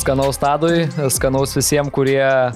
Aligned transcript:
Skanaus 0.00 0.38
Tadui, 0.40 0.86
skanaus 1.12 1.50
visiems, 1.52 1.90
kurie 1.92 2.22
e, 2.24 2.52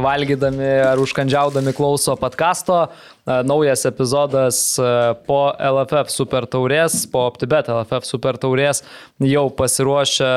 valgydami 0.00 0.68
ar 0.86 1.00
užkandžiaudami 1.02 1.74
klauso 1.76 2.14
podkasto. 2.16 2.86
E, 2.86 3.36
naujas 3.44 3.84
epizodas 3.84 4.78
e, 4.80 4.86
po 5.28 5.50
LFF 5.52 6.08
Super 6.14 6.46
Taurės, 6.48 7.02
po 7.12 7.26
OptiBet 7.28 7.68
LFF 7.68 8.08
Super 8.08 8.40
Taurės 8.40 8.80
jau 9.20 9.44
pasiruošę, 9.60 10.32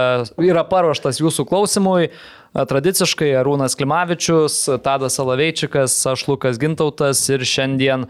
yra 0.50 0.66
paruoštas 0.68 1.24
jūsų 1.24 1.48
klausimui. 1.48 2.12
Tradiciškai 2.52 3.30
Arūnas 3.40 3.78
Klimavičius, 3.80 4.64
Tadas 4.84 5.20
Alaveičikas, 5.22 5.96
aš 6.12 6.28
Lukas 6.28 6.60
Gintautas 6.60 7.22
ir 7.30 7.46
šiandien 7.46 8.10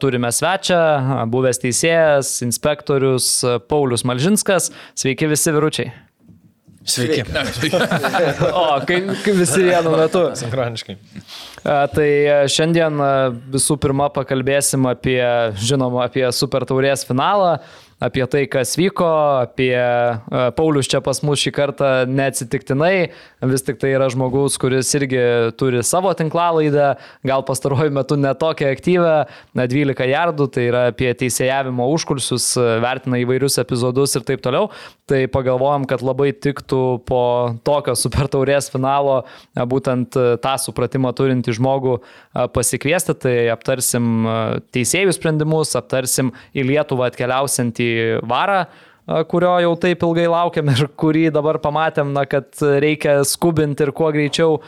turime 0.00 0.30
svečią, 0.32 1.26
buvęs 1.28 1.60
teisėjas, 1.66 2.38
inspektorius 2.46 3.34
Paulius 3.68 4.06
Malžinskas. 4.08 4.70
Sveiki 4.94 5.28
visi 5.34 5.52
viručiai. 5.52 5.90
Sveiki. 6.80 7.24
o, 8.60 8.64
kaip, 8.88 9.10
kaip 9.20 9.36
visi 9.36 9.60
vienu 9.66 9.92
metu. 10.00 10.22
Sinkroniškai. 10.40 10.96
Tai 11.64 12.08
šiandien 12.48 13.02
visų 13.52 13.76
pirma 13.82 14.08
pakalbėsim 14.14 14.88
apie, 14.88 15.20
žinoma, 15.60 16.06
apie 16.08 16.24
Super 16.32 16.64
Taurės 16.68 17.04
finalą 17.08 17.58
apie 18.00 18.24
tai, 18.32 18.46
kas 18.48 18.72
vyko, 18.80 19.06
apie 19.44 19.74
e, 19.76 20.44
Paulius 20.56 20.88
čia 20.90 21.02
pas 21.04 21.20
mus 21.26 21.42
šį 21.42 21.52
kartą 21.52 21.90
neatsitiktinai, 22.08 23.10
vis 23.50 23.64
tik 23.66 23.76
tai 23.80 23.92
yra 23.92 24.08
žmogus, 24.12 24.56
kuris 24.60 24.88
irgi 24.96 25.20
turi 25.60 25.82
savo 25.86 26.12
tinklalaidą, 26.16 26.94
gal 27.28 27.44
pastaruoju 27.46 27.92
metu 27.94 28.16
netokią 28.20 28.70
aktyvę, 28.72 29.14
na 29.56 29.66
12 29.68 30.08
jardų, 30.14 30.48
tai 30.54 30.64
yra 30.70 30.86
apie 30.94 31.12
teisėjavimo 31.20 31.90
užkulsius, 31.92 32.54
vertina 32.80 33.20
įvairius 33.20 33.60
epizodus 33.60 34.16
ir 34.16 34.24
taip 34.28 34.40
toliau. 34.44 34.70
Tai 35.10 35.20
pagalvojom, 35.34 35.84
kad 35.90 36.04
labai 36.06 36.30
tiktų 36.32 36.82
po 37.08 37.22
tokio 37.66 37.96
super 37.98 38.30
taurės 38.32 38.70
finalo 38.72 39.20
e, 39.20 39.66
būtent 39.68 40.16
e, 40.16 40.26
tą 40.40 40.56
supratimą 40.62 41.12
turinti 41.18 41.52
žmogų 41.52 41.98
pasikviesti, 42.54 43.12
tai 43.18 43.34
aptarsim 43.52 44.24
teisėjų 44.72 45.12
sprendimus, 45.16 45.74
aptarsim 45.76 46.30
į 46.56 46.64
Lietuvą 46.70 47.08
atkeliausiantį 47.10 47.89
varą 48.28 48.64
kurio 49.30 49.52
jau 49.64 49.72
taip 49.80 50.04
ilgai 50.06 50.26
laukiam 50.30 50.68
ir 50.70 50.84
kurį 51.00 51.24
dabar 51.34 51.58
pamatėm, 51.62 52.12
na, 52.14 52.24
kad 52.30 52.52
reikia 52.82 53.20
skubinti 53.26 53.86
ir 53.86 53.92
kuo 53.96 54.10
greičiau 54.14 54.60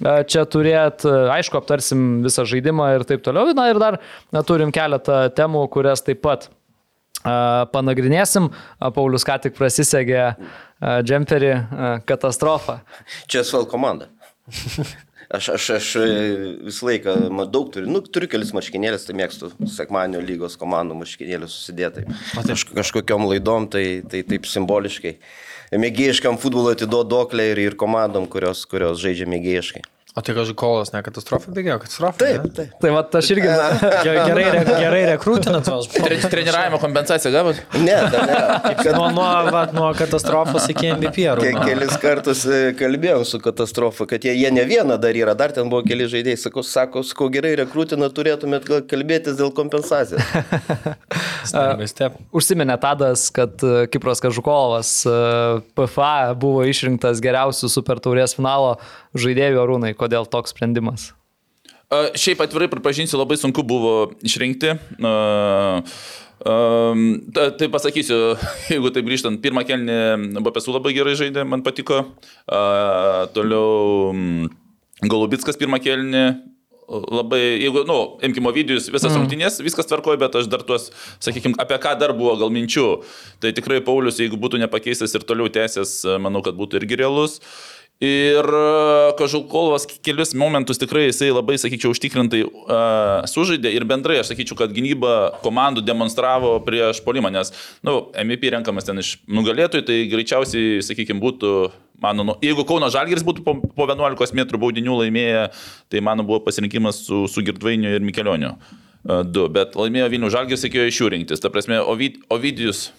čia 0.00 0.46
turėti. 0.48 1.10
Aišku, 1.34 1.60
aptarsim 1.60 2.22
visą 2.24 2.46
žaidimą 2.48 2.94
ir 2.96 3.04
taip 3.08 3.24
toliau. 3.26 3.52
Na 3.56 3.68
ir 3.72 3.80
dar 3.82 4.00
na, 4.32 4.44
turim 4.46 4.72
keletą 4.72 5.26
temų, 5.36 5.66
kurias 5.74 6.04
taip 6.06 6.22
pat 6.24 6.48
panagrinėsim. 7.74 8.48
Paulius 8.96 9.26
ką 9.28 9.36
tik 9.44 9.58
prasisegė 9.58 10.30
džemperį 10.80 11.52
katastrofą. 12.08 12.80
Čia 13.28 13.44
SVL 13.44 13.68
komanda. 13.68 14.08
Aš, 15.30 15.48
aš, 15.54 15.64
aš 15.76 15.88
e, 16.00 16.06
visą 16.66 16.88
laiką 16.88 17.12
daug 17.54 17.68
turiu, 17.70 17.86
nu, 17.86 18.00
turiu 18.02 18.26
kelis 18.32 18.50
marškinėlius, 18.56 19.04
tai 19.06 19.14
mėgstu 19.14 19.52
sekmanio 19.70 20.18
lygos 20.24 20.56
komandų 20.58 20.96
marškinėlius 20.98 21.54
susidėti. 21.54 22.02
Kaž, 22.34 22.64
kažkokiam 22.74 23.28
laidom, 23.30 23.68
tai, 23.70 24.02
tai 24.10 24.24
taip 24.26 24.48
simboliškai. 24.50 25.14
Mėgėjiškam 25.78 26.40
futbolo 26.42 26.74
atiduodu 26.74 27.14
doklę 27.14 27.46
ir, 27.52 27.62
ir 27.62 27.78
komandom, 27.78 28.26
kurios, 28.26 28.64
kurios 28.66 28.98
žaidžia 28.98 29.30
mėgėjiškai. 29.30 29.84
O 30.10 30.22
tai 30.26 30.34
kažkaip 30.34 30.56
kolas, 30.58 30.88
ne 30.90 31.04
katastrofa, 31.06 31.52
bėgėjo, 31.54 31.76
katastrofa. 31.84 32.18
Taip, 32.18 32.42
ne? 32.42 32.50
taip. 32.56 32.70
Tai 32.82 32.90
va, 32.96 33.02
aš 33.20 33.28
irgi 33.30 33.46
gerai, 33.46 34.46
gerai 34.66 35.02
rekrūtinat 35.12 35.68
tuos. 35.68 35.86
Treniravimo 36.32 36.80
kompensaciją 36.82 37.30
gavot? 37.30 37.60
Ne, 37.78 37.94
da, 38.10 38.24
ne. 38.26 38.40
Kad... 38.80 38.90
Nuo, 38.96 39.06
nuo, 39.14 39.28
va, 39.54 39.60
nuo 39.70 39.92
katastrofos 39.94 40.66
iki 40.74 40.90
MVP. 40.96 41.28
Ke, 41.38 41.52
kelis 41.62 41.94
kartus 42.02 42.42
e, 42.42 42.58
kalbėjau 42.78 43.22
su 43.28 43.38
katastrofa, 43.44 44.08
kad 44.10 44.26
jie, 44.26 44.34
jie 44.34 44.50
ne 44.50 44.64
vieną 44.66 44.96
dar 44.98 45.14
yra, 45.14 45.36
dar 45.38 45.54
ten 45.54 45.70
buvo 45.70 45.86
keli 45.86 46.08
žaidėjai. 46.10 46.40
Sakau, 46.42 46.66
sako, 46.66 47.04
sakau 47.06 47.30
gerai 47.30 47.54
rekrūtinat, 47.62 48.10
turėtumėt 48.16 48.66
kalbėtis 48.90 49.38
dėl 49.38 49.54
kompensacijos. 49.54 50.26
Užsiminė 52.34 52.80
Tadas, 52.82 53.28
kad 53.34 53.62
e, 53.62 53.86
Kipras 53.94 54.18
Kažukovas 54.26 55.06
e, 55.06 55.14
PFA 55.78 56.34
buvo 56.34 56.66
išrinktas 56.66 57.22
geriausių 57.22 57.70
super 57.70 58.02
taurės 58.02 58.34
finalo 58.34 58.74
žaidėjų 59.18 59.62
arūnai. 59.62 59.94
Kodėl 59.98 60.28
toks 60.30 60.54
sprendimas? 60.54 61.10
Uh, 61.90 62.12
šiaip 62.14 62.42
atvirai 62.44 62.68
pripažinsiu, 62.70 63.18
labai 63.18 63.34
sunku 63.40 63.64
buvo 63.66 64.12
išrinkti. 64.22 64.76
Uh, 65.02 65.82
um, 66.46 67.00
tai 67.34 67.66
pasakysiu, 67.72 68.36
jeigu 68.72 68.92
taip 68.94 69.08
grįžtant, 69.08 69.40
pirmą 69.42 69.64
kelnį 69.66 70.38
BPSU 70.38 70.76
labai 70.76 70.94
gerai 70.94 71.16
žaidė, 71.18 71.42
man 71.42 71.66
patiko. 71.66 72.04
Uh, 72.46 73.26
toliau 73.34 74.12
um, 74.12 74.46
Golubitskas 75.02 75.58
pirmą 75.58 75.80
kelnį 75.82 76.24
labai, 76.90 77.40
jeigu, 77.62 77.84
na, 77.86 77.92
nu, 77.92 77.98
imkime 78.26 78.50
Ovidijus, 78.50 78.88
visas 78.90 79.12
mm. 79.12 79.20
rungtynės, 79.20 79.58
viskas 79.62 79.86
tvarkoja, 79.86 80.18
bet 80.20 80.38
aš 80.40 80.48
dar 80.50 80.64
tuos, 80.66 80.88
sakykime, 81.22 81.54
apie 81.62 81.78
ką 81.82 81.94
dar 82.00 82.14
buvo 82.18 82.34
gal 82.40 82.50
minčių. 82.54 82.86
Tai 83.42 83.52
tikrai 83.56 83.78
Paulius, 83.86 84.18
jeigu 84.22 84.38
būtų 84.40 84.58
nepakeistas 84.62 85.14
ir 85.14 85.26
toliau 85.26 85.50
tęsęs, 85.52 86.00
manau, 86.22 86.42
kad 86.46 86.58
būtų 86.58 86.82
irgi 86.82 86.98
realus. 87.02 87.38
Ir 88.00 88.46
e, 88.48 89.12
Kažulkovas 89.18 89.84
kelius 90.00 90.30
momentus 90.32 90.78
tikrai 90.80 91.10
jisai 91.10 91.28
labai, 91.36 91.58
sakyčiau, 91.60 91.92
užtikrintai 91.92 92.40
uh, 92.46 93.26
sužaidė 93.28 93.74
ir 93.76 93.84
bendrai 93.84 94.22
aš 94.22 94.30
sakyčiau, 94.30 94.56
kad 94.56 94.72
gynyba 94.72 95.42
komandų 95.42 95.84
demonstravo 95.84 96.54
prieš 96.64 97.02
polimą, 97.04 97.28
nes, 97.34 97.52
na, 97.84 97.90
nu, 97.90 98.06
MVP 98.22 98.54
renkamas 98.54 98.88
ten 98.88 99.02
iš 99.02 99.18
nugalėtojų, 99.28 99.84
tai 99.84 99.98
greičiausiai, 100.08 100.80
sakykime, 100.86 101.20
būtų, 101.20 101.52
mano, 102.00 102.24
nu, 102.30 102.38
jeigu 102.40 102.64
Kauno 102.64 102.88
Žalgiris 102.88 103.26
būtų 103.26 103.44
po, 103.44 103.58
po 103.60 103.90
11 103.90 104.32
m 104.32 104.48
baudinių 104.64 104.96
laimėję, 105.02 105.44
tai 105.92 106.00
mano 106.00 106.24
buvo 106.24 106.40
pasirinkimas 106.48 107.04
su, 107.04 107.26
su 107.28 107.44
Girdvainiu 107.44 107.92
ir 107.98 108.06
Mikelioniu. 108.06 108.54
Uh, 109.04 109.20
du, 109.28 109.44
bet 109.52 109.76
laimėjo 109.76 110.08
Vilnių 110.14 110.32
Žalgiris, 110.32 110.64
reikėjo 110.64 110.88
iš 110.88 111.04
jų 111.04 111.12
rinktis. 111.18 111.44
Ta 111.44 111.52
prasme, 111.52 111.84
Ovid, 111.84 112.16
Ovidijus 112.32 112.94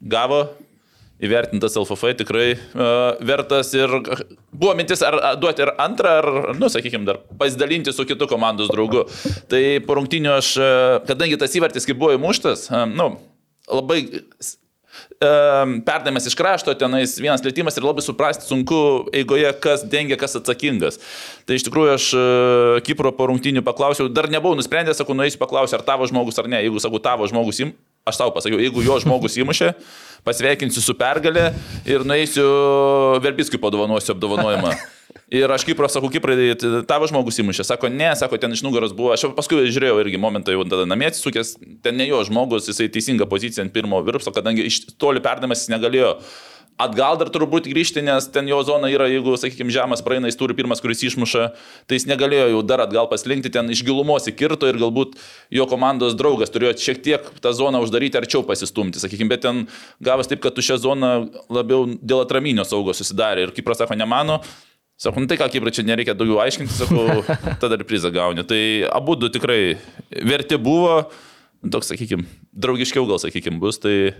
gavo 0.00 0.46
įvertintas 1.22 1.76
LFF 1.78 2.14
tikrai 2.18 2.46
uh, 2.54 3.20
vertas 3.24 3.70
ir 3.76 3.92
buvo 4.50 4.72
mintis 4.78 5.04
ar, 5.06 5.18
ar 5.30 5.38
duoti 5.40 5.64
ir 5.64 5.74
antrą, 5.82 6.16
ar, 6.22 6.30
nu, 6.58 6.70
sakykime, 6.72 7.06
dar 7.06 7.20
pasidalinti 7.38 7.94
su 7.94 8.06
kitu 8.08 8.28
komandos 8.30 8.72
draugu. 8.72 9.04
Tai 9.50 9.62
po 9.86 10.00
rungtinių 10.00 10.34
aš, 10.34 10.50
kadangi 11.06 11.38
tas 11.40 11.54
įvartis 11.54 11.86
kaip 11.88 12.00
buvo 12.00 12.16
įmuštas, 12.18 12.68
uh, 12.72 12.84
nu, 12.90 13.14
labai 13.70 14.02
perdavimas 15.84 16.26
iš 16.26 16.36
krašto, 16.38 16.74
tenais 16.78 17.16
vienas 17.18 17.42
lėtimas 17.44 17.76
ir 17.78 17.86
labai 17.86 18.02
suprasti 18.04 18.46
sunku 18.46 19.08
eigoje, 19.14 19.48
kas 19.62 19.84
dengia, 19.90 20.18
kas 20.20 20.36
atsakingas. 20.38 21.00
Tai 21.48 21.58
iš 21.58 21.66
tikrųjų 21.68 21.94
aš 21.94 22.10
Kipro 22.86 23.12
po 23.16 23.28
rungtinių 23.30 23.64
paklausiau, 23.66 24.10
dar 24.12 24.30
nebuvau 24.32 24.58
nusprendęs, 24.58 25.00
sakau, 25.00 25.16
nueisiu 25.18 25.40
paklausiu, 25.40 25.78
ar 25.78 25.86
tavo 25.86 26.08
žmogus 26.10 26.38
ar 26.40 26.50
ne. 26.50 26.62
Jeigu 26.64 26.82
sakau, 26.82 27.00
tavo 27.02 27.28
žmogus, 27.30 27.62
im, 27.64 27.74
aš 28.04 28.20
tau 28.20 28.32
pasakiau, 28.34 28.60
jeigu 28.60 28.84
jo 28.84 28.98
žmogus 29.00 29.38
įmušė, 29.40 29.70
pasveikinsiu 30.24 30.82
su 30.84 30.94
pergalė 30.98 31.50
ir 31.88 32.04
nueisiu 32.06 32.44
Verbiskui 33.24 33.60
padovanosiu 33.60 34.14
apdovanojimą. 34.14 34.74
Ir 35.34 35.50
aš 35.50 35.64
Kipro 35.66 35.88
sakau, 35.88 36.10
Kiprai, 36.12 36.52
tavo 36.88 37.08
žmogus 37.08 37.38
įmušė. 37.40 37.64
Sako, 37.66 37.88
ne, 37.92 38.10
sako, 38.18 38.38
ten 38.40 38.52
iš 38.54 38.62
nugaros 38.66 38.92
buvo. 38.96 39.12
Aš 39.14 39.24
paskui 39.36 39.64
žiūrėjau 39.72 40.00
irgi 40.02 40.20
momentą 40.20 40.52
jau 40.54 40.66
tada 40.68 40.84
namie 40.88 41.08
atsisukęs, 41.08 41.54
ten 41.84 41.96
ne 41.98 42.06
jo 42.08 42.20
žmogus, 42.28 42.68
jisai 42.70 42.90
teisinga 42.92 43.28
pozicija 43.30 43.64
ant 43.64 43.72
pirmo 43.74 44.00
virpso, 44.04 44.32
kadangi 44.34 44.66
iš 44.68 44.82
toli 45.00 45.22
perdamas 45.24 45.64
jis 45.64 45.72
negalėjo 45.72 46.12
Atgal 46.74 47.14
dar 47.20 47.28
turbūt 47.30 47.68
grįžti, 47.70 48.02
nes 48.02 48.24
ten 48.34 48.48
jo 48.50 48.56
zona 48.66 48.88
yra, 48.90 49.06
jeigu, 49.06 49.36
sakykime, 49.38 49.70
žemas 49.70 50.00
praeina, 50.02 50.26
jis 50.26 50.38
turi 50.40 50.56
pirmas, 50.58 50.80
kuris 50.82 51.04
išmuša, 51.06 51.44
tai 51.86 52.00
jis 52.00 52.08
negalėjo 52.10 52.48
jau 52.50 52.62
dar 52.66 52.82
atgal 52.82 53.06
paslinkti, 53.12 53.52
ten 53.54 53.70
iš 53.70 53.84
gilumos 53.86 54.26
įkirto 54.26 54.66
ir 54.66 54.80
galbūt 54.82 55.14
jo 55.54 55.68
komandos 55.70 56.18
draugas 56.18 56.50
turėjo 56.50 56.74
šiek 56.82 57.02
tiek 57.06 57.30
tą 57.44 57.54
zoną 57.54 57.78
uždaryti 57.86 58.18
arčiau 58.18 58.42
pasistumti, 58.48 58.98
sakykime, 58.98 59.30
bet 59.30 59.46
ten 59.46 59.62
gavas 60.02 60.26
taip, 60.26 60.42
kad 60.42 60.58
tu 60.58 60.66
šią 60.66 60.80
zoną 60.82 61.14
labiau 61.46 61.86
dėl 62.02 62.24
atraminio 62.24 62.66
saugos 62.66 62.98
susidarė 62.98 63.46
ir 63.46 63.54
Kipras 63.54 63.78
sako, 63.78 63.94
nemano. 63.94 64.42
Sakau, 64.98 65.22
nu 65.22 65.30
tai 65.30 65.38
ką, 65.38 65.52
Kipra, 65.54 65.70
čia 65.74 65.86
nereikia 65.86 66.18
daugiau 66.18 66.42
aiškinti, 66.42 66.74
sakau, 66.74 67.22
tada 67.62 67.78
ir 67.78 67.86
prizą 67.86 68.10
gauni. 68.14 68.42
Tai 68.42 68.62
abu 68.90 69.14
du 69.14 69.30
tikrai 69.30 69.76
verti 70.10 70.58
buvo, 70.58 71.04
toks, 71.62 71.94
sakykime, 71.94 72.26
draugiškiau 72.50 73.06
gal, 73.06 73.22
sakykime, 73.22 73.62
bus, 73.62 73.78
tai... 73.78 74.16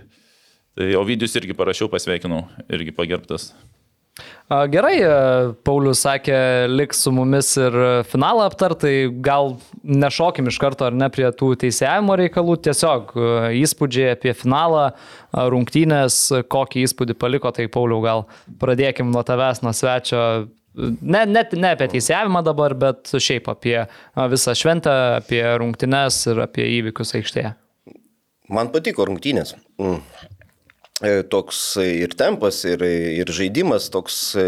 Tai 0.75 0.91
Ovidijus 0.99 1.35
irgi 1.39 1.55
parašiau, 1.55 1.87
pasveikinau, 1.91 2.43
irgi 2.75 2.91
pagerbtas. 2.95 3.53
A, 4.47 4.65
Gerai, 4.71 4.97
e, 5.01 5.13
Paulius 5.65 6.03
sakė, 6.05 6.35
liks 6.71 6.99
su 7.03 7.11
mumis 7.15 7.49
ir 7.59 7.75
finalą 8.07 8.45
aptartai, 8.49 9.07
gal 9.23 9.55
nešokim 9.83 10.51
iš 10.51 10.59
karto 10.61 10.85
ar 10.87 10.95
ne 10.95 11.07
prie 11.11 11.25
tų 11.35 11.53
teisėjimo 11.63 12.15
reikalų, 12.21 12.57
tiesiog 12.67 13.15
e, 13.15 13.31
įspūdžiai 13.63 14.13
apie 14.13 14.35
finalą, 14.37 14.85
a, 14.91 15.47
rungtynės, 15.51 16.19
kokį 16.51 16.85
įspūdį 16.89 17.17
paliko, 17.23 17.51
tai 17.55 17.67
Pauliau 17.71 18.03
gal 18.05 18.27
pradėkim 18.61 19.09
nuo 19.15 19.23
tavęs, 19.27 19.63
nuo 19.65 19.73
svečio. 19.75 20.21
Ne, 20.75 21.23
net 21.23 21.55
ne 21.55 21.71
apie 21.71 21.87
teisėjimą 21.95 22.43
dabar, 22.43 22.75
bet 22.75 23.15
šiaip 23.15 23.47
apie 23.51 23.77
visą 24.31 24.55
šventę, 24.59 24.95
apie 25.21 25.39
rungtynes 25.59 26.19
ir 26.33 26.43
apie 26.43 26.67
įvykius 26.81 27.15
aikštėje. 27.15 27.55
Man 28.51 28.69
patiko 28.75 29.07
rungtynės. 29.07 29.55
Mm. 29.81 30.03
E, 31.03 31.23
Toks 31.27 31.75
ir 31.83 32.13
tempas, 32.15 32.61
ir, 32.63 32.79
ir 32.85 33.27
žaidimas, 33.35 33.89
toks 33.91 34.19
e, 34.39 34.45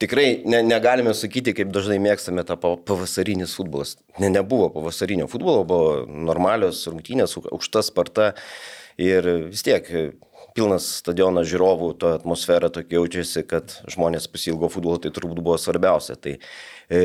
tikrai 0.00 0.40
ne, 0.48 0.62
negalime 0.64 1.12
sakyti, 1.12 1.52
kaip 1.58 1.74
dažnai 1.74 1.98
mėgstame 2.00 2.44
tą 2.48 2.56
pa- 2.60 2.78
pavasarinis 2.88 3.52
futbolas. 3.58 3.98
Ne, 4.16 4.30
nebuvo 4.32 4.70
pavasarinio 4.72 5.28
futbolo, 5.28 5.66
buvo 5.68 5.90
normalios 6.08 6.86
rungtynės, 6.88 7.36
au- 7.36 7.50
aukšta 7.58 7.82
sparta 7.84 8.30
ir 8.96 9.28
vis 9.50 9.60
tiek 9.66 9.90
e, 9.92 10.06
pilnas 10.56 10.86
stadionas 11.02 11.50
žiūrovų, 11.52 11.92
to 12.00 12.14
atmosfera 12.16 12.72
tokia 12.72 13.02
jaučiasi, 13.02 13.44
kad 13.50 13.76
žmonės 13.92 14.30
pasilgo 14.32 14.72
futbolo, 14.72 14.96
tai 15.04 15.12
turbūt 15.12 15.44
buvo 15.44 15.58
svarbiausia. 15.60 16.16
Tai 16.16 16.38
e, 16.88 17.04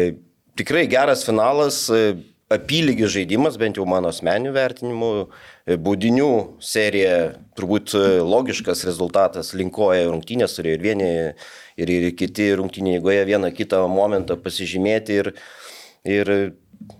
tikrai 0.55 0.85
geras 0.87 1.27
finalas. 1.27 1.83
E, 1.91 2.13
apylygis 2.49 3.13
žaidimas, 3.13 3.59
bent 3.61 3.77
jau 3.77 3.85
mano 3.89 4.09
asmeniniu 4.09 4.55
vertinimu, 4.55 5.11
E, 5.69 5.77
baudinių 5.77 6.29
serija 6.63 7.33
turbūt 7.57 7.93
e, 7.97 8.03
logiškas 8.25 8.81
rezultatas 8.87 9.51
linkoja 9.57 10.07
rungtynės, 10.07 10.55
turėjo 10.57 10.79
ir 10.79 10.85
vieni, 10.85 11.09
ir, 11.77 11.91
ir 11.93 12.07
kiti 12.17 12.49
rungtynė, 12.57 12.95
jeigu 12.97 13.13
jie 13.13 13.21
vieną 13.29 13.51
kitą 13.57 13.83
momentą 13.91 14.39
pasižymėti 14.41 15.19
ir, 15.21 15.31
ir 16.09 16.33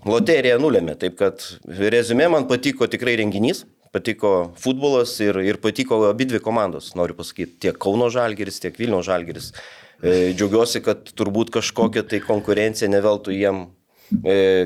loterija 0.06 0.60
nulėmė. 0.62 0.94
Taip 1.00 1.18
kad 1.18 1.42
rezumė 1.66 2.30
man 2.36 2.46
patiko 2.50 2.90
tikrai 2.90 3.18
renginys. 3.20 3.64
Patiko 3.90 4.52
futbolas 4.60 5.16
ir, 5.18 5.40
ir 5.42 5.56
patiko 5.58 6.04
abi 6.06 6.28
dvi 6.30 6.38
komandos, 6.44 6.92
noriu 6.94 7.16
pasakyti, 7.18 7.56
tiek 7.64 7.78
Kauno 7.82 8.06
Žalgeris, 8.14 8.60
tiek 8.62 8.76
Vilnių 8.78 9.00
Žalgeris. 9.02 9.50
E, 9.98 10.30
Džiaugiuosi, 10.30 10.78
kad 10.86 11.10
turbūt 11.18 11.50
kažkokia 11.56 12.04
tai 12.06 12.20
konkurencija 12.22 12.86
neveltų 12.92 13.34
jiem 13.34 13.64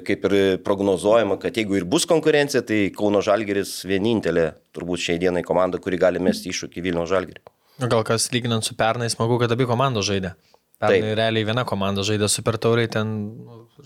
kaip 0.08 0.24
ir 0.30 0.34
prognozuojama, 0.64 1.36
kad 1.42 1.56
jeigu 1.56 1.76
ir 1.78 1.84
bus 1.84 2.06
konkurencija, 2.08 2.62
tai 2.66 2.88
Kauno 2.96 3.20
Žalgeris 3.24 3.82
vienintelė 3.88 4.50
turbūt 4.74 5.04
šiai 5.04 5.20
dienai 5.22 5.44
komanda, 5.46 5.78
kuri 5.82 6.00
gali 6.00 6.22
mesti 6.22 6.50
iššūkį 6.52 6.84
Vilnių 6.88 7.04
Žalgerį. 7.10 7.44
Gal 7.84 8.04
kas 8.06 8.28
lyginant 8.32 8.64
su 8.64 8.76
pernai, 8.78 9.10
smagu, 9.10 9.36
kad 9.42 9.52
abi 9.52 9.66
komandos 9.66 10.06
žaidė. 10.06 10.34
Pernai 10.80 11.00
Taip. 11.00 11.16
realiai 11.18 11.46
viena 11.46 11.62
komanda 11.66 12.02
žaidė 12.06 12.28
super 12.30 12.56
tauriai, 12.58 12.88
ten 12.90 13.12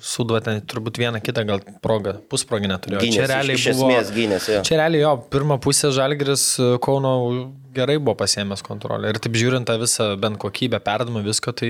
suduo 0.01 0.39
ten 0.45 0.61
turbūt 0.69 0.99
vieną 1.01 1.21
kitą 1.25 1.45
gal 1.49 1.61
progą, 1.85 2.15
pusprogį 2.33 2.69
neturėjo. 2.71 3.01
Gynės, 3.03 3.17
čia 3.17 3.25
iš- 3.25 3.31
realiai 3.33 3.57
iš 3.59 3.67
buvo, 3.73 3.89
esmės 3.89 4.13
gynės, 4.15 4.49
jo. 4.53 4.61
Čia 4.69 4.79
realiai 4.83 5.03
jo, 5.03 5.13
pirmą 5.33 5.59
pusę 5.65 5.91
Žalgris 5.95 6.45
e, 6.61 6.69
Kauno 6.85 7.13
gerai 7.77 7.99
buvo 8.01 8.17
pasiemęs 8.21 8.63
kontrolę. 8.67 9.09
Ir 9.13 9.21
taip 9.25 9.37
žiūrint 9.41 9.69
tą 9.69 9.77
visą 9.81 10.11
bent 10.21 10.39
kokybę, 10.41 10.81
perdamą 10.85 11.23
visko, 11.25 11.53
tai 11.57 11.69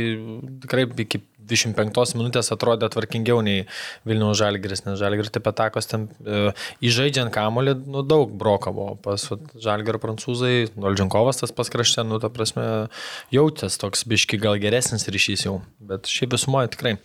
tikrai 0.62 0.86
iki 1.06 1.20
25 1.50 2.16
minutės 2.18 2.52
atrodė 2.54 2.90
tvarkingiau 2.92 3.42
nei 3.44 3.64
Vilniaus 4.08 4.38
Žalgris, 4.40 4.84
nes 4.86 4.98
Žalgris 5.00 5.32
taip 5.34 5.48
atakos 5.50 5.90
ten 5.90 6.08
e, 6.24 6.52
įžaidžiant 6.84 7.32
kamolį, 7.34 7.76
nu 7.88 8.04
daug 8.06 8.32
broko 8.40 8.72
buvo. 8.76 8.96
Pas 9.04 9.24
Žalgrio 9.58 10.00
prancūzai, 10.02 10.70
Noldžinkovas 10.78 11.42
tas 11.42 11.54
paskraštė, 11.54 12.06
nu 12.08 12.20
ta 12.22 12.30
prasme, 12.32 12.66
jautės 13.34 13.80
toks 13.80 14.04
biški 14.08 14.40
gal 14.42 14.60
geresnis 14.62 15.08
ryšys 15.08 15.46
jau. 15.48 15.58
Bet 15.78 16.10
šiaip 16.10 16.36
visumoje 16.36 16.74
tikrai. 16.74 16.96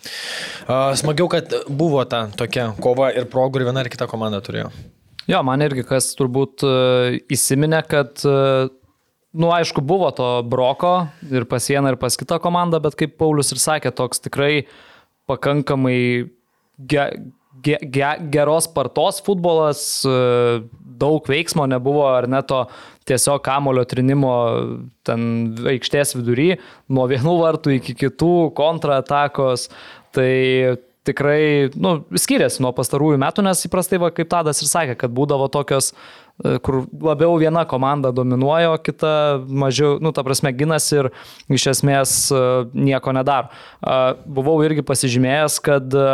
Uh, 0.67 0.91
smagiau, 0.99 1.29
kad 1.31 1.53
buvo 1.69 2.03
ta 2.09 2.25
tokia 2.37 2.71
kova 2.83 3.11
ir 3.15 3.29
progų 3.31 3.61
ir 3.61 3.69
viena 3.69 3.83
ir 3.83 3.91
kita 3.93 4.09
komanda 4.11 4.41
turėjo. 4.43 4.71
Jo, 5.29 5.39
man 5.47 5.63
irgi 5.63 5.85
kas 5.87 6.09
turbūt 6.19 6.65
e, 6.67 6.71
įsiminė, 7.31 7.79
kad, 7.87 8.19
e, 8.27 8.65
nu, 9.33 9.49
aišku, 9.53 9.81
buvo 9.81 10.11
to 10.13 10.27
broko 10.45 11.07
ir 11.33 11.47
pas 11.49 11.65
vieną, 11.69 11.93
ir 11.93 11.99
pas 12.01 12.17
kitą 12.17 12.39
komandą, 12.41 12.79
bet 12.83 12.97
kaip 12.99 13.17
Paulius 13.17 13.51
ir 13.53 13.61
sakė, 13.61 13.91
toks 13.95 14.21
tikrai 14.21 14.65
pakankamai 15.29 16.29
ge, 16.77 17.05
ge, 17.65 17.79
ge, 17.81 18.11
geros 18.33 18.69
spartos 18.69 19.21
futbolas, 19.25 19.81
e, 20.05 20.61
daug 21.03 21.27
veiksmo 21.29 21.65
nebuvo, 21.69 22.05
ar 22.07 22.29
net 22.29 22.47
to 22.51 22.63
tiesiog 23.09 23.41
kamulio 23.43 23.83
trinimo 23.89 24.33
ten 25.07 25.27
aikštės 25.73 26.15
vidury, 26.19 26.53
nuo 26.93 27.09
vienų 27.09 27.35
vartų 27.41 27.77
iki 27.79 27.97
kitų 28.05 28.33
kontratakos. 28.55 29.67
Tai 30.13 30.29
tikrai 31.03 31.71
nu, 31.75 31.97
skiriasi 32.15 32.61
nuo 32.63 32.71
pastarųjų 32.75 33.19
metų, 33.19 33.43
nes 33.43 33.65
įprastai, 33.67 33.99
va, 33.99 34.11
kaip 34.15 34.29
Tadas 34.31 34.61
ir 34.63 34.69
sakė, 34.69 34.95
kad 35.01 35.11
būdavo 35.15 35.49
tokios, 35.51 35.91
e, 35.91 36.22
kur 36.41 36.83
labiau 36.97 37.35
viena 37.37 37.61
komanda 37.69 38.11
dominuoja, 38.11 38.73
o 38.73 38.79
kita 38.81 39.43
mažiau, 39.47 39.99
nu, 40.01 40.11
ta 40.15 40.23
prasme, 40.25 40.49
ginasi 40.57 41.03
ir 41.03 41.11
iš 41.53 41.67
esmės 41.75 42.15
e, 42.33 42.39
nieko 42.73 43.13
nedaro. 43.15 43.51
E, 43.79 43.99
Buvau 44.25 44.57
irgi 44.65 44.81
pasižymėjęs, 44.85 45.59
kad 45.63 45.93
e, 45.93 46.07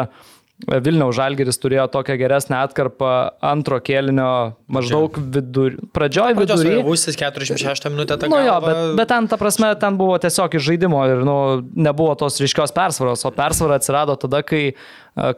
Vilniaus 0.67 1.15
Žalgeris 1.15 1.55
turėjo 1.63 1.85
tokią 1.93 2.17
geresnę 2.19 2.57
atkarpą 2.59 3.11
antro 3.47 3.77
kėlinio 3.79 4.57
maždaug 4.67 5.15
vidur... 5.15 5.77
pradžioj 5.95 6.35
vidury. 6.35 6.73
Vusis 6.83 7.15
46 7.15 7.87
minutę 7.87 8.17
tą 8.19 8.27
Nu 8.27 8.41
jo, 8.43 8.57
bet, 8.65 8.81
bet 8.99 9.11
ten, 9.13 9.29
ta 9.31 9.39
prasme, 9.39 9.71
ten 9.79 9.95
buvo 9.99 10.17
tiesiog 10.19 10.59
iš 10.59 10.65
žaidimo 10.67 10.99
ir 11.07 11.23
nu, 11.23 11.37
nebuvo 11.79 12.11
tos 12.19 12.41
ryškios 12.43 12.75
persvaros, 12.75 13.23
o 13.23 13.31
persvara 13.31 13.79
atsirado 13.79 14.19
tada, 14.19 14.43
kai 14.43 14.65
e, 14.67 14.75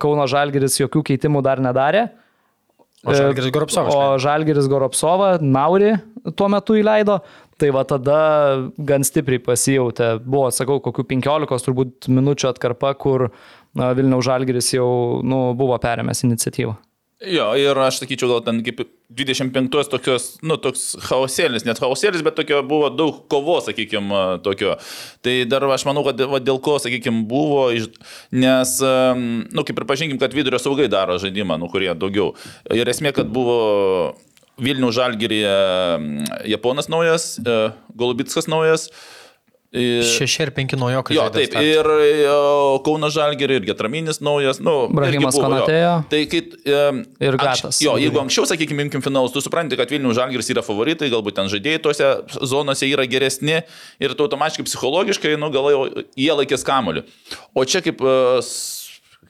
Kauno 0.01 0.25
Žalgeris 0.25 0.81
jokių 0.81 1.05
keitimų 1.11 1.45
dar 1.45 1.61
nedarė. 1.61 2.07
O 3.01 3.15
Žalgiris 3.17 3.53
Goropsovas 3.53 3.95
O. 3.95 4.01
Žalgeris 4.21 4.67
Goropsovą, 4.69 5.31
Nauri 5.41 5.95
tuo 6.37 6.49
metu 6.53 6.77
įleido. 6.77 7.21
Tai 7.61 7.69
va 7.75 7.83
tada 7.85 8.19
gan 8.77 9.05
stipriai 9.05 9.41
pasijautė. 9.45 10.15
Buvo, 10.25 10.47
sakau, 10.53 10.79
kokių 10.81 11.05
15 11.11 11.67
turbūt 11.67 12.07
minučių 12.09 12.49
atkarpa, 12.49 12.95
kur 12.97 13.29
Vilniaus 13.77 14.25
Žalgeris 14.25 14.71
jau 14.73 15.21
nu, 15.21 15.43
buvo 15.57 15.77
perėmęs 15.81 16.25
iniciatyvą. 16.25 16.73
Jo, 17.21 17.51
ir 17.53 17.77
aš 17.77 17.99
sakyčiau, 18.01 18.31
gal 18.31 18.39
ten 18.41 18.63
kaip 18.65 18.79
25 19.13 19.89
tokios, 19.91 20.23
nu, 20.41 20.55
toks 20.57 20.95
chaosėlis, 21.05 21.67
net 21.67 21.77
chaosėlis, 21.77 22.23
bet 22.25 22.33
tokio 22.39 22.63
buvo 22.65 22.87
daug 22.89 23.19
kovos, 23.29 23.67
sakykime, 23.69 24.39
tokio. 24.41 24.73
Tai 25.21 25.35
dar 25.51 25.67
aš 25.69 25.85
manau, 25.85 26.01
kad 26.07 26.17
va, 26.31 26.39
dėl 26.41 26.57
ko, 26.65 26.79
sakykime, 26.81 27.21
buvo, 27.29 27.67
iš- 27.77 27.91
nes, 28.33 28.73
nu, 29.53 29.65
kaip 29.67 29.77
ir 29.83 29.85
pažinkim, 29.91 30.17
kad 30.21 30.33
vidurio 30.33 30.57
saugai 30.63 30.89
daro 30.89 31.19
žaidimą, 31.21 31.59
nu, 31.61 31.69
kurie 31.69 31.93
daugiau. 31.93 32.31
Ir 32.73 32.89
esmė, 32.89 33.13
kad 33.13 33.29
buvo 33.29 34.15
Vilnių 34.61 34.89
žalgyrėje 34.93 35.53
Japonas 36.51 36.89
naujas, 36.91 37.35
e, 37.39 37.71
Golubitskas 37.97 38.49
naujas. 38.51 38.89
Ir- 38.89 39.20
Šeši 39.71 40.41
ir 40.43 40.49
penki 40.51 40.75
naujokai. 40.75 41.15
Jo, 41.15 41.29
taip, 41.31 41.47
startą. 41.47 41.63
ir 41.63 42.81
Kauno 42.83 43.07
Žalgirį, 43.13 43.61
ir 43.61 43.67
Getraminis 43.69 44.19
naujas, 44.19 44.59
nu, 44.59 44.73
Brahimas 44.91 45.31
irgi 45.31 45.39
buvo, 45.39 45.45
jo. 45.45 45.61
Konatė, 45.61 45.77
jo. 45.79 45.93
Tai 46.11 46.19
kai... 46.33 46.41
Um, 46.73 46.99
Ir 47.23 47.37
Gatas. 47.39 47.79
Jo, 47.79 47.93
jeigu 48.01 48.19
anksčiau, 48.19 48.43
sakykime, 48.49 48.83
imkim 48.89 49.03
finalus, 49.05 49.31
tu 49.31 49.39
supranti, 49.43 49.77
kad 49.79 49.93
Vilnių 49.93 50.11
Žalgiris 50.17 50.51
yra 50.51 50.63
favoritai, 50.65 51.07
galbūt 51.13 51.37
ten 51.39 51.47
žaidėjai 51.53 51.83
tose 51.85 52.09
zonose 52.51 52.89
yra 52.89 53.05
geresni 53.07 53.61
ir 54.03 54.15
tu 54.17 54.27
automatiškai 54.27 54.67
psichologiškai, 54.67 55.37
nu, 55.39 55.47
gal 55.55 55.71
jie 56.19 56.35
laikės 56.35 56.67
kamoliu. 56.67 57.05
O 57.55 57.63
čia 57.63 57.79
kaip... 57.85 58.03
e, 58.03 58.43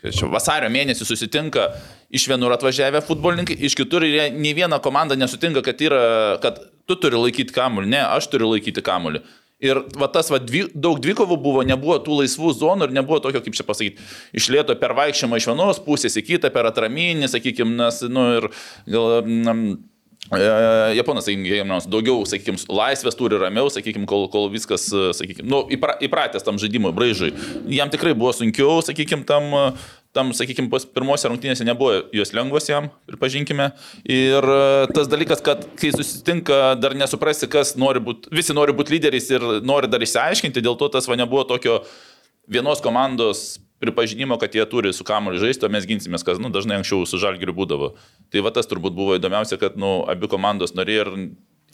kaip 0.02 0.18
čia, 0.18 0.32
Vasario 0.34 0.72
mėnesį 0.74 1.06
susitinka 1.06 1.68
iš 2.10 2.26
vienur 2.32 2.56
atvažiavę 2.56 3.04
futbolininkai, 3.06 3.60
iš 3.62 3.78
kitur 3.78 4.08
ir 4.08 4.18
jie 4.18 4.26
nei 4.34 4.56
viena 4.58 4.82
komanda 4.82 5.14
nesutinka, 5.20 5.62
kad, 5.70 5.86
yra, 5.86 6.02
kad 6.42 6.58
tu 6.90 6.98
turi 6.98 7.22
laikyti 7.22 7.54
kamuolį, 7.54 7.94
ne, 7.94 8.02
aš 8.18 8.32
turiu 8.34 8.50
laikyti 8.56 8.82
kamuolį. 8.82 9.22
Ir 9.62 9.84
va 9.94 10.10
tas 10.10 10.32
va, 10.34 10.40
dvi, 10.42 10.64
daug 10.74 10.98
dvikovų 11.04 11.38
buvo, 11.42 11.62
nebuvo 11.68 12.00
tų 12.02 12.24
laisvų 12.24 12.56
zonų 12.58 12.88
ir 12.90 12.96
nebuvo 12.98 13.20
tokio, 13.22 13.44
kaip 13.46 13.58
čia 13.58 13.66
pasakyti, 13.68 14.02
išlėto 14.38 14.74
per 14.82 14.96
vaikščiamą 14.98 15.38
iš 15.38 15.52
vienos 15.52 15.82
pusės 15.86 16.18
į 16.18 16.26
kitą, 16.32 16.50
per 16.54 16.70
atraminį, 16.72 17.30
sakykime, 17.30 17.78
nes, 17.78 18.02
nu 18.10 18.26
ir 18.40 18.50
gal... 18.90 19.22
Mm, 19.22 19.78
e, 20.34 20.42
Japonas, 20.98 21.30
sakykime, 21.30 21.78
daugiau, 21.94 22.26
sakykime, 22.26 22.58
laisvės 22.74 23.20
turi 23.20 23.38
ramiau, 23.42 23.70
sakykime, 23.70 24.10
kol, 24.10 24.26
kol 24.34 24.50
viskas, 24.54 24.88
sakykime, 24.90 25.46
nu, 25.54 25.62
įpra, 25.78 26.00
įpratęs 26.10 26.48
tam 26.48 26.58
žaidimui, 26.62 26.96
braižui. 26.98 27.36
Jam 27.70 27.94
tikrai 27.94 28.18
buvo 28.18 28.34
sunkiau, 28.34 28.82
sakykime, 28.86 29.30
tam, 29.30 29.78
tam 30.16 30.34
sakykime, 30.36 30.68
pirmose 30.96 31.30
rungtynėse 31.32 31.66
nebuvo 31.68 32.04
jos 32.16 32.34
lengvos 32.36 32.68
jam, 32.68 32.90
pripažinkime. 33.08 33.70
Ir 34.04 34.44
e, 34.44 34.62
tas 34.96 35.10
dalykas, 35.12 35.44
kad 35.46 35.64
kai 35.80 35.94
susitinka, 35.96 36.62
dar 36.82 36.96
nesuprasi, 37.00 37.50
kas 37.52 37.76
nori 37.80 38.04
būti, 38.04 38.32
visi 38.36 38.56
nori 38.56 38.76
būti 38.76 38.98
lyderiais 38.98 39.30
ir 39.32 39.46
nori 39.64 39.90
dar 39.92 40.04
išsiaiškinti, 40.04 40.64
dėl 40.64 40.78
to 40.80 40.92
tas 40.92 41.08
va 41.08 41.20
nebuvo 41.20 41.46
tokio 41.48 41.80
vienos 42.52 42.84
komandos 42.84 43.62
pripažinimo, 43.82 44.38
kad 44.38 44.54
jie 44.56 44.66
turi 44.70 44.92
su 44.94 45.06
kamuoliu 45.08 45.42
žaisti, 45.42 45.66
o 45.66 45.72
mes 45.74 45.88
ginsimės, 45.90 46.26
kas 46.26 46.42
nu, 46.42 46.52
dažnai 46.54 46.78
anksčiau 46.78 47.08
su 47.10 47.18
žalgiriu 47.22 47.56
būdavo. 47.58 47.96
Tai 48.30 48.44
va 48.46 48.52
tas 48.54 48.70
turbūt 48.70 48.94
buvo 48.94 49.16
įdomiausia, 49.18 49.58
kad 49.62 49.80
nu, 49.80 50.02
abi 50.12 50.30
komandos 50.30 50.76
norėjo 50.78 51.08
ir 51.08 51.16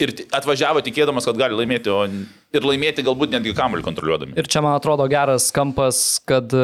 ir 0.02 0.14
atvažiavo 0.34 0.82
tikėdamas, 0.86 1.26
kad 1.28 1.38
gali 1.38 1.58
laimėti, 1.58 1.90
o 1.90 2.06
ir 2.54 2.64
laimėti 2.64 3.04
galbūt 3.06 3.34
netgi 3.34 3.54
kamuolį 3.56 3.84
kontroliuodami. 3.86 4.36
Ir 4.38 4.48
čia 4.50 4.62
man 4.64 4.76
atrodo 4.78 5.06
geras 5.10 5.50
kampas, 5.54 6.20
kad 6.28 6.54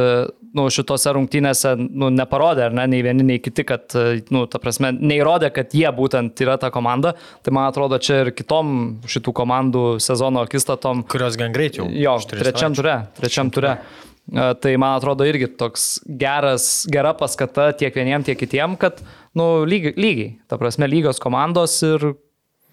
nu, 0.54 0.66
šitose 0.72 1.12
rungtynėse 1.16 1.74
nu, 1.82 2.10
neparodė, 2.14 2.68
ar 2.68 2.78
ne, 2.78 2.86
nei 2.94 3.02
vieni, 3.04 3.26
nei 3.26 3.42
kiti, 3.42 3.66
kad, 3.66 3.96
nu, 4.34 4.44
ta 4.50 4.60
prasme, 4.62 4.92
neįrodė, 4.94 5.50
kad 5.54 5.74
jie 5.74 5.90
būtent 5.94 6.44
yra 6.46 6.56
ta 6.62 6.70
komanda. 6.74 7.16
Tai 7.44 7.56
man 7.56 7.68
atrodo, 7.68 7.98
čia 7.98 8.22
ir 8.24 8.32
kitom 8.36 9.02
šitų 9.10 9.34
komandų 9.42 9.84
sezono 10.04 10.44
akistatom. 10.46 11.04
Kurios 11.10 11.38
gan 11.40 11.54
greit 11.54 11.80
jau. 11.80 11.90
Jo, 11.90 12.16
trečiam 12.30 12.76
ture, 12.76 13.00
trečiam 13.18 13.52
ture. 13.54 13.78
Tai 14.24 14.70
man 14.80 14.94
atrodo 14.96 15.26
irgi 15.28 15.50
toks 15.60 15.98
geras, 16.08 16.86
gera 16.88 17.10
paskata 17.18 17.74
tiek 17.76 17.92
vieniem, 17.92 18.22
tiek 18.24 18.38
kitiem, 18.40 18.78
kad, 18.80 19.02
nu, 19.36 19.66
lygiai, 19.68 19.92
lygiai, 20.00 20.30
ta 20.48 20.56
prasme, 20.60 20.88
lygios 20.88 21.20
komandos 21.20 21.76
ir 21.84 22.14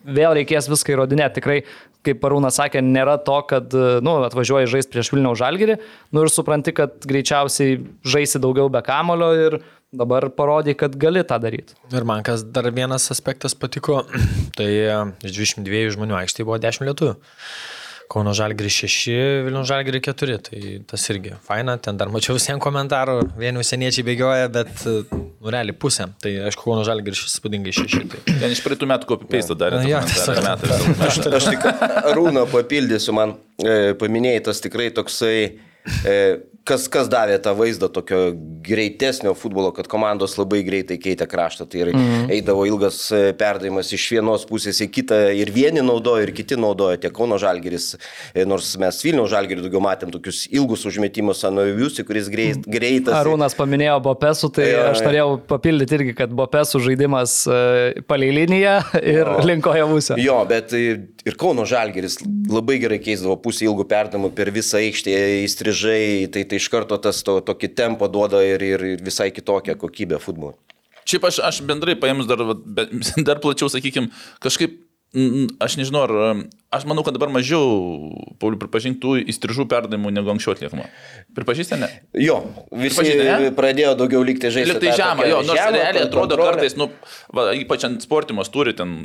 vėl 0.05 0.35
reikės 0.39 0.69
viską 0.71 0.95
įrodinėti. 0.95 1.37
Tikrai, 1.39 1.57
kaip 2.05 2.21
Parūnas 2.23 2.57
sakė, 2.59 2.81
nėra 2.85 3.17
to, 3.25 3.37
kad, 3.49 3.75
nu, 4.05 4.15
atvažiuoji 4.27 4.71
žaisti 4.71 4.95
prieš 4.95 5.11
Vilniaus 5.13 5.41
žalgerį, 5.41 5.77
nu 6.15 6.25
ir 6.25 6.33
supranti, 6.33 6.73
kad 6.77 6.97
greičiausiai 7.07 7.79
žaisi 8.07 8.41
daugiau 8.41 8.71
be 8.73 8.81
kamulio 8.85 9.31
ir 9.37 9.59
dabar 9.91 10.29
parodai, 10.31 10.75
kad 10.77 10.95
gali 10.99 11.23
tą 11.27 11.37
daryti. 11.43 11.75
Ir 11.91 12.07
man 12.07 12.23
kas 12.23 12.45
dar 12.47 12.69
vienas 12.71 13.09
aspektas 13.13 13.55
patiko, 13.57 14.05
tai 14.57 14.71
e, 14.71 14.97
iš 15.27 15.35
22 15.35 15.97
žmonių 15.97 16.17
aikštėje 16.23 16.47
buvo 16.47 16.59
10 16.63 16.87
lietuvių. 16.89 17.15
Kauno 18.11 18.33
Žalgiri 18.35 18.67
6, 18.73 19.13
Vilnių 19.45 19.61
Žalgiri 19.67 20.01
4, 20.03 20.37
tai 20.43 20.61
tas 20.89 21.05
irgi 21.13 21.31
faina, 21.47 21.77
ten 21.79 21.99
dar 21.99 22.11
mačiau 22.11 22.35
visiems 22.35 22.59
komentarų, 22.63 23.17
vieni 23.39 23.61
užsieniečiai 23.61 24.03
bėgioja, 24.09 24.49
bet, 24.51 24.83
nu, 25.13 25.51
realiai 25.53 25.77
pusė. 25.79 26.09
Tai 26.23 26.33
aišku, 26.49 26.65
Kauno 26.67 26.83
Žalgiri 26.87 27.15
spūdingai 27.15 27.73
6. 27.77 28.03
Tai. 28.11 28.21
Ten 28.27 28.51
iš 28.51 28.63
praeitų 28.65 28.89
metų 28.91 29.09
copy 29.13 29.29
paste 29.31 29.55
darė. 29.59 29.79
Komentarą 29.85 30.43
metais. 30.49 31.01
Aš, 31.07 31.21
aš 31.39 31.49
tik 31.53 31.67
Arūną 32.11 32.43
papildysiu, 32.51 33.15
man 33.15 33.37
e, 33.63 33.95
paminėjai 34.01 34.43
tas 34.49 34.59
tikrai 34.65 34.89
toksai, 34.97 35.35
e, 36.03 36.17
kas, 36.67 36.85
kas 36.91 37.09
davė 37.11 37.37
tą 37.41 37.53
vaizdą 37.57 37.89
tokio 37.93 38.19
greitesnio 38.65 39.33
futbolo, 39.37 39.71
kad 39.75 39.87
komandos 39.91 40.37
labai 40.39 40.61
greitai 40.65 40.97
keitė 41.01 41.27
kraštą. 41.29 41.67
Tai 41.69 41.81
ir 41.83 41.91
mm. 41.93 42.27
eidavo 42.35 42.65
ilgas 42.69 42.99
e, 43.15 43.21
perdavimas 43.37 43.91
iš 43.95 44.07
vienos 44.15 44.45
pusės 44.49 44.81
į 44.83 44.89
kitą 44.93 45.19
ir 45.37 45.51
vieni 45.53 45.83
naudojo, 45.85 46.25
ir 46.25 46.33
kiti 46.37 46.57
naudojo, 46.59 46.99
tiek 47.01 47.13
Kauno 47.15 47.39
Žalgeris, 47.41 47.95
e, 48.33 48.45
nors 48.47 48.73
mes 48.81 49.01
Vilniaus 49.05 49.31
Žalgerį 49.33 49.65
daugiau 49.65 49.83
matėm 49.83 50.13
tokius 50.13 50.43
ilgus 50.51 50.85
užmetimus 50.89 51.43
Anoviusi, 51.49 52.05
kuris 52.07 52.29
greit, 52.31 52.67
greitas. 52.69 53.15
Arūnas 53.21 53.57
paminėjo 53.57 53.97
Bopesų, 54.05 54.51
tai 54.57 54.69
Jo, 54.71 54.83
aš 54.91 55.03
norėjau 55.05 55.29
papildyti 55.49 55.97
irgi, 55.97 56.15
kad 56.21 56.35
Bopesų 56.37 56.83
žaidimas 56.85 57.39
e, 57.49 58.05
palei 58.07 58.31
liniją 58.35 58.77
ir 59.01 59.23
Jo. 59.25 59.39
linkoje 59.47 59.87
pusę. 59.89 60.19
Jo, 60.21 60.41
bet 60.49 60.75
ir 60.77 61.37
Kauno 61.41 61.65
Žalgeris 61.69 62.19
labai 62.51 62.77
gerai 62.81 63.01
keisdavo 63.01 63.35
pusę 63.41 63.65
ilgų 63.67 63.87
perdamų 63.89 64.31
per 64.37 64.51
visą 64.53 64.79
aikštę 64.81 65.17
įstrižai, 65.41 66.29
tai, 66.33 66.45
tai 66.51 66.59
iš 66.59 66.67
karto 66.73 66.99
tas 67.01 67.23
to, 67.25 67.39
tokį 67.47 67.71
tempą 67.79 68.11
duoda 68.11 68.43
ir, 68.43 68.61
ir 68.61 68.85
visai 68.99 69.31
kitokią 69.31 69.77
kokybę 69.79 70.19
futbolo. 70.21 70.57
Šiaip 71.07 71.27
aš, 71.31 71.41
aš 71.47 71.61
bendrai 71.65 71.95
paėmus 71.99 72.29
dar, 72.29 72.43
dar 73.27 73.41
plačiau, 73.43 73.71
sakykime, 73.71 74.11
kažkaip, 74.43 74.75
aš 75.63 75.75
nežinau, 75.79 76.03
ar, 76.05 76.43
aš 76.71 76.85
manau, 76.87 77.03
kad 77.07 77.15
dabar 77.17 77.31
mažiau, 77.33 78.11
Pauliu, 78.39 78.59
pripažintų 78.61 79.17
įstrižų 79.33 79.65
perdavimų 79.71 80.13
negu 80.13 80.31
anksčiau 80.33 80.53
atliekama. 80.55 80.87
Pripažįstate, 81.35 81.81
ne? 81.81 81.89
Jo, 82.21 82.39
visi 82.71 83.15
ne? 83.19 83.51
pradėjo 83.57 83.95
daugiau 83.99 84.23
likti 84.27 84.53
žaisti. 84.53 84.77
Tai 84.77 84.91
tą 84.91 84.97
žemą, 85.01 85.29
jo, 85.31 85.41
nors 85.47 85.59
realiai 85.59 86.05
atrodo 86.05 86.37
kontrolę. 86.37 86.59
kartais, 86.61 86.77
nu, 86.79 86.91
va, 87.35 87.49
ypač 87.57 87.87
ant 87.89 88.05
sportimos 88.05 88.53
turi 88.53 88.75
ten 88.77 89.01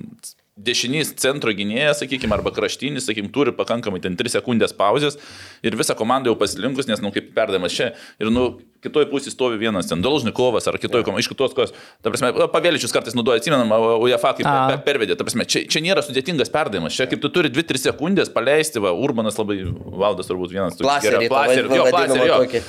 dešinys 0.57 1.11
centro 1.21 1.53
gynėjas, 1.53 2.01
sakykime, 2.01 2.33
arba 2.33 2.51
kraštinis, 2.55 3.05
sakykime, 3.05 3.29
turi 3.33 3.53
pakankamai 3.57 4.01
ten 4.01 4.17
3 4.17 4.39
sekundės 4.39 4.73
pauzės 4.77 5.19
ir 5.67 5.77
visa 5.77 5.93
komanda 5.99 6.31
jau 6.31 6.37
pasilinkus, 6.41 6.89
nes, 6.89 7.03
nu, 7.05 7.11
kaip 7.13 7.29
perdavimas 7.37 7.75
čia 7.77 7.91
ir, 8.23 8.31
nu, 8.33 8.47
kitoj 8.85 9.05
pusėje 9.11 9.35
stovi 9.35 9.61
vienas 9.61 9.91
ten 9.91 10.01
Dolžnikovas 10.05 10.69
ar 10.71 10.79
kitoj 10.81 11.05
komandai, 11.05 11.27
iš 11.27 11.29
kitos 11.33 11.53
kos, 11.57 11.75
ta 12.01 12.13
prasme, 12.13 12.33
pavėličius 12.55 12.95
kartais 12.95 13.17
naudoja, 13.19 13.43
atsimenam, 13.43 13.75
UEFA 14.01 14.33
kaip 14.39 14.49
per, 14.49 14.81
pervedė, 14.89 15.19
ta 15.19 15.29
prasme, 15.29 15.45
čia, 15.45 15.67
čia 15.69 15.85
nėra 15.85 16.05
sudėtingas 16.07 16.53
perdavimas, 16.55 16.97
čia 16.97 17.09
kaip 17.11 17.21
tu 17.21 17.33
turi 17.37 17.53
2-3 17.53 17.91
sekundės 17.91 18.33
paleisti, 18.33 18.81
va, 18.81 18.95
Urbanas 18.97 19.37
labai, 19.37 19.61
valdas 20.01 20.31
turbūt 20.31 20.57
vienas, 20.57 20.79
toks 20.79 20.89
Plaserį, 20.89 21.29
plaserį, 21.33 21.69
jo, 21.83 21.87
plaserį, 21.93 22.27
jo. 22.33 22.65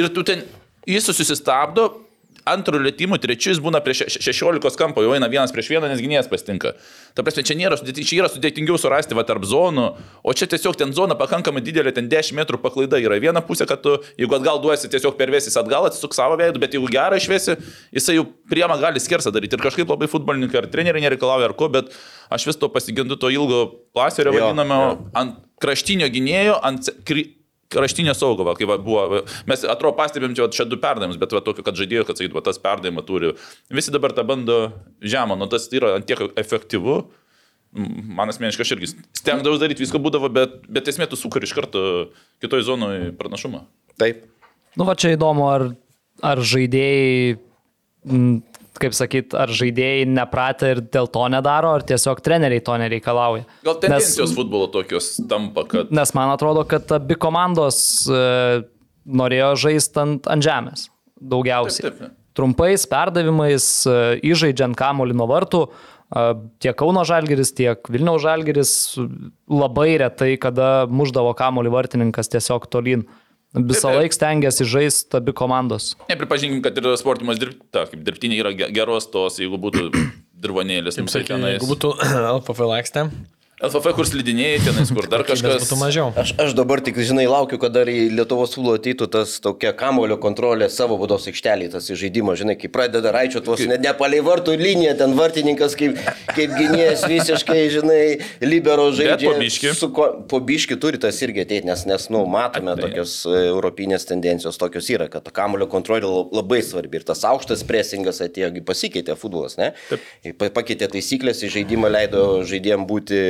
Ir 0.00 0.12
tu 0.16 0.24
ten, 0.28 0.44
jis 0.88 1.12
susistabdo, 1.12 1.90
antrų 2.46 2.78
lėtymų, 2.84 3.18
trečius 3.22 3.58
būna 3.62 3.80
prie 3.82 3.94
še- 3.98 4.06
16 4.22 4.76
kampo, 4.78 5.02
jau 5.02 5.14
eina 5.16 5.26
vienas 5.28 5.52
prieš 5.54 5.68
vieną, 5.74 5.88
nes 5.90 6.00
gynėjas 6.00 6.28
pastinka. 6.30 6.74
Ta 7.14 7.24
prasme, 7.26 7.42
čia, 7.42 7.56
nėra, 7.58 7.76
čia 7.82 8.20
yra 8.20 8.28
sudėtingiau 8.30 8.78
surasti 8.78 9.14
va, 9.18 9.24
tarp 9.26 9.42
zonų, 9.42 9.86
o 10.22 10.32
čia 10.32 10.46
tiesiog 10.46 10.76
ten 10.78 10.92
zona 10.94 11.16
pakankamai 11.18 11.60
didelė, 11.64 11.92
ten 11.96 12.08
10 12.08 12.32
metrų 12.38 12.60
paklaida 12.62 13.00
yra 13.02 13.18
viena 13.18 13.42
pusė, 13.42 13.66
kad 13.66 13.82
tu, 13.82 13.96
jeigu 14.16 14.36
atgal 14.38 14.60
duosi, 14.62 14.88
tiesiog 14.92 15.16
pervesis 15.18 15.56
atgal, 15.58 15.86
atsisuk 15.90 16.14
savo 16.14 16.36
veidą, 16.38 16.60
bet 16.62 16.72
jeigu 16.78 16.86
gerą 16.92 17.18
išvesi, 17.18 17.56
jisai 17.92 18.18
jau 18.20 18.26
priema 18.48 18.78
gali 18.78 19.00
skersą 19.02 19.32
daryti. 19.34 19.58
Ir 19.58 19.64
kažkaip 19.66 19.88
labai 19.90 20.06
futbolininkai 20.08 20.62
ar 20.62 20.66
treneriai 20.70 21.02
nereikalauja 21.08 21.50
ar 21.50 21.54
ko, 21.58 21.68
bet 21.68 21.90
aš 22.30 22.46
vis 22.46 22.56
to 22.56 22.68
pasigendu 22.68 23.18
to 23.18 23.28
ilgo 23.34 23.64
plaserio 23.94 24.30
vadinamo 24.52 25.10
ant 25.14 25.36
kraštinio 25.60 26.06
gynėjo, 26.12 26.60
ant 26.62 26.90
kri- 27.08 27.32
kraštinio 27.72 28.14
saugo, 28.14 28.46
va, 28.46 28.54
kai 28.58 28.68
va, 28.68 28.78
buvo, 28.82 29.22
mes 29.48 29.64
atrodo 29.66 29.96
pastebėm 29.98 30.34
čia, 30.36 30.46
va, 30.46 30.54
čia 30.54 30.66
du 30.68 30.78
perdavimus, 30.82 31.18
bet 31.20 31.34
va, 31.34 31.42
tokio, 31.44 31.64
kad 31.66 31.78
žadėjo, 31.78 32.06
kad 32.08 32.20
sakytų, 32.20 32.38
va, 32.38 32.44
tas 32.46 32.60
perdavimą 32.62 33.04
turi. 33.06 33.32
Visi 33.74 33.94
dabar 33.94 34.14
tą 34.16 34.26
bando 34.28 34.58
žemą, 35.02 35.38
nu 35.40 35.48
tas 35.50 35.68
yra 35.74 35.96
ant 35.98 36.06
tiek 36.08 36.22
efektyvu. 36.38 37.00
Man 37.76 38.30
asmeniškai 38.32 38.64
aš 38.64 38.72
irgi 38.76 38.92
stengdavau 39.18 39.58
daryti 39.60 39.84
viską 39.84 40.00
būdavo, 40.00 40.30
bet, 40.32 40.62
bet 40.72 40.88
esmė 40.88 41.10
tu 41.10 41.18
sukuri 41.18 41.48
iš 41.48 41.52
karto 41.56 41.82
kitoj 42.44 42.64
zonoje 42.64 43.10
pranašumą. 43.18 43.66
Taip. 44.00 44.24
Nu, 44.78 44.86
va 44.88 44.94
čia 44.96 45.14
įdomu, 45.16 45.48
ar, 45.50 45.66
ar 46.24 46.40
žaidėjai, 46.40 47.36
kaip 48.80 48.94
sakyt, 48.96 49.34
ar 49.38 49.50
žaidėjai 49.52 50.06
nepratę 50.10 50.72
ir 50.74 50.82
dėl 50.92 51.08
to 51.12 51.24
nedaro, 51.32 51.72
ar 51.76 51.84
tiesiog 51.86 52.20
treneriai 52.24 52.62
to 52.64 52.76
nereikalauja. 52.80 53.46
Gal 53.66 53.78
tendencijos 53.82 54.30
nes, 54.30 54.36
futbolo 54.38 54.68
tokios 54.72 55.14
tampa, 55.30 55.66
kad... 55.70 55.92
Nes 55.94 56.12
man 56.16 56.32
atrodo, 56.34 56.66
kad 56.68 56.90
abi 56.96 57.18
komandos 57.20 57.78
e, 58.08 58.20
norėjo 59.06 59.50
žaisti 59.66 60.02
ant, 60.02 60.30
ant 60.30 60.46
žemės 60.46 60.88
daugiausiai. 61.20 61.88
Taip, 61.88 61.98
taip, 61.98 62.08
taip. 62.10 62.22
Trumpais 62.36 62.86
perdavimais, 62.90 63.68
e, 63.88 64.00
įžaidžiant 64.28 64.76
kamolį 64.78 65.16
nuo 65.16 65.28
vartų. 65.30 65.62
e, 65.66 66.24
Tiek 66.64 66.76
Kauno 66.78 67.06
Žalgeris, 67.08 67.54
tiek 67.56 67.92
Vilniaus 67.92 68.24
Žalgeris 68.24 68.72
labai 69.48 69.94
retai, 70.02 70.34
kada 70.40 70.84
muždavo 70.90 71.32
kamolį 71.38 71.72
vartininkas 71.78 72.32
tiesiog 72.34 72.68
tolyn. 72.72 73.06
Visą 73.54 73.92
laiką 73.94 74.12
stengiasi 74.12 74.64
žaisti 74.68 75.16
abi 75.16 75.32
komandos. 75.32 75.94
Nepripažinkim, 76.10 76.58
kad 76.64 76.76
ir 76.76 76.88
sportimas 77.00 77.38
dirb, 77.40 77.54
ta, 77.72 77.86
kaip 77.88 78.02
dirbtiniai 78.04 78.42
yra 78.42 78.52
ge- 78.58 78.68
geros 78.74 79.06
tos, 79.12 79.38
jeigu 79.40 79.56
būtų 79.62 79.86
dirvonėlis, 80.44 80.98
nu, 81.00 81.06
tai 81.08 81.22
tenais. 81.24 81.56
Jeigu 81.56 81.70
būtų 81.70 81.94
LPF 82.36 82.60
lakstė, 82.68 83.06
LFF, 83.56 83.86
kur 83.96 84.04
slidinėjai, 84.04 84.56
tenais, 84.66 84.90
kur 84.92 85.06
dar 85.08 85.22
kažkas 85.30 85.62
būtų 85.64 85.76
mažiau. 85.80 86.10
Aš, 86.20 86.34
aš 86.44 86.50
dabar 86.58 86.82
tik, 86.84 86.98
žinai, 87.00 87.22
laukiu, 87.24 87.56
kada 87.62 87.86
į 87.88 88.10
Lietuvos 88.12 88.52
futbolo 88.52 88.74
ateitų 88.76 89.06
tas 89.14 89.38
tokia 89.40 89.70
kamulio 89.72 90.18
kontrolė 90.20 90.66
savo 90.68 90.98
būdos 91.00 91.24
aikštelėje, 91.30 91.70
tas 91.72 91.86
žaidimas, 91.88 92.36
žinai, 92.42 92.58
kai 92.60 92.68
pradeda 92.68 93.14
raičio 93.16 93.40
tuos 93.46 93.62
ne, 93.64 93.78
ne 93.80 93.92
palei 93.96 94.20
vartų 94.26 94.58
liniją, 94.60 94.92
ten 95.00 95.14
vartininkas 95.16 95.72
kaip, 95.80 95.96
kaip 96.36 96.52
gynėjas 96.52 97.06
visiškai, 97.08 97.62
žinai, 97.78 98.00
libero 98.44 98.90
žaidžia. 98.92 99.30
po 99.32 99.40
biškį. 99.40 99.72
Su 99.80 99.88
ko, 99.96 100.10
po 100.28 100.42
biški 100.44 100.76
turi 100.82 101.00
tas 101.00 101.16
irgi 101.24 101.46
ateiti, 101.46 101.64
nes, 101.70 101.86
nes, 101.88 102.06
nu, 102.12 102.26
matome 102.28 102.76
tokios 102.76 103.22
e, 103.24 103.38
europinės 103.54 104.04
tendencijos, 104.12 104.60
tokios 104.60 104.92
yra, 104.92 105.08
kad 105.08 105.24
ta 105.24 105.32
kamulio 105.32 105.64
kontrolė 105.72 106.04
la- 106.04 106.26
labai 106.42 106.60
svarbi 106.60 107.00
ir 107.00 107.08
tas 107.08 107.24
aukštas 107.24 107.64
presingas 107.64 108.20
atėjo, 108.20 108.52
pasikeitė 108.68 109.16
futbolas, 109.16 109.56
ne? 109.56 109.72
Pa- 110.36 110.52
Pakeitė 110.60 110.92
taisyklės, 110.92 111.40
į 111.48 111.54
žaidimą 111.56 111.88
leido 111.96 112.26
žaidėjim 112.44 112.84
būti 112.92 113.24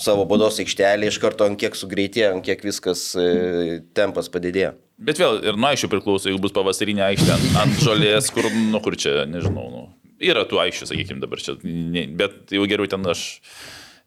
savo 0.00 0.24
bodos 0.28 0.60
aikštelė 0.62 1.10
iš 1.10 1.18
karto 1.22 1.46
ant 1.48 1.58
kiek 1.60 1.76
sugreitėjo, 1.76 2.32
ant 2.36 2.46
kiek 2.46 2.62
viskas 2.64 3.10
e, 3.18 3.80
tempas 3.96 4.30
padidėjo. 4.32 4.74
Bet 5.02 5.18
vėl 5.20 5.40
ir 5.42 5.58
nuo 5.58 5.72
aiškių 5.72 5.90
priklauso, 5.92 6.30
jeigu 6.30 6.40
bus 6.44 6.54
pavasarinė 6.54 7.04
aikštė 7.10 7.34
ant, 7.60 7.76
žolės, 7.82 8.30
kur, 8.34 8.46
nu, 8.54 8.80
kur 8.84 8.96
čia, 8.98 9.24
nežinau, 9.28 9.66
nu, 9.72 9.82
yra 10.22 10.44
tų 10.48 10.62
aikščių, 10.62 10.88
sakykime, 10.92 11.22
dabar 11.22 11.42
čia, 11.42 11.56
ne, 11.64 12.06
bet 12.18 12.54
jau 12.54 12.64
geriau 12.70 12.88
ten 12.90 13.04
aš 13.10 13.24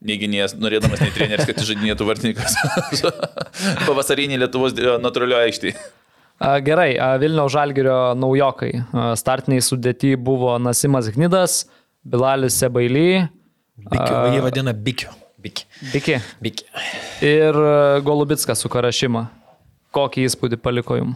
neginės, 0.06 0.56
norėdamas 0.60 1.04
nei 1.04 1.14
treneris, 1.16 1.48
kad 1.50 1.62
žaidinėtų 1.68 2.08
vartininkas 2.08 2.56
pavasarinį 3.88 4.42
Lietuvos 4.44 4.76
natūralioje 5.04 5.52
aikštėje. 5.52 5.78
A, 6.36 6.58
Gerai, 6.64 6.92
a, 7.00 7.14
Vilniaus 7.20 7.54
Žalgirio 7.54 8.00
naujokai. 8.20 8.74
Startiniai 9.16 9.64
sudėti 9.64 10.18
buvo 10.20 10.58
Nasimas 10.60 11.08
Gnidas, 11.16 11.64
Bilalis 12.04 12.60
Sebaily, 12.60 13.24
Bikiu, 13.76 14.20
jie 14.32 14.42
vadina 14.44 14.72
bikiu. 14.72 15.12
Biki. 15.46 15.70
Biki 15.94 16.20
Biki. 16.42 16.68
ir 17.26 17.56
a, 17.62 18.02
Golubitskas 18.06 18.66
su 18.66 18.72
Karašyma. 18.74 19.28
Kokį 19.96 20.26
įspūdį 20.28 20.60
paliko 20.60 20.98
jum 21.00 21.16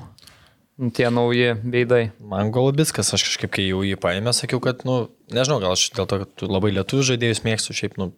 tie 0.96 1.10
nauji 1.12 1.58
veidai? 1.64 2.04
Man 2.24 2.54
Golubiskas, 2.56 3.12
aš 3.16 3.26
kažkaip, 3.28 3.52
kai 3.58 3.68
jau 3.68 3.82
jį 3.84 3.98
paėmė, 4.00 4.32
sakiau, 4.36 4.62
kad, 4.64 4.86
nu, 4.88 5.10
nežinau, 5.34 5.60
gal 5.64 5.76
aš 5.76 5.90
dėl 5.98 6.08
to, 6.08 6.22
kad 6.24 6.46
labai 6.48 6.72
lietuvių 6.78 7.08
žaidėjus 7.12 7.44
mėgstu, 7.44 7.76
šiaip, 7.76 7.98
nu, 8.00 8.12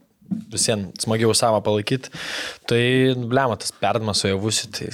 visiems 0.51 1.01
smagiau 1.03 1.33
savo 1.37 1.61
palaikyti. 1.65 2.13
Tai, 2.69 2.81
blema, 3.17 3.57
tas 3.59 3.73
perdamas 3.81 4.21
su 4.21 4.29
javusi, 4.29 4.69
tai 4.75 4.91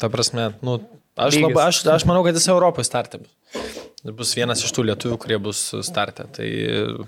ta 0.00 0.12
prasme, 0.12 0.50
nu, 0.66 0.76
aš, 1.16 1.40
labai, 1.40 1.70
aš, 1.70 1.82
aš 1.96 2.06
manau, 2.08 2.24
kad 2.26 2.36
jis 2.36 2.50
Europoje 2.52 2.90
startė. 2.90 3.22
Bus. 4.04 4.34
Vienas 4.38 4.64
iš 4.64 4.74
tų 4.76 4.86
lietuvių, 4.90 5.18
kurie 5.20 5.40
bus 5.42 5.64
startę. 5.86 6.28
Tai 6.36 6.48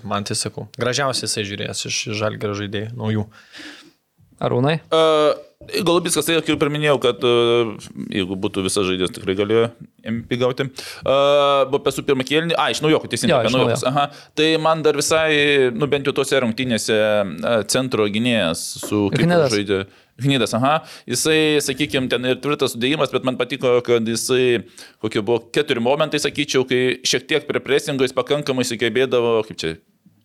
man 0.07 0.27
tai 0.27 0.37
sakau, 0.39 0.67
gražiausiai 0.79 1.27
jisai 1.27 1.47
žiūrės 1.49 1.87
iš 1.89 2.03
žalgerio 2.19 2.57
žaidėjų, 2.59 2.93
naujų. 2.99 3.25
Arūnai? 4.43 4.79
Uh, 4.91 5.33
Galubiskas, 5.87 6.25
tai 6.27 6.35
kaip 6.43 6.63
ir 6.65 6.71
minėjau, 6.73 6.97
kad 7.03 7.21
uh, 7.23 7.69
jeigu 8.11 8.35
būtų 8.43 8.65
visas 8.65 8.83
žaidėjas, 8.87 9.13
tikrai 9.15 9.35
galėjo 9.39 9.69
MP 10.09 10.35
gauti. 10.41 10.65
Uh, 11.05 11.63
buvo 11.69 11.79
pesų 11.85 12.03
pirmą 12.07 12.25
kėlinį, 12.27 12.57
a, 12.59 12.67
iš 12.73 12.81
naujokų, 12.83 13.07
Jo, 13.07 13.11
teisingai, 13.13 13.37
apie 13.39 13.53
naujokus. 13.53 13.85
Aha. 13.87 14.07
Tai 14.35 14.49
man 14.63 14.83
dar 14.83 14.99
visai, 14.99 15.71
nu 15.71 15.87
bent 15.91 16.09
jau 16.09 16.15
tose 16.17 16.41
rungtynėse 16.43 16.97
uh, 16.99 17.61
centro 17.71 18.09
gynėjas 18.11 18.65
su 18.83 19.05
kaip 19.13 19.23
Gnydas. 19.23 19.55
Gnydas, 20.23 20.55
aha. 20.57 20.75
Jisai, 21.09 21.59
sakykime, 21.63 22.09
ten 22.11 22.29
ir 22.29 22.39
tvirtas 22.43 22.75
sudėjimas, 22.75 23.11
bet 23.13 23.27
man 23.27 23.39
patiko, 23.39 23.75
kad 23.85 24.07
jisai, 24.07 24.63
kokie 25.03 25.23
buvo 25.25 25.43
keturi 25.53 25.83
momentai, 25.83 26.21
sakyčiau, 26.23 26.67
kai 26.69 27.01
šiek 27.07 27.27
tiek 27.29 27.49
prie 27.49 27.63
presingo 27.63 28.07
jis 28.07 28.15
pakankamai 28.15 28.65
sugebėdavo, 28.67 29.41
kaip 29.49 29.59
čia, 29.59 29.75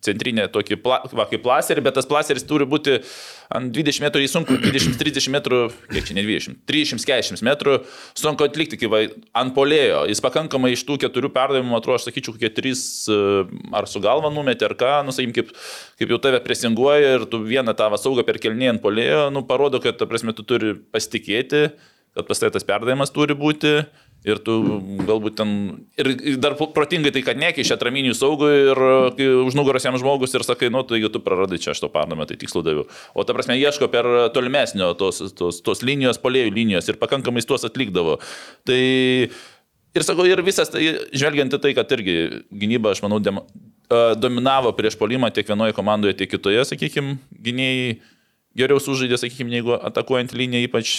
centrinė 0.05 0.47
tokį, 0.53 0.79
pla, 0.83 1.01
va, 1.11 1.27
kaip 1.29 1.43
plaserį, 1.43 1.83
bet 1.87 1.97
tas 1.99 2.07
plaseris 2.09 2.47
turi 2.47 2.67
būti 2.69 2.99
ant 3.55 3.73
20 3.75 4.05
metrų, 4.05 4.23
jį 4.23 4.31
sunku 4.31 4.59
20-30 4.63 5.29
metrų, 5.37 5.61
kiek 5.91 6.07
čia 6.07 6.17
ne 6.19 6.25
20, 6.27 6.61
340 6.69 7.45
metrų, 7.49 7.77
sunku 8.19 8.47
atlikti, 8.47 8.79
kai 8.81 8.91
va, 8.93 9.03
ant 9.43 9.55
polėjo. 9.57 10.05
Jis 10.11 10.23
pakankamai 10.25 10.73
iš 10.77 10.85
tų 10.89 11.01
keturių 11.05 11.33
perdavimų, 11.35 11.77
atrodo, 11.81 11.99
aš 11.99 12.09
sakyčiau, 12.09 12.37
kokie 12.37 12.53
trys 12.55 12.83
e, 13.11 13.19
ar 13.75 13.91
su 13.91 14.03
galva 14.05 14.31
numetė, 14.35 14.71
ar 14.71 14.77
ką, 14.79 14.95
nu, 15.09 15.15
sakykim, 15.15 15.35
kaip, 15.41 15.55
kaip 16.01 16.15
jau 16.15 16.23
tave 16.23 16.43
presinguoja 16.47 17.17
ir 17.19 17.29
tu 17.31 17.43
vieną 17.45 17.75
tą 17.79 17.91
saugą 17.99 18.27
perkelnį 18.29 18.75
ant 18.77 18.85
polėjo, 18.85 19.29
nu, 19.35 19.43
parodo, 19.49 19.83
kad, 19.83 19.99
ta 19.99 20.07
prasme, 20.11 20.37
tu 20.37 20.47
turi 20.47 20.77
pasitikėti, 20.95 21.69
kad 22.15 22.29
pas 22.29 22.41
tai 22.43 22.53
tas 22.55 22.67
perdavimas 22.67 23.13
turi 23.15 23.37
būti. 23.39 23.81
Ir 24.27 24.41
tu 24.43 24.55
galbūt 25.07 25.37
ten. 25.39 25.51
Ir 25.95 26.39
dar 26.43 26.57
protingai 26.59 27.13
tai, 27.15 27.23
kad 27.23 27.39
nekeičia 27.39 27.77
atraminių 27.77 28.17
saugų 28.19 28.49
ir 28.51 28.81
kai 29.15 29.29
už 29.45 29.55
nugaros 29.55 29.87
jam 29.87 29.95
žmogus 30.01 30.35
ir 30.35 30.43
sakai, 30.47 30.73
nu, 30.75 30.83
tai 30.83 30.99
jeigu 30.99 31.13
tu 31.15 31.23
praradai 31.23 31.61
čia 31.63 31.71
aš 31.71 31.85
to 31.85 31.91
pardavimą, 31.93 32.27
tai 32.27 32.39
tikslu 32.41 32.65
daviau. 32.67 32.89
O 33.15 33.23
ta 33.23 33.37
prasme, 33.37 33.55
ieško 33.61 33.87
per 33.93 34.09
tolimesnio 34.35 34.91
tos, 34.99 35.23
tos, 35.39 35.63
tos 35.63 35.85
linijos, 35.87 36.19
polėjų 36.19 36.51
linijos 36.57 36.91
ir 36.91 36.99
pakankamai 36.99 37.45
tuos 37.47 37.63
atlikdavo. 37.69 38.19
Tai 38.67 38.81
ir 39.99 40.07
sakau, 40.07 40.27
ir 40.27 40.43
visas, 40.43 40.75
tai, 40.75 40.83
žvelgiant 41.15 41.55
į 41.55 41.63
tai, 41.63 41.73
kad 41.79 41.95
irgi 41.95 42.19
gynyba, 42.51 42.97
aš 42.97 43.05
manau, 43.07 43.23
dem, 43.23 43.39
a, 43.39 44.03
dominavo 44.19 44.75
prieš 44.75 44.99
polimą 44.99 45.31
tiek 45.31 45.47
vienoje 45.47 45.79
komandoje, 45.79 46.19
tiek 46.19 46.35
kitoje, 46.35 46.67
sakykime, 46.67 47.21
gynėjai 47.47 47.97
geriau 48.59 48.83
sužaidė, 48.83 49.21
sakykime, 49.21 49.55
negu 49.55 49.79
atakuojant 49.79 50.35
liniją, 50.35 50.67
ypač 50.67 50.97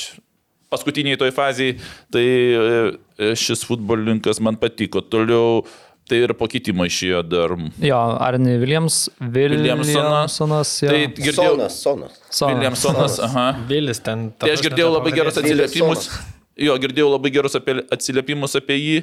paskutiniai 0.73 1.19
toj 1.19 1.33
fazėje, 1.35 1.77
tai 2.13 2.25
e, 2.25 3.35
šis 3.39 3.65
futbolininkas 3.67 4.41
man 4.45 4.59
patiko. 4.61 5.01
Toliau 5.01 5.63
tai 6.09 6.23
ir 6.25 6.33
po 6.37 6.47
kitimo 6.49 6.85
išėjo 6.89 7.21
dar. 7.29 7.53
Jo, 7.85 7.99
Arni 8.25 8.55
Williams, 8.61 9.03
Williamsonas. 9.21 10.73
Jo. 10.81 10.91
Tai 10.91 11.01
girdėjau. 11.13 11.55
Sonas, 11.55 11.79
Sonas. 11.83 12.19
Sonas. 12.29 12.53
Williamsonas, 12.55 13.17
aha. 13.29 13.47
Vilis 13.69 14.01
ten. 14.05 14.29
ta 14.33 14.47
Tai 14.47 14.57
aš 14.57 14.65
girdėjau 14.65 14.91
labai 14.95 15.13
gerus 15.15 15.41
atsiliepimus. 15.41 16.11
Jo, 16.59 16.75
girdėjau 16.81 17.13
labai 17.13 17.31
gerus 17.31 17.55
apie, 17.55 17.77
atsiliepimus 17.93 18.57
apie 18.59 18.75
jį 18.79 18.95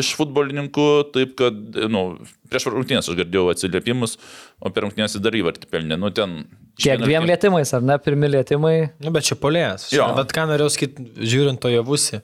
iš 0.00 0.12
futbolininkų, 0.18 0.88
taip 1.14 1.32
kad, 1.38 1.56
na, 1.74 1.88
nu, 1.90 2.02
prieš 2.50 2.68
rungtynės 2.70 3.08
aš 3.10 3.16
girdėjau 3.18 3.48
atsiliepimus, 3.50 4.18
o 4.62 4.70
per 4.70 4.86
rungtynės 4.86 5.16
jis 5.16 5.24
dar 5.24 5.38
įvartį 5.38 5.70
pelnė. 5.70 5.98
Nu, 5.98 6.12
ten. 6.14 6.42
Kiek 6.80 7.02
dviem 7.02 7.26
lietimais, 7.28 7.70
ar 7.76 7.84
ne? 7.84 7.96
Pirmi 8.00 8.30
lietimai. 8.30 8.74
Nu, 9.02 9.12
bet 9.14 9.26
čia 9.28 9.36
polės. 9.38 9.90
Jo. 9.92 10.08
Bet 10.16 10.32
ką 10.34 10.46
norėjau 10.50 10.72
sakyti, 10.72 11.04
žiūrint 11.20 11.60
to 11.60 11.70
javusi, 11.72 12.22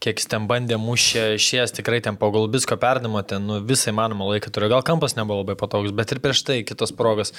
kiek 0.00 0.20
jis 0.20 0.30
ten 0.32 0.46
bandė 0.48 0.78
mušę 0.80 1.24
šies, 1.42 1.74
tikrai 1.76 2.00
ten 2.04 2.16
po 2.20 2.30
galbisko 2.32 2.78
perdimo, 2.80 3.20
ten 3.26 3.44
nu, 3.48 3.58
visai 3.66 3.92
manoma 3.96 4.30
laiką 4.30 4.52
turėjo. 4.54 4.72
Gal 4.72 4.86
kampas 4.88 5.16
nebuvo 5.18 5.42
labai 5.42 5.58
patogus, 5.60 5.92
bet 5.96 6.14
ir 6.14 6.22
prieš 6.24 6.42
tai 6.48 6.60
kitos 6.66 6.94
progos. 6.96 7.34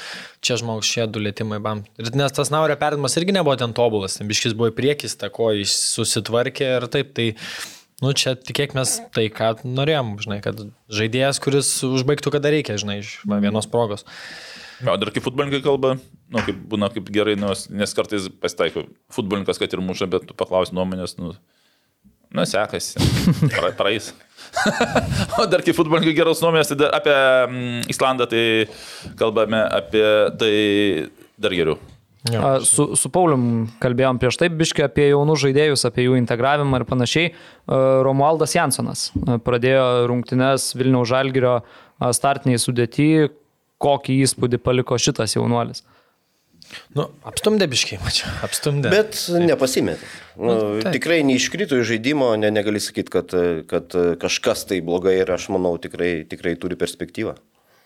Čia 0.45 0.59
žmogus 0.61 0.89
šie 0.91 1.07
du 1.09 1.23
lėtimai 1.23 1.61
bam. 1.63 1.83
Ir 2.01 2.13
nes 2.17 2.37
tas 2.37 2.53
naurio 2.53 2.77
perdimas 2.79 3.17
irgi 3.17 3.35
nebuvo 3.35 3.57
ten 3.59 3.73
tobulas, 3.77 4.19
ten 4.19 4.29
biškis 4.29 4.57
buvo 4.57 4.69
į 4.69 4.77
priekį, 4.77 5.13
tako 5.25 5.51
jis 5.57 5.73
susitvarkė 5.95 6.75
ir 6.77 6.89
taip. 6.93 7.15
Tai, 7.17 7.31
nu, 8.05 8.13
čia 8.17 8.37
tikėkime 8.37 8.85
tai, 9.17 9.27
ką 9.33 9.55
norėjom, 9.65 10.15
žinai, 10.21 10.39
kad 10.45 10.61
žaidėjas, 10.93 11.41
kuris 11.41 11.73
užbaigtų, 11.89 12.37
kada 12.37 12.53
reikia, 12.53 12.77
žinai, 12.81 13.01
iš 13.01 13.17
vienos 13.25 13.69
progos. 13.71 14.05
O 14.87 14.97
dar 14.97 15.11
kaip 15.13 15.25
futbolininkai 15.25 15.61
kalba, 15.65 15.95
nu, 16.31 16.41
kaip 16.45 16.57
būna 16.71 16.89
kaip 16.93 17.09
gerai, 17.13 17.35
nu, 17.39 17.51
nes 17.77 17.95
kartais 17.97 18.27
pasitaiko 18.41 18.85
futbolininkas, 19.13 19.59
kad 19.61 19.73
ir 19.73 19.83
muša, 19.83 20.09
bet 20.11 20.25
tu 20.29 20.37
paklausi 20.37 20.75
nuomonės, 20.77 21.17
nu, 21.21 21.33
nu 22.33 22.45
sekasi, 22.49 23.01
pra, 23.53 23.71
praeis. 23.77 24.11
o 25.39 25.45
dar 25.51 25.63
kaip 25.65 25.77
futbolininkai 25.77 26.17
geros 26.17 26.41
nuomonės, 26.43 26.73
tai 26.73 26.89
apie 26.97 27.15
mm, 27.15 27.89
Islandą 27.93 28.29
tai 28.31 28.45
kalbame 29.19 29.61
apie 29.69 30.05
tai 30.41 30.53
dar 31.41 31.57
geriau. 31.57 31.77
A, 32.37 32.59
Su, 32.61 32.91
su 32.93 33.09
Paulium 33.09 33.65
kalbėjom 33.81 34.19
prieš 34.21 34.37
tai 34.37 34.51
biškai 34.53 34.85
apie 34.85 35.07
jaunus 35.09 35.41
žaidėjus, 35.41 35.87
apie 35.89 36.05
jų 36.05 36.19
integravimą 36.19 36.77
ir 36.77 36.85
panašiai. 36.85 37.31
Romualdas 38.05 38.53
Jansonas 38.53 39.07
pradėjo 39.45 40.05
rungtynes 40.11 40.67
Vilniaus 40.77 41.09
Žalgirio 41.09 41.55
startiniai 42.13 42.61
sudėti. 42.61 43.07
Kokį 43.81 44.19
įspūdį 44.27 44.59
paliko 44.61 44.97
šitas 45.01 45.35
jaunuolis? 45.37 45.83
Nu, 46.95 47.09
apstumdė 47.27 47.65
biškai, 47.67 47.97
mačiau, 47.99 48.29
apstumdė. 48.45 48.91
Bet 48.93 49.17
nepasimetė. 49.43 50.07
Nu, 50.39 50.53
taip. 50.79 50.93
tikrai 50.95 51.17
neiškrito 51.27 51.75
iš 51.81 51.89
žaidimo, 51.89 52.29
ne, 52.39 52.51
negali 52.53 52.79
sakyti, 52.79 53.11
kad, 53.11 53.33
kad 53.67 53.95
kažkas 54.21 54.63
tai 54.69 54.79
blogai 54.85 55.17
ir 55.19 55.33
aš 55.35 55.49
manau 55.51 55.73
tikrai, 55.81 56.21
tikrai 56.31 56.53
turi 56.61 56.77
perspektyvą. 56.79 57.35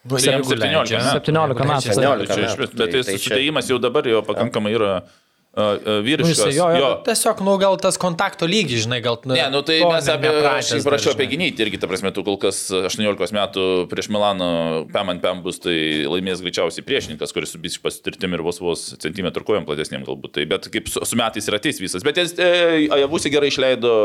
Nu, 0.06 0.20
Tai 0.20 0.22
jam 0.22 0.44
jeigu 0.44 0.52
17 0.54 0.62
leidžia. 0.62 1.00
metų. 1.02 1.24
17 1.32 1.66
metų. 1.66 1.82
Čia 1.88 1.94
17 1.98 2.28
Tai 2.30 2.36
čia 2.36 2.44
iš- 2.46 2.60
metų, 2.60 2.78
Bet 2.78 2.78
tai- 2.78 2.92
tai 2.94 3.04
tai 3.08 3.16
sudėjimas 3.24 3.72
jau 3.74 3.80
dabar 3.82 4.06
jau 4.06 4.22
pakankamai 4.28 4.76
yra 4.78 4.92
uh, 5.02 5.08
uh, 5.56 5.64
Nu, 5.86 6.02
vyriškas. 6.04 6.38
jisai, 6.38 6.56
jo, 6.56 6.68
jo. 6.80 6.90
Tiesiog, 7.06 7.42
nu, 7.46 7.56
gal 7.62 7.78
tas 7.80 7.98
kontakto 8.02 8.48
lygis, 8.50 8.84
žinai, 8.86 9.00
gal... 9.04 9.18
Ne, 9.30 9.46
nu 9.54 9.62
tai 9.66 9.78
mes 9.88 10.10
apie, 10.12 10.32
aš 10.50 10.72
dar, 10.76 10.84
prašiau 10.90 11.16
apie 11.16 11.30
gynybą 11.32 11.64
irgi, 11.66 11.80
ta 11.80 11.90
prasme, 11.92 12.12
tu 12.16 12.26
kol 12.28 12.38
kas 12.42 12.68
18 12.76 13.36
metų 13.38 13.66
prieš 13.92 14.12
Milano 14.14 14.50
Pem 14.92 15.14
ant 15.14 15.24
Pem 15.24 15.42
bus, 15.46 15.62
tai 15.64 15.78
laimės 16.12 16.44
greičiausiai 16.44 16.86
priešininkas, 16.88 17.34
kuris 17.36 17.56
su 17.56 17.62
biškai 17.64 17.86
pasitirtim 17.88 18.36
ir 18.36 18.44
vos 18.46 18.60
vos 18.64 18.86
centimetrų 19.02 19.48
kojom 19.48 19.68
platesniem 19.70 20.06
galbūt. 20.08 20.36
Tai, 20.40 20.48
bet 20.52 20.70
kaip 20.74 20.92
su, 20.92 21.04
su 21.08 21.20
metais 21.20 21.48
ir 21.48 21.60
ateis 21.60 21.80
visas. 21.82 22.04
Bet 22.06 22.20
jis, 22.20 22.36
e, 22.36 22.86
Ajavusi 22.96 23.32
gerai 23.34 23.52
išleido, 23.54 23.96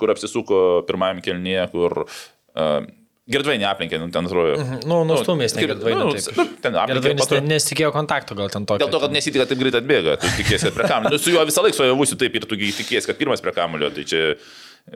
kur 0.00 0.12
apsisuko 0.12 0.64
pirmajam 0.90 1.24
kelnyje, 1.24 1.68
kur... 1.74 2.04
Uh, 2.50 2.82
Girdvainį 3.30 3.66
aplenkė, 3.68 3.98
nu, 4.00 4.08
ten 4.10 4.26
atrodo. 4.26 4.56
Nu, 4.88 5.02
nustumės, 5.06 5.52
negirdvainį. 5.54 5.98
nu, 6.00 6.14
taip. 6.16 6.38
nu, 6.38 6.46
ten 6.64 6.78
aplenkė. 6.80 7.12
Patro- 7.20 7.36
ten 7.38 7.50
nesitikėjo 7.52 7.92
kontakto, 7.94 8.34
gal 8.38 8.48
ten 8.50 8.64
tokio. 8.66 8.80
Dėl 8.82 8.90
to, 8.94 9.00
kad 9.04 9.14
nesitikė, 9.14 9.44
kad 9.44 9.52
taip 9.52 9.60
greit 9.60 9.76
atbėga, 9.78 10.16
tu 10.22 10.30
tikiesi, 10.38 10.66
kad 10.66 10.78
prie 10.78 10.88
kamulio. 10.90 11.12
Nu, 11.14 11.20
su 11.22 11.34
juo 11.34 11.44
visą 11.46 11.62
laiką 11.66 11.76
su 11.76 11.84
Ajavusiu 11.84 12.18
taip 12.18 12.40
ir 12.40 12.48
tu 12.48 12.58
tikiesi, 12.58 13.04
kad 13.06 13.20
pirmas 13.20 13.44
prie 13.44 13.54
kamulio, 13.54 13.92
tai 13.94 14.06
čia 14.08 14.24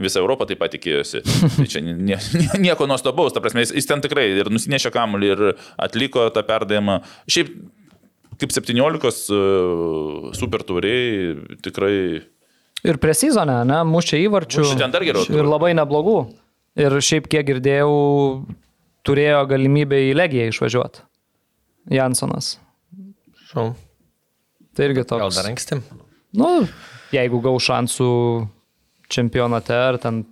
visa 0.01 0.19
Europa 0.23 0.49
taip 0.51 0.59
pat 0.65 0.73
tikėjosi. 0.75 1.23
Tai 1.61 1.69
čia 1.71 1.85
nie, 1.85 1.95
nie, 2.01 2.19
nieko 2.65 2.89
nuostabaus, 2.91 3.37
ta 3.37 3.45
prasme, 3.45 3.63
jis, 3.63 3.75
jis 3.77 3.91
ten 3.93 4.03
tikrai 4.03 4.27
ir 4.41 4.51
nusinešė 4.51 4.91
kamulį 4.95 5.33
ir 5.37 5.45
atliko 5.87 6.27
tą 6.35 6.43
perdavimą. 6.49 7.03
Šiaip 7.31 7.53
kaip 8.41 8.51
17 8.51 9.35
uh, 9.37 10.31
super 10.35 10.65
turiai 10.67 11.37
tikrai 11.63 11.97
Ir 12.85 12.99
prie 13.01 13.15
sezoną, 13.17 13.63
ne, 13.65 13.79
mušė 13.89 14.19
įvarčių. 14.27 14.61
Mušė 14.61 14.81
ten 14.83 14.93
dar 14.93 15.05
geriau 15.07 15.25
Ir 15.33 15.47
labai 15.49 15.71
neblogų. 15.77 16.19
Ir 16.75 16.97
šiaip, 17.07 17.29
kiek 17.31 17.47
girdėjau, 17.47 17.91
turėjo 19.07 19.45
galimybę 19.51 20.01
į 20.09 20.15
Legiją 20.19 20.51
išvažiuoti. 20.51 21.05
Jansonas. 21.95 22.57
Šau. 23.51 23.75
Tai 24.75 24.89
irgi 24.89 25.05
toks. 25.07 25.23
Gal 25.23 25.35
dar 25.37 25.51
anksti? 25.53 25.79
Nu, 26.35 26.65
jeigu 27.15 27.39
gau 27.45 27.55
šansų 27.63 28.11
čempionate 29.13 29.77
ar 29.77 30.01
ten 30.03 30.25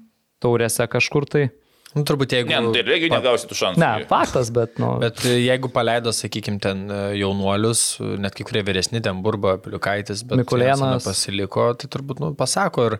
taurėse 0.42 0.88
kažkur 0.90 1.28
tai. 1.30 1.44
Nu, 1.92 2.04
turbūt 2.08 2.32
jeigu... 2.32 2.48
Ne, 2.48 2.60
nu, 2.64 2.70
tai 2.72 2.82
irgi 2.86 3.10
negausi 3.12 3.48
tų 3.50 3.56
šansų. 3.58 3.80
Ne, 3.82 4.06
faktas, 4.08 4.48
bet, 4.54 4.78
nu. 4.80 4.94
Bet 5.02 5.20
e, 5.28 5.34
jeigu 5.42 5.68
paleido, 5.72 6.12
sakykime, 6.16 6.56
ten 6.62 6.86
e, 6.88 7.00
jaunuolius, 7.20 7.82
e, 8.00 8.14
net 8.22 8.36
kai 8.38 8.46
kurie 8.48 8.62
vyresni, 8.64 9.02
ten 9.04 9.20
Burba, 9.24 9.58
Piliukaitis, 9.60 10.22
bet 10.28 10.40
Mikulėnas. 10.40 11.04
Pasiliko, 11.04 11.66
tai 11.76 11.90
turbūt, 11.92 12.22
nu, 12.24 12.30
pasako. 12.38 12.86
Ir 12.88 12.96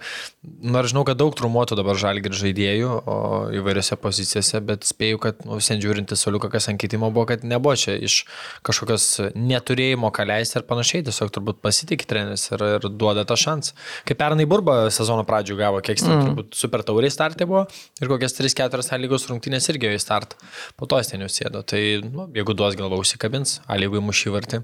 nors 0.75 0.93
žinau, 0.93 1.07
kad 1.09 1.21
daug 1.21 1.33
trumuotų 1.39 1.79
dabar 1.81 1.97
žalgir 2.01 2.37
žaidėjų 2.37 2.91
o, 3.01 3.17
įvairiose 3.63 3.97
pozicijose, 4.03 4.61
bet 4.69 4.85
spėju, 4.89 5.23
kad, 5.25 5.41
nu, 5.49 5.57
sen 5.65 5.81
žiūrinti 5.81 6.19
soliuką, 6.19 6.53
kas 6.53 6.69
ant 6.69 6.81
kitimo 6.83 7.09
buvo, 7.15 7.25
kad 7.33 7.47
nebuvo 7.49 7.79
čia 7.81 7.97
iš 7.97 8.23
kažkokios 8.67 9.09
neturėjimo 9.33 10.13
ką 10.13 10.29
leisti 10.29 10.61
ir 10.61 10.69
panašiai, 10.69 11.07
tiesiog 11.09 11.33
turbūt 11.33 11.63
pasitikė 11.65 12.11
treneris 12.13 12.51
ir, 12.53 12.67
ir 12.77 12.91
duoda 12.93 13.25
tą 13.29 13.41
šansą. 13.41 13.73
Kaip 14.09 14.21
pernai 14.21 14.45
Burba 14.51 14.83
sezono 14.93 15.25
pradžių 15.29 15.57
gavo, 15.63 15.81
kiek 15.81 15.97
jis 15.97 16.09
mm. 16.11 16.29
turbūt 16.29 16.61
super 16.61 16.85
tauriai 16.85 17.13
startė 17.15 17.49
buvo 17.49 17.65
ir 18.03 18.11
kokias 18.11 18.37
3-4 18.37 18.82
lygos 18.99 19.29
rungtynės 19.31 19.68
irgi 19.71 19.90
jo 19.90 19.99
į 19.99 20.01
startą. 20.03 20.38
Po 20.77 20.88
to 20.90 20.99
jis 20.99 21.12
ten 21.12 21.23
jau 21.23 21.31
sėdo. 21.31 21.62
Tai 21.62 21.83
nu, 22.09 22.27
jeigu 22.35 22.57
duos 22.59 22.79
galva 22.79 22.99
užsikabins, 22.99 23.61
A 23.68 23.79
lygui 23.79 24.03
mušį 24.03 24.35
vartį. 24.35 24.62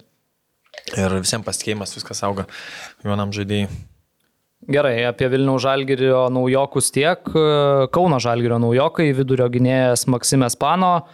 Ir 0.97 1.15
visiems 1.21 1.47
pasitikėjimas 1.47 1.95
viskas 1.97 2.25
auga 2.27 2.49
vienam 3.05 3.31
žaidėjui. 3.35 3.69
Gerai, 4.69 5.05
apie 5.07 5.29
Vilniaus 5.31 5.63
Žalgirio 5.63 6.25
naujokus 6.35 6.91
tiek. 6.91 7.23
Kauno 7.95 8.19
Žalgirio 8.19 8.59
naujokai, 8.59 9.13
vidurio 9.15 9.47
gynėjas 9.55 10.09
Maksimės 10.11 10.59
Pano, 10.59 11.07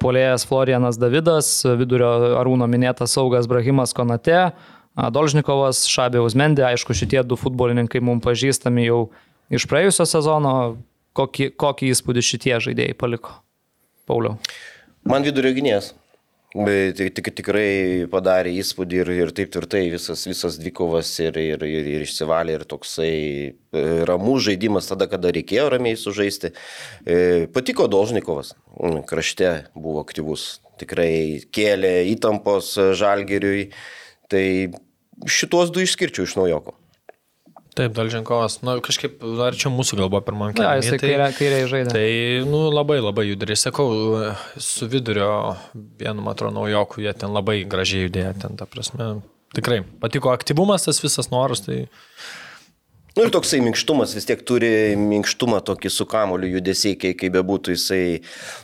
polėjas 0.00 0.46
Florianas 0.48 0.96
Davidas, 0.98 1.50
vidurio 1.78 2.38
arūno 2.40 2.66
minėtas 2.70 3.12
saugas 3.14 3.46
Brahimas 3.50 3.92
Konate, 3.94 4.48
Dolžnikovas, 4.96 5.84
Šabė 5.86 6.24
Uzmendė, 6.24 6.64
aišku, 6.72 6.96
šitie 6.96 7.20
du 7.22 7.36
futbolininkai 7.38 8.00
mums 8.02 8.24
pažįstami 8.24 8.88
jau 8.88 9.02
iš 9.52 9.68
praėjusio 9.70 10.08
sezono. 10.08 10.54
Kokį, 11.18 11.52
kokį 11.58 11.88
įspūdį 11.94 12.22
šitie 12.22 12.58
žaidėjai 12.62 12.94
paliko? 12.98 13.40
Pauliau. 14.06 14.36
Man 15.08 15.26
vidurio 15.26 15.50
gynėjas. 15.56 15.92
Tik, 16.48 17.10
tik, 17.12 17.26
tikrai 17.36 18.06
padarė 18.08 18.54
įspūdį 18.56 19.00
ir, 19.02 19.10
ir 19.26 19.32
taip 19.36 19.50
tvirtai 19.52 19.82
visas, 19.92 20.22
visas 20.24 20.56
dvikovas 20.56 21.10
ir, 21.20 21.36
ir, 21.36 21.64
ir, 21.66 21.90
ir 21.92 22.04
išsivalė 22.06 22.54
ir 22.56 22.64
toksai 22.70 23.10
e, 23.12 23.82
ramų 24.08 24.38
žaidimas 24.46 24.88
tada, 24.88 25.10
kada 25.12 25.28
reikėjo 25.36 25.66
ramiai 25.74 25.98
sužaisti. 26.00 26.54
E, 27.04 27.18
patiko 27.52 27.84
Dolžnikovas, 27.92 28.54
krašte 29.10 29.52
buvo 29.76 30.00
aktyvus, 30.06 30.48
tikrai 30.80 31.44
kėlė 31.52 31.92
įtampos 32.14 32.72
žalgeriui. 32.96 33.68
Tai 34.32 34.44
šitos 35.28 35.74
du 35.74 35.84
išskirčiau 35.84 36.24
iš 36.24 36.38
naujoko. 36.40 36.77
Taip, 37.78 37.92
Dalžinkovas, 37.94 38.56
nu, 38.66 38.74
kažkaip 38.82 39.20
arčiau 39.46 39.70
mūsų 39.70 39.98
gal 40.00 40.08
buvo 40.10 40.20
pirmam 40.26 40.50
Ja, 40.50 40.56
keliui. 40.56 40.82
jisai 40.82 40.98
kairiai 41.02 41.36
kairė 41.36 41.60
žaidė. 41.70 41.92
Tai, 41.94 42.08
nu, 42.50 42.64
labai 42.74 42.96
labai 42.98 43.28
judriai, 43.28 43.58
sakau, 43.60 43.86
su 44.58 44.88
vidurio 44.90 45.30
vienu, 46.00 46.24
man 46.24 46.34
atrodo, 46.34 46.56
naujokų, 46.58 47.04
jie 47.06 47.14
ten 47.22 47.30
labai 47.36 47.60
gražiai 47.70 48.08
judėjo, 48.08 48.34
ten, 48.42 48.58
ta 48.58 48.66
prasme, 48.66 49.12
tikrai 49.54 49.84
patiko 50.02 50.32
aktyvumas, 50.34 50.88
tas 50.88 50.98
visas 51.04 51.30
noras, 51.34 51.62
tai 51.68 51.84
Nu 53.16 53.24
ir 53.26 53.32
toksai 53.34 53.58
minkštumas 53.64 54.12
vis 54.14 54.26
tiek 54.28 54.42
turi 54.46 54.68
minkštumą 54.94 55.58
tokį 55.66 55.90
su 55.90 56.04
kamoliu 56.06 56.52
judesiai, 56.52 56.94
kai, 56.94 57.10
kai 57.18 57.30
bebūtų 57.34 57.72
jisai, 57.74 58.20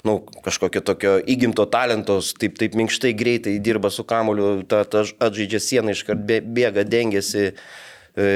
nu, 0.07 0.21
kažkokio 0.45 0.83
tokio 0.87 1.15
įgimto 1.27 1.65
talentos, 1.73 2.29
taip, 2.39 2.55
taip 2.61 2.77
minkštai 2.79 3.11
greitai 3.19 3.57
dirba 3.59 3.91
su 3.91 4.05
kamoliu, 4.07 4.61
ta, 4.71 4.85
ta 4.87 5.03
atžaidžia 5.27 5.59
sieną 5.65 5.97
iškart 5.97 6.23
bė- 6.29 6.45
bėga, 6.55 6.85
dengiasi. 6.87 7.49
E, 8.15 8.29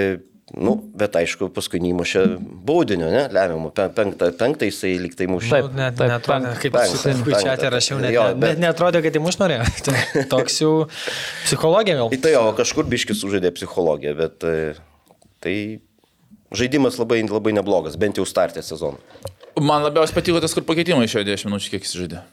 nu, 0.57 0.73
bet 0.97 1.17
aišku, 1.21 1.51
paskui 1.53 1.81
neįmušė 1.85 2.23
baudinio, 2.65 3.11
ne, 3.13 3.25
lemiamų. 3.35 3.71
Pe- 3.77 3.89
Penktą, 3.97 4.31
penktą 4.41 4.69
jisai 4.71 4.95
liktai 5.03 5.27
mušė. 5.29 5.51
Taip, 5.53 5.67
net, 5.77 5.97
taip, 5.99 6.09
netrodė, 6.15 6.53
kaip 6.63 6.73
Penktą, 6.79 6.97
su 6.97 7.09
penktą. 7.09 7.25
kuičiatė 7.27 7.71
rašiau, 7.75 7.99
net, 8.01 8.15
Jo, 8.15 8.23
bet- 8.33 8.41
bet 8.45 8.63
netrodė, 8.63 9.03
kad 9.05 9.19
įmuš 9.21 9.39
norėjo. 9.43 9.67
Tai 9.89 10.25
Toks 10.33 10.57
jau 10.63 10.73
psichologija 11.45 11.99
gal. 12.01 12.15
Tai 12.25 12.33
jo, 12.33 12.45
kažkur 12.63 12.89
biškis 12.89 13.21
sužaidė 13.21 13.53
psichologiją, 13.59 14.15
bet 14.17 14.49
e, 14.49 14.57
tai 15.45 15.55
žaidimas 16.57 16.97
labai, 16.99 17.21
labai 17.29 17.53
neblogas, 17.59 17.99
bent 18.01 18.17
jau 18.17 18.25
startė 18.29 18.65
sezoną. 18.65 18.97
Man 19.61 19.83
labiausiai 19.85 20.17
patiko 20.17 20.41
tas, 20.41 20.55
kur 20.57 20.65
pakeitimai 20.65 21.05
išėjo 21.09 21.27
10 21.29 21.51
minučių, 21.51 21.71
kiek 21.77 21.85
jis 21.85 21.97
žaidė. 21.99 22.25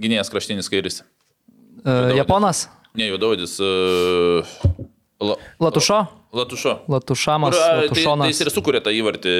Gynėjas 0.00 0.30
kraštinis 0.32 0.68
kairis. 0.72 1.02
E, 1.84 1.94
Japonas? 2.16 2.68
Ne, 2.96 3.10
jau 3.10 3.18
Daudis. 3.20 3.58
Uh, 3.60 4.40
la, 5.20 5.36
Latušo? 5.60 5.98
Latušo. 6.36 6.72
Latušamas, 6.88 7.56
Kur, 7.56 7.94
tai, 7.94 8.04
tai 8.04 8.28
jis 8.28 8.42
ir 8.44 8.50
sukūrė 8.52 8.82
tą 8.84 8.92
įvartį. 8.92 9.32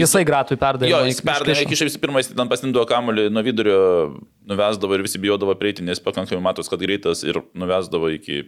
Jisai 0.00 0.24
gratui 0.26 0.58
perdavė. 0.58 0.90
Jo, 0.90 1.00
jis 1.06 1.22
perdavė, 1.24 1.66
kišė 1.70 1.88
visų 1.90 2.02
pirma, 2.02 2.22
jis 2.22 2.32
ten 2.32 2.50
pasindavo 2.50 2.86
kamuolį 2.90 3.28
nuo 3.30 3.44
vidurio, 3.46 3.80
nuvesdavo 4.50 4.98
ir 4.98 5.06
visi 5.06 5.22
bijodavo 5.22 5.54
prieiti, 5.60 5.86
nes 5.86 6.02
pakankamai 6.02 6.42
matos, 6.48 6.70
kad 6.72 6.82
greitas 6.82 7.22
ir 7.26 7.38
nuvesdavo 7.54 8.10
iki 8.16 8.42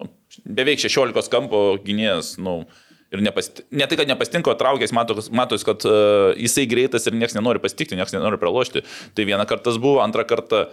nu, 0.00 0.10
beveik 0.58 0.82
16 0.82 1.30
kampo 1.32 1.64
gynėjas. 1.84 2.34
Nu, 2.42 2.64
ir 3.14 3.22
nepast... 3.26 3.62
ne 3.70 3.86
tai, 3.86 3.98
kad 4.00 4.10
nepastinko, 4.10 4.54
traukės, 4.58 4.94
matos, 4.96 5.30
matos 5.34 5.66
kad 5.66 5.86
uh, 5.88 6.30
jisai 6.38 6.66
greitas 6.70 7.06
ir 7.06 7.18
niekas 7.18 7.38
nenori 7.38 7.62
pasitikti, 7.62 7.98
niekas 7.98 8.16
nenori 8.16 8.40
pralošti. 8.42 8.82
Tai 9.14 9.28
vieną 9.28 9.46
kartą 9.50 9.70
tas 9.70 9.78
buvo, 9.82 10.00
antrą 10.02 10.26
kartą 10.26 10.66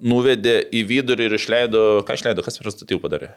nuvedė 0.00 0.62
į 0.74 0.82
vidurį 0.88 1.28
ir 1.28 1.36
išleido, 1.36 1.84
ką 2.08 2.16
išleido, 2.16 2.42
kas 2.46 2.58
per 2.58 2.72
statyvų 2.72 3.04
padarė? 3.04 3.34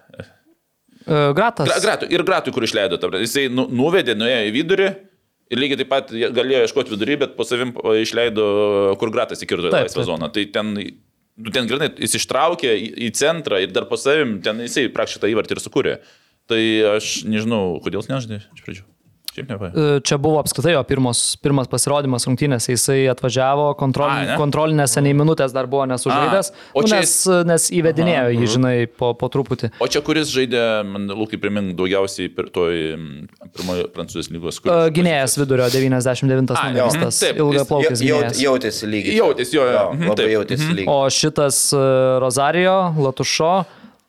E, 1.06 1.34
Gratas. 1.38 1.68
Gra, 1.68 1.80
gratui, 1.84 2.10
ir 2.14 2.24
gratui, 2.28 2.54
kur 2.56 2.66
išleido. 2.66 3.00
Jisai 3.22 3.48
nu, 3.52 3.68
nuvedė, 3.72 4.16
nuėjo 4.20 4.46
į 4.50 4.54
vidurį. 4.56 4.92
Ir 5.54 5.60
lygiai 5.60 5.82
taip 5.84 5.90
pat 5.92 6.10
galėjo 6.10 6.64
ieškoti 6.66 6.94
vidury, 6.96 7.18
bet 7.22 7.36
po 7.38 7.46
savim 7.46 7.76
išleido, 8.00 8.46
kur 9.02 9.12
gratas 9.14 9.44
įkirto 9.44 9.70
į 9.70 9.74
laisvą 9.76 10.06
zoną. 10.08 10.32
Tai 10.34 10.46
ten, 10.56 10.72
nu, 10.74 11.54
ten 11.54 11.70
grinai, 11.70 11.92
jis 12.02 12.18
ištraukė 12.22 12.72
į, 12.74 12.88
į 13.06 13.12
centrą 13.20 13.60
ir 13.62 13.76
dar 13.76 13.86
po 13.90 14.00
savim, 14.00 14.40
ten 14.46 14.64
jisai 14.64 14.88
praktiškai 14.96 15.26
tą 15.26 15.34
įvartį 15.36 15.58
ir 15.58 15.62
sukūrė. 15.62 15.98
Tai 16.50 16.64
aš 16.96 17.12
nežinau, 17.30 17.78
kodėl 17.84 18.08
nežaidė 18.10 18.42
iš 18.56 18.66
pradžių. 18.66 18.88
Šiaip 19.34 19.50
nepaė. 19.50 19.70
E, 19.74 20.02
Čia 20.06 20.18
buvo 20.22 20.38
apskritai 20.44 20.76
jo 20.76 20.82
pirmas, 20.86 21.22
pirmas 21.42 21.70
pasirodymas 21.72 22.28
rungtynėse. 22.30 22.70
Jisai 22.76 23.00
atvažiavo, 23.10 23.72
kontrol, 23.80 24.12
Ai, 24.14 24.28
ne? 24.30 24.36
kontrolinėse 24.38 25.02
nei 25.02 25.16
minutės 25.18 25.56
dar 25.56 25.66
buvo 25.70 25.88
nesužaidęs. 25.90 26.52
A, 26.54 26.66
o 26.78 26.84
Nu, 26.84 26.90
čia 26.92 27.00
nes, 27.02 27.14
nes 27.50 27.66
įvedinėjo 27.74 28.34
jį, 28.36 28.50
žinai, 28.56 28.74
po, 29.00 29.14
po 29.18 29.30
truputį. 29.34 29.72
O 29.82 29.88
čia 29.90 30.04
kuris 30.06 30.30
žaidė, 30.34 30.62
man 30.86 31.08
Lūkai 31.14 31.40
primink, 31.42 31.74
daugiausiai 31.80 32.30
per 32.34 32.50
toj 32.54 32.78
mm, 32.94 33.48
pirmojo 33.58 33.88
prancūzijos 33.96 34.30
lygos. 34.36 34.60
E, 34.62 34.76
Gynėjas 34.94 35.38
vidurio 35.42 35.70
99 35.74 36.54
A, 36.54 36.66
numeris, 36.70 36.98
jo. 36.98 37.08
tas 37.08 37.22
ilgaplaukis 37.32 38.04
jautėsi 38.44 38.90
lygiai. 38.92 39.16
Jautėsi, 39.18 39.58
jo, 39.58 39.66
jo. 39.72 39.86
Mhm, 39.96 40.12
Labai 40.14 40.28
jautėsi 40.36 40.70
lygiai. 40.74 40.92
O 40.94 41.00
šitas 41.14 41.64
e, 41.74 41.82
Rosario, 42.22 42.76
Latušo, 43.02 43.54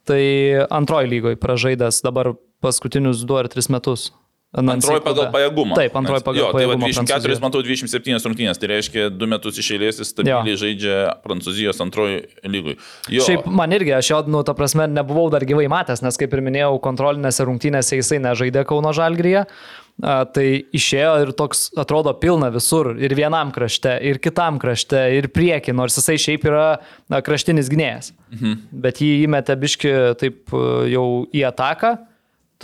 tai 0.04 0.20
antroji 0.68 1.08
lygoje 1.14 1.40
pražaidęs 1.40 2.02
dabar 2.04 2.34
paskutinius 2.64 3.24
2 3.24 3.40
ar 3.44 3.50
3 3.52 3.72
metus. 3.72 4.10
Antroji 4.54 5.02
pagal 5.02 5.30
pajėgumą. 5.34 5.74
Taip, 5.78 5.96
antroji 5.98 6.22
pagal 6.26 6.40
jo, 6.40 6.48
pajėgumą. 6.54 6.78
Tai 6.78 6.90
va, 6.94 7.02
24, 7.02 7.04
Prancūzijoje. 7.10 7.42
matau, 7.42 7.62
27 7.66 8.28
rungtynės. 8.30 8.60
Tai 8.62 8.68
reiškia, 8.70 9.06
du 9.10 9.26
metus 9.30 9.58
iš 9.58 9.70
eilės 9.74 9.98
jis 9.98 10.12
stabiliai 10.14 10.54
Jo. 10.54 10.60
žaidžia 10.62 10.98
Prancūzijos 11.26 11.80
antroji 11.82 12.20
lygui. 12.46 12.76
Jo, 13.10 13.24
Šiaip 13.26 13.48
man 13.50 13.74
irgi, 13.74 13.94
aš 13.98 14.12
jo, 14.12 14.20
nu, 14.30 14.44
ta 14.46 14.54
prasme, 14.54 14.86
nebuvau 14.86 15.26
dar 15.34 15.42
gyvai 15.48 15.66
matęs, 15.72 16.04
nes 16.06 16.20
kaip 16.20 16.32
ir 16.38 16.44
minėjau, 16.46 16.76
kontrolinėse 16.84 17.46
rungtynėse 17.48 17.98
jisai 17.98 18.20
nežaidė 18.22 18.62
Kauno 18.68 18.94
Žalgryje. 18.94 19.46
A, 20.02 20.24
tai 20.26 20.64
išėjo 20.74 21.10
ir 21.22 21.28
toks 21.38 21.68
atrodo 21.78 22.10
pilna 22.18 22.48
visur, 22.50 22.96
ir 22.98 23.12
vienam 23.14 23.52
krašte, 23.54 23.92
ir 24.02 24.18
kitam 24.18 24.58
krašte, 24.58 25.04
ir 25.18 25.28
prieki, 25.30 25.70
nors 25.70 25.94
jisai 26.00 26.16
šiaip 26.18 26.46
yra 26.50 26.64
na, 27.10 27.20
kraštinis 27.22 27.70
gynėjas. 27.70 28.10
Mhm. 28.34 28.56
Bet 28.86 28.98
jį 29.02 29.12
įmetė 29.28 29.54
biški 29.54 29.92
taip 30.18 30.50
e, 30.50 30.64
jau 30.94 31.06
į 31.30 31.44
ataką. 31.50 31.92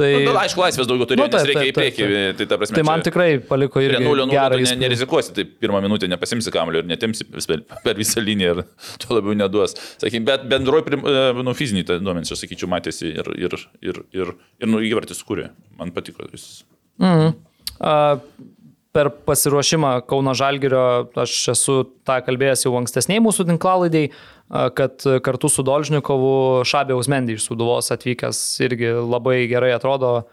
Tai, 0.00 0.08
Nu, 0.14 0.20
bet 0.30 0.38
aišku, 0.40 0.62
laisvės 0.62 0.88
daugiau 0.88 1.08
turėjo, 1.08 1.20
Nu, 1.20 1.28
nu, 1.28 1.32
taip, 1.34 1.42
nes 1.42 1.48
reikia 1.50 1.60
taip, 1.60 1.70
į 1.70 1.76
priekį. 1.76 2.04
taip, 2.06 2.38
Tai, 2.40 2.46
ta 2.50 2.58
prasme, 2.60 2.78
tai 2.78 2.84
man 2.88 3.04
tikrai 3.04 3.28
paliko 3.50 3.82
ir 3.84 3.94
Prie 3.94 4.02
0 4.04 4.26
gerą 4.30 4.60
ne, 4.62 4.76
nerizikuosi, 4.80 5.34
tai 5.36 5.44
pirmą 5.64 5.82
minutę 5.84 6.08
nepasimsi 6.10 6.52
kamulio 6.54 6.82
ir 6.82 6.88
netimsi 6.88 7.26
per, 7.28 7.92
visą 7.98 8.24
liniją 8.24 8.54
ir 8.54 8.62
tuo 9.04 9.18
labiau 9.18 9.36
neduos. 9.36 9.76
Sakykim, 10.00 10.24
bet 10.28 10.46
bendroji, 10.50 10.96
e, 10.96 11.16
nu, 11.44 11.56
fiziniai 11.58 11.88
tai 11.90 11.98
duomenys, 12.00 12.32
aš 12.32 12.46
sakyčiau, 12.46 12.70
matėsi 12.72 13.12
ir, 13.12 13.28
ir, 13.36 13.58
ir, 13.84 14.00
ir, 14.16 14.32
ir 14.62 14.72
nu, 14.72 14.80
įvartis 14.90 15.20
kūrė. 15.26 15.50
Man 15.80 15.92
patiko. 15.96 16.28
Jis... 16.32 16.64
A, 17.00 18.16
Per 18.90 19.06
pasiruošimą 19.22 20.00
Kauno 20.10 20.32
Žalgirio 20.34 20.80
aš 21.22 21.34
esu 21.52 21.74
tą 22.02 22.16
kalbėjęs 22.26 22.64
jau 22.64 22.72
ankstesniai 22.80 23.22
mūsų 23.22 23.44
tinklalaidai, 23.46 24.08
a, 24.10 24.39
kad 24.50 25.04
kartu 25.22 25.48
su 25.48 25.62
Dolžnikovu 25.66 26.66
Šabė 26.66 26.96
Usmendį 26.98 27.38
iš 27.38 27.46
Suduvos 27.46 27.92
atvykęs 27.94 28.40
irgi 28.66 28.92
labai 28.98 29.44
gerai 29.50 29.70
atrodo, 29.76 30.24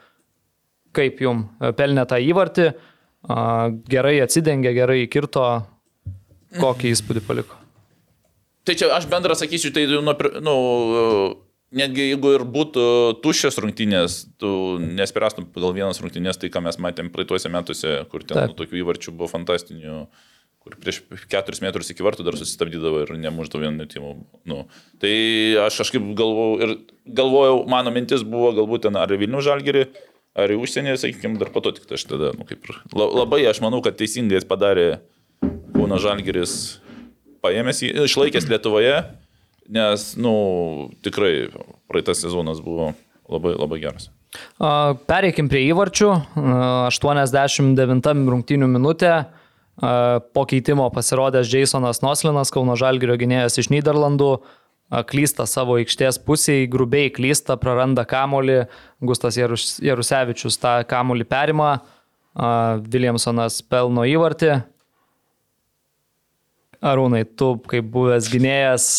kaip 0.98 1.22
jum 1.22 1.46
pelnė 1.78 2.08
tą 2.10 2.18
įvartį, 2.26 2.72
gerai 3.94 4.16
atsidengė, 4.24 4.74
gerai 4.78 5.04
kirto, 5.12 5.46
kokį 6.58 6.94
įspūdį 6.96 7.24
paliko. 7.28 7.60
Tai 8.68 8.76
čia 8.76 8.90
aš 8.96 9.06
bendrą 9.12 9.36
sakysiu, 9.38 9.72
tai, 9.76 9.86
nu, 9.88 10.14
nu, 10.44 10.56
netgi 11.78 12.10
jeigu 12.10 12.34
ir 12.36 12.44
būtų 12.48 12.88
tuščios 13.24 13.60
rungtynės, 13.64 14.18
tu 14.42 14.50
nespirastum 14.82 15.48
pagal 15.54 15.76
vienas 15.78 16.02
rungtynės, 16.04 16.40
tai 16.42 16.50
ką 16.52 16.64
mes 16.66 16.80
matėm 16.84 17.12
praeituose 17.14 17.52
metuose, 17.54 17.94
kur 18.12 18.26
ten 18.28 18.50
nu, 18.50 18.58
tokių 18.58 18.82
įvarčių 18.82 19.14
buvo 19.16 19.30
fantastinių, 19.32 20.02
kur 20.68 20.76
prieš 20.84 21.00
keturis 21.32 21.62
metrus 21.64 21.90
iki 21.94 22.04
vartų 22.06 22.26
dar 22.28 22.38
susistabdydavo 22.38 23.06
ir 23.06 23.14
nemuždavo 23.24 23.64
vienu 23.64 23.80
metimų. 23.80 24.12
Nu, 24.50 24.60
tai 25.02 25.14
aš 25.64 25.80
kažkaip 25.82 26.12
galvojau 26.20 26.60
ir 26.68 26.76
galvojau, 27.18 27.62
mano 27.72 27.94
mintis 27.96 28.26
buvo 28.28 28.52
galbūt 28.58 28.86
ten 28.88 29.00
ar 29.00 29.12
Vilnių 29.12 29.42
žalgerį, 29.48 29.86
ar 30.38 30.54
į 30.54 30.60
užsienį, 30.62 30.98
sakykime, 31.02 31.40
dar 31.42 31.50
po 31.56 31.64
to 31.66 31.74
tik 31.78 31.88
tai 31.90 31.98
aš 31.98 32.06
tada, 32.12 32.34
nu, 32.38 32.46
kaip 32.50 32.68
ir 32.68 32.82
la- 32.94 33.10
labai 33.24 33.42
aš 33.50 33.64
manau, 33.64 33.80
kad 33.86 33.98
teisingai 34.00 34.42
jis 34.42 34.50
padarė 34.50 34.90
Kauno 35.78 36.00
žalgeris 36.02 36.54
paėmęs 37.46 37.84
jį, 37.86 37.92
išlaikęs 38.10 38.48
Lietuvoje, 38.50 38.96
nes, 39.72 40.06
nu, 40.20 40.34
tikrai 41.06 41.48
praeitas 41.88 42.24
sezonas 42.24 42.60
buvo 42.66 42.92
labai, 43.30 43.54
labai 43.56 43.80
geras. 43.84 44.10
Pereikim 45.08 45.48
prie 45.52 45.64
įvarčių. 45.70 46.10
A, 46.12 46.90
89 46.92 48.28
rungtynių 48.34 48.70
minutė. 48.72 49.14
Po 49.78 50.46
keitimo 50.50 50.88
pasirodęs 50.90 51.52
Jasonas 51.54 52.02
Noslinas, 52.02 52.50
Kauno 52.54 52.74
Žalgirio 52.80 53.14
gynėjas 53.20 53.60
iš 53.62 53.68
Niderlandų, 53.70 54.32
klysta 55.06 55.46
savo 55.46 55.76
aikštės 55.78 56.18
pusėje, 56.26 56.70
grubiai 56.72 57.12
klysta, 57.14 57.60
praranda 57.62 58.06
kamolį, 58.08 58.64
Gustas 59.06 59.38
Jarus, 59.38 59.76
Jarusevičius 59.84 60.58
tą 60.58 60.80
kamolį 60.90 61.28
perima, 61.30 61.76
Williamsonas 62.88 63.60
pelno 63.70 64.08
įvartį. 64.08 64.56
Arūnai, 66.82 67.24
tu 67.38 67.56
kaip 67.70 67.86
buvęs 67.94 68.30
gynėjas, 68.34 68.90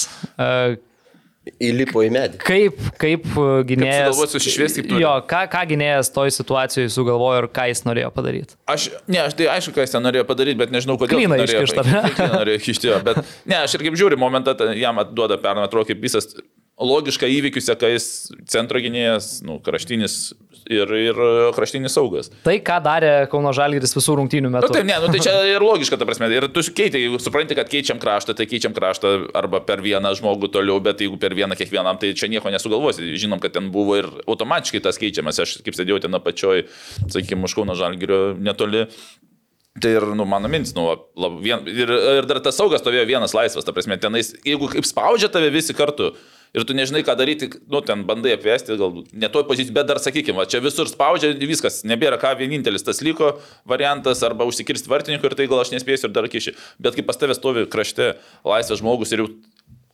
Įlipo 1.68 2.02
į 2.06 2.10
medį. 2.14 2.40
Kaip, 2.42 2.80
kaip 3.00 3.26
uh, 3.34 3.60
gynėjas. 3.68 4.10
sugalvojo 4.10 4.32
susišviesti, 4.34 4.82
kaip 4.82 4.90
turi. 4.92 5.02
Jo, 5.04 5.14
ką, 5.30 5.42
ką 5.52 5.64
gynėjas 5.72 6.12
toj 6.14 6.34
situacijoje 6.36 6.92
sugalvojo 6.94 7.44
ir 7.44 7.48
ką 7.58 7.66
jis 7.70 7.84
norėjo 7.88 8.12
padaryti. 8.14 8.58
Aš, 8.70 8.90
ne, 9.10 9.22
aš 9.24 9.38
tai 9.38 9.50
aišku, 9.56 9.74
ką 9.76 9.86
jis 9.86 9.96
ten 9.96 10.06
norėjo 10.06 10.26
padaryti, 10.28 10.60
bet 10.60 10.74
nežinau, 10.74 10.98
kodėl. 11.00 11.22
Klyną 11.22 11.40
norėjo- 11.40 11.64
iškišt, 11.64 11.82
ar 11.82 11.90
ne? 11.90 12.14
Klyną 12.18 12.30
norėjo 12.42 12.62
kišti, 12.68 12.92
jo, 12.92 13.00
bet 13.08 13.20
ne, 13.48 13.58
aš 13.62 13.78
ir 13.78 13.86
kaip 13.88 13.98
žiūriu, 14.00 14.20
momentą 14.20 14.56
jam 14.78 15.02
atduoda 15.02 15.40
kaip 15.88 16.02
visas 16.02 16.32
logiška 16.78 17.26
įvykių 17.26 17.62
seka, 17.62 17.90
jis 17.90 18.06
centro 18.50 18.78
gynėjas, 18.82 19.38
nu, 19.46 19.58
kraštinis 19.64 20.32
ir, 20.68 20.92
ir 21.10 21.20
kraštinis 21.56 21.94
saugas. 21.96 22.30
Tai, 22.44 22.54
ką 22.64 22.78
darė 22.84 23.12
Kauno 23.32 23.52
Žalgiris 23.56 23.94
visų 23.96 24.18
rungtynių 24.20 24.50
Na 24.52 24.60
metu. 24.60 24.72
taip, 24.74 24.86
ne, 24.88 24.96
nu, 25.02 25.10
tai 25.12 25.22
čia 25.24 25.34
ir 25.54 25.64
logiška, 25.64 25.98
ta 26.00 26.08
prasme. 26.08 26.30
Ir 26.34 26.48
tu 26.54 26.62
keitai, 26.62 27.02
jeigu 27.06 27.20
supranti, 27.22 27.56
kad 27.58 27.70
keičiam 27.72 28.00
kraštą, 28.02 28.36
tai 28.38 28.48
keičiam 28.50 28.74
kraštą 28.76 29.14
arba 29.38 29.62
per 29.64 29.82
vieną 29.84 30.12
žmogų 30.20 30.52
toliau, 30.54 30.80
bet 30.84 31.02
jeigu 31.04 31.18
per 31.20 31.36
vieną 31.38 31.58
kiekvienam, 31.58 32.00
tai 32.00 32.12
čia 32.18 32.30
nieko 32.32 32.52
nesugalvosi. 32.54 33.14
Žinom, 33.18 33.40
kad 33.42 33.56
ten 33.56 33.72
buvo 33.74 33.98
ir 34.00 34.10
automatiškai 34.26 34.82
tas 34.84 35.00
keičiamas. 35.00 35.40
Aš 35.44 35.58
kaip 35.66 35.78
sėdėjau 35.78 36.04
ten 36.04 36.18
apačioj, 36.18 36.66
sakykime, 37.06 37.42
Muškauno 37.46 37.78
Žalgirio 37.78 38.34
netoli. 38.38 38.86
Tai 39.78 39.92
ir, 39.94 40.04
nu, 40.18 40.24
mano 40.26 40.48
mintis, 40.50 40.72
nu, 40.74 40.88
lab, 40.90 41.36
vien, 41.44 41.62
ir, 41.70 41.90
ir 42.18 42.26
dar 42.26 42.40
tas 42.42 42.56
saugas 42.58 42.82
stovėjo 42.82 43.04
vienas 43.06 43.34
laisvas, 43.36 43.62
ta 43.62 43.74
prasme, 43.74 43.94
tenais, 44.02 44.32
jeigu 44.42 44.66
kaip 44.72 44.86
spaudžia 44.88 45.28
tave 45.30 45.52
visi 45.54 45.76
kartu 45.76 46.08
ir 46.56 46.64
tu 46.68 46.76
nežinai, 46.76 47.02
ką 47.06 47.16
daryti, 47.18 47.50
nu, 47.70 47.82
ten 47.84 48.04
bandai 48.08 48.34
apvesti, 48.36 48.76
galbūt 48.80 49.12
ne 49.18 49.30
toj 49.32 49.46
pozicijai, 49.48 49.76
bet 49.80 49.90
dar, 49.90 50.00
sakykime, 50.02 50.46
čia 50.50 50.62
visur 50.64 50.90
spaudžia, 50.90 51.34
viskas, 51.48 51.82
nebėra 51.88 52.20
ką, 52.20 52.34
vienintelis 52.40 52.86
tas 52.86 53.02
liko 53.04 53.34
variantas, 53.68 54.22
arba 54.26 54.48
užsikirsti 54.48 54.90
vartininkų 54.90 55.30
ir 55.30 55.38
tai 55.38 55.48
gal 55.50 55.62
aš 55.62 55.74
nespėsiu 55.74 56.08
ir 56.08 56.16
dar 56.16 56.28
kiši. 56.30 56.56
Bet 56.82 56.98
kai 56.98 57.06
pas 57.06 57.20
tavęs 57.20 57.40
stovi 57.40 57.66
krašte 57.70 58.14
laisvas 58.46 58.82
žmogus 58.82 59.14
ir 59.14 59.24
jau 59.24 59.30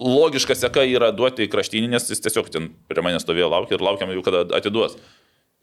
logiška 0.01 0.57
seka 0.59 0.85
yra 0.91 1.11
duoti 1.15 1.47
į 1.47 1.51
kraštinį, 1.53 1.91
nes 1.95 2.09
jis 2.11 2.23
tiesiog 2.25 2.51
ten 2.53 2.73
prie 2.91 3.05
manęs 3.05 3.25
stovėjo 3.27 3.51
laukia 3.53 3.79
ir 3.79 3.85
laukiam 3.85 4.11
jau, 4.15 4.25
kada 4.27 4.47
atiduos. 4.59 4.99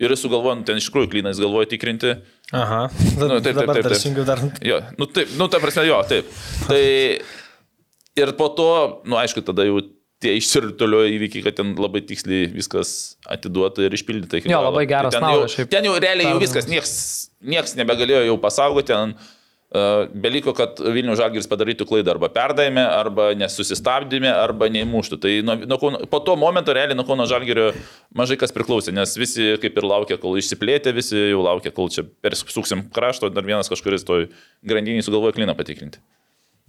Ir 0.01 0.09
jis 0.09 0.23
sugalvojo, 0.23 0.55
nu, 0.57 0.65
ten 0.65 0.79
iš 0.79 0.87
tikrųjų 0.89 1.11
klynas 1.11 1.39
galvoja 1.41 1.69
tikrinti. 1.69 2.15
Aha. 2.57 2.87
Nu, 3.19 3.37
taip, 3.43 3.53
taip, 3.53 3.69
taip, 3.69 3.89
taip. 3.91 4.21
dar. 4.25 4.39
Jo, 4.65 4.79
nu 4.97 5.05
taip, 5.05 5.35
nu 5.37 5.45
ta 5.51 5.59
prasme, 5.61 5.83
jo, 5.85 5.99
taip. 6.09 6.31
Tai 6.65 6.81
ir 8.23 8.31
po 8.39 8.47
to, 8.57 8.71
nu 9.05 9.19
aišku, 9.21 9.43
tada 9.45 9.67
jau 9.67 9.83
tie 10.21 10.35
išsirtulio 10.37 11.01
įvykiai, 11.15 11.43
kad 11.47 11.57
ten 11.57 11.73
labai 11.79 12.03
tiksliai 12.05 12.47
viskas 12.53 13.17
atiduota 13.29 13.85
ir 13.85 13.97
išpildyta. 13.97 14.43
Jo, 14.43 14.59
galo. 14.59 14.69
labai 14.69 14.87
geras 14.89 15.15
Tai 15.15 15.19
ten 15.19 15.27
naudas 15.27 15.49
jau, 15.49 15.59
šiaip. 15.59 15.73
ten 15.73 15.87
jau 15.89 15.97
realiai 15.97 16.33
jau 16.33 16.41
viskas, 16.41 16.69
nieks, 16.69 16.95
nieks 17.41 17.77
nebegalėjo 17.79 18.27
jau 18.27 18.35
pasaugoti, 18.43 18.91
ten 18.93 19.15
uh, 19.17 20.05
beliko, 20.13 20.53
kad 20.57 20.77
Vilnių 20.77 21.17
Žalgiris 21.17 21.49
padarytų 21.49 21.89
klaidą 21.89 22.13
arba 22.13 22.29
perdavime, 22.33 22.83
arba 22.85 23.31
nesusistabdymė, 23.41 24.29
arba 24.29 24.69
neįmuštų. 24.77 25.21
Tai 25.25 25.33
nuo, 25.47 25.57
nuo, 25.73 25.91
po 26.13 26.21
to 26.27 26.37
momento 26.39 26.77
realiai 26.77 26.97
nuo 26.97 27.07
Kauno 27.09 27.25
Žalgirio 27.29 27.71
mažai 28.17 28.37
kas 28.41 28.53
priklausė, 28.53 28.93
nes 28.93 29.17
visi 29.17 29.55
kaip 29.63 29.81
ir 29.81 29.89
laukia, 29.89 30.21
kol 30.21 30.37
išsiplėtė, 30.37 30.93
visi 30.97 31.17
jau 31.17 31.41
laukia, 31.49 31.73
kol 31.73 31.89
čia 31.93 32.05
persuksim 32.21 32.91
krašto, 32.93 33.33
dar 33.33 33.47
vienas 33.47 33.73
kažkuris 33.73 34.05
toj 34.05 34.29
grandiniai 34.61 35.05
sugalvoja 35.07 35.33
kliną 35.39 35.57
patikrinti. 35.57 36.03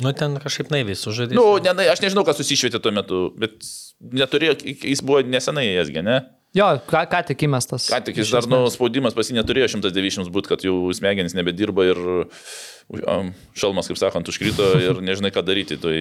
Nu, 0.03 0.13
ten 0.17 0.37
kažkaip 0.43 0.73
naiviai 0.73 0.99
sužaidė. 0.99 1.37
Nu, 1.39 1.57
ne, 1.63 1.75
ne, 1.79 1.89
aš 1.93 2.03
nežinau, 2.05 2.25
kas 2.27 2.41
susišvietė 2.41 2.81
tuo 2.83 2.93
metu, 2.95 3.25
bet 3.39 3.59
neturėjo, 4.03 4.59
jis 4.67 5.03
buvo 5.07 5.23
nesenai 5.27 5.69
ėsgi, 5.77 6.03
ne? 6.05 6.23
Jo, 6.57 6.67
ką, 6.85 7.07
ką 7.09 7.23
tik 7.31 7.47
įmestas. 7.47 7.87
Ką 7.89 8.03
tik 8.05 8.19
jis 8.21 8.33
dar, 8.35 8.45
nu, 8.51 8.67
spaudimas 8.73 9.15
pas 9.17 9.29
jį 9.31 9.39
neturėjo 9.39 9.71
190 9.73 10.29
būt, 10.35 10.51
kad 10.51 10.65
jau 10.67 10.75
smegenys 10.93 11.37
nebedirba 11.39 11.87
ir 11.89 12.01
um, 12.05 13.31
šalmas, 13.57 13.89
kaip 13.89 14.01
sakant, 14.01 14.29
užkrito 14.29 14.67
ir 14.87 15.01
nežinai, 15.05 15.33
ką 15.33 15.45
daryti. 15.47 15.79
Tai, 15.81 15.97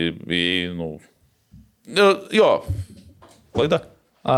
nu, 0.75 0.89
jo, 2.35 2.51
klaida. 3.55 3.85
A, 4.27 4.35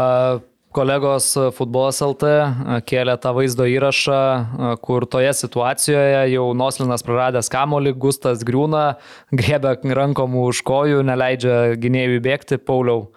Kolegos 0.73 1.27
Futbolas 1.53 1.99
LT 2.01 2.29
a, 2.33 2.77
kėlė 2.81 3.13
tą 3.21 3.33
vaizdo 3.37 3.67
įrašą, 3.69 4.17
a, 4.17 4.71
kur 4.81 5.05
toje 5.05 5.29
situacijoje 5.37 6.23
jau 6.33 6.47
Noslinas 6.57 7.05
praradęs 7.05 7.51
kamolį, 7.53 7.93
Gustas 8.01 8.41
griūna, 8.47 8.85
griebia 9.39 9.75
rankom 9.99 10.39
už 10.41 10.63
kojų, 10.65 11.03
neleidžia 11.05 11.77
gynėjui 11.77 12.21
bėgti. 12.25 12.57
Pauliau, 12.57 13.11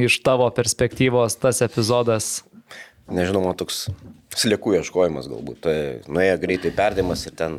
iš 0.00 0.20
tavo 0.24 0.48
perspektyvos 0.54 1.36
tas 1.38 1.60
epizodas. 1.62 2.38
Nežinau, 3.08 3.44
man 3.44 3.56
toks 3.56 3.86
sliekų 4.36 4.78
ieškojimas 4.78 5.28
galbūt. 5.30 5.60
Tai 5.64 5.76
nuėjo 6.10 6.40
greitai 6.42 6.72
perdimas 6.76 7.24
ir 7.28 7.36
ten 7.38 7.58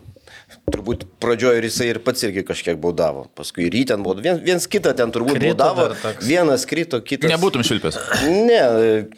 turbūt 0.71 1.05
pradžioje 1.21 1.57
ir 1.61 1.67
jisai 1.69 1.87
ir 1.93 1.99
pats 2.05 2.23
irgi 2.27 2.43
kažkiek 2.47 2.77
baudavo. 2.81 3.27
Paskui 3.37 3.67
ir 3.67 3.75
jį 3.79 3.83
ten 3.93 4.03
buvo. 4.05 4.19
Vien, 4.21 4.39
viens 4.43 4.65
kitą 4.69 4.93
ten 4.97 5.11
turbūt 5.13 5.37
Krito 5.39 5.55
baudavo. 5.57 6.15
Vienas 6.25 6.65
krito, 6.69 6.99
kitas. 7.05 7.29
Nebūtum 7.31 7.63
šilpęs. 7.65 7.97
Ne, 8.29 8.61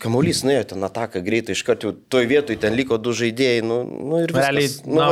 kamuolys 0.02 0.44
nuėjo 0.48 0.66
ten 0.74 0.84
ataką 0.88 1.22
greitai, 1.26 1.56
iš 1.58 1.64
karto 1.68 1.94
toj 2.12 2.28
vietoj 2.32 2.58
ten 2.62 2.76
liko 2.78 2.98
du 3.02 3.14
žaidėjai, 3.18 3.64
nu, 3.66 3.82
nu 3.86 4.22
ir 4.24 4.32
Realiai, 4.36 4.70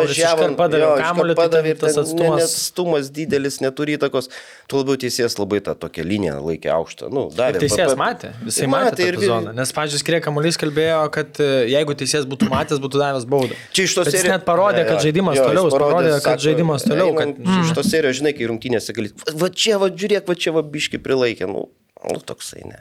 iškart 0.09 0.55
padavė 0.59 0.89
kamuolį, 1.01 1.35
tai 1.35 1.43
padavė 1.43 1.73
ir 1.75 1.79
tas 1.81 1.97
atstumas- 2.01 2.39
ne- 2.39 2.43
net 2.43 2.47
atstumas 2.49 3.09
didelis, 3.13 3.59
neturi 3.63 3.97
įtakos. 3.97 4.29
Tuo 4.69 4.83
labiau 4.83 4.97
teisėjas 5.01 5.35
labai 5.39 5.59
tą 5.65 5.73
tokią 5.75 6.03
liniją 6.05 6.37
laikė 6.45 6.69
aukštą. 6.75 7.09
Nu, 7.13 7.27
davė, 7.33 7.59
Teisėjas 7.63 7.93
pa- 7.93 7.97
pa- 7.97 8.03
matė, 8.05 8.31
jisai 8.45 8.67
matė, 8.69 8.91
matė 8.91 9.07
ir 9.07 9.13
ir 9.17 9.27
zoną. 9.29 9.53
Nes, 9.57 9.71
pažiūrėjau, 9.73 10.01
Skirė 10.03 10.19
Kamuolys 10.23 10.57
kalbėjo, 10.61 10.99
kad 11.11 11.39
e, 11.41 11.47
jeigu 11.73 11.95
teisėjas 11.97 12.27
būtų 12.29 12.49
matęs, 12.51 12.79
būtų 12.83 13.01
davęs 13.01 13.25
baudą. 13.29 13.57
Čia 13.73 13.83
iš 13.87 13.95
tos 13.97 14.05
Bet 14.05 14.13
jis 14.13 14.21
serijos. 14.21 14.35
net 14.37 14.45
parodė, 14.45 14.85
kad 14.87 15.01
žaidimas 15.03 15.37
toliau, 15.41 15.65
parodė, 15.89 16.13
kad 16.23 16.39
žaidimas 16.45 16.85
toliau, 16.87 17.11
kad- 17.17 17.35
Mm. 17.39 17.65
Iš 17.65 17.73
tos 17.75 17.89
serijos, 17.91 18.19
žinai, 18.21 18.33
kai 18.37 18.47
rungtynėse 18.51 18.93
gali. 18.95 19.11
Va, 19.25 19.33
va 19.43 19.49
čia, 19.49 19.77
va 19.81 19.89
žiūrėk, 19.89 20.25
va 20.29 20.35
čia, 20.35 20.53
va 20.55 20.61
biški 20.63 21.01
prilaikė. 21.03 21.47
Nu, 21.49 21.67
nu 22.09 22.19
toksai, 22.19 22.65
ne. 22.69 22.79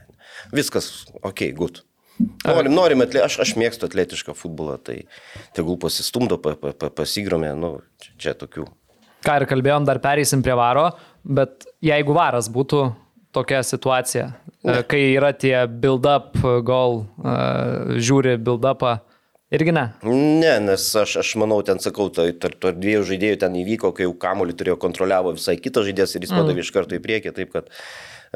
Viskas, 0.54 1.06
ok, 1.22 1.50
gut. 1.56 1.82
Norim, 2.44 2.72
norim, 2.74 3.00
atle... 3.04 3.22
aš, 3.22 3.38
aš 3.44 3.52
mėgstu 3.54 3.86
atletišką 3.86 4.34
futbolą, 4.34 4.78
tai 4.82 5.04
tegul 5.54 5.76
pasistumdo, 5.78 6.38
pa, 6.42 6.56
pa, 6.58 6.72
pa, 6.74 6.90
pasigromė, 6.90 7.52
nu, 7.58 7.80
čia, 8.02 8.12
čia 8.18 8.32
tokių. 8.34 8.66
Ką 9.26 9.36
ir 9.40 9.46
kalbėjom, 9.50 9.86
dar 9.86 9.98
pereisim 10.02 10.42
prie 10.42 10.54
varo, 10.58 10.88
bet 11.24 11.66
jeigu 11.82 12.14
varas 12.16 12.48
būtų 12.50 12.94
tokia 13.34 13.62
situacija, 13.62 14.32
ne. 14.66 14.82
kai 14.82 15.14
yra 15.14 15.30
tie 15.32 15.66
build-up 15.68 16.38
gol, 16.66 17.04
e, 17.22 17.98
žiūri 18.02 18.34
build-upą, 18.42 18.96
irgi 19.54 19.74
ne. 19.74 19.84
Ne, 20.04 20.54
nes 20.64 20.84
aš, 21.02 21.18
aš 21.22 21.32
manau, 21.40 21.60
ten 21.66 21.80
sakau, 21.82 22.08
tai 22.14 22.30
tarp 22.36 22.58
tarp 22.62 22.80
dviejų 22.82 23.06
žaidėjų 23.12 23.40
ten 23.44 23.56
įvyko, 23.62 23.92
kai 23.96 24.08
jau 24.08 24.14
kamuolį 24.26 24.56
turėjo 24.58 24.78
kontroliavo 24.82 25.34
visai 25.38 25.56
kitas 25.60 25.88
žaidėjas 25.88 26.16
ir 26.16 26.26
jis 26.26 26.36
padavė 26.36 26.64
iš 26.64 26.72
karto 26.74 26.98
į 26.98 27.02
priekį, 27.04 27.34
taip 27.38 27.54
kad 27.56 27.72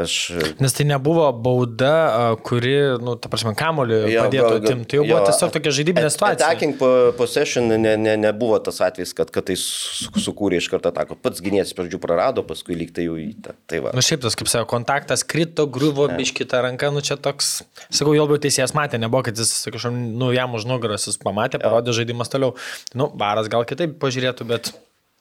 aš... 0.00 0.14
Nes 0.62 0.72
tai 0.76 0.86
nebuvo 0.88 1.24
bauda, 1.32 2.36
kuri, 2.46 2.72
nu, 3.02 3.14
ta 3.20 3.28
prasme, 3.32 3.52
Kamuolį 3.58 3.98
Jo, 4.12 4.24
padėtų 4.26 4.52
atimti. 4.60 4.88
Tai 4.92 4.98
jau 5.00 5.04
buvo 5.06 5.18
jo, 5.18 5.24
tiesiog 5.28 5.52
tokia 5.56 5.72
žaidybinė 5.78 6.06
at- 6.08 6.14
situacija. 6.16 6.38
Attacking 6.48 6.76
po- 6.80 7.12
possession 7.18 7.68
ne, 7.72 7.94
ne, 8.00 8.14
nebuvo 8.20 8.58
tas 8.64 8.80
atvejis, 8.84 9.12
kad, 9.18 9.32
kad 9.34 9.46
tai 9.50 9.56
su- 9.60 10.08
sukūrė 10.24 10.60
iš 10.62 10.68
karto 10.72 10.92
ataką. 10.92 11.16
Pats 11.22 11.42
gynėjas 11.44 11.74
pradžių 11.78 12.00
prarado, 12.02 12.44
paskui 12.48 12.76
lyg 12.78 12.94
tai 12.96 13.08
jau 13.08 13.18
į 13.20 13.28
tą. 13.44 13.56
Tai 13.70 13.82
va. 13.88 13.94
Nu, 13.96 14.04
šiaip 14.04 14.22
tas, 14.24 14.38
kaip 14.38 14.50
sako, 14.52 14.68
kontaktas 14.72 15.24
krito, 15.28 15.66
griuvo 15.70 16.08
biškitą 16.16 16.62
ranką, 16.68 16.92
nu 16.94 17.02
čia 17.04 17.18
toks, 17.20 17.60
sakau, 17.88 18.14
jau 18.16 18.24
labiau 18.26 18.40
teisėjas 18.42 18.72
matė, 18.78 19.00
nebuvo, 19.02 19.24
kad 19.28 19.36
jis, 19.38 19.52
kažkaip, 19.72 19.92
nu 19.92 20.32
jam 20.36 20.56
už 20.56 20.66
nugaras 20.70 21.08
jis 21.10 21.20
pamatė, 21.22 21.60
parodė 21.62 21.94
žaidimas 22.00 22.32
toliau. 22.32 22.54
Nu, 22.96 23.10
baras 23.12 23.50
gal 23.52 23.66
kitaip 23.68 23.98
pažiūrėtų, 24.02 24.48
bet 24.48 24.72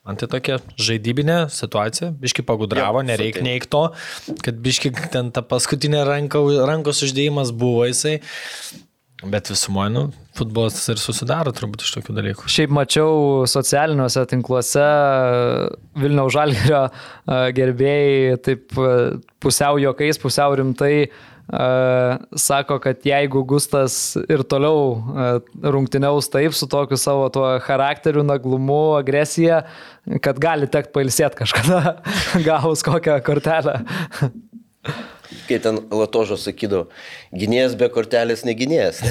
man 0.08 0.18
tai 0.18 0.30
tokia 0.32 0.60
žaidybinė 0.82 1.44
situacija, 1.54 2.12
biški 2.22 2.46
pagudravo, 2.48 3.04
nereikia 3.06 3.44
neik 3.46 3.68
to, 3.72 3.88
kad 4.46 4.62
biški 4.64 4.94
ten 5.14 5.34
ta 5.36 5.44
paskutinė 5.46 6.06
ranka, 6.08 6.42
rankos 6.70 7.04
uždėjimas 7.06 7.54
buvo 7.54 7.86
jisai. 7.90 8.20
Bet 9.22 9.52
visumoje, 9.52 9.92
nu, 9.94 10.02
futbolas 10.34 10.80
ir 10.90 10.98
susidaro 10.98 11.52
turbūt 11.54 11.84
iš 11.86 11.92
tokių 11.94 12.16
dalykų. 12.18 12.48
Šiaip 12.50 12.72
mačiau 12.74 13.44
socialiniuose 13.50 14.24
tinkluose 14.32 14.86
Vilniaus 16.02 16.34
Žalgirio 16.34 16.80
e, 16.88 17.36
gerbėjai 17.54 18.40
taip 18.42 18.74
pusiau 19.44 19.78
juokais, 19.84 20.18
pusiau 20.24 20.58
rimtai 20.58 20.96
e, 21.06 21.10
sako, 21.52 22.80
kad 22.80 23.04
jeigu 23.06 23.44
Gustas 23.44 24.16
ir 24.32 24.44
toliau 24.48 25.42
rungtyniaus 25.64 26.30
taip 26.32 26.56
su 26.56 26.68
tokiu 26.72 26.98
savo 26.98 27.28
tuo 27.30 27.60
charakteriu, 27.66 28.24
naglumu, 28.24 28.96
agresija, 29.00 29.66
kad 30.24 30.40
gali 30.40 30.70
tekti 30.72 30.96
pailsėti 30.96 31.42
kažkada, 31.44 31.98
gavus 32.48 32.86
kokią 32.88 33.20
kortelę. 33.26 33.82
Kai 35.48 35.60
ten 35.64 35.78
Latožo 35.92 36.40
sakydavo, 36.40 36.88
gynėjas 37.36 37.76
be 37.80 37.92
kortelės 37.92 38.46
negynėjas. 38.48 39.04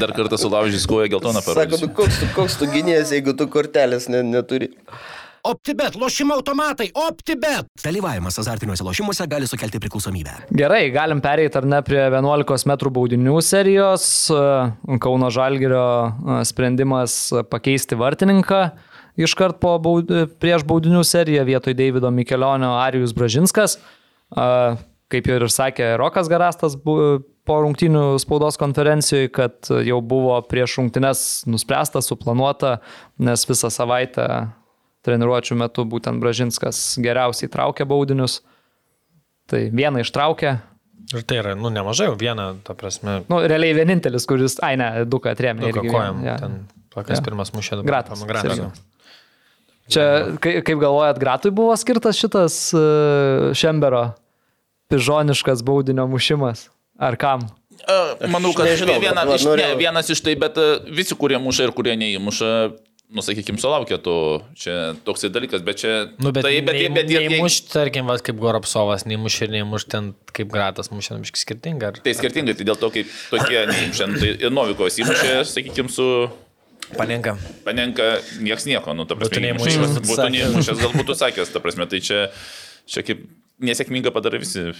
Dar 0.00 0.10
kartą 0.16 0.34
sulaužys 0.40 0.82
koją 0.90 1.06
geltoną 1.12 1.40
Sako, 1.40 1.54
parodą. 1.54 1.78
nu 1.86 1.94
koks 1.94 2.18
tu, 2.18 2.28
koks 2.34 2.56
tu 2.58 2.66
gynėjas, 2.70 3.12
jeigu 3.14 3.34
tu 3.38 3.46
kortelės 3.50 4.08
ne, 4.10 4.24
neturi. 4.26 4.72
OptiBet, 5.42 5.96
lošimo 5.98 6.34
automatai, 6.38 6.86
OptiBet. 6.94 7.66
Dalyvavimas 7.82 8.36
azartiniuose 8.38 8.84
lošimuose 8.86 9.24
gali 9.26 9.46
sukelti 9.50 9.80
priklausomybę. 9.82 10.36
Gerai, 10.54 10.84
galim 10.94 11.18
pereiti 11.24 11.58
ar 11.58 11.66
ne 11.66 11.80
prie 11.82 12.04
11 12.04 12.68
m 12.70 12.76
baudinių 12.94 13.40
serijos. 13.42 14.04
Kauno 15.02 15.32
Žalgirio 15.34 16.44
sprendimas 16.46 17.16
pakeisti 17.50 17.98
vartininką 17.98 18.62
iškart 19.18 19.58
po 19.58 19.74
baud... 19.82 20.14
prieš 20.38 20.62
baudinių 20.68 21.02
seriją 21.02 21.42
vietoj 21.50 21.74
Davido 21.74 22.14
Mikelionio 22.14 22.76
Arijus 22.78 23.10
Bražinskas. 23.10 23.80
Kaip 25.12 25.26
ir 25.28 25.48
sakė 25.50 25.96
Rokas 25.98 26.30
Garastas 26.30 26.78
po 26.78 27.60
rungtinių 27.66 28.14
spaudos 28.22 28.62
konferencijoje, 28.62 29.34
kad 29.34 29.74
jau 29.82 29.98
buvo 30.06 30.38
prieš 30.46 30.78
rungtines 30.78 31.42
nuspręsta, 31.50 31.98
suplanuota, 31.98 32.76
nes 33.18 33.42
visą 33.50 33.74
savaitę 33.74 34.28
treniruočio 35.06 35.56
metu 35.58 35.84
būtent 35.88 36.20
Bražinskas 36.22 36.82
geriausiai 37.02 37.50
traukia 37.50 37.86
baudinius. 37.88 38.40
Tai 39.50 39.64
vieną 39.74 40.04
ištraukė, 40.06 40.58
Ir 41.12 41.24
tai 41.28 41.40
yra, 41.42 41.50
nu, 41.58 41.68
nemažai, 41.68 42.06
jau 42.06 42.14
vieną, 42.16 42.44
ta 42.64 42.72
prasme, 42.78 43.18
nu, 43.28 43.40
realiai 43.50 43.74
vienintelis, 43.76 44.22
kuris, 44.30 44.54
ai 44.64 44.76
ne, 44.80 44.86
du 45.04 45.18
ką 45.20 45.32
atrėmė. 45.34 45.66
irgi 45.68 45.90
kojam. 45.90 46.22
Ja. 46.24 46.36
Ten, 46.40 46.54
kas 46.94 47.18
Jo. 47.18 47.24
pirmas 47.26 47.50
mušė 47.52 47.80
dabar? 47.80 47.88
Gratas. 47.90 48.22
Gratas. 48.24 48.80
Čia, 49.92 50.04
kai- 50.40 50.62
kaip 50.64 50.78
galvojat, 50.80 51.18
Gratui 51.20 51.50
buvo 51.52 51.74
skirtas 51.76 52.16
šitas 52.16 52.54
uh, 52.72 53.50
Šembero 53.52 54.14
pižoniškas 54.88 55.60
baudinio 55.66 56.06
mušimas? 56.06 56.68
Ar 57.02 57.16
kam? 57.18 57.48
A, 57.88 58.28
Manau, 58.30 58.52
kad 58.54 58.68
nežinau, 58.70 58.96
viena, 59.02 59.24
iš, 59.34 59.44
ne, 59.58 59.72
vienas 59.80 60.08
iš 60.12 60.20
tai, 60.22 60.36
bet 60.38 60.56
a, 60.60 60.78
visi, 60.86 61.16
kurie 61.18 61.36
muša 61.42 61.66
ir 61.66 61.72
kurie 61.74 61.96
neįmuša, 61.98 62.50
nu, 63.12 63.22
sakykime, 63.24 63.60
sulaukia 63.60 63.98
to, 64.02 64.16
čia 64.58 64.94
toksai 65.06 65.30
dalykas, 65.32 65.62
bet 65.66 65.82
čia... 65.82 65.92
Nu, 66.16 66.32
bet, 66.32 66.46
tai, 66.46 66.54
bet, 66.64 66.76
nei, 66.76 66.88
bet, 66.88 67.08
bet, 67.10 67.26
neįmuš, 67.28 67.58
tarkim, 67.72 68.08
va, 68.08 68.16
kaip 68.24 68.38
Goropsovas, 68.40 69.04
neįmuš 69.08 69.36
ir 69.44 69.52
neįmuš 69.56 69.86
ten 69.92 70.12
kaip 70.32 70.52
Gratas 70.52 70.88
mušė, 70.92 71.18
nu, 71.18 71.26
biškai 71.26 71.42
skirtinga. 71.42 71.92
Ar... 71.92 72.00
Tai 72.04 72.14
skirtingai, 72.16 72.56
tai 72.56 72.66
dėl 72.68 72.80
to, 72.80 72.90
kaip 72.94 73.12
tokie 73.32 73.66
neįmušė, 73.68 74.08
nu, 74.08 74.22
tai 74.22 74.32
ir 74.32 74.54
Novikovas 74.54 74.96
įmušė, 75.04 75.34
sakykime, 75.52 75.92
su 75.92 76.08
Panenka. 76.96 77.36
Panenka, 77.64 78.08
nieks 78.44 78.66
nieko, 78.68 78.96
nu, 78.96 79.06
ta 79.08 79.16
Būtų 79.16 79.38
prasme, 79.40 79.52
būtų 79.60 80.02
būtų 80.02 80.16
sakęs. 80.18 80.34
neįmušęs, 80.36 80.80
gal 80.82 80.96
būtų 80.96 81.16
sakęs, 81.20 81.52
ta 81.54 81.62
prasme, 81.64 81.86
tai 81.88 82.02
čia, 82.04 82.22
čia 82.90 83.04
kaip 83.06 83.22
nesėkminga 83.62 84.12
padarė 84.12 84.42
visi. 84.42 84.72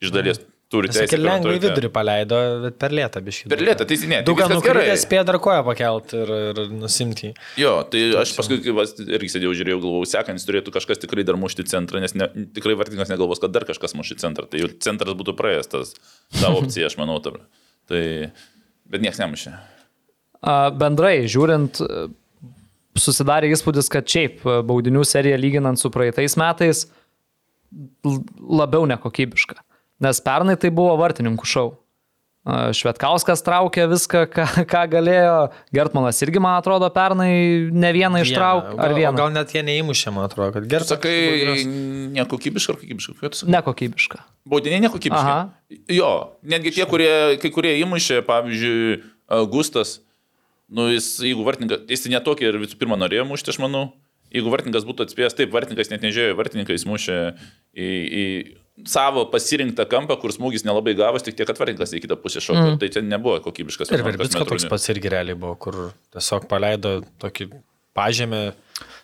Iš 0.00 0.12
dalies 0.12 0.40
turi 0.70 0.90
teisę. 0.90 1.06
Sakė, 1.06 1.18
lengvai 1.18 1.54
garantuoti. 1.54 1.66
vidurį 1.66 1.90
paleido, 1.94 2.38
bet 2.64 2.76
per 2.80 2.94
lėtą 2.94 3.22
biškai. 3.26 3.50
Per 3.52 3.62
lėtą, 3.66 3.86
tai 3.88 3.98
ne. 4.10 4.20
Daug 4.26 4.38
gerai. 4.40 4.58
nukritęs, 4.58 5.04
spėjo 5.06 5.24
dar 5.28 5.38
koją 5.42 5.64
pakelt 5.66 6.14
ir, 6.18 6.32
ir 6.50 6.60
nusimti. 6.74 7.30
jį. 7.30 7.48
Jo, 7.60 7.72
tai 7.90 8.04
aš 8.22 8.34
paskui, 8.38 8.60
kai 8.64 8.74
vas, 8.76 8.94
irgi 9.02 9.32
sėdėjau, 9.34 9.56
žiūrėjau, 9.60 9.80
galvojau, 9.84 10.10
sekantis 10.12 10.46
turėtų 10.48 10.74
kažkas 10.76 11.02
tikrai 11.02 11.26
dar 11.26 11.38
mušti 11.40 11.66
centrą, 11.70 12.02
nes 12.04 12.14
ne, 12.18 12.30
tikrai 12.56 12.76
vartininkas 12.78 13.10
negalvos, 13.12 13.42
kad 13.42 13.54
dar 13.54 13.66
kažkas 13.68 13.96
muši 13.98 14.20
centrą. 14.22 14.46
Tai 14.50 14.62
jau 14.62 14.70
centras 14.86 15.18
būtų 15.18 15.34
praėjęs 15.38 15.74
tas, 15.74 15.92
ta 16.38 16.54
opcija, 16.60 16.90
aš 16.90 16.98
manau. 17.00 17.18
Ta, 17.24 17.34
tai, 17.90 18.04
bet 18.90 19.04
niekas 19.04 19.20
nemušė. 19.22 19.56
A, 20.40 20.54
Bendrai, 20.72 21.18
žiūrint, 21.28 21.82
susidarė 22.98 23.50
įspūdis, 23.54 23.90
kad 23.92 24.08
šiaip 24.08 24.44
e, 24.44 24.60
baudinių 24.66 25.02
serija 25.06 25.38
lyginant 25.40 25.80
su 25.80 25.90
praeitais 25.92 26.36
metais 26.40 26.86
labiau 28.00 28.86
nekokybiška. 28.90 29.60
Nes 30.00 30.20
pernai 30.24 30.56
tai 30.60 30.70
buvo 30.74 30.96
vartininkų 31.00 31.46
šau. 31.48 31.68
A, 32.40 32.70
Švetkauskas 32.72 33.42
traukė 33.44 33.84
viską, 33.90 34.22
ką, 34.32 34.44
ką 34.70 34.82
galėjo. 34.94 35.34
Gertmanas 35.76 36.22
irgi, 36.24 36.40
man 36.40 36.56
atrodo, 36.56 36.88
pernai 36.94 37.68
ne 37.68 37.90
vieną 37.92 38.22
ištraukė. 38.24 38.72
Ar 38.80 38.94
Gal- 38.94 38.96
vieną? 38.96 39.12
Gal 39.20 39.34
net 39.34 39.52
jie 39.52 39.62
neįmušė, 39.66 40.12
man 40.16 40.24
atrodo, 40.30 40.54
kad 40.56 40.68
gerai. 40.70 40.88
Sakai, 40.88 41.16
nekokybiška 42.16 42.72
ar 42.72 42.80
kokybiška? 42.80 43.48
Nekokybiška. 43.56 44.22
Baudiniai 44.48 44.80
nekokybiški. 44.86 45.20
Aha. 45.20 45.76
Jo, 45.92 46.12
netgi 46.40 46.72
tie, 46.78 46.86
kurie, 46.88 47.12
kai 47.42 47.52
kurie 47.52 47.76
įmušė, 47.84 48.22
pavyzdžiui, 48.24 49.00
Gustas, 49.52 49.98
nu, 50.72 50.88
jis, 50.90 51.12
jeigu 51.22 51.44
vartininkas, 51.46 51.84
jis 51.92 52.08
netokį 52.10 52.48
ir 52.48 52.58
visų 52.64 52.80
pirma 52.80 52.96
norėjo 52.98 53.28
mušti, 53.28 53.52
aš 53.52 53.60
manau. 53.62 53.90
Jeigu 54.30 54.50
vartininkas 54.52 54.86
būtų 54.86 55.08
atspėjęs, 55.08 55.34
taip, 55.38 55.50
vartininkas 55.54 55.90
net 55.90 56.04
nežiūrėjo, 56.06 56.36
vartininkas 56.38 56.84
mušė 56.86 57.16
į, 57.74 57.88
į 57.90 58.24
savo 58.88 59.24
pasirinktą 59.32 59.86
kampą, 59.90 60.16
kur 60.22 60.32
smūgis 60.34 60.64
nelabai 60.66 60.94
gavos, 60.98 61.24
tik 61.26 61.36
tiek, 61.38 61.48
kad 61.48 61.58
vartininkas 61.60 61.96
į 61.96 62.04
kitą 62.04 62.18
pusę 62.20 62.42
šoko. 62.44 62.62
Mm. 62.62 62.78
Tai 62.80 62.90
čia 62.94 63.02
nebuvo 63.04 63.40
kokybiškas. 63.44 63.90
Ir 63.90 64.04
11 64.04 64.20
Verbitsko 64.20 64.46
toks 64.48 64.68
pats 64.70 64.88
irgi 64.94 65.12
realiai 65.12 65.38
buvo, 65.38 65.56
kur 65.60 65.80
tiesiog 66.14 66.46
paleido 66.50 67.00
tokį 67.22 67.50
pažemę. 67.96 68.42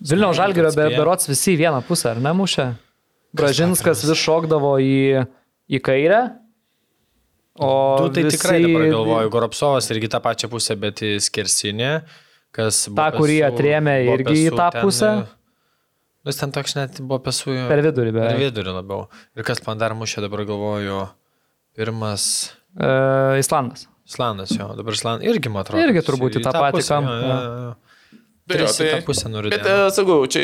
Vilniaus 0.01 0.39
žalgerio 0.39 0.73
be, 0.77 0.89
berots 0.95 1.29
visi 1.29 1.55
į 1.57 1.61
vieną 1.65 1.83
pusę, 1.87 2.13
ar 2.15 2.23
nemušė? 2.23 2.71
Bražinskas 3.37 4.05
vis 4.07 4.21
šokdavo 4.23 4.77
į, 4.81 5.27
į 5.69 5.83
kairę. 5.85 6.23
O 7.57 7.97
Tu 8.01 8.13
tai 8.13 8.27
visi, 8.27 8.37
tikrai 8.37 8.61
dabar 8.61 8.87
galvoju, 8.93 9.33
Goropsovas 9.33 9.89
irgi 9.95 10.11
tą 10.13 10.21
pačią 10.25 10.51
pusę, 10.53 10.77
bet 10.81 11.01
į 11.05 11.17
skersinį, 11.25 11.93
kas... 12.57 12.83
Ta, 12.97 13.11
kurį 13.15 13.41
atrėmė 13.51 13.99
irgi 14.17 14.47
į 14.49 14.53
tą 14.57 14.71
pusę? 14.81 15.13
Nu, 16.27 16.33
Jis 16.33 16.41
ten 16.41 16.51
toks 16.51 16.75
net 16.75 16.97
buvo 17.07 17.21
pesų. 17.23 17.53
Per 17.71 17.85
vidurį 17.87 18.11
Per 18.11 18.17
beveik. 18.19 18.41
vidurį 18.49 18.73
labiau. 18.81 19.05
Ir 19.39 19.47
kas 19.47 19.61
man 19.63 19.79
dar 19.79 19.95
mušė, 19.95 20.25
dabar 20.25 20.43
galvoju, 20.49 21.05
pirmas 21.79 22.25
E, 22.77 23.39
Islandas. 23.41 23.87
Islandas 24.07 24.51
jo, 24.53 24.67
dabar 24.77 24.93
Islandas 24.93 25.25
irgi, 25.27 25.49
man 25.53 25.65
atrodo. 25.65 25.81
Irgi 25.87 26.03
turbūt 26.05 26.37
į 26.39 26.43
tą 26.45 26.53
patį 26.53 26.77
pusę, 26.77 26.93
kampą, 26.93 27.15
jo, 27.17 27.31
jo, 27.31 27.55
jo. 27.63 28.19
Tai 28.47 28.59
Tris 28.61 28.77
į 28.85 28.89
tą 28.91 28.99
pusę 29.07 29.31
nuridė. 29.33 29.57
Bet, 29.57 29.67
e, 29.71 29.87
sakau, 29.97 30.19
čia 30.31 30.43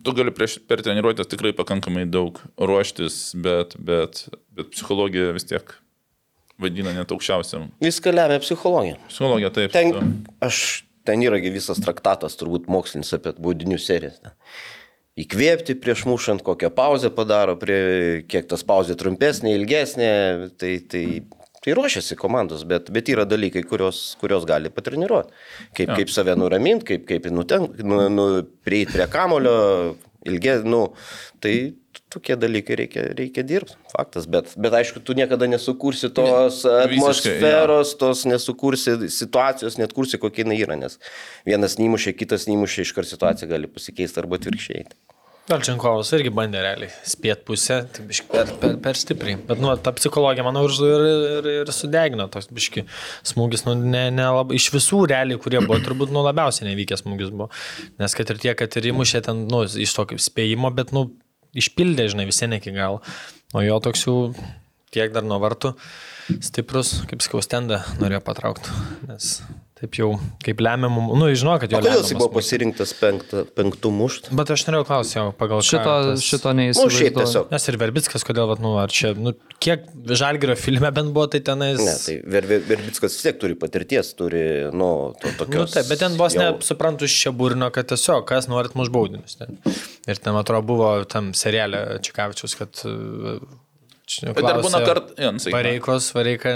tu 0.00 0.14
gali 0.16 0.32
prieš, 0.34 0.56
per 0.66 0.80
treniruotės 0.86 1.28
tikrai 1.30 1.52
pakankamai 1.58 2.06
daug 2.10 2.40
ruoštis, 2.58 3.18
bet, 3.44 3.76
bet, 3.76 4.24
bet 4.56 4.72
psichologija 4.72 5.34
vis 5.36 5.44
tiek 5.50 5.74
vadina 6.60 6.94
net 6.96 7.12
aukščiausiam. 7.12 7.68
Viską 7.84 8.14
lemia 8.16 8.40
psichologija. 8.42 8.96
Psichologija 9.12 9.52
taip. 9.58 9.76
Ten, 9.76 9.92
tu- 9.94 10.34
aš, 10.48 10.62
ten 11.10 11.26
yragi 11.26 11.50
visas 11.52 11.82
traktatas, 11.82 12.38
turbūt 12.38 12.70
mokslinis 12.70 13.10
apie 13.18 13.34
baudinių 13.42 13.80
serijas. 13.82 14.22
ne. 14.22 14.36
Įkvėpti 15.20 15.74
prieš 15.82 16.06
mušant, 16.08 16.44
kokią 16.46 16.70
pauzę 16.72 17.10
padaro, 17.12 17.56
prie, 17.60 18.22
kiek 18.30 18.46
tas 18.48 18.62
pauzė 18.64 18.94
trumpesnė, 18.96 19.52
ilgesnė, 19.58 20.10
tai, 20.60 20.76
tai, 20.88 21.02
tai 21.60 21.74
ruošiasi 21.76 22.16
komandos, 22.16 22.62
bet, 22.68 22.88
bet 22.94 23.10
yra 23.12 23.26
dalykai, 23.28 23.64
kurios, 23.68 24.14
kurios 24.22 24.46
gali 24.48 24.70
patreniruoti. 24.72 25.34
Kaip, 25.74 25.90
Jo. 25.90 25.98
kaip 25.98 26.14
save 26.14 26.36
nuraminti, 26.38 26.86
kaip, 26.92 27.04
kaip 27.10 27.28
nuten, 27.34 27.66
nu, 27.82 28.00
nu, 28.14 28.28
prieiti 28.64 28.96
prie 28.96 29.08
kamulio, 29.12 29.58
ilgiau, 30.30 30.62
nu, 30.64 30.82
tai 31.42 31.56
tokie 32.10 32.36
dalykai 32.40 32.78
reikia, 32.82 33.04
reikia 33.18 33.44
dirbti, 33.46 33.76
faktas, 33.92 34.26
bet, 34.30 34.54
bet 34.60 34.74
aišku, 34.80 35.02
tu 35.06 35.14
niekada 35.18 35.48
nesukursi 35.50 36.10
tos 36.14 36.62
visiškai, 36.64 37.36
atmosferos, 37.36 37.94
tos 38.00 38.24
nesukursi 38.28 38.96
situacijos, 39.14 39.78
net 39.80 39.94
kursi 39.96 40.20
kokia 40.22 40.44
jinai 40.44 40.58
yra, 40.64 40.78
nes 40.80 40.98
vienas 41.48 41.78
neįmušė, 41.80 42.16
kitas 42.18 42.48
neįmušė, 42.50 42.88
iškart 42.88 43.10
situacija 43.10 43.50
gali 43.50 43.70
pasikeisti 43.70 44.22
arba 44.22 44.40
atvirkščiai. 44.40 44.88
Galčenkovas 45.50 46.12
irgi 46.14 46.30
bandė 46.34 46.60
realiai 46.62 46.90
spėt 47.08 47.40
pusę, 47.48 47.80
tai 47.94 48.04
biški 48.06 48.28
per, 48.30 48.50
per, 48.60 48.76
per 48.84 48.98
stipriai. 48.98 49.38
Bet, 49.48 49.58
nu, 49.62 49.72
ta 49.82 49.90
psichologija, 49.96 50.44
manau, 50.46 50.62
ir, 50.68 50.76
ir, 50.84 51.24
ir, 51.40 51.48
ir 51.64 51.72
sudegino 51.74 52.28
toks 52.30 52.50
biški 52.54 52.84
smūgis, 53.26 53.64
nu, 53.66 53.74
ne, 53.80 54.04
ne 54.14 54.28
labai, 54.30 54.58
iš 54.60 54.68
visų 54.74 55.02
realiai, 55.10 55.40
kurie 55.42 55.58
buvo, 55.64 55.80
turbūt, 55.82 56.12
nu, 56.14 56.22
labiausiai 56.26 56.68
nevykęs 56.68 57.02
smūgis 57.02 57.32
buvo. 57.34 57.48
Nes 58.02 58.14
kad 58.14 58.30
ir 58.30 58.38
tie, 58.44 58.54
kad 58.58 58.78
ir 58.78 58.92
įmušė 58.92 59.24
ten, 59.26 59.46
nu, 59.50 59.64
iš 59.66 59.96
tokio 59.96 60.20
spėjimo, 60.22 60.70
bet, 60.76 60.94
nu, 60.94 61.08
išpildė, 61.56 62.08
žinai, 62.12 62.28
visi 62.30 62.48
ne 62.50 62.60
iki 62.60 62.74
galo. 62.76 63.00
O 63.54 63.64
jo 63.64 63.78
toks 63.82 64.06
jau 64.06 64.16
tiek 64.94 65.12
dar 65.14 65.26
nuo 65.26 65.40
vartų 65.42 65.74
stiprus, 66.44 67.00
kaip 67.10 67.24
sakau, 67.24 67.42
stendą 67.44 67.82
norėjo 68.02 68.22
patraukti. 68.26 68.74
Nes 69.08 69.38
taip 69.80 69.96
jau, 69.96 70.08
kaip 70.44 70.58
lemiamų, 70.60 71.02
nu, 71.16 71.28
žinau, 71.32 71.54
kad 71.62 71.72
jo 71.72 71.78
O 71.78 71.80
kodėl 71.80 72.02
jis 72.02 72.10
buvo 72.18 72.28
pasirinktas 72.34 72.90
penktą, 73.00 73.46
penktų 73.56 73.90
mušt? 73.96 74.28
Bet 74.36 74.50
aš 74.52 74.64
norėjau 74.68 74.84
klausyti 74.90 75.22
pagal 75.40 75.62
Šito, 75.64 75.94
tas- 76.10 76.24
šito 76.26 76.52
Nu, 76.52 76.58
neįsivaizduoju. 76.60 77.14
tiesiog. 77.16 77.46
Nes 77.54 77.68
ir 77.72 77.78
Verbickas, 77.80 78.26
kodėl, 78.28 78.48
vat, 78.50 78.60
nu, 78.60 78.74
ar 78.82 78.92
čia, 78.92 79.14
nu, 79.16 79.32
kiek 79.58 79.86
Žalgirio 80.20 80.56
filme 80.60 80.90
bent 80.92 81.14
buvo, 81.16 81.26
tai 81.32 81.40
tenais... 81.40 81.80
Ne, 81.80 81.94
tai 82.04 82.18
Ver- 82.28 82.46
Ver- 82.50 82.66
Verbickas 82.68 83.16
vis 83.16 83.22
tiek 83.24 83.40
turi 83.40 83.56
patirties, 83.56 84.12
turi, 84.18 84.44
nu, 84.72 84.90
to 85.20 85.32
Nu, 85.32 85.38
tokios. 85.40 85.72
taip, 85.72 85.88
bet 85.88 85.98
ten 86.04 86.18
vos 86.20 86.36
jau- 86.36 86.50
nesuprantu 86.58 87.08
iš 87.08 87.16
čia 87.24 87.32
būrino, 87.32 87.70
kad 87.72 87.88
tiesiog, 87.88 88.26
kas 88.28 88.48
norit 88.52 88.76
muš 88.76 88.92
baudinius. 88.92 89.38
Ten. 89.40 89.56
Ir 90.06 90.16
ten, 90.20 90.36
atrodo, 90.36 90.66
buvo 90.74 90.92
tam 91.08 91.32
serialė 91.32 92.00
Čikavičius, 92.04 92.58
kad... 92.60 92.84
uh, 92.84 93.40
čia 94.10 94.34
Bet 94.34 94.46
dar 94.46 94.60
būna 94.64 94.80
kart, 94.84 95.12
ja, 95.20 95.30
nu, 95.34 95.42
Pareikos, 95.54 96.10
vareika, 96.16 96.52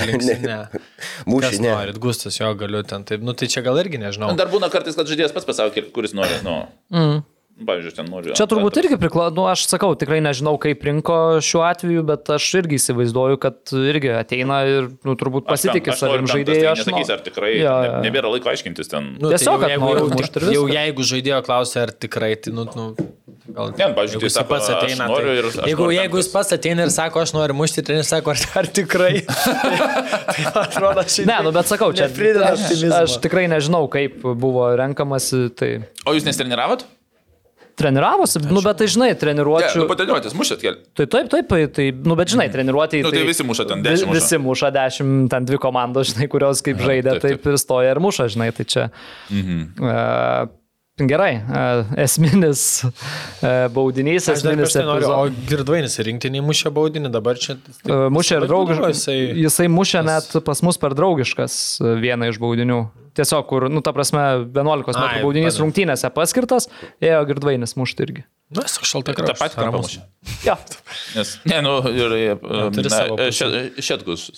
linksi, 0.00 0.36
ne. 0.50 0.60
Mūšį, 1.30 1.60
ne. 1.62 1.70
norit, 1.70 2.00
Gustas, 2.02 2.40
jo 2.40 2.50
galiu 2.58 2.82
ten. 2.86 3.06
Taip, 3.08 3.22
nu, 3.26 3.36
tai 3.38 3.50
čia 3.52 3.62
gal 3.66 3.78
irgi 3.82 4.00
nežinau. 4.02 4.32
Dar 4.38 4.50
būna 4.52 4.70
kartais, 4.72 4.98
kad 4.98 5.10
žaidėjas 5.10 5.34
pats 5.36 5.48
pasako, 5.48 5.86
kuris 5.94 6.16
nori. 6.16 6.40
Nu, 6.46 6.62
mm. 6.92 7.22
Pavyzdžiui, 7.60 7.92
ten 7.96 8.06
noriu. 8.08 8.34
Čia 8.36 8.46
turbūt 8.48 8.78
irgi 8.80 8.96
priklauso, 9.00 9.34
nu, 9.36 9.44
aš 9.50 9.66
sakau, 9.68 9.92
tikrai 9.98 10.20
nežinau, 10.24 10.54
kaip 10.60 10.84
rinko 10.86 11.16
šiuo 11.44 11.62
atveju, 11.68 12.04
bet 12.08 12.30
aš 12.32 12.46
irgi 12.62 12.78
įsivaizduoju, 12.80 13.40
kad 13.42 13.74
irgi 13.76 14.14
ateina 14.16 14.62
ir, 14.68 14.88
nu, 15.06 15.16
turbūt 15.20 15.48
pasitikė 15.50 15.96
savim 15.98 16.28
žaidėjai. 16.30 16.70
Aš 16.72 16.80
Aš 16.80 16.88
nesakys, 16.88 17.12
ar 17.12 17.24
tikrai 17.26 17.50
Jo, 17.60 17.74
ne, 17.76 17.88
jo. 17.90 18.00
nebėra 18.06 18.32
laiko 18.32 18.50
aiškintis 18.52 18.90
ten. 18.90 19.12
Nu, 19.20 19.32
Tiesiog, 19.32 19.64
tai 19.64 19.74
jau, 19.74 19.90
jeigu, 19.90 20.08
ir 20.16 20.46
jau, 20.46 20.52
jau 20.54 20.64
jeigu 20.72 21.06
žaidėjo 21.12 21.40
klausia, 21.46 21.84
ar 21.86 21.92
tikrai, 21.92 22.32
tai, 22.40 22.54
nu, 22.56 22.64
nu 22.76 22.86
gal... 22.96 23.74
Ne, 23.76 23.90
pavyzdžiui, 23.96 24.16
jeigu 24.16 24.22
tai 24.22 24.30
jis 24.30 24.38
sako, 24.38 24.52
pats 24.54 24.70
aš 24.70 24.78
ateina, 24.78 25.08
noriu 25.10 25.34
ir 25.34 25.48
tai, 25.48 25.50
aš 25.50 25.70
jeigu, 25.70 25.84
noriu 25.84 25.90
ten 25.90 25.98
jeigu 26.00 26.22
jis 26.22 26.30
pats 26.32 26.54
ateina 26.56 26.86
ir 26.86 26.94
sako, 26.94 27.24
aš 27.26 27.34
noriu 27.36 27.58
mušti, 27.58 27.84
treneris 27.86 28.12
sako, 28.14 28.34
ar, 28.36 28.46
ar 28.62 28.70
tikrai. 28.80 29.12
tai 30.32 30.46
atrodo, 30.64 31.04
šiandien. 31.04 31.32
Ne, 31.32 31.38
nu, 31.48 31.54
bet 31.56 31.70
sakau, 31.70 31.90
čia 31.96 32.08
aš, 32.08 32.86
aš 33.02 33.18
tikrai 33.24 33.44
nežinau, 33.52 33.84
kaip 33.92 34.22
buvo 34.24 34.70
renkamasi, 34.80 35.48
tai 35.58 35.72
O 36.08 36.16
jūs 36.16 36.24
nesitreniravot? 36.26 36.86
Treniravosi, 37.80 38.42
nu, 38.46 38.60
bet 38.64 38.78
tai 38.82 38.88
žinai, 38.92 39.10
Ne, 39.10 39.18
treniruočių. 39.18 39.82
nu, 39.82 39.88
pateliuotės, 39.90 40.36
mušėt 40.36 40.62
kelią. 40.62 40.78
Tai 41.00 41.08
taip, 41.16 41.32
taip, 41.32 41.50
tai, 41.74 41.88
nu, 41.90 42.16
bet 42.20 42.30
žinai, 42.34 42.46
treniruotėjai. 42.52 43.06
Nu, 43.06 43.12
tai 43.14 43.24
visi 43.26 43.46
muša 43.48 43.66
ten 43.72 43.82
10 43.86 44.06
muša. 44.06 44.18
Visi 44.20 44.40
muša 44.44 44.72
10, 44.76 45.28
ten 45.32 45.48
dvi 45.48 45.58
komandos, 45.62 46.12
žinai, 46.12 46.28
kurios 46.30 46.62
kaip 46.66 46.78
žaidė, 46.84 47.16
taip, 47.16 47.24
taip, 47.24 47.42
taip. 47.42 47.52
ir 47.54 47.60
stoja 47.64 47.96
ir 47.96 48.02
muša, 48.04 48.28
žinai, 48.36 48.50
tai 48.54 48.68
čia. 48.68 48.88
Mhm. 49.32 49.60
Uh, 49.80 50.59
Gerai, 51.08 51.36
uh, 51.40 51.84
esminis 52.02 52.62
uh, 52.84 53.68
baudinys, 53.72 54.26
Aš 54.28 54.42
esminis 54.42 54.74
tai 54.74 54.82
noriu, 54.84 55.08
o 55.14 55.22
girdvainis 55.48 55.94
rinktinį 56.04 56.42
mušė 56.44 56.72
baudinį, 56.76 57.08
dabar 57.14 57.38
čia... 57.40 57.56
Uh, 57.88 58.08
Mušė 58.12 58.40
ir 58.42 58.46
draugiškas. 58.50 58.98
Jisai, 59.00 59.16
jisai- 59.46 59.68
mušė 59.72 60.02
net 60.04 60.34
pas 60.44 60.60
mus 60.66 60.76
per 60.82 60.92
draugiškas 60.98 61.54
vieną 62.02 62.28
iš 62.34 62.40
baudinių. 62.42 62.80
Tiesiog, 63.16 63.46
kur, 63.50 63.64
nu, 63.72 63.80
ta 63.82 63.90
prasme, 63.96 64.20
11 64.54 64.60
Ai, 64.60 65.00
metrų 65.00 65.24
baudinys 65.24 65.54
padeda. 65.56 65.64
rungtynėse 65.64 66.10
paskirtas, 66.14 66.68
ėjo 67.02 67.24
girdvainis 67.32 67.74
mušti 67.80 68.04
irgi. 68.06 68.22
Na, 68.54 68.62
esu 68.68 68.84
šalta 68.86 69.14
Ta 69.16 69.22
krašta. 69.24 69.40
pati 69.40 69.58
kampą 69.58 69.80
mušė. 69.82 70.04
Ja. 70.46 70.54
Nes, 71.16 71.32
ne, 71.48 71.58
nu, 71.66 71.74
ir... 71.90 72.38
Šetkus. 73.82 74.28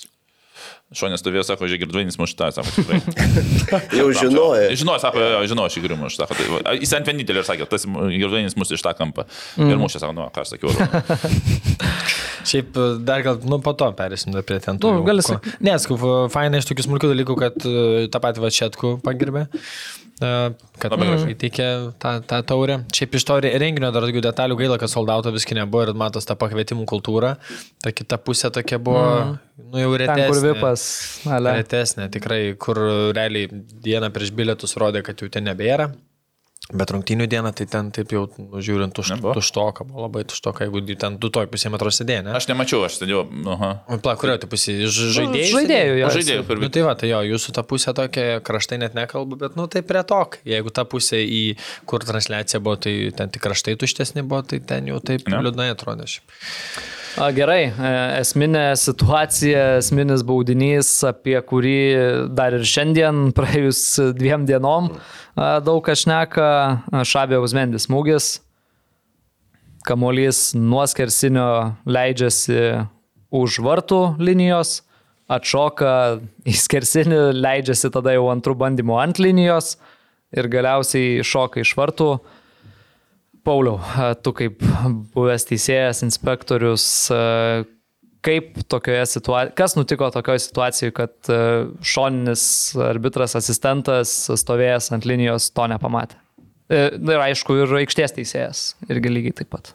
Šonės 0.96 1.22
stovėjo, 1.22 1.44
sako, 1.48 1.68
žiūrėk, 1.70 1.86
girdvainis 1.86 2.18
mušta, 2.20 2.50
sako, 2.56 2.72
tikrai. 2.76 3.00
Jau 3.98 4.08
žinojo. 4.16 4.72
Žinau, 4.78 4.98
sako, 5.02 5.22
jo, 5.22 5.44
žinau, 5.52 5.68
aš 5.68 5.78
įgriu 5.80 5.98
mušta. 6.00 6.26
Sako, 6.26 6.36
tai, 6.38 6.76
jis 6.82 6.92
ant 6.98 7.08
vienintelį 7.08 7.42
ir 7.42 7.48
sakė, 7.48 7.68
tas 7.70 7.86
girdvainis 7.88 8.58
mušta 8.58 8.78
iš 8.78 8.84
tą 8.84 8.94
kampą. 8.98 9.26
Ir 9.60 9.80
mušė, 9.80 10.02
sako, 10.04 10.16
nu, 10.18 10.28
ką 10.34 10.44
aš 10.44 10.54
sakiau. 10.56 10.72
Šiaip 12.48 12.76
dar 13.06 13.22
gal, 13.22 13.38
nu, 13.46 13.58
po 13.62 13.72
to 13.78 13.88
perėsim 13.98 14.32
dar 14.34 14.42
prie 14.46 14.58
ten. 14.64 14.78
tų 14.82 14.90
Nu, 14.90 15.00
jau, 15.00 15.06
gali 15.06 15.22
ko- 15.22 15.36
sakyt. 15.36 15.60
Ne, 15.62 15.76
skau, 15.82 15.98
fainai 16.32 16.58
iš 16.62 16.68
tokių 16.70 16.86
smulkių 16.88 17.10
dalykų, 17.14 17.36
kad 17.38 17.66
e, 17.68 18.06
tą 18.12 18.20
patį 18.24 18.42
Vačetkų 18.44 18.90
pagirbė, 19.06 19.46
e, 20.22 20.32
kad 20.82 20.96
įteikė 21.32 21.68
tą, 22.02 22.12
tą 22.26 22.40
taurę. 22.50 22.80
Šiaip 22.94 23.14
iš 23.18 23.26
to 23.28 23.38
re- 23.44 23.54
renginio 23.62 23.92
dar 23.94 24.02
daugiau 24.06 24.24
detalių 24.26 24.58
gaila, 24.60 24.78
kad 24.82 24.90
soldauto 24.92 25.32
viskai 25.34 25.56
nebuvo 25.60 25.86
ir 25.88 25.94
matos 25.98 26.26
tą 26.28 26.36
pakvietimų 26.40 26.86
kultūrą. 26.90 27.34
Ta 27.82 27.92
kita 27.94 28.18
pusė 28.18 28.50
tokia 28.54 28.78
buvo, 28.82 29.38
nu 29.72 29.78
jau 29.82 29.92
Ten, 29.96 30.06
retesnė. 30.06 30.28
kur 30.30 30.40
vipas. 30.48 30.86
Ale. 31.26 31.56
Retesnė, 31.62 32.10
tikrai, 32.14 32.40
kur 32.58 32.80
realiai 33.16 33.48
dieną 33.52 34.10
prieš 34.14 34.34
bilietus 34.34 34.74
rodė, 34.80 35.02
kad 35.06 35.16
jau 35.22 35.30
ten 35.32 35.44
nebėra. 35.50 35.92
Bet 36.70 36.92
rungtynių 36.94 37.26
dieną, 37.26 37.50
tai 37.58 37.66
ten 37.66 37.88
taip 37.92 38.12
jau, 38.14 38.20
nu, 38.38 38.60
žiūrint, 38.62 38.94
tuš, 38.94 39.10
tuštoka, 39.18 39.82
buvo 39.84 40.04
labai 40.06 40.22
tuštoka, 40.30 40.62
jeigu 40.68 40.94
ten 40.96 41.16
du 41.20 41.28
toj 41.34 41.48
pusė 41.50 41.72
metro 41.74 41.90
sėdėjo, 41.92 42.22
ne? 42.28 42.36
Aš 42.38 42.46
nemačiau, 42.48 42.84
aš 42.86 43.00
sėdėjau. 43.00 43.24
Aha. 43.56 43.70
O, 43.90 43.98
Pla, 44.04 44.14
kurio 44.16 44.36
tai 44.40 44.48
pusė? 44.48 44.76
Ž- 44.86 45.10
Žaidėjų? 45.18 45.50
žaidėjų, 45.56 45.98
jo. 45.98 46.12
Žaidėjų, 46.16 46.46
kur 46.46 46.62
Nu, 46.62 46.70
tai 46.72 46.84
va, 46.86 46.94
tai 46.94 47.10
jo, 47.10 47.18
jūsų 47.32 47.52
ta 47.58 47.66
pusė 47.66 47.92
tokia, 47.98 48.38
kraštai 48.46 48.78
net 48.78 48.94
nekalbu, 48.96 49.40
bet, 49.42 49.58
nu, 49.58 49.66
tai 49.66 49.82
prie 49.82 50.04
tok. 50.06 50.38
Jeigu 50.48 50.70
ta 50.70 50.86
pusė, 50.88 51.18
į 51.26 51.42
kur 51.84 52.06
transliacija 52.06 52.62
buvo, 52.62 52.78
tai 52.86 52.94
ten 53.10 53.28
tik 53.34 53.42
kraštai 53.42 53.74
tuštesni 53.82 54.22
buvo, 54.22 54.40
tai 54.46 54.62
ten 54.62 54.86
jau 54.86 55.02
taip 55.02 55.26
Ne. 55.28 55.42
liūdnai 55.42 55.72
atrodė. 55.74 56.06
šiaip. 56.14 56.38
A, 57.20 57.26
Gerai, 57.36 57.66
e, 57.68 57.88
esminė 58.22 58.70
situacija, 58.80 59.64
esminis 59.82 60.22
baudinys, 60.24 60.88
apie 61.04 61.36
kurį 61.44 61.80
dar 62.32 62.56
ir 62.56 62.64
šiandien, 62.64 63.26
praėjus 63.36 63.82
dviem 64.16 64.46
dienom, 64.48 64.88
daug 65.36 65.82
kas 65.84 66.06
šneka, 66.06 66.46
Šabė 67.04 67.42
Uzmendis 67.44 67.84
smūgis, 67.84 68.30
kamuolys 69.84 70.54
nuo 70.56 70.86
skersinio 70.88 71.74
leidžiasi 71.84 72.88
už 73.28 73.60
vartų 73.60 74.00
linijos, 74.16 74.78
atšoka 75.32 75.92
į 76.48 76.56
skersinį, 76.64 77.20
leidžiasi 77.36 77.92
tada 77.92 78.16
jau 78.16 78.30
antrų 78.32 78.56
bandymų 78.64 78.96
ant 79.04 79.20
linijos 79.20 79.74
ir 80.32 80.48
galiausiai 80.48 81.20
šoka 81.20 81.60
iš 81.60 81.76
vartų. 81.76 82.14
Pauliau, 83.42 83.80
tu 84.22 84.32
kaip 84.38 84.60
buvęs 85.16 85.48
teisėjas, 85.48 86.04
inspektorius, 86.06 86.84
kaip 88.22 88.60
tokioje 88.70 89.06
situacijoje, 89.16 89.54
kas 89.58 89.74
nutiko 89.74 90.10
tokioje 90.14 90.44
situacijoje, 90.44 90.94
kad 90.94 91.32
šoninis 91.82 92.44
arbitras, 92.86 93.34
asistentas 93.40 94.14
stovėjęs 94.44 94.92
ant 94.94 95.08
linijos 95.10 95.50
to 95.56 95.66
nepamatė? 95.74 96.22
E, 96.72 96.88
ir 96.96 97.20
aišku, 97.20 97.56
ir 97.62 97.74
aikštės 97.82 98.14
teisėjas 98.16 98.60
irgi 98.88 99.12
lygiai 99.12 99.36
taip 99.42 99.50
pat. 99.52 99.74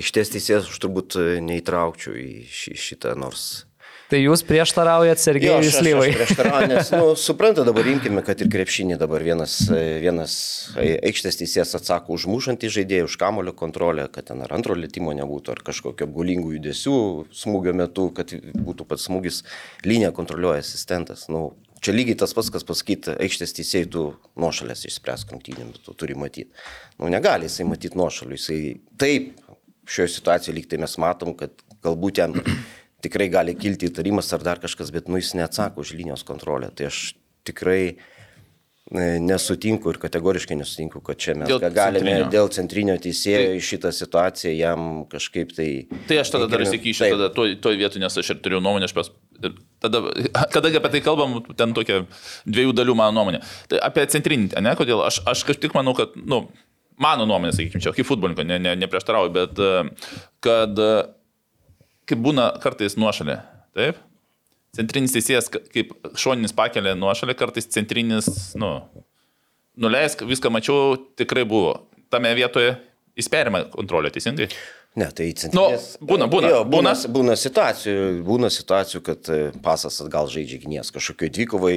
Iš 0.00 0.10
ties 0.16 0.32
teisės 0.32 0.66
aš 0.66 0.78
turbūt 0.82 1.18
e, 1.20 1.26
neįtraukčiau 1.44 2.16
į 2.18 2.30
šitą 2.50 3.14
nors. 3.18 3.66
Tai 4.10 4.18
jūs 4.18 4.42
prieštaraujat 4.42 5.20
Sergejui 5.22 5.70
Slyvai. 5.70 6.08
nes, 6.66 6.88
nu, 6.98 7.12
supranta, 7.14 7.62
dabar 7.66 7.86
imkime, 7.86 8.24
kad 8.26 8.40
ir 8.42 8.48
krepšinį 8.50 8.96
dabar 8.98 9.22
vienas, 9.22 9.54
vienas 9.70 10.34
ai- 10.74 10.96
aikštės 11.12 11.38
teisėjas 11.38 11.76
atsako 11.78 12.16
už 12.16 12.26
mušantį 12.32 12.72
žaidėją, 12.74 13.06
už 13.06 13.16
kamulio 13.20 13.54
kontrolę, 13.54 14.08
kad 14.10 14.26
ten 14.32 14.42
ar 14.42 14.50
antro 14.56 14.74
lėtimo 14.74 15.14
nebūtų, 15.14 15.54
ar 15.54 15.62
kažkokio 15.70 16.08
apgulingų 16.08 16.56
judesių 16.56 16.96
smūgio 17.42 17.76
metu, 17.78 18.08
kad 18.16 18.34
būtų 18.34 18.88
pats 18.90 19.06
smūgis, 19.06 19.44
liniją 19.86 20.10
kontroliuoja 20.16 20.64
asistentas. 20.64 21.28
Nu, 21.30 21.52
čia 21.78 21.94
lygiai 21.94 22.18
tas 22.18 22.34
pats, 22.34 22.50
kas 22.50 22.66
pasakyti, 22.66 23.14
aikštės 23.14 23.54
teisėjai 23.60 23.92
tu 23.94 24.04
nuošalės 24.42 24.88
išspręs 24.90 25.28
rungtynėm, 25.30 25.70
tu 25.86 25.94
turi 25.94 26.18
matyti. 26.18 26.50
Nu, 26.98 27.06
negali 27.14 27.46
jisai 27.46 27.68
matyti 27.70 28.00
nuošalių, 28.00 28.40
jisai 28.40 28.60
taip, 28.98 29.36
šioje 29.90 30.16
situacijoje 30.18 30.58
lyg 30.58 30.68
tai 30.70 30.82
mes 30.82 30.98
matom, 31.02 31.32
kad 31.38 31.54
galbūt 31.84 32.20
jam 32.20 32.36
tikrai 33.04 33.28
gali 33.32 33.56
kilti 33.58 33.90
įtarimas 33.90 34.30
ar 34.36 34.44
dar 34.44 34.62
kažkas, 34.62 34.92
bet 34.94 35.10
nu, 35.10 35.20
jis 35.20 35.34
neatsako 35.38 35.84
už 35.84 35.94
linijos 35.98 36.24
kontrolę. 36.26 36.70
Tai 36.76 36.88
aš 36.90 37.00
tikrai 37.48 37.82
e, 37.90 39.04
nesutinku 39.24 39.92
ir 39.92 40.00
kategoriškai 40.02 40.58
nesutinku, 40.60 41.02
kad 41.04 41.20
čia 41.20 41.34
mes 41.38 41.50
Dėl 41.50 41.62
galime 41.64 42.04
centrinio. 42.04 42.30
dėl 42.34 42.52
centrinio 42.54 42.96
teisėjo 43.02 43.56
į 43.58 43.60
šitą 43.70 43.92
situaciją 43.96 44.54
jam 44.56 44.88
kažkaip 45.10 45.54
tai... 45.56 45.68
Tai 46.10 46.22
aš 46.22 46.34
tada 46.36 46.48
dar 46.50 46.64
Taip. 46.66 46.96
tada 47.00 47.30
toj, 47.34 47.56
toj 47.64 47.80
vietoj, 47.80 48.02
nes 48.04 48.20
aš 48.22 48.34
ir 48.34 48.42
turiu 48.44 48.62
nuomonę, 48.62 48.90
aš 48.90 48.96
pas... 48.96 49.12
Tada, 49.80 50.02
kadangi 50.54 50.80
apie 50.80 50.94
tai 50.96 51.04
kalbam, 51.04 51.38
ten 51.56 51.76
tokia 51.76 52.02
dviejų 52.44 52.74
dalių 52.76 52.98
mano 52.98 53.16
nuomonė. 53.20 53.44
Tai 53.70 53.80
apie 53.86 54.04
centrinį, 54.12 54.52
ne, 54.60 54.74
kodėl 54.78 55.06
aš, 55.06 55.22
aš 55.30 55.46
kažkaip 55.48 55.76
manau, 55.76 55.96
kad, 55.96 56.12
nu, 56.20 56.44
mano 57.00 57.24
nuomonė, 57.28 57.54
sakykime, 57.56 57.80
čia 57.80 57.94
kaip 57.96 58.08
futbolininko, 58.08 58.44
ne, 58.44 58.60
ne, 58.60 58.76
neprieštarauju, 58.82 59.32
bet 59.32 59.62
e, 59.64 59.70
kad 60.44 60.84
kaip 62.10 62.22
būna 62.24 62.50
kartais 62.62 62.96
nuošalė, 63.00 63.38
taip? 63.78 64.00
Centrinis 64.76 65.14
teisėjas, 65.14 65.48
ka- 65.50 65.62
kaip 65.74 65.94
šoninis 66.18 66.54
pakelia 66.54 66.92
nuošalę, 66.98 67.34
kartais 67.38 67.66
centrinis, 67.74 68.28
nu, 68.58 68.76
nuleisk, 69.80 70.22
viską 70.28 70.52
mačiau, 70.54 70.94
tikrai 71.18 71.46
buvo. 71.48 71.76
Tame 72.10 72.30
vietoje 72.38 72.76
įspėjama 73.18 73.64
kontrolė, 73.74 74.12
teisingai? 74.14 74.50
Ne, 74.98 75.06
tai 75.14 75.28
centrinės... 75.38 75.92
būna, 76.02 76.26
būna, 76.26 76.48
Jo, 76.50 76.60
būna, 76.66 76.90
būna. 76.96 77.10
būna, 77.14 77.34
situacijų, 77.38 78.06
būna 78.26 78.48
situacijų, 78.50 79.00
kad 79.06 79.28
e, 79.30 79.36
pasas 79.62 80.00
atgal 80.02 80.26
žaidžia 80.32 80.58
gynės, 80.64 80.90
kažkokioj 80.90 81.30
dvikovai 81.36 81.74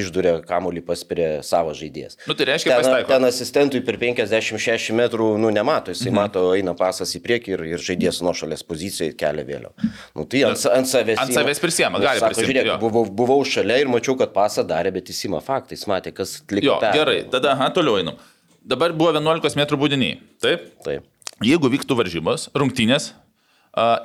išduria 0.00 0.38
kamuolį 0.48 0.80
paspirė 0.86 1.26
savo 1.44 1.74
žaidėjas. 1.76 2.16
Nu, 2.24 2.32
tai 2.38 2.46
reiškia, 2.48 2.70
ten, 2.72 2.80
pasitaiko. 2.80 3.10
ten 3.12 3.28
asistentui 3.28 3.82
per 3.84 4.00
50-60 4.00 4.96
metrų, 5.02 5.28
nu, 5.42 5.52
nemato, 5.52 5.92
jisai 5.92 6.08
mhm. 6.08 6.16
mato, 6.16 6.46
eina 6.56 6.72
pasas 6.78 7.12
į 7.12 7.20
priekį 7.28 7.54
ir, 7.58 7.66
ir 7.74 7.84
žaidėjas 7.90 8.22
nuo 8.24 8.32
šalies 8.40 8.64
pozicijoje 8.64 9.12
kelia 9.20 9.44
vėliau. 9.44 9.76
Nu, 10.16 10.24
tai 10.24 10.46
ant, 10.48 10.64
ant 10.72 10.88
savęs. 10.88 11.20
Ant 11.20 11.36
savęs 11.36 11.60
prisiema, 11.60 12.00
Nu, 12.00 12.08
gali 12.08 12.24
sako, 12.24 12.40
prisiimt, 12.40 12.56
Žiūrėk, 12.56 12.72
buvau, 12.80 13.04
buvau 13.20 13.38
šalia 13.44 13.82
ir 13.84 13.92
mačiau, 13.92 14.16
kad 14.16 14.32
pasą 14.32 14.64
darė, 14.64 14.96
bet 14.96 15.12
jis 15.12 15.26
įma 15.28 15.44
faktai, 15.44 15.76
jis 15.76 15.84
matė, 15.92 16.16
kas 16.16 16.38
liko. 16.48 16.72
Jo, 16.72 16.80
gerai, 16.96 17.20
tada, 17.28 17.52
aha, 17.52 17.68
toliau 17.76 18.00
einam. 18.00 18.16
Dabar 18.64 18.96
buvo 18.96 19.12
11 19.12 19.60
m 19.60 19.80
būdiniai. 19.80 20.20
Taip? 20.40 20.70
Taip. 20.88 21.04
Jeigu 21.44 21.70
vyktų 21.72 21.96
varžybos, 21.96 22.48
rungtynės, 22.54 23.12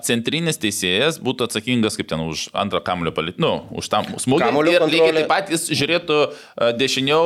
centrinis 0.05 0.59
teisėjas 0.61 1.17
būtų 1.25 1.47
atsakingas 1.49 1.97
kaip 1.97 2.07
ten 2.11 2.21
už 2.21 2.47
antrą 2.55 2.79
kamulio 2.86 3.11
palit, 3.15 3.39
nu, 3.41 3.65
už 3.75 3.89
tam 3.89 4.05
smūgį. 4.13 4.43
Kamuolio 4.45 4.75
ir 4.75 4.86
lygiai 4.86 4.99
kontrolė. 5.09 5.23
taip 5.23 5.31
pat 5.33 5.49
jis 5.51 5.65
žiūrėtų 5.73 6.19
dešiniau 6.77 7.23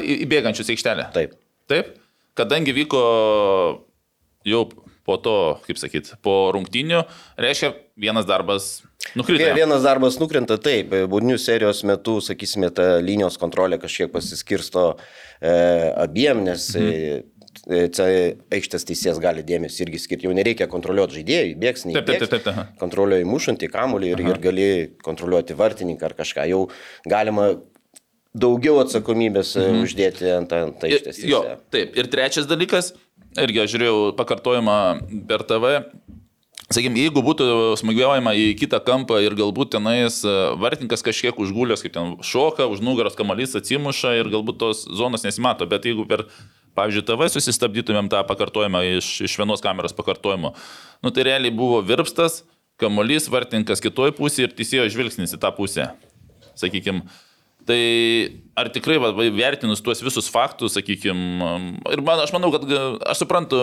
į 0.00 0.26
bėgančius 0.30 0.72
aikštelę. 0.72 1.10
Taip. 1.14 1.36
Taip? 1.70 1.92
Kadangi 2.38 2.72
vyko 2.72 3.02
jau 4.48 4.62
po 5.04 5.16
to, 5.20 5.34
kaip 5.66 5.78
sakyt, 5.80 6.14
po 6.24 6.50
rungtynių, 6.56 7.04
reiškia, 7.40 7.74
vienas 8.00 8.26
darbas 8.28 8.80
Nukritę. 9.16 9.46
Vie- 9.48 9.54
Vienas 9.56 9.80
darbas 9.82 10.18
nukrenta 10.20 10.58
taip, 10.60 10.90
būdinių 11.08 11.38
serijos 11.40 11.80
metu, 11.88 12.18
sakysime, 12.20 12.68
ta 12.70 12.98
linijos 13.00 13.38
kontrolė 13.40 13.78
kažkiek 13.80 14.10
pasiskirsto 14.12 14.82
e, 15.40 15.52
abiem, 15.96 16.42
nes 16.44 16.66
mhm. 16.76 17.22
E, 17.68 18.36
aikštės 18.56 18.86
teisės 18.88 19.20
gali 19.22 19.44
dėmesį 19.46 19.84
irgi 19.86 20.00
skirti. 20.02 20.28
Jau 20.28 20.36
nereikia 20.36 20.68
kontroliuoti 20.70 21.20
žaidėjų, 21.20 21.56
bėgs, 21.60 21.86
nei 21.88 21.98
Taip, 21.98 22.08
taip, 22.08 22.22
taip, 22.24 22.32
taip, 22.36 22.48
aha. 22.52 22.66
Kontroliuoji 22.80 23.28
mušantį 23.28 23.70
kamuolį 23.72 24.14
ir, 24.14 24.22
ir 24.32 24.40
gali 24.42 24.70
kontroliuoti 25.04 25.58
vartininką 25.58 26.10
ar 26.10 26.16
kažką. 26.22 26.46
Jau 26.50 26.62
galima 27.08 27.50
daugiau 28.36 28.78
atsakomybės 28.84 29.56
mhm. 29.58 29.84
uždėti 29.84 30.30
ant, 30.36 30.54
ant 30.54 30.86
aikštės 30.86 31.18
Ir- 31.18 31.32
Jo, 31.32 31.42
teisėjo. 31.42 31.60
taip. 31.74 31.98
Ir 31.98 32.10
trečias 32.12 32.48
dalykas, 32.50 32.94
irgi 33.38 33.64
aš 33.64 33.74
žiūrėjau 33.74 34.00
pakartojimą 34.18 34.78
per 35.28 35.44
TV. 35.48 35.80
Sakykime, 36.70 37.00
jeigu 37.02 37.18
būtų 37.26 37.46
smūgiuojama 37.80 38.30
į 38.38 38.44
kitą 38.60 38.78
kampą 38.86 39.16
ir 39.24 39.34
galbūt 39.34 39.72
tenais 39.74 40.20
e, 40.22 40.34
vartininkas 40.54 41.02
kažkiek 41.02 41.34
užgulęs, 41.42 41.82
kaip 41.82 41.96
ten 41.96 42.12
šoka, 42.22 42.68
už 42.70 42.78
nugaros 42.86 43.16
kamalys 43.18 43.56
atsimuša 43.58 44.12
ir 44.20 44.30
galbūt 44.30 44.60
tos 44.60 44.84
zonos 44.86 45.26
nesimato, 45.26 45.66
bet 45.66 45.88
jeigu 45.90 46.06
per, 46.06 46.28
pavyzdžiui, 46.78 47.06
TV 47.08 47.30
susistabdytumėm 47.32 48.10
tą 48.12 48.22
pakartojimą 48.28 48.82
iš, 48.98 49.12
iš 49.26 49.38
vienos 49.40 49.64
kameros 49.64 49.96
pakartojimo, 49.96 50.54
nu 51.04 51.14
tai 51.14 51.26
realiai 51.30 51.54
buvo 51.54 51.80
virpstas, 51.86 52.42
kamalys, 52.80 53.28
vartininkas 53.32 53.82
kitoj 53.84 54.14
pusėje 54.16 54.48
ir 54.48 54.54
teisėjo 54.56 54.86
žvilgsnis 54.92 55.36
į 55.36 55.42
tą 55.42 55.52
pusę. 55.56 55.90
Sakykime, 56.58 57.04
Tai 57.68 57.80
ar 58.56 58.70
tikrai, 58.72 58.96
va, 58.98 59.10
vertinus 59.36 59.82
tuos 59.84 60.00
visus 60.02 60.30
faktus, 60.32 60.72
sakykime, 60.78 61.48
ir 61.92 62.00
man, 62.02 62.22
aš 62.24 62.32
manau, 62.32 62.48
kad 62.54 62.64
aš 63.12 63.20
suprantu, 63.20 63.60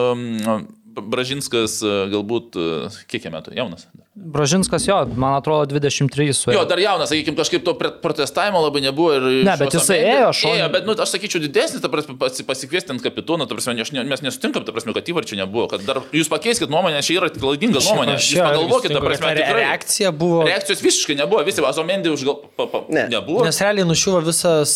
Bražinskas 1.01 1.79
e, 1.85 1.93
galbūt, 2.13 2.57
e, 2.57 2.89
kiek 3.11 3.27
jam 3.27 3.35
metų, 3.37 3.53
jaunas. 3.57 3.87
Bražinskas 4.17 4.87
jo, 4.87 4.95
man 5.15 5.35
atrodo, 5.37 5.69
23 5.77 6.33
su 6.33 6.49
Jo, 6.51 6.63
dar 6.65 6.79
jaunas, 6.81 7.11
sakykime, 7.11 7.37
kažkaip 7.37 7.61
to 7.65 7.75
protestavimo 7.77 8.57
labai 8.63 8.81
nebuvo. 8.81 9.11
Ir 9.19 9.25
Ne, 9.45 9.53
bet 9.61 9.75
jisai 9.77 9.99
ėjo 10.01 10.31
šonu. 10.39 10.55
Ėjo, 10.57 10.69
bet, 10.73 10.87
nu, 10.89 10.95
aš 10.97 11.11
sakyčiau, 11.13 11.41
didesnis, 11.43 11.83
ta 11.83 11.91
prasme, 11.93 12.15
pasi- 12.17 12.45
pasikviesti 12.47 12.95
ant 12.95 13.03
kapitono, 13.05 13.45
ta 13.45 13.53
prasme, 13.53 13.75
aš 13.85 13.91
ne, 13.93 14.01
mes 14.09 14.23
nesutinkam, 14.25 14.65
ta 14.65 14.73
prasme, 14.73 14.95
kad 14.97 15.05
įvarčių 15.13 15.37
nebuvo, 15.43 15.67
kad 15.69 15.85
dar 15.85 16.01
jūs 16.17 16.31
pakeiskit 16.33 16.73
nuomonę, 16.73 17.03
čia 17.05 17.19
yra 17.19 17.29
klaidinga 17.29 17.77
nuomonė. 17.85 18.17
Aš 18.17 18.25
Jūs 18.25 18.33
čia 18.39 18.47
pagalvokit, 18.49 18.95
ta 18.97 19.03
prasme, 19.05 19.35
tikrai. 19.37 19.61
reakcija 19.61 20.11
buvo. 20.17 20.41
Reakcijos 20.49 20.81
visiškai 20.81 21.19
nebuvo, 21.21 21.43
visi 21.45 21.61
Azomendį 21.69 22.15
už 22.17 22.25
gal... 22.25 22.41
Pa, 22.57 22.65
pa, 22.73 22.83
Ne. 22.89 23.05
Nebuvo. 23.11 23.45
Nes 23.45 23.61
realiai 23.61 23.85
nušiuvo 23.85 24.23
visas, 24.25 24.73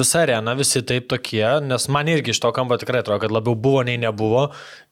visa 0.00 0.20
arena, 0.24 0.54
visi 0.56 0.80
taip 0.86 1.08
tokie, 1.12 1.44
nes 1.66 1.88
man 1.92 2.08
irgi 2.08 2.32
iš 2.32 2.40
to 2.40 2.52
kampo 2.56 2.76
tikrai 2.80 3.02
atrodo, 3.04 3.20
kad 3.26 3.34
labiau 3.34 3.52
buvo 3.58 3.82
nei 3.84 3.98
nebuvo. 4.00 4.48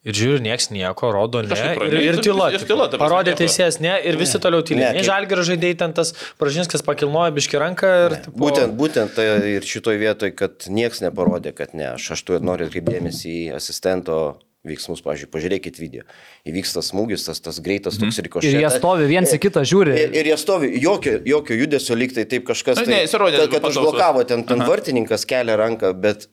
Ir 0.06 0.14
žiūri, 0.14 0.42
nieks 0.44 0.68
nieko, 0.70 1.08
rodo 1.10 1.40
ne. 1.42 1.50
Kažkaip 1.50 1.82
Ir, 1.88 1.96
ir 2.12 2.18
tyla. 2.22 2.48
ir 2.54 2.62
tyla, 2.68 2.86
Parodė 2.94 3.34
teisėjas 3.40 3.80
ne 3.82 3.96
ir 4.06 4.18
visi 4.20 4.38
toliau 4.38 4.62
Ne, 4.62 4.68
tylė. 4.68 4.84
Nei 4.94 5.00
kaip- 5.00 5.08
žalgerio 5.08 5.46
žaidėjai 5.50 5.78
ten 5.82 5.96
tas 5.98 6.12
Pražinskas 6.38 6.84
pakilnojo 6.86 7.34
biški 7.34 7.58
ranką 7.58 7.90
ir... 8.06 8.16
tipo, 8.28 8.36
Būtent, 8.44 8.76
būtent 8.78 9.16
tai 9.18 9.26
ir 9.56 9.66
šitoj 9.66 9.98
vietoj, 9.98 10.30
kad 10.38 10.68
nieks 10.70 11.02
neparodė, 11.02 11.50
kad 11.58 11.74
ne. 11.74 11.88
Aš, 11.96 12.12
aš 12.14 12.22
tu 12.28 12.38
noriu 12.38 12.68
atkreipdėmėsi 12.70 13.32
į 13.34 13.42
asistento 13.58 14.20
veiksmus, 14.66 15.02
pavyzdžiui, 15.02 15.28
pažiūrėkit 15.30 15.76
video. 15.78 16.02
Įvyksta 16.46 16.82
smūgis, 16.82 17.26
tas, 17.26 17.38
tas 17.42 17.58
greitas 17.62 17.98
toks 18.02 18.18
rikošetas. 18.26 18.54
Ir 18.54 18.64
jie 18.64 18.70
stovi 18.74 19.06
viens 19.10 19.30
į 19.30 19.38
kitą 19.42 19.62
žiūri. 19.66 19.94
Ir, 20.06 20.16
ir 20.22 20.30
jie 20.32 20.38
stovi, 20.42 20.70
jokio, 20.82 21.20
jokio 21.26 21.58
judesio 21.60 21.94
lyg 21.98 22.14
tai 22.16 22.24
taip 22.30 22.46
kažkas. 22.48 22.80
Na, 22.80 22.86
Tai, 22.86 22.94
ne, 22.94 23.02
jis 23.04 23.14
rodė 23.14 23.44
kad, 23.44 23.52
kad 23.60 23.68
užblokavo, 23.70 24.24
ten, 24.26 24.42
ten 24.48 24.64
vartininkas 24.66 25.26
kelia 25.30 25.54
ranką, 25.60 25.92
bet 26.02 26.26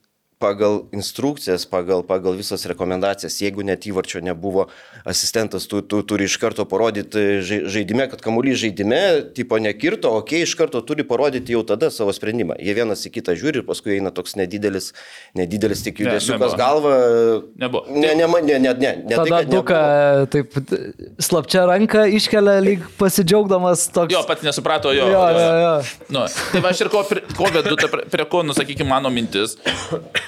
pagal 0.44 0.82
instrukcijas, 0.92 1.64
pagal, 1.64 2.04
pagal 2.04 2.36
visas 2.36 2.66
rekomendacijas, 2.68 3.40
jeigu 3.40 3.64
net 3.64 3.88
įvarčio 3.88 4.20
nebuvo, 4.20 4.68
asistentas 5.08 5.68
tu, 5.72 5.80
tu 5.82 6.02
turi 6.04 6.28
iš 6.28 6.36
karto 6.42 6.66
parodyti 6.68 7.40
žai- 7.48 7.64
žaidime, 7.72 8.10
kad 8.12 8.20
kamuolys 8.24 8.60
žaidime, 8.60 9.00
tipo 9.38 9.56
nekirto, 9.56 10.12
okei, 10.20 10.42
okay, 10.44 10.48
iš 10.50 10.56
karto 10.60 10.82
turi 10.84 11.06
parodyti 11.08 11.56
jau 11.56 11.64
tada 11.64 11.88
savo 11.94 12.12
sprendimą. 12.12 12.58
Jie 12.60 12.76
vienas 12.76 13.06
į 13.08 13.14
kitą 13.16 13.38
žiūri 13.40 13.62
ir 13.64 13.68
paskui 13.68 13.96
eina 13.98 14.12
toks 14.12 14.36
nedidelis, 14.40 14.92
nedidelis 15.40 15.86
tik 15.86 16.02
Ne, 16.04 16.10
judesiukas 16.10 16.52
nebuvo. 16.52 16.60
galva. 16.60 16.94
Nebuvo. 17.64 17.84
Ne, 17.94 18.12
ne, 18.20 18.28
ne, 18.28 18.42
ne, 18.42 18.60
ne, 18.60 18.74
ne. 18.74 18.92
ne 19.08 19.16
Tada 19.16 19.24
tai, 19.24 19.40
kad 19.46 19.52
duka 19.54 19.80
nebuvo. 19.80 20.28
taip 20.34 20.48
slapčia 21.24 21.64
ranką 21.70 22.04
iškelia, 22.20 22.58
lyg 22.66 22.84
pasidžiaugdamas 23.00 23.88
toks. 23.96 24.12
Jo, 24.14 24.24
pats 24.28 24.44
nesuprato 24.44 24.92
jo. 24.92 25.08
jo, 25.08 25.24
jo, 25.40 25.54
jo. 25.64 25.74
Nu, 26.12 26.26
tai 26.52 26.64
aš 26.74 26.84
ir 26.84 26.90
ko, 26.92 27.06
prie- 27.08 27.24
ko 27.38 27.48
vedu, 27.54 27.78
ta 27.80 27.88
prie, 27.88 28.06
prie 28.12 28.26
ko, 28.28 28.44
nu, 28.44 28.52
sakykime, 28.58 28.90
mano 28.90 29.12
mintis, 29.14 29.56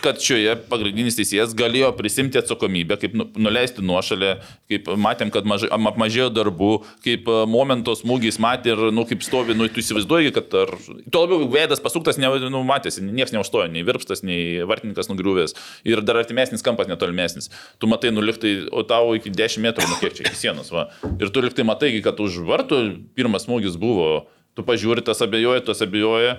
kad 0.06 0.22
šioje 0.22 0.53
pagrindinis 0.70 1.18
teisėjas 1.18 1.56
galėjo 1.58 1.89
prisimti 1.97 2.39
atsakomybę, 2.39 2.97
kaip 3.01 3.16
nu, 3.18 3.26
nuleisti 3.47 3.84
nuošalę, 3.86 4.36
kaip 4.72 4.89
matėm, 5.01 5.32
kad 5.34 5.47
mažai, 5.49 5.70
apmažėjo 5.74 6.30
darbų, 6.36 6.72
kaip 7.06 7.30
e, 7.32 7.38
momento 7.49 7.95
smūgis 7.97 8.38
matė 8.43 8.76
ir, 8.76 8.84
nu, 8.95 9.06
kaip 9.10 9.26
stovi, 9.26 9.56
nu, 9.58 9.68
tu 9.72 9.82
įsivaizduoji, 9.82 10.34
kad 10.36 10.53
ar... 10.62 10.74
Tuo 11.12 11.26
labiau 11.26 11.49
veidas 11.51 11.82
pasuktas, 11.84 12.20
ne, 12.22 12.30
nu, 12.53 12.62
matėsi, 12.68 13.03
niekas 13.06 13.34
neužstojo, 13.36 13.70
nei 13.74 13.86
virpstas, 13.88 14.24
nei 14.26 14.66
vartininkas 14.68 15.10
nugriuvęs 15.12 15.58
ir 15.88 16.03
dar 16.06 16.22
artimesnis 16.22 16.66
kampas 16.66 16.89
netolimesnis. 16.91 17.51
Tu 17.82 17.89
matai, 17.89 18.14
nu, 18.16 18.24
liktai, 18.26 18.58
o 18.72 18.86
tau 18.88 19.16
iki 19.18 19.34
10 19.34 19.66
metrų, 19.66 19.89
nu, 19.89 19.99
kiek 20.01 20.18
čia 20.18 20.28
iki 20.28 20.38
sienos, 20.38 20.72
va. 20.74 20.89
Ir 21.20 21.34
tu 21.34 21.43
liktai 21.45 21.66
matai, 21.68 21.93
kad 22.06 22.20
už 22.22 22.43
vartų 22.45 22.82
pirmas 23.18 23.47
smūgis 23.49 23.80
buvo, 23.82 24.28
tu 24.56 24.64
pažiūri, 24.68 25.03
tas 25.06 25.22
abejoja, 25.26 25.64
tas 25.68 25.84
abejoja, 25.84 26.38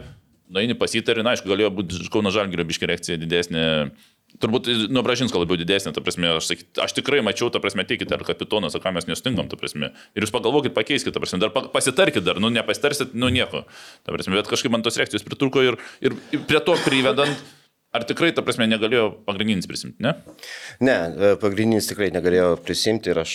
na, 0.51 0.63
eini 0.63 0.77
pasitarį, 0.79 1.25
na, 1.25 1.35
aišku, 1.35 1.49
galėjo 1.51 1.73
būti 1.79 2.05
Kauno 2.13 2.33
Žalgirio 2.35 2.67
biški 2.69 2.89
reakcija 2.91 3.19
didesnė. 3.21 3.65
Turbūt 4.43 4.69
nuo 4.93 5.01
Bražinsko 5.07 5.41
labiau 5.41 5.57
didesnė, 5.57 5.95
ta 5.97 6.03
prasme, 6.05 6.29
aš, 6.37 6.49
sakyt, 6.51 6.69
aš 6.83 6.93
tikrai 6.99 7.23
mačiau, 7.25 7.49
ta 7.53 7.61
prasme, 7.63 7.87
teikite, 7.89 8.13
ar 8.19 8.25
kapitonas, 8.27 8.75
ar 8.77 8.83
ką 8.85 8.93
mes 8.97 9.07
nesutinkam, 9.09 9.49
ta 9.49 9.57
prasme. 9.57 9.93
Ir 10.19 10.27
jūs 10.27 10.35
pagalvokit, 10.35 10.75
pakeiskite, 10.77 11.15
ta 11.15 11.23
prasme, 11.23 11.41
dar 11.41 11.55
pa- 11.55 11.65
pasitarkit 11.73 12.27
dar, 12.27 12.43
nu, 12.43 12.51
nepasitarsit, 12.53 13.15
nu, 13.17 13.31
nieko. 13.33 13.65
Ta 14.05 14.13
prasme, 14.13 14.37
bet 14.37 14.51
kažkaip 14.51 14.75
man 14.75 14.85
tos 14.85 14.99
reakcijos 15.01 15.25
pritruko 15.25 15.65
ir, 15.65 15.79
ir, 16.05 16.19
prie 16.51 16.61
to 16.67 16.77
privedant, 16.85 17.47
ar 17.97 18.05
tikrai, 18.05 18.33
ta 18.37 18.45
prasme, 18.45 18.67
negalėjo 18.69 19.09
pagrindinis 19.25 19.69
prisimti, 19.71 20.03
ne? 20.05 20.13
Ne, 20.85 20.97
e, 20.97 21.31
pagrindinis 21.41 21.89
tikrai 21.89 22.11
negalėjo 22.15 22.57
prisimti 22.67 23.13
ir 23.13 23.23
aš 23.23 23.33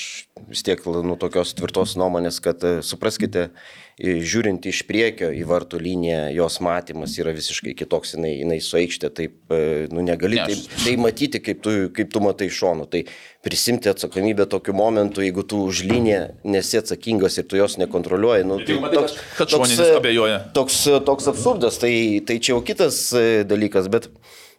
vis 0.52 0.62
tiek 0.68 0.84
nu, 0.86 1.18
tokios 1.20 1.56
tvirtos 1.58 1.96
nuomonės, 2.00 2.38
kad 2.44 2.62
e, 2.68 2.74
supraskite, 2.86 3.48
e, 3.50 3.81
žiūrint 4.02 4.66
iš 4.66 4.82
priekio 4.90 5.30
į 5.36 5.44
vartų 5.46 5.78
liniją, 5.82 6.22
jos 6.34 6.58
matymas 6.64 7.14
yra 7.22 7.34
visiškai 7.36 7.74
kitoks, 7.78 8.16
jinai, 8.16 8.32
jinai 8.40 8.58
su 8.64 8.80
aikštė, 8.80 9.12
taip, 9.14 9.36
e, 9.54 9.88
nu, 9.94 10.02
negali 10.06 10.40
Ne, 10.40 10.48
taip, 10.50 10.78
tai 10.82 10.96
matyti, 10.98 11.42
kaip 11.44 11.62
tu, 11.62 11.74
kaip 11.94 12.10
tu 12.14 12.22
matai 12.24 12.48
iš 12.50 12.58
šono. 12.64 12.88
Tai 12.90 13.04
prisimti 13.46 13.92
atsakomybę 13.92 14.48
tokiu 14.50 14.74
momentu, 14.78 15.22
jeigu 15.22 15.44
tu 15.46 15.60
už 15.68 15.84
liniją 15.90 16.22
nesi 16.50 16.80
atsakingas 16.82 17.38
ir 17.38 17.46
tu 17.52 17.60
jos 17.60 17.78
nekontroliuoji, 17.82 18.48
nu, 18.50 18.58
tai 18.66 18.80
toks, 18.96 19.20
kad 19.38 19.54
šoninis 19.54 19.84
e, 19.86 19.92
abejoja. 20.00 20.40
toks, 20.58 20.80
toks 21.06 21.30
absurdas, 21.30 21.78
tai, 21.82 21.94
tai 22.26 22.40
čia 22.42 22.56
jau 22.56 22.64
kitas 22.66 23.04
e, 23.14 23.44
dalykas, 23.46 23.92
bet, 23.92 24.10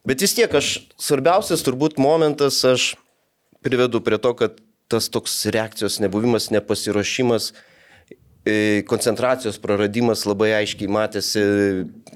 bet 0.06 0.22
vis 0.22 0.36
tiek 0.38 0.54
aš, 0.54 0.76
svarbiausias 1.02 1.66
turbūt 1.66 1.98
momentas, 2.02 2.62
aš 2.68 2.92
privedu 3.64 4.04
prie 4.04 4.22
to, 4.22 4.36
kad 4.38 4.62
tas 4.92 5.10
toks 5.10 5.40
reakcijos 5.50 5.98
nebuvimas, 6.04 6.52
nepasiruošimas, 6.54 7.50
e, 7.50 7.68
koncentracijos 8.90 9.60
praradimas 9.62 10.24
labai 10.26 10.50
aiškiai 10.56 10.90
matėsi 10.90 11.42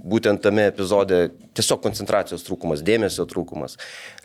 būtent 0.02 0.42
tame 0.42 0.64
epizode, 0.72 1.28
tiesiog 1.54 1.84
koncentracijos 1.84 2.42
trūkumas, 2.46 2.82
dėmesio 2.86 3.28
trūkumas. 3.30 3.76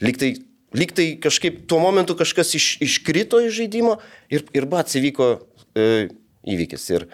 Liktai, 0.02 0.34
liktai 0.74 1.12
kažkaip 1.22 1.62
tuo 1.70 1.78
momentu 1.84 2.16
kažkas 2.18 2.56
iš, 2.58 2.72
iškrito 2.82 3.42
iš 3.46 3.60
žaidimo 3.60 4.00
ir, 4.34 4.48
ir 4.58 4.66
bats 4.72 4.98
įvyko 4.98 5.30
e, 5.78 6.10
įvykis. 6.50 6.88
Ir 6.96 7.06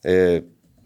e, 0.00 0.16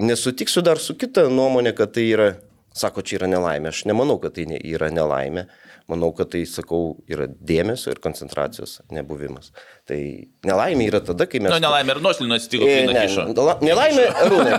nesutiksiu 0.03 0.64
dar 0.66 0.82
su 0.82 0.97
kita 0.99 1.28
nuomonė, 1.30 1.74
kad 1.78 1.94
tai 1.94 2.09
yra, 2.11 2.32
sako, 2.74 3.07
čia 3.07 3.20
yra 3.20 3.30
nelaimė. 3.30 3.70
Aš 3.70 3.86
nemanau, 3.86 4.18
kad 4.22 4.34
tai 4.36 4.49
yra 4.59 4.90
nelaimė. 4.90 5.47
Manau, 5.87 6.09
kad 6.18 6.26
tai, 6.32 6.41
sakau, 6.51 6.97
yra 7.07 7.28
dėmesio 7.30 7.93
ir 7.95 8.01
koncentracijos 8.03 8.80
nebuvimas. 8.91 9.53
Tai 9.87 9.95
nelaimė 10.43 10.89
yra 10.91 10.99
tada, 11.07 11.28
kai 11.30 11.39
mes... 11.39 11.53
Na, 11.53 11.61
Nu, 11.61 11.68
nelaimė 11.68 11.93
ir 11.95 12.01
nuošlinė 12.03 12.39
atsitiko, 12.41 12.66
E, 12.66 12.72
kai 12.80 12.87
ne, 12.89 12.95
nakišo. 12.97 13.26
nela- 13.30 13.55
Nelaimė, 13.62 14.07
Arūnai. 14.24 14.57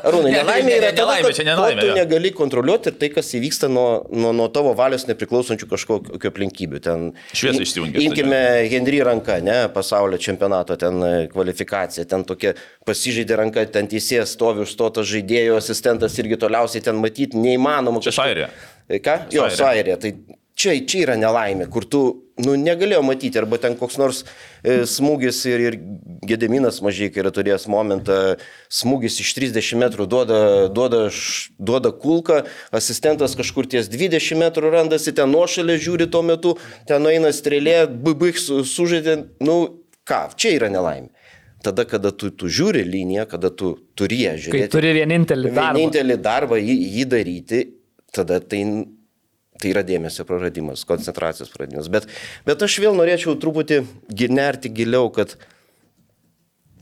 Arūnai, 0.00 0.30
Ne, 0.34 0.40
nelaimė 0.40 0.70
ne, 0.72 0.78
yra 0.80 0.88
ne, 0.90 0.96
tada, 0.96 1.04
nelaimė, 1.12 1.30
čia 1.38 1.44
nelaimė, 1.46 1.84
tu 1.86 1.92
negali 2.00 2.32
kontroliuoti 2.34 2.90
ir 2.90 2.96
tai, 2.98 3.10
kas 3.14 3.30
įvyksta 3.38 3.68
nuo, 3.70 3.86
nuo, 4.10 4.32
nuo 4.34 4.48
tavo 4.56 4.72
valios 4.80 5.06
nepriklausančių 5.06 5.68
kažkokio 5.70 6.32
aplinkybių. 6.32 6.80
Ten, 6.88 7.04
Šviesa 7.30 7.60
im- 7.60 7.66
išsijungia 7.68 8.02
Imkime 8.08 8.40
Henry 8.74 8.98
ranką, 9.06 9.36
ne, 9.46 9.56
pasaulio 9.76 10.18
čempionato 10.18 10.74
ten 10.82 10.98
e, 11.06 11.12
kvalifikacija, 11.30 12.08
ten 12.10 12.24
tokia 12.26 12.56
pasižaidė 12.90 13.38
ranka, 13.38 13.62
ten 13.70 13.86
teisėjas 13.94 14.34
stovi 14.34 14.66
užstotas 14.66 15.06
žaidėjo, 15.14 15.60
asistentas 15.62 16.18
irgi 16.18 16.40
toliausiai 16.42 16.82
ten 16.90 16.98
matyti 16.98 17.38
neįmanoma. 17.38 18.02
Čia. 18.02 18.50
E, 18.90 18.98
Ką? 18.98 19.16
Jo, 19.34 19.46
Airija. 19.70 19.94
Tai 20.02 20.10
čia, 20.56 20.74
čia 20.88 21.04
yra 21.04 21.16
nelaimė, 21.20 21.68
kur 21.72 21.84
tu 21.88 22.02
nu, 22.42 22.56
negalėjo 22.60 23.02
matyti, 23.06 23.38
arba 23.40 23.58
ten 23.60 23.76
koks 23.78 23.98
nors 24.00 24.22
e, 24.64 24.82
smūgis 24.88 25.40
ir, 25.50 25.64
ir 25.68 25.78
Gedeminas 26.26 26.80
mažai, 26.82 27.08
kai 27.12 27.22
yra 27.22 27.30
turėjęs 27.34 27.68
momentą, 27.70 28.16
smūgis 28.72 29.20
iš 29.22 29.32
30 29.38 29.78
metrų 29.84 30.08
duoda, 30.10 30.40
duoda, 30.72 31.04
duoda 31.58 31.92
kulką, 31.94 32.42
asistentas 32.74 33.36
kažkur 33.38 33.68
ties 33.70 33.90
20 33.92 34.40
metrų 34.42 34.72
randasi, 34.74 35.14
ten 35.16 35.30
nuošalė 35.32 35.78
žiūri 35.82 36.08
tuo 36.10 36.24
metu, 36.26 36.56
ten 36.88 37.06
eina 37.12 37.30
strėlė, 37.36 37.84
baig 38.06 38.40
su, 38.40 38.64
sužaidė, 38.66 39.20
nu 39.46 39.60
ką, 40.08 40.26
čia 40.40 40.56
yra 40.58 40.72
nelaimė. 40.72 41.12
tada, 41.66 41.82
kada 41.88 42.12
tu, 42.14 42.28
tu 42.30 42.46
žiūri 42.46 42.84
liniją, 42.86 43.24
kada 43.26 43.50
tu 43.50 43.72
turi 43.98 44.20
ją 44.22 44.34
Kai 44.36 44.42
žiūrėti. 44.44 44.70
turi 44.70 44.92
vienintelį 44.94 45.50
darbą. 45.50 45.64
Vienintelį 45.74 46.16
darbą 46.22 46.58
jį, 46.62 46.76
jį 46.94 47.06
daryti, 47.10 47.62
tada 48.14 48.38
tai, 48.38 48.60
tai 49.60 49.72
yra 49.72 49.84
dėmesio 49.86 50.26
praradimas, 50.28 50.84
koncentracijos 50.88 51.52
praradimas. 51.52 51.90
Bet, 51.92 52.08
bet 52.46 52.62
aš 52.66 52.78
vėl 52.82 52.96
norėčiau 52.98 53.36
truputį 53.40 53.82
nerti 54.32 54.72
giliau, 54.72 55.10
kad 55.14 55.36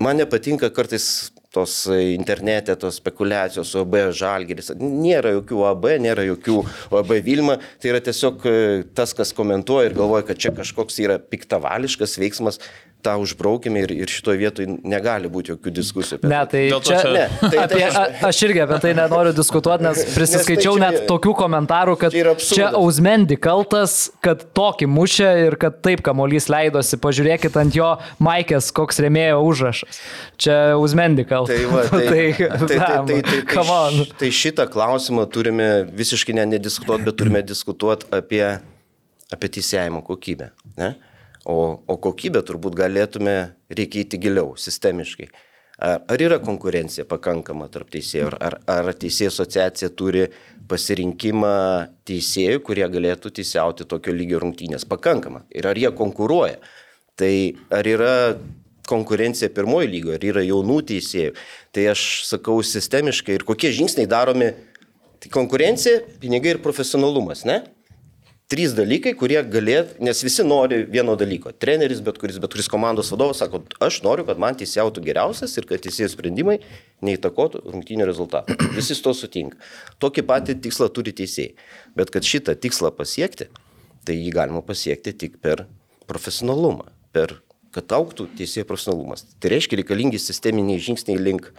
man 0.03 0.19
nepatinka 0.21 0.73
kartais 0.75 1.31
tos 1.55 1.87
internete, 1.87 2.75
tos 2.75 2.99
spekulacijos 2.99 3.71
OB 3.79 3.95
žalgeris. 4.19 4.73
Nėra 4.81 5.37
jokių 5.37 5.61
AB, 5.71 5.87
nėra 6.03 6.25
jokių 6.27 6.57
OB 6.99 7.13
Vilma. 7.27 7.61
Tai 7.79 7.93
yra 7.93 8.01
tiesiog 8.03 8.49
e, 8.51 8.57
tas, 8.97 9.15
kas 9.15 9.31
komentuoja 9.37 9.91
ir 9.91 9.95
galvoja, 9.95 10.27
kad 10.33 10.41
čia 10.43 10.51
kažkoks 10.57 10.99
yra 11.05 11.21
piktavališkas 11.23 12.19
veiksmas. 12.19 12.59
Tą 13.05 13.15
užbraukime 13.21 13.83
ir, 13.85 13.93
ir 14.05 14.11
šitoje 14.11 14.39
vietoje 14.41 14.75
negali 14.89 15.29
būti 15.29 15.53
jokių 15.53 15.73
diskusijų. 15.77 16.19
Ne, 16.25 16.41
tai 16.51 16.63
to 16.73 16.81
čia, 16.87 16.99
čia- 17.03 17.13
Ne, 17.15 17.27
tai- 17.43 17.67
tai 17.69 17.81
aš- 17.89 17.99
a, 18.01 18.05
aš 18.31 18.41
irgi 18.49 18.63
apie 18.65 18.79
tai 18.81 18.93
nenoriu 18.97 19.35
diskutuoti, 19.37 19.85
nes 19.85 20.03
prisiskaičiau 20.17 20.75
čia- 20.79 20.83
net 20.87 21.05
tokių 21.11 21.35
komentarų, 21.43 21.97
kad 22.01 22.13
čia 22.17 22.35
čia 22.41 22.71
Ausmendi 22.81 23.37
kaltas, 23.37 24.11
kad 24.25 24.43
tokį 24.57 24.89
mušė 24.89 25.31
ir 25.47 25.57
kad 25.61 25.83
taip 25.85 26.01
kamuolys 26.07 26.49
leidosi. 26.49 26.97
Pažiūrėkit 27.05 27.57
ant 27.61 27.77
jo 27.77 27.93
Maikės, 28.25 28.71
koks 28.75 28.99
remėjo 29.05 29.43
užrašas. 29.45 30.01
Čia 30.41 30.59
Ausmendi 30.79 31.25
kaltas. 31.29 31.55
Tai, 31.61 31.67
va, 31.71 31.83
tai, 31.93 32.07
tai, 32.11 32.23
tai, 32.33 32.67
tai, 32.67 32.79
tai, 33.07 33.23
tai, 33.29 33.41
come 33.53 33.71
on. 33.71 33.99
tai, 34.05 34.17
tai 34.25 34.31
šitą 34.33 34.67
klausimą 34.73 35.27
turime 35.31 35.69
visiškai 35.93 36.35
ne, 36.41 36.47
nediskutuoti, 36.57 37.05
bet 37.11 37.19
turime 37.21 37.43
diskutuoti 37.53 38.09
apie, 38.17 38.45
apie 39.35 39.49
teisėjimo 39.59 40.01
kokybę. 40.07 40.51
Ne? 40.81 40.95
O, 41.45 41.57
o 41.85 41.97
kokybę 42.01 42.41
turbūt 42.47 42.77
galėtume 42.79 43.35
reikėti 43.69 44.17
giliau, 44.21 44.55
sistemiškai. 44.57 45.29
Ar, 45.85 46.05
ar 46.09 46.23
yra 46.23 46.39
konkurencija 46.41 47.05
pakankama 47.11 47.67
tarp 47.73 47.91
teisėjų, 47.93 48.31
ar, 48.39 48.61
ar, 48.71 48.91
teisėjų 48.97 49.33
asociacija 49.33 49.91
turi 49.99 50.29
pasirinkimą 50.71 51.57
teisėjų, 52.09 52.63
kurie 52.65 52.87
galėtų 52.89 53.35
teisiauti 53.41 53.87
tokio 53.91 54.15
lygio 54.15 54.41
rungtynės 54.41 54.87
pakankamą 54.89 55.45
ir 55.53 55.69
ar 55.69 55.81
jie 55.81 55.91
konkuruoja. 55.97 56.63
Tai 57.19 57.35
ar 57.75 57.87
yra 57.87 58.15
konkurencija 58.89 59.51
pirmoji 59.55 59.91
lygo, 59.91 60.15
ar 60.17 60.25
yra 60.25 60.45
jaunų 60.47 60.81
teisėjų. 60.89 61.35
Tai 61.75 61.89
aš 61.93 62.07
sakau 62.29 62.61
sistemiškai 62.65 63.39
ir 63.39 63.45
kokie 63.49 63.73
žingsniai 63.75 64.09
daromi. 64.11 64.53
Tai 65.21 65.31
konkurencija, 65.33 66.03
pinigai 66.21 66.55
ir 66.55 66.65
profesionalumas, 66.65 67.45
ne? 67.49 67.63
Trys 68.55 68.71
dalykai, 68.71 69.17
kurie 69.19 69.41
galėtų, 69.51 69.97
nes 70.07 70.21
visi 70.23 70.45
nori 70.47 70.85
vieno 70.87 71.17
dalyko. 71.19 71.51
Treneris, 71.59 71.99
bet 72.07 72.21
kuris, 72.23 72.37
bet 72.39 72.53
kuris 72.55 72.69
komandos 72.71 73.09
vadovas 73.11 73.41
sako, 73.43 73.65
aš 73.83 73.97
noriu, 74.05 74.23
kad 74.29 74.39
man 74.39 74.55
teisėjautų 74.55 75.03
geriausias 75.03 75.57
ir 75.59 75.67
kad 75.67 75.83
teisėjų 75.83 76.13
sprendimai 76.13 76.61
neįtakotų 77.03 77.65
rungtynių 77.65 78.07
rezultatų. 78.07 78.55
Visi 78.79 78.95
su 78.95 79.03
to 79.03 79.11
sutinka. 79.19 79.59
Tokį 79.99 80.23
patį 80.29 80.55
tikslą 80.69 80.87
turi 80.95 81.11
teisėjai. 81.19 81.57
Bet 81.99 82.15
kad 82.15 82.31
šitą 82.31 82.55
tikslą 82.55 82.93
pasiekti, 82.95 83.49
tai 84.07 84.21
jį 84.21 84.31
galima 84.39 84.63
pasiekti 84.63 85.17
tik 85.25 85.41
per 85.43 85.65
profesionalumą, 86.07 86.87
per 87.11 87.41
kad 87.75 87.91
auktų 87.99 88.29
teisėjų 88.39 88.69
profesionalumas. 88.71 89.27
Tai 89.43 89.51
reiškia 89.51 89.83
reikalingi 89.83 90.23
sisteminiai 90.23 90.79
žingsniai 90.79 91.19
link, 91.19 91.51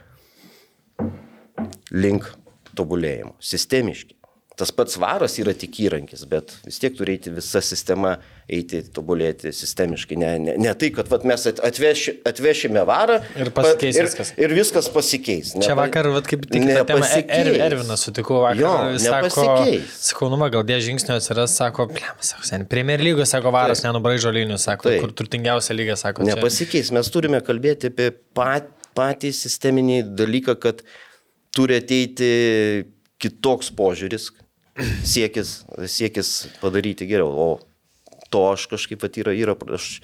link 1.92 2.32
tobulėjimo, 2.72 3.36
sistemiški. 3.44 4.15
Tas 4.56 4.72
pats 4.72 4.96
varas 4.96 5.34
yra 5.42 5.52
tik 5.52 5.74
įrankis, 5.84 6.22
bet 6.32 6.54
vis 6.64 6.78
tiek 6.80 6.94
turi 6.96 7.18
eiti 7.18 7.32
visa 7.36 7.60
sistema, 7.60 8.14
eiti 8.48 8.80
tobulėti 8.96 9.52
sistemiškai. 9.52 10.16
Ne, 10.22 10.30
ne, 10.40 10.54
ne 10.64 10.72
tai, 10.80 10.92
kad 10.96 11.10
vat, 11.12 11.26
mes 11.28 11.44
at- 11.52 11.60
atveši, 11.60 12.14
atvešime 12.30 12.86
varą 12.88 13.18
Ir 13.36 13.50
pasikeis 13.52 14.00
ir, 14.00 14.08
viskas. 14.08 14.32
ir 14.40 14.54
viskas 14.56 14.88
pasikeis. 14.94 15.52
Čia 15.58 15.74
Nepa- 15.74 15.82
vakar, 15.82 16.08
vat, 16.16 16.30
kaip 16.32 16.46
tik 16.48 16.64
er, 16.70 17.52
Ervinas 17.68 18.06
sutikau 18.08 18.40
vakar. 18.46 18.62
Jo, 18.62 18.72
sako, 19.04 19.48
sakau, 19.92 20.32
nu, 20.32 20.40
gal 20.56 20.64
dėl 20.72 20.80
žingsnio 20.88 21.18
atsiras, 21.20 21.58
sako, 21.60 21.90
blem, 21.92 22.16
sako, 22.24 22.48
sen, 22.48 22.64
Premier 22.72 23.04
lygos, 23.04 23.34
sako, 23.36 23.52
varas 23.52 23.84
nenubraižo 23.84 24.32
linijų, 24.32 24.62
sako, 24.70 24.88
Taip. 24.88 25.02
kur 25.04 25.12
turtingiausia 25.20 25.76
lyga, 25.76 26.00
sako, 26.00 26.24
čia. 26.24 26.36
Nepasikeis, 26.40 26.94
mes 26.96 27.12
turime 27.12 27.44
kalbėti 27.44 27.92
apie 27.92 28.08
pat, 28.34 28.72
patį 28.96 29.34
sisteminį 29.36 30.00
dalyką, 30.16 30.56
kad 30.64 30.80
turi 31.52 31.76
ateiti 31.84 32.32
kitoks 33.20 33.72
požiūris, 33.76 34.30
siekis, 35.14 35.62
siekis 35.88 36.34
padaryti 36.62 37.08
geriau. 37.10 37.32
O 37.32 37.48
to 38.34 38.42
aš 38.52 38.66
kažkaip 38.72 39.00
pat 39.04 39.18
yra, 39.22 39.34
yra, 39.38 39.56
aš, 39.78 40.00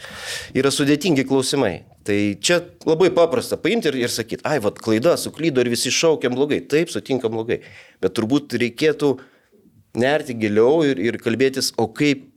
yra 0.55 0.71
sudėtingi 0.71 1.25
klausimai. 1.27 1.81
Tai 2.07 2.17
čia 2.41 2.61
labai 2.87 3.11
paprasta 3.13 3.59
paimti 3.61 3.91
ir, 3.91 3.99
ir 4.05 4.13
sakyti, 4.13 4.45
ai, 4.47 4.59
vad 4.63 4.79
klaida, 4.81 5.17
suklydo 5.19 5.61
ir 5.63 5.71
visi 5.73 5.91
šaukiam 5.93 6.35
blogai. 6.37 6.61
Taip, 6.71 6.91
sutinkam 6.93 7.33
blogai. 7.35 7.61
Bet 8.01 8.15
turbūt 8.17 8.55
reikėtų 8.61 9.15
nerti 9.99 10.37
giliau 10.39 10.85
ir, 10.87 11.01
ir 11.01 11.19
kalbėtis, 11.21 11.73
o 11.81 11.89
kaip 11.91 12.29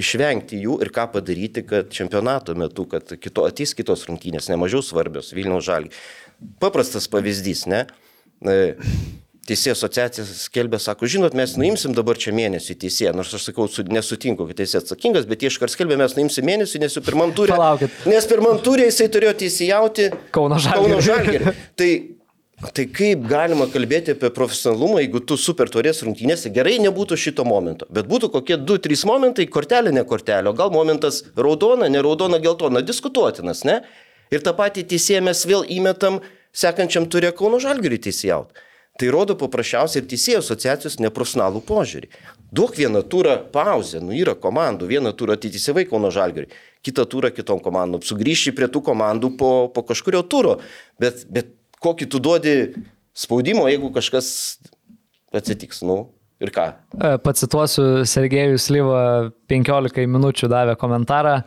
išvengti 0.00 0.62
jų 0.62 0.78
ir 0.82 0.90
ką 0.94 1.08
padaryti, 1.12 1.64
kad 1.68 1.90
čempionato 1.92 2.54
metu, 2.58 2.86
kad 2.88 3.12
kito, 3.20 3.44
ateis 3.48 3.74
kitos 3.76 4.06
rungtynės, 4.08 4.48
nemažiau 4.50 4.80
svarbios, 4.84 5.34
Vilniaus 5.36 5.66
žalį. 5.68 5.92
Paprastas 6.62 7.10
pavyzdys, 7.12 7.66
ne? 7.70 7.84
Teisėjų 9.42 9.74
asociacija 9.74 10.22
skelbė, 10.38 10.78
sako, 10.78 11.08
žinot, 11.10 11.34
mes 11.34 11.56
nuimsim 11.58 11.96
dabar 11.96 12.18
čia 12.20 12.30
mėnesį 12.36 12.76
teisėją, 12.84 13.10
nors 13.18 13.32
aš 13.34 13.48
sakau, 13.48 13.66
su, 13.66 13.82
nesutinku, 13.90 14.46
kad 14.46 14.60
teisėjas 14.60 14.86
atsakingas, 14.86 15.26
bet 15.26 15.42
jie 15.42 15.50
iškart 15.50 15.74
skelbė, 15.74 15.98
mes 15.98 16.14
nuimsim 16.14 16.46
mėnesį, 16.46 16.78
nes 16.84 16.94
jau 16.94 17.02
pirmam 17.02 17.34
turė. 17.34 17.56
Palaukit. 17.56 17.96
Nes 18.06 18.28
pirmam 18.30 18.62
turė 18.62 18.86
jisai 18.86 19.08
turėjo 19.10 19.34
teisėjauti. 19.42 20.12
Kauno 20.36 20.62
žalgirį. 20.62 21.56
Tai 21.74 21.90
Tai 22.62 22.84
kaip 22.94 23.24
galima 23.26 23.66
kalbėti 23.66 24.12
apie 24.14 24.28
profesionalumą, 24.30 25.00
jeigu 25.02 25.18
tu 25.26 25.34
super 25.40 25.66
turės 25.72 25.98
rungtynėse, 26.06 26.52
gerai 26.54 26.76
nebūtų 26.84 27.16
šito 27.18 27.42
momento, 27.48 27.88
bet 27.90 28.06
būtų 28.06 28.28
kokie 28.36 28.54
2-3 28.54 29.02
momentai, 29.08 29.48
kortelė, 29.50 29.90
ne 29.90 30.04
kortelė, 30.06 30.52
o 30.52 30.54
gal 30.54 30.70
momentas 30.70 31.24
raudona, 31.34 31.88
ne 31.90 31.98
raudona, 32.06 32.38
geltona, 32.42 32.84
diskutuotinas, 32.86 33.64
ne? 33.66 33.80
Ir 34.30 34.46
tą 34.46 34.54
patį 34.54 34.86
teisėją 34.94 35.24
mes 35.26 35.42
vėl 35.48 35.66
įmetam 35.74 36.20
sekančiam 36.54 37.08
turė 37.10 37.32
Kauno 37.34 37.58
Žalgirį 37.62 37.98
teisėjaut. 38.06 38.54
Tai 39.00 39.08
rodo 39.08 39.34
paprasčiausiai 39.40 40.02
ir 40.02 40.08
teisėjų 40.10 40.42
asociacijos 40.42 40.98
neprofesionalų 41.00 41.62
požiūrį. 41.64 42.10
Duok 42.52 42.76
vieną 42.76 43.00
turą 43.08 43.38
pauzę, 43.54 44.02
nu 44.04 44.12
yra 44.12 44.34
komandų, 44.36 44.90
vieną 44.90 45.14
turą 45.16 45.38
atitysivai 45.38 45.86
Kauno 45.88 46.10
Žalgirį, 46.12 46.50
kitą 46.84 47.06
turą 47.08 47.30
kitom 47.32 47.62
komandom, 47.64 48.04
sugrįžti 48.04 48.52
prie 48.52 48.68
tų 48.68 48.82
komandų 48.90 49.32
po, 49.40 49.52
po 49.72 49.84
kažkurio 49.88 50.20
turo, 50.28 50.58
bet, 51.00 51.24
bet 51.32 51.54
kokį 51.80 52.10
tu 52.12 52.20
duodi 52.20 52.56
spaudimo, 53.16 53.64
jeigu 53.72 53.88
kažkas 53.96 54.28
atsitiks, 55.32 55.80
nu 55.88 56.12
ir 56.42 56.52
ką. 56.52 56.68
E, 56.92 57.16
Pacituosiu 57.24 58.04
Sergejų 58.08 58.60
Slyvą 58.60 59.02
15 59.50 60.06
minučių 60.10 60.52
davė 60.52 60.76
komentarą. 60.80 61.40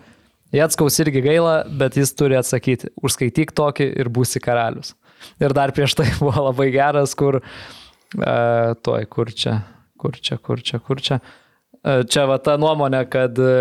Jatskaus 0.56 0.98
irgi 1.04 1.22
gaila, 1.26 1.56
bet 1.68 1.98
jis 2.00 2.14
turi 2.16 2.38
atsakyti, 2.40 2.92
užskaityk 3.04 3.52
tokį 3.56 3.90
ir 4.02 4.10
būsi 4.14 4.42
karalius. 4.42 4.94
Ir 5.42 5.56
dar 5.56 5.74
prieš 5.76 5.98
tai 6.00 6.10
buvo 6.22 6.48
labai 6.50 6.70
geras, 6.76 7.16
kur, 7.18 7.42
e, 7.42 8.38
toj, 8.86 9.08
kur 9.12 9.34
čia, 9.34 9.60
kur 10.02 10.18
čia, 10.20 10.40
kur 10.42 10.64
čia, 10.64 10.82
kur 10.84 11.02
čia. 11.04 11.20
E, 11.82 12.02
čia 12.10 12.26
va 12.30 12.40
ta 12.44 12.58
nuomonė, 12.62 13.06
kad 13.12 13.40
e, 13.40 13.56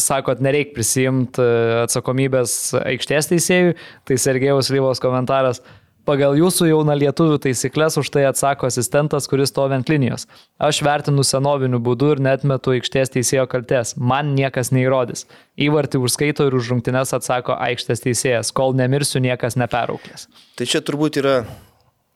sakot, 0.00 0.40
nereik 0.44 0.72
prisimti 0.76 1.44
atsakomybės 1.84 2.76
aikštės 2.80 3.32
teisėjui, 3.32 3.74
tai 4.08 4.20
Sergejaus 4.20 4.72
Lyvos 4.72 5.02
komentaras. 5.02 5.62
Pagal 6.06 6.36
jūsų 6.38 6.68
jauna 6.68 6.94
lietuvių 6.94 7.40
taisyklės 7.42 7.96
už 7.98 8.12
tai 8.14 8.22
atsako 8.28 8.68
asistentas, 8.68 9.26
kuris 9.26 9.50
stovi 9.50 9.74
ant 9.74 9.88
linijos. 9.90 10.28
Aš 10.62 10.78
vertinu 10.86 11.24
senoviniu 11.26 11.80
būdu 11.82 12.12
ir 12.14 12.22
net 12.22 12.44
metu 12.46 12.76
aikštės 12.76 13.10
teisėjo 13.16 13.48
kaltės. 13.50 13.96
Man 13.98 14.30
niekas 14.38 14.70
neįrodys. 14.70 15.24
Įvartį 15.58 15.98
užskaito 16.06 16.46
ir 16.46 16.54
už 16.54 16.70
rungtynes 16.70 17.10
atsako 17.16 17.56
aikštės 17.58 18.04
teisėjas. 18.04 18.52
Kol 18.54 18.78
nemirsiu, 18.78 19.18
niekas 19.24 19.58
neperauklės. 19.58 20.28
Tai 20.54 20.70
čia 20.70 20.78
turbūt 20.86 21.18
yra, 21.24 21.34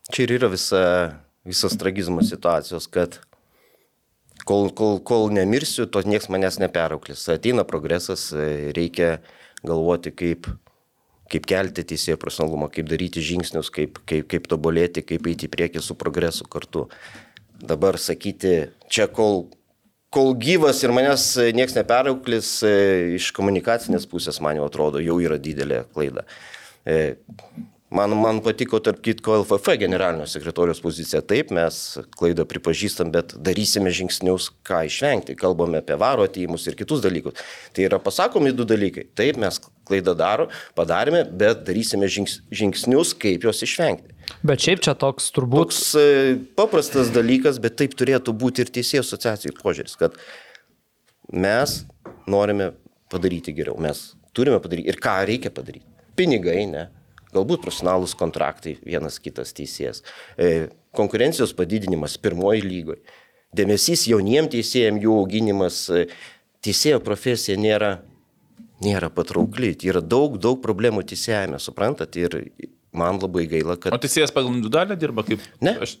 čia 0.07 0.23
ir 0.23 0.37
yra 0.37 0.53
visa, 0.55 0.85
visas 1.43 1.75
tragizmo 1.75 2.23
situacijos, 2.23 2.87
kad 2.87 3.19
kol, 4.47 4.69
kol, 4.71 5.01
kol 5.03 5.27
nemirsiu, 5.35 5.89
to 5.91 5.99
niekas 6.07 6.31
manęs 6.31 6.61
neperauklės. 6.63 7.27
Ateina 7.35 7.67
progresas, 7.67 8.29
reikia 8.71 9.17
galvoti, 9.67 10.15
kaip, 10.15 10.47
kaip 11.31 11.47
kelti 11.49 11.85
teisėjo 11.87 12.19
profesionalumą, 12.21 12.69
kaip 12.73 12.89
daryti 12.91 13.23
žingsnius, 13.23 13.71
kaip, 13.73 14.01
kaip, 14.09 14.27
kaip 14.31 14.47
tobulėti, 14.51 15.03
kaip 15.07 15.27
eiti 15.31 15.47
į 15.47 15.53
priekį 15.55 15.83
su 15.83 15.97
progresu 15.99 16.47
kartu. 16.51 16.87
Dabar 17.61 17.99
sakyti, 18.01 18.71
čia 18.91 19.07
kol, 19.11 19.45
kol 20.13 20.33
gyvas 20.41 20.81
ir 20.83 20.93
manęs 20.95 21.27
niekas 21.55 21.77
neperauklis, 21.77 22.55
iš 23.17 23.29
komunikacinės 23.37 24.07
pusės, 24.09 24.41
man 24.43 24.59
jau 24.59 24.67
atrodo, 24.67 25.03
jau 25.03 25.19
yra 25.23 25.37
didelė 25.41 25.83
klaida. 25.93 26.25
Man, 27.91 28.13
man 28.15 28.37
patiko, 28.39 28.79
tarp 28.79 29.01
kitko, 29.03 29.33
LFF 29.41 29.73
generalinio 29.81 30.23
sekretorijos 30.31 30.79
pozicija. 30.79 31.19
Taip, 31.27 31.49
mes 31.51 31.77
klaidą 32.15 32.45
pripažįstam, 32.47 33.09
bet 33.11 33.33
darysime 33.43 33.91
žingsnius, 33.91 34.47
ką 34.67 34.85
išvengti. 34.87 35.35
Kalbame 35.39 35.81
apie 35.81 35.97
varo 35.99 36.23
atėjimus 36.23 36.69
ir 36.71 36.77
kitus 36.79 37.03
dalykus. 37.03 37.41
Tai 37.75 37.83
yra 37.89 37.99
pasakomi 37.99 38.53
du 38.55 38.63
dalykai. 38.69 39.09
Taip, 39.19 39.41
mes 39.43 39.59
klaidą 39.91 40.13
daro, 40.15 40.45
padarėme, 40.77 41.25
bet 41.41 41.65
darysime 41.67 42.07
žings, 42.07 42.37
žingsnius, 42.47 43.11
kaip 43.19 43.43
juos 43.43 43.59
išvengti. 43.67 44.15
Bet 44.47 44.63
šiaip 44.63 44.85
čia 44.87 44.95
toks 44.95 45.27
turbūt. 45.35 45.65
Toks 45.65 45.81
e, 45.99 46.07
paprastas 46.55 47.11
dalykas, 47.11 47.59
bet 47.59 47.75
taip 47.81 47.99
turėtų 47.99 48.31
būti 48.39 48.63
ir 48.63 48.71
teisėjų 48.71 49.03
asociacijų 49.03 49.57
požiūris, 49.59 49.99
kad 49.99 50.15
mes 51.27 51.81
norime 52.31 52.71
padaryti 53.11 53.51
geriau, 53.57 53.75
mes 53.83 54.13
turime 54.31 54.63
padaryti 54.63 54.87
ir 54.93 55.03
ką 55.03 55.19
reikia 55.27 55.51
padaryti. 55.51 55.83
Pinigai, 56.15 56.63
ne, 56.71 56.87
galbūt 57.35 57.63
profesionalūs 57.65 58.15
kontraktai, 58.19 58.77
vienas 58.85 59.19
kitas 59.23 59.53
teisėjas, 59.57 60.03
e, 60.37 60.69
konkurencijos 60.97 61.55
padidinimas 61.57 62.17
pirmoji 62.21 62.63
lygoje, 62.65 63.01
dėmesys 63.55 64.07
jauniem 64.09 64.49
teisėjim, 64.51 65.01
jų 65.03 65.17
auginimas, 65.23 65.83
e, 65.89 66.05
teisėjo 66.65 67.01
profesija 67.03 67.57
nėra, 67.59 67.97
nėra 68.83 69.11
patraukli, 69.13 69.73
tai 69.75 69.91
yra 69.93 70.03
daug, 70.03 70.37
daug 70.41 70.61
problemų 70.63 71.05
teisėjame, 71.11 71.59
suprantat, 71.61 72.15
ir 72.19 72.39
man 72.91 73.19
labai 73.21 73.47
gaila, 73.51 73.77
kad... 73.79 73.95
O 73.95 74.01
teisėjas 74.01 74.33
pagal 74.35 74.53
individualią 74.55 74.97
dirba 74.99 75.25
kaip? 75.27 75.43
Ne. 75.63 75.77
Aš... 75.87 75.99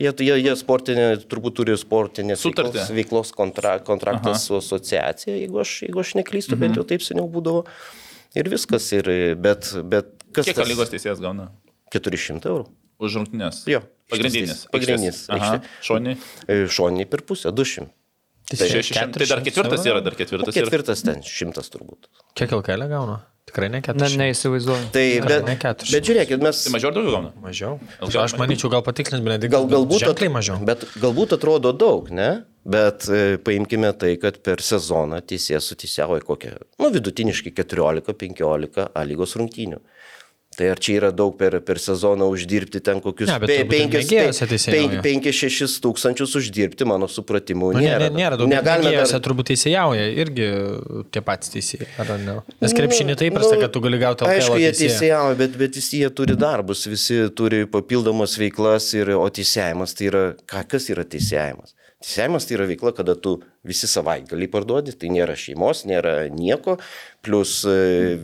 Jie, 0.00 0.08
jie, 0.24 0.36
jie 0.40 0.52
sportinė, 0.56 1.06
turbūt 1.28 1.58
turi 1.58 1.74
sportinės 1.76 2.40
Sutartį. 2.40 2.72
veiklos, 2.72 2.92
veiklos 2.96 3.32
kontra, 3.36 3.74
kontraktą 3.84 4.32
Aha. 4.32 4.40
su 4.40 4.54
asociacija, 4.56 5.34
jeigu 5.36 5.60
aš, 5.60 5.74
jeigu 5.84 6.00
aš 6.00 6.14
neklystu, 6.16 6.54
mhm. 6.54 6.62
bent 6.62 6.78
jau 6.80 6.86
taip 6.88 7.04
seniau 7.04 7.26
būdavo. 7.28 7.66
Ir 8.38 8.48
viskas, 8.48 8.86
ir, 8.94 9.10
bet, 9.42 9.72
bet 9.90 10.19
kas 10.32 10.46
Kiek 10.48 10.56
tas- 10.56 10.68
lygos 10.68 10.90
teisėjas 10.92 11.20
gauna? 11.22 11.50
400 11.94 12.46
eurų. 12.52 12.66
Už 13.00 13.16
rungtynės? 13.16 13.62
Jo. 13.70 13.80
Pagrindinis. 14.10 14.66
Pagrindinis. 14.70 15.24
E, 15.30 16.66
Šoniai 16.68 17.06
per 17.08 17.22
pusę, 17.22 17.52
200. 17.54 17.88
Tai 18.50 18.66
Šeši- 18.66 18.94
Tai 19.14 19.26
dar 19.30 19.40
ketvirtas 19.46 19.84
yra, 19.86 20.00
dar 20.02 20.14
ketvirtas 20.18 20.50
yra. 20.54 20.64
Ketvirtas 20.66 21.02
ten, 21.06 21.20
šimtas 21.22 21.70
turbūt. 21.70 22.08
Kiek 22.34 22.50
LKL 22.50 22.88
gauna? 22.90 23.20
Tikrai 23.46 23.68
ne 23.70 23.78
Ne, 23.78 23.82
400. 23.82 24.18
neįsivaizduoju. 24.20 24.90
Tai, 24.94 25.04
bet, 25.26 25.44
ne 25.46 25.54
keturis. 25.56 25.90
bet 25.94 26.04
žiūrėkit, 26.06 26.42
mes... 26.42 26.58
Tai 26.64 26.72
mažiau 26.74 26.90
ar 26.90 26.94
daugiau 26.94 27.12
gauna? 27.16 27.30
Mažiau. 27.42 27.78
LKL 28.02 28.18
Aš 28.24 28.34
manyčiau, 28.38 28.70
gal 28.70 28.82
patikslinti, 28.86 29.24
bet 29.26 29.46
Gal, 29.50 29.66
galbūt, 29.70 30.02
ženkliai 30.04 30.30
mažiau. 30.34 30.58
Bet 30.66 30.84
galbūt 31.02 31.34
atrodo 31.38 31.72
daug, 31.74 32.10
ne? 32.10 32.44
Bet 32.66 33.06
e, 33.08 33.38
paimkime 33.38 33.90
tai, 33.98 34.16
kad 34.22 34.38
per 34.44 34.58
sezoną 34.62 35.22
teisėjas 35.24 35.66
suteisėvoja 35.72 36.22
kokią, 36.26 36.52
nu, 36.78 36.90
vidutiniškai 36.94 37.54
14-15 37.54 38.90
A 38.94 39.02
lygos 39.08 39.34
rungtynių. 39.40 39.80
Tai 40.58 40.66
ar 40.66 40.80
čia 40.82 40.96
yra 40.98 41.08
daug 41.14 41.36
per, 41.38 41.54
per 41.62 41.78
sezoną 41.78 42.26
uždirbti 42.34 42.80
ten 42.82 42.98
kokius 43.00 43.28
Ne, 43.30 43.36
bet 43.38 43.52
turbūt 43.52 43.76
ir 43.78 43.92
mėgėjuose 43.94 44.48
teisėjauja. 44.50 45.02
5-6 45.04 45.76
tūkstančius 45.84 46.34
uždirbti, 46.40 46.88
mano 46.90 47.06
supratimu, 47.08 47.68
Nu, 47.76 47.78
nėra. 47.84 48.08
ne, 48.10 48.18
nėra 48.18 48.36
daug. 48.40 48.50
Negalime 48.50 48.90
Negalime. 48.90 49.12
dar... 49.14 49.22
turbūt 49.28 49.52
teisėjauja 49.52 50.08
irgi 50.24 50.48
tie 51.14 51.22
patys 51.22 51.54
teisėjai, 51.54 51.88
ar 52.02 52.10
ne? 52.18 52.34
Nes 52.66 52.74
krepšinį 52.76 53.16
taip 53.22 53.38
prasta, 53.38 53.60
kad 53.62 53.70
tu 53.76 53.84
gali 53.86 54.02
gauti 54.02 54.26
Nu, 54.26 54.32
Aišku, 54.34 54.58
jie 54.58 54.72
teisėją. 54.74 54.90
teisėjavo, 54.90 55.36
bet, 55.38 55.54
bet 55.62 55.78
visi 55.78 56.02
jie 56.02 56.10
turi 56.18 56.34
darbus, 56.42 56.82
visi 56.90 57.20
turi 57.38 57.62
papildomas 57.70 58.34
veiklas, 58.42 58.90
ir, 58.98 59.14
o 59.16 59.28
teisėjimas 59.30 59.94
tai 59.94 60.10
yra, 60.10 60.24
ką, 60.50 60.66
kas 60.74 60.90
yra 60.90 61.06
teisėjimas? 61.06 61.76
Teisėjimas 62.00 62.46
tai 62.48 62.54
yra 62.56 62.64
veikla, 62.64 62.94
kada 62.96 63.12
tu 63.12 63.34
visi 63.68 63.84
savaitgalį 63.90 64.46
parduodi, 64.48 64.94
tai 64.96 65.10
nėra 65.12 65.34
šeimos, 65.36 65.82
nėra 65.84 66.14
nieko, 66.32 66.78
plus 67.20 67.58
e, 67.68 68.14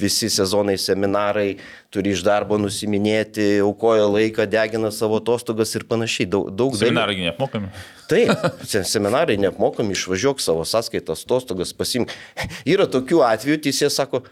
visi 0.00 0.30
sezonai 0.32 0.78
seminarai 0.80 1.58
turi 1.92 2.14
iš 2.14 2.22
darbo 2.24 2.56
nusiminėti, 2.56 3.58
aukoja 3.60 4.06
laiką, 4.08 4.46
degina 4.48 4.88
savo 4.94 5.20
atostogas 5.20 5.76
ir 5.76 5.84
panašiai. 5.90 6.30
Daug, 6.32 6.48
daug 6.48 6.72
dalykų. 6.72 6.86
Seminarai 6.86 7.18
gi 7.18 7.26
neapmokami. 7.28 7.70
Taip, 8.08 8.48
se- 8.72 8.86
seminarai 8.88 9.36
neapmokami, 9.44 9.92
išvažiuok 9.98 10.40
savo 10.40 10.64
sąskaitas, 10.64 11.26
atostogas, 11.28 11.76
pasimk. 11.76 12.16
Yra 12.64 12.88
tokių 12.88 13.20
atvejų, 13.28 13.60
teisėjas 13.68 14.00
sako, 14.00 14.24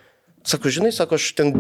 sako, 0.49 0.70
žinai, 0.72 0.90
sako, 0.92 1.18
aš 1.18 1.30
ten 1.36 1.53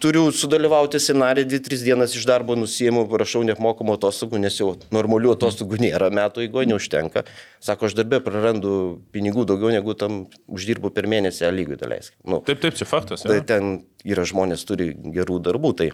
turiu 0.00 0.30
sudalyvauti 0.32 1.00
seminarė, 1.02 1.44
2-3 1.48 1.84
dienas 1.84 2.14
iš 2.16 2.24
darbo 2.28 2.56
nusijimu, 2.56 3.04
prašau 3.10 3.42
neapmokamų 3.46 3.96
atostogų, 3.98 4.40
nes 4.40 4.56
jau 4.56 4.72
normalių 4.94 5.34
atostogų 5.34 5.80
nėra, 5.82 6.08
metų 6.16 6.46
eigoje 6.46 6.70
neužtenka. 6.70 7.24
Sako, 7.64 7.90
aš 7.90 7.98
darbę 7.98 8.22
prarandu 8.24 8.74
pinigų 9.14 9.44
daugiau 9.50 9.72
negu 9.74 9.96
tam 9.98 10.22
uždirbu 10.48 10.92
per 10.96 11.08
mėnesį, 11.10 11.44
a 11.48 11.52
lygui 11.54 11.78
daleisk. 11.80 12.16
Nu, 12.24 12.40
Taip, 12.46 12.62
taip, 12.64 12.78
čia 12.80 12.88
faktas. 12.88 13.26
Tai 13.28 13.40
ten 13.46 13.82
yra 14.08 14.24
žmonės, 14.28 14.64
turi 14.68 14.92
gerų 14.96 15.40
darbų. 15.50 15.74
Tai 15.82 15.90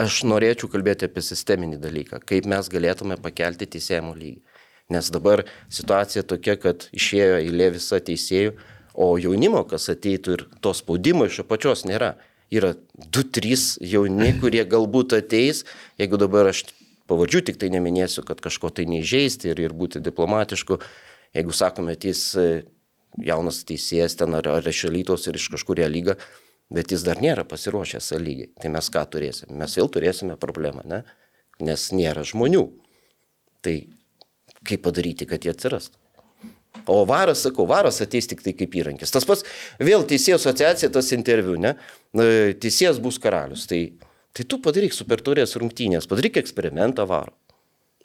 aš 0.00 0.20
norėčiau 0.28 0.68
kalbėti 0.72 1.08
apie 1.08 1.24
sisteminį 1.24 1.80
dalyką, 1.80 2.20
kaip 2.28 2.48
mes 2.52 2.68
galėtume 2.72 3.16
pakelti 3.24 3.68
teisėjimo 3.76 4.12
lygį. 4.16 4.40
Nes 4.92 5.08
dabar 5.10 5.42
situacija 5.72 6.22
tokia, 6.22 6.54
kad 6.62 6.84
išėjo 6.94 7.40
eilė 7.40 7.72
visa 7.74 7.98
teisėjų, 7.98 8.52
o 8.96 9.12
jaunimo, 9.20 9.62
kas 9.68 9.90
ateitų 9.92 10.34
ir 10.36 10.44
to 10.64 10.72
spaudimo 10.76 11.28
iš 11.28 11.42
apačios 11.44 11.84
nėra. 11.88 12.16
Yra 12.52 12.76
2-3 13.10 13.82
jauni, 13.82 14.30
kurie 14.40 14.62
galbūt 14.70 15.16
ateis, 15.18 15.64
jeigu 15.98 16.18
dabar 16.20 16.52
aš 16.52 16.62
pavadžių 17.10 17.42
tik 17.48 17.58
tai 17.58 17.70
neminėsiu, 17.74 18.22
kad 18.26 18.40
kažko 18.42 18.70
tai 18.74 18.86
neižeisti 18.90 19.50
ir, 19.50 19.60
ir 19.66 19.74
būti 19.74 20.02
diplomatišku. 20.04 20.78
Jeigu 21.34 21.54
sakome, 21.54 21.96
ateis 21.98 22.22
e, 22.38 22.62
jaunas 23.18 23.62
teisėjas 23.66 24.16
ten 24.22 24.38
ar, 24.38 24.46
ar 24.58 24.70
iš 24.70 24.86
Elytos 24.90 25.26
ir 25.26 25.38
iš 25.40 25.50
kažkur 25.56 25.82
į 25.82 25.90
lygą, 25.90 26.16
bet 26.72 26.94
jis 26.94 27.04
dar 27.06 27.20
nėra 27.22 27.44
pasiruošęs 27.48 28.14
lygiai. 28.22 28.52
Tai 28.62 28.72
mes 28.78 28.90
ką 28.94 29.04
turėsime? 29.10 29.58
Mes 29.58 29.76
vėl 29.78 29.90
turėsime 29.92 30.38
problemą, 30.40 30.86
ne? 30.86 31.02
nes 31.66 31.90
nėra 31.92 32.24
žmonių. 32.26 32.64
Tai 33.66 33.76
kaip 34.66 34.82
padaryti, 34.86 35.28
kad 35.28 35.42
jie 35.42 35.54
atsirastų? 35.54 35.98
O 36.86 37.00
varas, 37.08 37.44
sakau, 37.46 37.66
varas 37.70 38.02
ateis 38.04 38.28
tik 38.30 38.42
tai 38.44 38.52
kaip 38.58 38.76
įrankis. 38.78 39.12
Tas 39.14 39.26
pats, 39.28 39.46
vėl 39.82 40.04
teisėjų 40.08 40.38
asociacija, 40.40 40.92
tas 40.94 41.12
interviu, 41.16 41.56
ne? 41.60 41.76
Teisėjas 42.60 43.00
bus 43.02 43.18
karalius. 43.22 43.66
Tai, 43.70 43.80
tai 44.36 44.46
tu 44.48 44.60
padaryk 44.62 44.94
super 44.96 45.24
turės 45.24 45.56
rungtynės, 45.58 46.08
padaryk 46.10 46.40
eksperimentą 46.42 47.08
varo. 47.08 47.34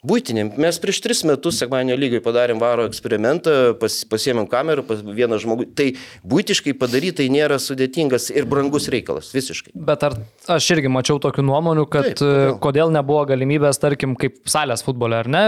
Būtinėm. 0.02 0.48
Mes 0.58 0.80
prieš 0.82 0.98
tris 0.98 1.20
metus 1.22 1.60
sekmanio 1.62 1.94
lygai 1.94 2.18
padarėm 2.24 2.58
varo 2.58 2.88
eksperimentą, 2.88 3.52
pas, 3.78 4.00
pasiėmėm 4.10 4.48
kamerą, 4.50 4.82
pas 4.88 4.98
vieną 4.98 5.36
žmogų. 5.38 5.68
Tai 5.78 5.84
būtiškai 6.26 6.72
padaryti 6.74 7.20
tai 7.20 7.26
nėra 7.30 7.60
sudėtingas 7.62 8.26
ir 8.34 8.48
brangus 8.50 8.88
reikalas, 8.90 9.28
visiškai. 9.30 9.70
Bet 9.78 10.02
ar 10.08 10.16
aš 10.50 10.66
irgi 10.74 10.90
mačiau 10.90 11.20
tokių 11.22 11.44
nuomonių, 11.46 11.84
kad 11.86 12.08
Taip, 12.08 12.16
kodėl? 12.18 12.40
Taip, 12.48 12.58
kodėl 12.64 12.90
nebuvo 12.96 13.20
galimybės, 13.30 13.78
tarkim, 13.78 14.16
kaip 14.18 14.40
salės 14.50 14.82
futbole, 14.82 15.20
ar 15.22 15.30
ne? 15.30 15.42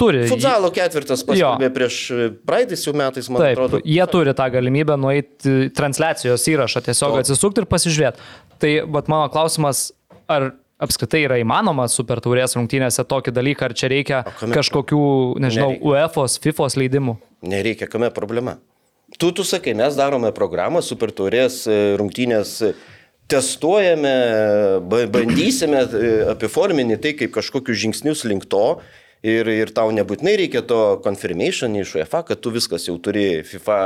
Turi. 0.00 0.22
Futzalo 0.32 0.70
ketvirtas 0.72 1.26
paskelbė 1.28 1.68
prieš 1.76 1.98
e, 2.08 2.30
praeitais 2.48 2.86
jau 2.88 2.94
metais, 2.96 3.28
man 3.28 3.44
Taip, 3.44 3.58
atrodo. 3.58 3.82
jie 3.84 4.06
turi 4.08 4.32
tą 4.40 4.46
galimybę 4.56 4.96
nueiti 4.96 5.52
į 5.66 5.68
transliacijos 5.76 6.48
įrašą, 6.54 6.80
tiesiog 6.88 7.18
O. 7.18 7.20
atsisukti 7.20 7.60
ir 7.60 7.68
pasižiūrėti. 7.68 8.24
Tai, 8.56 8.72
bet 8.96 9.12
mano 9.12 9.28
klausimas, 9.36 9.90
ar 10.32 10.54
apskritai 10.78 11.24
yra 11.26 11.38
įmanoma 11.42 11.88
super 11.90 12.20
taurės 12.24 12.54
rungtynėse 12.58 13.04
tokį 13.10 13.32
dalyką, 13.34 13.68
ar 13.68 13.74
čia 13.74 13.90
reikia 13.90 14.20
kame- 14.38 14.54
kažkokių, 14.54 15.00
nežinau. 15.42 15.72
UEFA, 15.82 16.26
FIFA 16.46 16.68
leidimų? 16.82 17.16
Nereikia, 17.42 17.88
kame 17.90 18.10
problema. 18.14 18.56
Tu, 19.18 19.30
tu 19.32 19.42
sakai, 19.42 19.72
mes 19.74 19.96
darome 19.96 20.30
programą, 20.36 20.82
super 20.84 21.10
taurės 21.10 21.62
e, 21.66 21.96
rungtynės, 21.98 22.50
e, 22.62 22.74
testuojame, 23.28 24.12
ba- 24.88 25.06
bandysime 25.12 25.80
e, 25.84 26.10
apiforminti 26.32 26.98
tai 27.02 27.12
kaip 27.16 27.32
kažkokius 27.34 27.78
žingsnius 27.84 28.24
link 28.28 28.46
to. 28.52 28.78
Ir, 29.26 29.48
ir 29.50 29.72
tau 29.74 29.90
nebūtinai 29.90 30.36
reikia 30.38 30.62
to 30.62 31.00
confirmation 31.02 31.74
iš 31.74 31.96
UEFA, 31.96 32.20
kad 32.28 32.38
tu 32.38 32.52
viskas 32.54 32.86
jau 32.86 32.94
turi 33.02 33.42
FIFA 33.42 33.78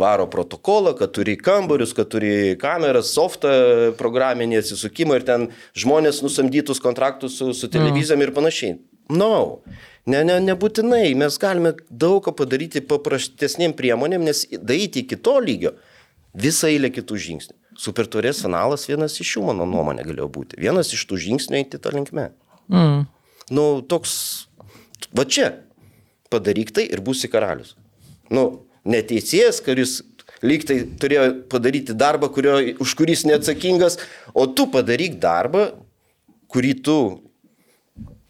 varo 0.00 0.26
protokolą, 0.30 0.96
kad 0.98 1.12
turi 1.14 1.36
kambarius, 1.38 1.92
kad 1.94 2.10
turi 2.10 2.56
kameras, 2.58 3.12
softą 3.14 3.52
programinį 4.00 4.58
atsisukimą 4.64 5.20
ir 5.20 5.28
ten 5.28 5.46
žmonės 5.78 6.24
nusamdytus 6.26 6.82
kontraktus 6.82 7.38
su, 7.38 7.52
su 7.54 7.70
televizijom 7.70 8.26
ir 8.26 8.34
panašiai. 8.34 8.78
No. 9.14 9.62
Ne, 10.10 10.20
ne, 10.26 10.36
nebūtinai, 10.42 11.14
mes 11.16 11.36
galime 11.40 11.72
daug 11.88 12.18
ką 12.26 12.34
padaryti 12.36 12.82
paprastesnėm 12.84 13.72
priemonėm, 13.76 14.26
nes 14.26 14.42
daryti 14.52 15.04
iki 15.04 15.16
to 15.16 15.38
lygio 15.40 15.72
visą 16.34 16.68
eilę 16.68 16.90
kitų 16.92 17.20
žingsnių. 17.28 17.56
Super 17.80 18.08
turės 18.10 18.42
finalas 18.44 18.84
vienas 18.90 19.16
iš 19.22 19.36
jų, 19.36 19.46
mano 19.48 19.66
nuomonė, 19.66 20.04
galėjo 20.06 20.28
būti. 20.34 20.58
Vienas 20.60 20.92
iš 20.94 21.06
tų 21.10 21.18
žingsnių 21.22 21.62
eiti 21.62 21.80
tą 21.82 21.94
linkmę. 21.94 22.28
Mm. 22.68 23.06
Nu, 23.54 23.64
toks, 23.88 24.14
va 25.12 25.26
čia, 25.28 25.50
padaryk 26.32 26.72
tai 26.74 26.86
ir 26.88 27.02
būsi 27.04 27.30
karalius. 27.32 27.74
Nu, 28.32 28.64
neteisėjas, 28.88 29.60
kuris 29.64 30.00
lyg 30.44 30.64
tai 30.68 30.80
turėjo 31.00 31.26
padaryti 31.52 31.96
darbą, 31.96 32.30
kurio, 32.32 32.56
už 32.82 32.94
kurį 32.98 33.16
jis 33.16 33.26
neatsakingas, 33.30 33.98
o 34.32 34.46
tu 34.46 34.66
padaryk 34.72 35.18
darbą, 35.22 35.70
kurį 36.52 36.72
tu 36.84 36.98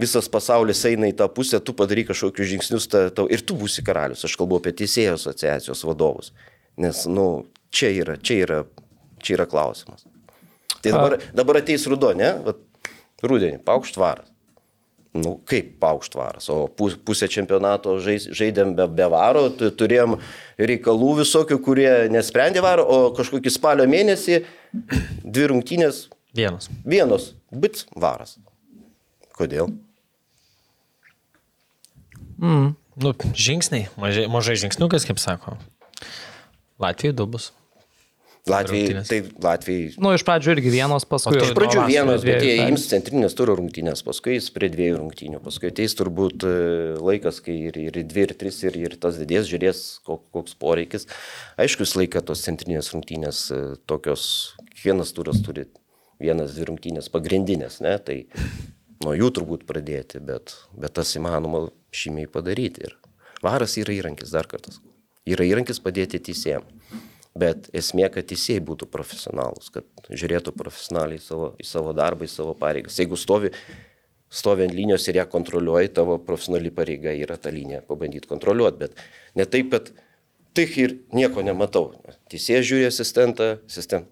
visas 0.01 0.29
pasaulis 0.31 0.83
eina 0.89 1.09
į 1.11 1.16
tą 1.18 1.29
pusę, 1.33 1.61
tu 1.62 1.75
padaryk 1.77 2.11
kažkokius 2.11 2.51
žingsnius 2.51 2.89
ta, 2.91 3.07
ta, 3.14 3.27
ir 3.31 3.45
tu 3.47 3.57
būsi 3.59 3.85
karalius. 3.87 4.25
Aš 4.27 4.37
kalbu 4.41 4.59
apie 4.61 4.75
teisėjų 4.77 5.14
asociacijos 5.18 5.85
vadovus. 5.87 6.33
Nes, 6.81 7.05
nu, 7.11 7.47
čia 7.75 7.93
yra, 7.95 8.18
čia 8.18 8.41
yra, 8.43 8.61
čia 9.22 9.39
yra 9.39 9.47
klausimas. 9.51 10.07
Tai 10.83 10.93
dabar, 10.93 11.18
dabar 11.33 11.61
ateis 11.62 11.87
rudo, 11.89 12.11
ne? 12.18 12.33
Vat, 12.45 12.91
rudenį, 13.25 13.62
paukštvaras. 13.64 14.34
Nu, 15.15 15.37
kaip 15.47 15.77
paukštvaras, 15.79 16.49
o 16.51 16.65
pus, 16.67 16.97
pusę 17.07 17.29
čempionato 17.31 17.93
žais, 18.03 18.25
žaidėm 18.35 18.73
be, 18.75 18.89
be 18.91 19.07
varo, 19.12 19.45
tu- 19.55 19.69
turėjom 19.71 20.17
reikalų 20.59 21.12
visokių, 21.21 21.59
kurie 21.62 21.93
nesprendė 22.11 22.59
varo, 22.65 22.83
o 22.83 22.97
kažkokį 23.15 23.53
spalio 23.55 23.87
mėnesį 23.87 24.41
dvi 25.23 25.47
rungtynės, 25.53 26.09
Vienas. 26.35 26.67
vienos, 26.83 27.29
bits 27.55 27.87
varas. 27.95 28.35
Kodėl? 29.39 29.71
Nu, 32.39 33.15
žingsniai, 33.39 33.87
mažai, 33.99 34.27
mažai 34.31 34.57
žingsniukas, 34.59 35.07
kaip 35.07 35.23
sako. 35.23 35.55
Latvijai 36.83 37.15
du 37.15 37.27
bus. 37.31 37.53
Latvijai, 38.45 39.01
tai 39.09 39.22
Latvijai 39.40 39.95
Nu, 40.05 40.11
iš 40.12 40.20
pradžių 40.26 40.51
irgi 40.53 40.72
vienos, 40.74 41.07
paskui... 41.09 41.38
Iš 41.40 41.55
pradžių 41.57 41.84
vasaros 41.86 42.26
bet 42.28 42.42
jie 42.45 42.57
ims 42.66 42.82
centrinės 42.90 43.32
turo 43.38 43.55
rungtynės, 43.57 44.03
paskui 44.05 44.34
jis 44.36 44.51
prie 44.53 44.68
dviejų 44.68 44.99
rungtynių, 45.01 45.40
paskui 45.47 45.70
ateis 45.70 45.97
turbūt 45.97 46.45
e, 46.45 46.53
laikas, 47.01 47.38
kai 47.47 47.55
ir, 47.70 47.78
ir 47.80 47.97
dvi, 48.05 48.26
ir 48.26 48.34
tris, 48.36 48.59
ir, 48.68 48.76
ir 48.76 48.99
tas 49.01 49.16
didės, 49.16 49.49
žiūrės, 49.49 49.80
kok- 50.05 50.26
koks 50.36 50.59
poreikis. 50.61 51.09
Aišku, 51.57 51.86
jis 51.88 51.97
laiką 52.03 52.20
tos 52.28 52.45
centrinės 52.45 52.92
rungtynės 52.92 53.40
e, 53.49 53.62
tokios, 53.88 54.26
kiekvienas 54.74 55.16
turas 55.16 55.40
turi 55.47 55.64
vienas, 56.20 56.53
dvi 56.59 56.68
rungtynės 56.68 57.09
pagrindinės, 57.16 57.80
ne, 57.80 57.97
tai 58.05 58.18
nuo 59.01 59.16
jų 59.16 59.32
turbūt 59.40 59.64
pradėti, 59.72 60.20
bet, 60.20 60.53
bet 60.76 60.92
tas 61.01 61.16
įmanoma 61.16 61.70
šimiai 61.97 62.28
padaryti. 62.28 62.90
Ir 62.90 62.99
varas 63.40 63.80
yra 63.80 63.97
įrankis, 63.97 64.36
dar 64.36 64.53
kartas. 64.53 64.84
Yra 65.24 65.49
įrankis 65.49 65.80
padėti 65.80 66.20
teisėjams. 66.20 66.74
Bet 67.35 67.66
esmė, 67.74 68.07
kad 68.14 68.28
teisėjai 68.30 68.62
būtų 68.62 68.87
profesionalus, 68.93 69.72
kad 69.74 70.07
žiūrėtų 70.07 70.53
profesionaliai 70.55 71.18
savo, 71.18 71.51
į 71.59 71.66
savo 71.66 71.95
darbą, 71.97 72.28
į 72.28 72.30
savo 72.30 72.55
pareigas. 72.59 73.01
Jeigu 73.01 73.18
stovi, 73.18 73.51
stovi 74.30 74.68
ant 74.68 74.74
linijos 74.74 75.09
ir 75.11 75.18
ją 75.18 75.24
kontroliuoji, 75.32 75.91
tavo 75.97 76.20
profesionali 76.22 76.70
pareiga 76.74 77.14
yra 77.18 77.35
tą 77.35 77.51
liniją 77.55 77.82
pabandyti 77.89 78.30
kontroliuoti, 78.30 78.78
bet 78.85 79.03
ne 79.35 79.49
taip, 79.51 79.72
kad 79.74 79.91
tik 80.55 80.78
ir 80.78 80.95
nieko 81.16 81.43
nematau. 81.43 81.91
Teisėjas 82.30 82.70
žiūri 82.70 82.87
asistentą, 82.93 83.57
asistent. 83.66 84.07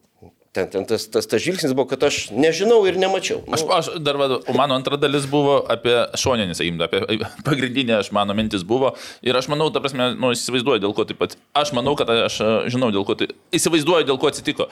Ten, 0.52 0.66
ten 0.68 0.84
tas, 0.84 1.06
tas, 1.08 1.24
tas 1.24 1.40
žvilgsnis 1.40 1.72
buvo, 1.72 1.86
kad 1.88 2.02
aš 2.04 2.26
nežinau 2.36 2.82
ir 2.84 2.98
nemačiau. 3.00 3.38
Nu, 3.46 3.56
Aš, 3.56 3.62
aš 3.72 3.86
dar, 4.04 4.18
va, 4.20 4.26
o 4.36 4.52
mano 4.52 4.76
antra 4.76 4.98
dalis 5.00 5.24
buvo 5.24 5.62
apie 5.72 5.94
šoninį, 6.20 6.56
sakykim, 6.58 6.82
apie 6.84 7.20
pagrindinę, 7.46 7.94
aš 8.02 8.10
mano 8.12 8.36
mintis 8.36 8.60
buvo. 8.68 8.90
Ir 9.24 9.38
aš 9.38 9.48
manau, 9.48 9.70
ta 9.72 9.80
prasme, 9.80 10.10
nu, 10.12 10.34
įsivaizduoju, 10.36 10.82
dėl 10.84 10.92
ko 10.92 11.06
taip 11.08 11.22
pat. 11.22 11.38
Aš 11.56 11.72
manau, 11.72 11.94
kad 11.96 12.12
aš 12.12 12.36
a, 12.44 12.50
žinau, 12.68 12.90
dėl 12.92 13.06
ko 13.08 13.16
tai. 13.16 13.30
Įsivaizduoju, 13.56 14.04
dėl 14.10 14.20
ko 14.20 14.28
atsitiko. 14.28 14.66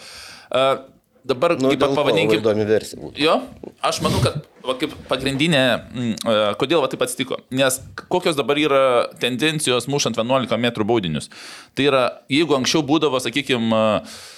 Uh, 0.52 0.82
dabar, 1.24 1.54
nu, 1.56 1.70
kaip 1.72 1.96
pavadinkim. 1.96 2.42
įdomi 2.42 2.66
versija. 2.68 3.08
Jo, 3.16 3.38
aš 3.80 4.02
manau, 4.04 4.20
kad 4.26 4.36
va, 4.66 4.74
kaip 4.82 4.92
pagrindinė, 5.08 5.62
mm, 5.80 6.10
e, 6.20 6.34
kodėl 6.60 6.84
va, 6.84 6.90
taip 6.92 7.06
atsitiko. 7.06 7.38
Nes 7.56 7.78
kokios 8.12 8.36
dabar 8.36 8.60
yra 8.60 8.82
tendencijos 9.22 9.88
mušant 9.88 10.20
11 10.20 10.60
m 10.60 10.84
baudinius. 10.84 11.32
Tai 11.72 11.88
yra, 11.88 12.04
jeigu 12.28 12.58
anksčiau 12.60 12.84
būdavo, 12.84 13.22
sakykime, 13.24 13.80
Uh, 13.80 14.28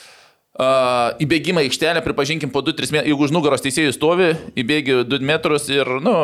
įbėgimą 0.60 1.62
į 1.64 1.70
aikštelę, 1.70 2.02
pripažinkim, 2.04 2.50
po 2.52 2.60
2-3 2.60 2.92
metrus, 2.92 3.08
jeigu 3.08 3.24
už 3.24 3.32
nugaros 3.32 3.62
teisėjų 3.64 3.94
stovi, 3.96 4.32
įbėgi 4.60 4.98
2 5.08 5.20
metrus 5.24 5.68
ir, 5.72 5.88
nu, 6.04 6.14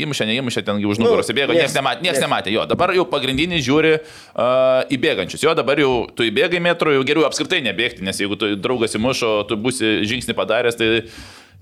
įmušė, 0.00 0.26
neįmušė, 0.30 0.62
ten 0.64 0.78
už 0.80 1.00
nugaros 1.02 1.28
Nu, 1.28 1.34
įbėgo, 1.34 1.56
niekas 1.58 1.74
nematė, 1.76 2.04
nieks- 2.06 2.22
nematė 2.22 2.52
jo. 2.54 2.62
Dabar 2.70 2.94
jau 2.94 3.04
pagrindinis 3.10 3.64
žiūri 3.66 3.96
uh, 3.98 4.86
įbėgančius. 4.94 5.42
Jo, 5.44 5.52
dabar 5.58 5.82
jau 5.82 6.06
tu 6.14 6.24
įbėgai 6.24 6.62
metrų, 6.62 6.94
jau 6.96 7.02
geriau 7.04 7.26
apskritai 7.28 7.58
nebėgti, 7.66 8.06
nes 8.06 8.16
jeigu 8.22 8.38
tu 8.38 8.54
draugas 8.56 8.94
įmušo, 8.96 9.32
tu 9.50 9.58
būsi 9.60 9.98
žingsnį 10.08 10.36
padaręs, 10.38 10.78
tai 10.78 10.90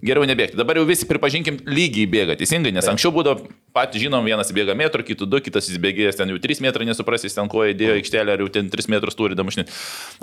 geriau 0.04 0.26
nebėgti. 0.28 0.58
Dabar 0.58 0.78
jau 0.78 0.86
visi, 0.88 1.06
pripažinkim, 1.08 1.60
lygiai 1.66 2.08
bėga, 2.10 2.36
teisingai, 2.38 2.72
nes 2.74 2.86
anksčiau 2.90 3.12
būdavo, 3.14 3.48
patys 3.76 4.02
žinom, 4.04 4.26
vienas 4.26 4.52
įbėga 4.52 4.76
metrų, 4.78 5.06
kitų 5.10 5.28
du, 5.30 5.40
kitas 5.44 5.70
įbėgėjęs 5.74 6.20
ten 6.20 6.32
jau 6.32 6.38
3 6.42 6.62
metrai, 6.64 6.86
nesuprasis 6.88 7.36
ten 7.36 7.50
ko 7.50 7.64
įdėjo 7.68 7.98
aikštelę, 7.98 8.36
ar 8.36 8.44
jau 8.44 8.50
ten 8.58 8.70
3 8.72 8.92
metrus 8.94 9.18
turi 9.18 9.38
damušnį. 9.38 9.66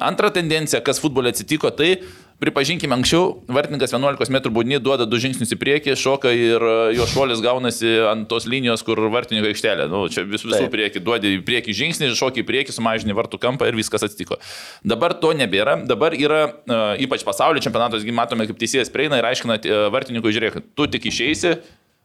Antra 0.09 0.31
tendencija, 0.33 0.83
kas 0.85 1.01
futbole 1.03 1.33
atsitiko, 1.33 1.71
tai 1.75 1.95
pripažinkime, 2.39 2.91
anksčiau 2.97 3.43
vartininkas 3.47 3.93
11 3.95 4.27
m 4.27 4.39
būdini 4.55 4.79
duoda 4.83 5.05
du 5.07 5.19
žingsnius 5.21 5.53
į 5.55 5.57
priekį, 5.59 5.95
šoka 5.99 6.33
ir 6.35 6.59
e, 6.59 6.73
jo 6.97 7.07
šuolis 7.07 7.39
gaunasi 7.43 7.93
ant 8.09 8.27
tos 8.31 8.47
linijos, 8.49 8.83
kur 8.83 8.99
vartininko 9.13 9.47
aikštelė. 9.51 9.87
Nu, 9.91 10.03
čia 10.11 10.25
vis, 10.27 10.43
visų 10.43 10.65
Taip. 10.65 10.73
priekį, 10.73 11.03
duodi 11.05 11.31
į 11.37 11.43
priekį 11.47 11.75
žingsnį, 11.79 12.11
šoki 12.19 12.43
į 12.43 12.47
priekį, 12.49 12.75
sumažini 12.75 13.15
vartų 13.15 13.39
kampą 13.39 13.69
ir 13.69 13.79
viskas 13.79 14.03
atsitiko. 14.07 14.39
Dabar 14.83 15.15
to 15.21 15.31
nebėra. 15.37 15.77
Dabar 15.87 16.15
yra, 16.17 16.41
e, 16.67 16.81
ypač 17.07 17.23
pasaulio 17.27 17.63
čempionatos, 17.63 18.03
matome, 18.15 18.49
kaip 18.49 18.59
teisėjas 18.59 18.91
prieina 18.91 19.21
ir 19.21 19.29
aiškina 19.31 19.57
e, 19.65 19.81
vartininkui, 19.93 20.33
žiūrėk, 20.35 20.59
tu 20.77 20.87
tik 20.91 21.09
išeisi, 21.11 21.57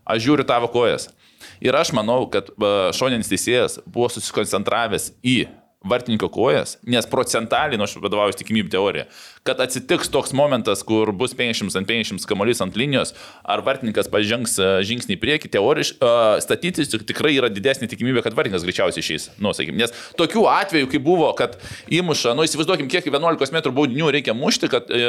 aš 0.08 0.22
žiūriu 0.26 0.46
tavo 0.48 0.70
kojas. 0.72 1.08
Ir 1.64 1.76
aš 1.76 1.92
manau, 1.96 2.24
kad 2.32 2.50
e, 2.50 2.74
šoninis 2.96 3.30
teisėjas 3.30 3.78
buvo 3.86 4.10
susikoncentravęs 4.12 5.12
į 5.20 5.38
vartininko 5.84 6.28
kojas, 6.32 6.76
nes 6.84 7.08
procentaliai, 7.08 7.78
nu 7.80 7.86
aš 7.86 7.96
vadovauju 8.02 8.36
tikimybių 8.42 8.72
teoriją, 8.74 9.06
kad 9.46 9.60
atsitiks 9.60 10.10
toks 10.12 10.34
momentas, 10.36 10.82
kur 10.84 11.12
bus 11.16 11.32
50 11.36 11.76
ant 11.78 11.88
50 11.88 12.26
kamuolys 12.28 12.60
ant 12.60 12.76
linijos, 12.76 13.14
ar 13.44 13.62
vartininkas 13.64 14.10
pažengs 14.12 14.58
e, 14.60 14.68
žingsnį 14.86 15.16
į 15.16 15.20
priekį, 15.22 15.50
teoriškai, 15.56 16.10
statistiškai 16.44 17.06
tikrai 17.08 17.32
yra 17.38 17.48
didesnė 17.52 17.88
tikimybė, 17.90 18.24
kad 18.26 18.36
vartininkas 18.36 18.66
greičiausiai 18.68 19.04
išeis. 19.04 19.30
Nu, 19.40 19.54
sakykim, 19.56 19.80
nes 19.80 19.94
tokių 20.20 20.44
atvejų, 20.52 20.90
kai 20.92 21.00
buvo, 21.04 21.32
kad 21.38 21.56
įmuša, 21.88 22.36
nu 22.36 22.44
įsivaizduokim, 22.44 22.90
kiek 22.92 23.08
11 23.08 23.56
m 23.56 23.74
baudinių 23.80 24.12
reikia 24.18 24.36
mušti, 24.36 24.68
kad 24.72 24.92
e, 24.92 25.02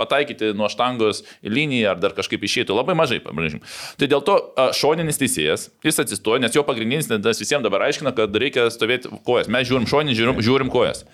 pataikyti 0.00 0.54
nuo 0.56 0.70
štangos 0.72 1.20
į 1.44 1.52
liniją 1.52 1.92
ar 1.92 2.00
dar 2.00 2.16
kažkaip 2.16 2.44
išeitų 2.46 2.76
labai 2.78 2.96
mažai, 2.96 3.20
pabrėžim. 3.24 3.60
Tai 4.00 4.08
dėl 4.08 4.24
to 4.24 4.38
šoninis 4.78 5.20
teisėjas, 5.20 5.68
jis 5.84 6.00
atsistoja, 6.00 6.40
nes 6.40 6.56
jo 6.56 6.64
pagrindinis, 6.64 7.10
nes 7.12 7.42
visiems 7.44 7.66
dabar 7.66 7.84
aiškina, 7.90 8.14
kad 8.16 8.32
reikia 8.32 8.70
stovėti 8.72 9.12
kojas. 9.26 9.52
Mes 9.52 9.68
žiūrim 9.68 9.88
šoninį, 9.90 10.16
žiūrim, 10.16 10.40
žiūrim 10.46 10.72
kojas. 10.72 11.04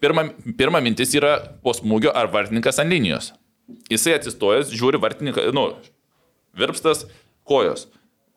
Pirma, 0.00 0.24
pirma 0.56 0.80
mintis 0.80 1.12
yra 1.16 1.34
po 1.64 1.74
smūgio 1.76 2.12
ar 2.16 2.30
vartininkas 2.32 2.80
ant 2.80 2.92
linijos. 2.92 3.34
Jisai 3.92 4.16
atsistojęs, 4.16 4.72
žiūri 4.74 4.98
vartininką, 5.02 5.44
nu, 5.54 5.68
virpstas, 6.56 7.04
kojos. 7.46 7.86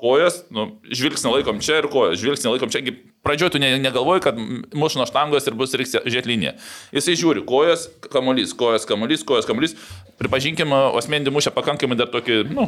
Kojos, 0.03 0.41
nu, 0.51 0.66
žvilgsnį 0.91 1.32
laikom 1.38 1.61
čia 1.64 1.78
ir 1.80 1.88
kojos, 1.91 2.20
žvilgsnį 2.20 2.51
laikom 2.51 2.72
čia. 2.74 2.82
Pradžioje 3.24 3.53
tu 3.55 3.61
ne, 3.64 3.70
negalvoji, 3.80 4.26
kad 4.26 4.39
muš 4.76 4.97
nuo 4.99 5.05
štangos 5.07 5.47
ir 5.47 5.55
bus 5.55 5.72
reiks 5.80 5.95
liniją. 6.28 6.57
Jisai 6.91 7.16
žiūri, 7.16 7.45
kojos, 7.47 7.88
kamuolys, 8.11 8.51
kojos, 8.59 8.84
kamuolys, 8.89 9.24
kojos, 9.24 9.47
kamuolys. 9.47 9.78
Pripažinkim, 10.20 10.76
Osmendį 10.99 11.32
mušė 11.32 11.55
pakankamai 11.55 11.95
dar 11.95 12.11
tokį, 12.11 12.41
nu, 12.51 12.68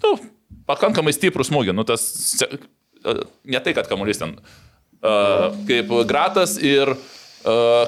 nu, 0.00 0.14
pakankamai 0.70 1.12
stiprų 1.12 1.44
smūgį. 1.50 1.76
Nu, 1.76 1.84
tas, 1.84 2.06
se- 2.38 2.48
ne 3.44 3.60
tai, 3.60 3.76
kad 3.76 3.90
kamuolys 3.92 4.22
ten, 4.22 4.38
uh, 5.04 5.50
kaip 5.68 5.92
gratas 6.08 6.56
ir 6.56 6.96
Uh, 6.96 7.21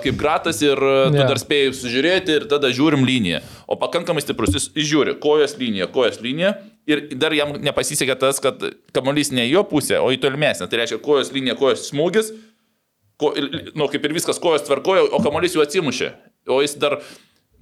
kaip 0.05 0.16
gratas 0.18 0.61
ir 0.64 0.78
uh, 0.78 1.09
tu 1.12 1.18
Jo. 1.20 1.26
dar 1.30 1.38
spėjai 1.40 1.72
sužiūrėti 1.78 2.38
ir 2.38 2.46
tada 2.50 2.70
žiūrim 2.74 3.05
liniją. 3.07 3.42
O 3.70 3.76
pakankamai 3.80 4.22
stiprus, 4.24 4.57
jis 4.57 4.70
žiūri, 4.90 5.16
kojas 5.22 5.57
linija, 5.61 5.86
kojas 5.94 6.18
linija 6.24 6.57
ir 6.90 7.07
dar 7.16 7.32
jam 7.36 7.55
nepasisekė 7.64 8.16
tas, 8.20 8.40
kad 8.42 8.61
kamuolys 8.96 9.30
ne 9.32 9.46
į 9.48 9.55
jo 9.55 9.62
pusę, 9.70 10.00
o 10.02 10.11
į 10.12 10.18
tolimesnę. 10.22 10.68
Tai 10.68 10.82
reiškia, 10.82 10.98
kojas 11.05 11.30
linija, 11.34 11.57
kojas 11.61 11.86
smūgis, 11.90 12.32
ko, 13.20 13.32
nu, 13.78 13.88
kaip 13.92 14.05
ir 14.05 14.16
viskas 14.16 14.42
kojas 14.42 14.66
tvarkojo, 14.66 15.07
o 15.14 15.22
kamuolys 15.24 15.55
jau 15.57 15.64
atsimušė. 15.64 16.11
O 16.50 16.59
jis 16.61 16.74
dar, 16.76 16.98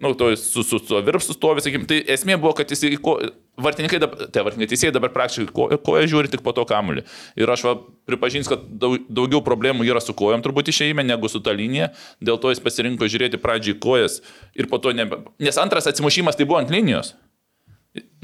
nu, 0.03 0.13
to 0.19 0.33
su, 0.37 0.65
su, 0.67 0.81
su 0.83 1.01
virpsu 1.07 1.37
stovi, 1.37 1.63
sakykim, 1.63 1.87
tai 1.87 2.01
esmė 2.11 2.35
buvo, 2.41 2.57
kad 2.59 2.71
jis 2.75 2.83
į 2.89 2.99
ko, 3.03 3.15
vartininkai, 3.63 4.01
dabar, 4.03 4.27
tai 4.35 4.43
vartininkai 4.43 4.71
teisėjai 4.73 4.95
dabar 4.97 5.13
praktiškai 5.15 5.53
ko, 5.55 5.69
koją 5.87 6.09
žiūri 6.11 6.33
tik 6.33 6.43
po 6.43 6.55
to 6.57 6.65
kamuolį. 6.69 7.05
Ir 7.39 7.53
aš 7.55 7.63
va, 7.69 7.77
pripažins, 8.11 8.51
kad 8.51 8.65
daug, 8.83 8.99
daugiau 9.07 9.43
problemų 9.47 9.87
yra 9.87 10.03
su 10.03 10.15
kojom 10.19 10.43
turbūt 10.43 10.73
išeime 10.73 11.05
negu 11.07 11.31
su 11.31 11.39
ta 11.45 11.55
linija, 11.55 11.93
dėl 12.19 12.41
to 12.43 12.51
jis 12.51 12.63
pasirinko 12.65 13.07
žiūrėti 13.07 13.41
pradžiai 13.43 13.79
kojas 13.83 14.21
ir 14.59 14.71
po 14.73 14.83
to 14.83 14.95
nebe... 14.97 15.23
Nes 15.43 15.61
antras 15.63 15.87
atsimušimas 15.91 16.39
tai 16.39 16.49
buvo 16.51 16.59
ant 16.59 16.75
linijos. 16.75 17.15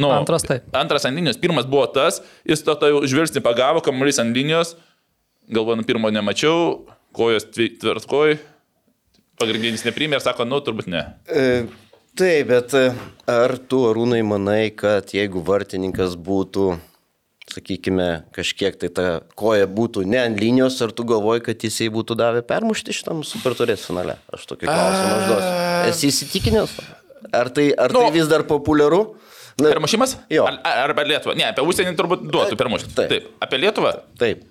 Nu, 0.00 0.10
Antras 0.14 0.46
taip. 0.46 0.68
Antras 0.76 1.04
ant 1.04 1.18
linijos, 1.18 1.38
pirmas 1.40 1.66
buvo 1.68 1.84
tas, 1.92 2.22
jis 2.48 2.62
to 2.64 2.74
jau 2.90 3.00
žvilgsnį 3.06 3.42
pagavo, 3.44 3.82
kamuolys 3.84 4.20
ant 4.22 4.34
linijos, 4.34 4.74
galvoju, 5.52 5.82
nu, 5.82 5.86
pirmo 5.88 6.10
nemačiau, 6.14 6.86
kojos 7.16 7.48
tvi- 7.52 7.74
tvirtkoj, 7.80 8.38
pagrindinis 9.40 9.84
neprimė 9.86 10.18
ir 10.18 10.24
sako, 10.24 10.46
nu, 10.48 10.60
turbūt 10.64 10.88
ne. 10.92 11.04
E, 11.28 11.44
Taip, 12.18 12.48
bet 12.50 12.72
e, 12.74 12.88
ar 13.30 13.52
tu, 13.70 13.84
Arūnai, 13.86 14.24
manai, 14.26 14.70
kad 14.74 15.12
jeigu 15.14 15.38
vartininkas 15.46 16.16
būtų, 16.18 16.72
sakykime, 17.52 18.06
kažkiek 18.34 18.74
tai 18.80 18.90
ta 18.92 19.04
koja 19.38 19.68
būtų 19.70 20.02
ne 20.08 20.18
ant 20.24 20.40
linijos, 20.42 20.80
ar 20.84 20.90
tu 20.92 21.06
galvoji, 21.08 21.44
kad 21.46 21.62
jisai 21.64 21.86
būtų 21.94 22.16
davę 22.18 22.42
permušti 22.48 22.96
šitam 22.96 23.22
superturės 23.26 23.86
finale? 23.86 24.18
Aš 24.34 24.48
tokį 24.50 24.66
klausimą 24.68 25.14
užduosiu. 25.22 25.54
Esi 25.92 26.10
įsitikinęs? 26.10 26.74
Ar 27.34 27.50
tai, 27.54 27.70
ar 27.78 27.94
Nu. 27.94 28.02
tai 28.04 28.10
vis 28.18 28.28
dar 28.30 28.42
populiaru? 28.50 29.14
Na, 29.58 29.72
Permušimas? 29.72 30.16
Jo. 30.30 30.44
Ar, 30.46 30.58
ar- 30.62 30.84
arba 30.90 31.02
Lietuva? 31.06 31.34
Ne, 31.38 31.48
apie 31.50 31.64
užsienį 31.66 31.96
turbūt 31.98 32.26
duotų 32.30 32.58
permušti. 32.60 32.92
Taip. 32.94 33.08
Taip. 33.10 33.30
Apie 33.42 33.58
Lietuvą? 33.58 33.90
Taip. 34.20 34.44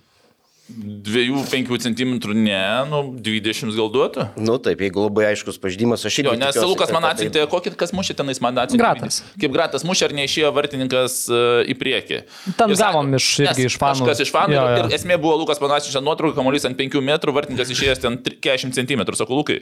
2-5 0.67 1.79
cm, 1.79 2.13
ne, 2.35 2.59
nu 2.89 2.99
20 3.23 3.71
gal 3.77 3.89
duotų. 3.93 4.25
Nu 4.43 4.57
taip, 4.59 4.81
jeigu 4.83 5.05
labai 5.05 5.29
aiškus 5.31 5.59
pažydimas, 5.63 6.03
aš 6.07 6.17
irgi. 6.19 6.27
Jo, 6.27 6.35
nes 6.39 6.51
tikiuosi, 6.55 6.69
Lukas 6.73 6.91
man 6.91 7.03
kad 7.07 7.21
tai- 7.33 7.45
kokį 7.47 7.75
kas 7.79 7.93
mušė 7.95 8.15
tenais 8.19 8.41
man 8.43 8.55
atsiuntė. 8.59 8.81
Gratas. 8.81 9.21
Kaip 9.39 9.51
gratas 9.55 9.83
mušė, 9.87 10.09
ar 10.09 10.15
neišėjo 10.19 10.51
vartininkas 10.53 11.15
e, 11.31 11.41
į 11.71 11.77
priekį. 11.79 12.19
Ir 12.19 12.75
sako- 12.75 12.77
gavom 12.83 13.13
iš- 13.15 13.39
irgi 13.47 13.65
iš 13.71 13.77
fanų. 13.79 14.03
Kažkas 14.05 14.19
iš 14.27 14.31
fanų. 14.35 14.53
Jo, 14.57 14.63
Jo. 14.67 14.85
Ir 14.89 14.95
esmė 14.99 15.17
buvo 15.21 15.37
Lukas 15.39 15.59
panašiai 15.59 16.03
nuotrauką, 16.03 16.35
kamuolys 16.35 16.65
ant 16.67 16.77
5 16.77 16.99
metrų, 17.01 17.31
vartininkas 17.33 17.71
išėjęs 17.71 17.99
ten 18.03 18.17
40 18.17 18.73
cm. 18.75 19.05
Sakau, 19.15 19.37
Lukai, 19.39 19.61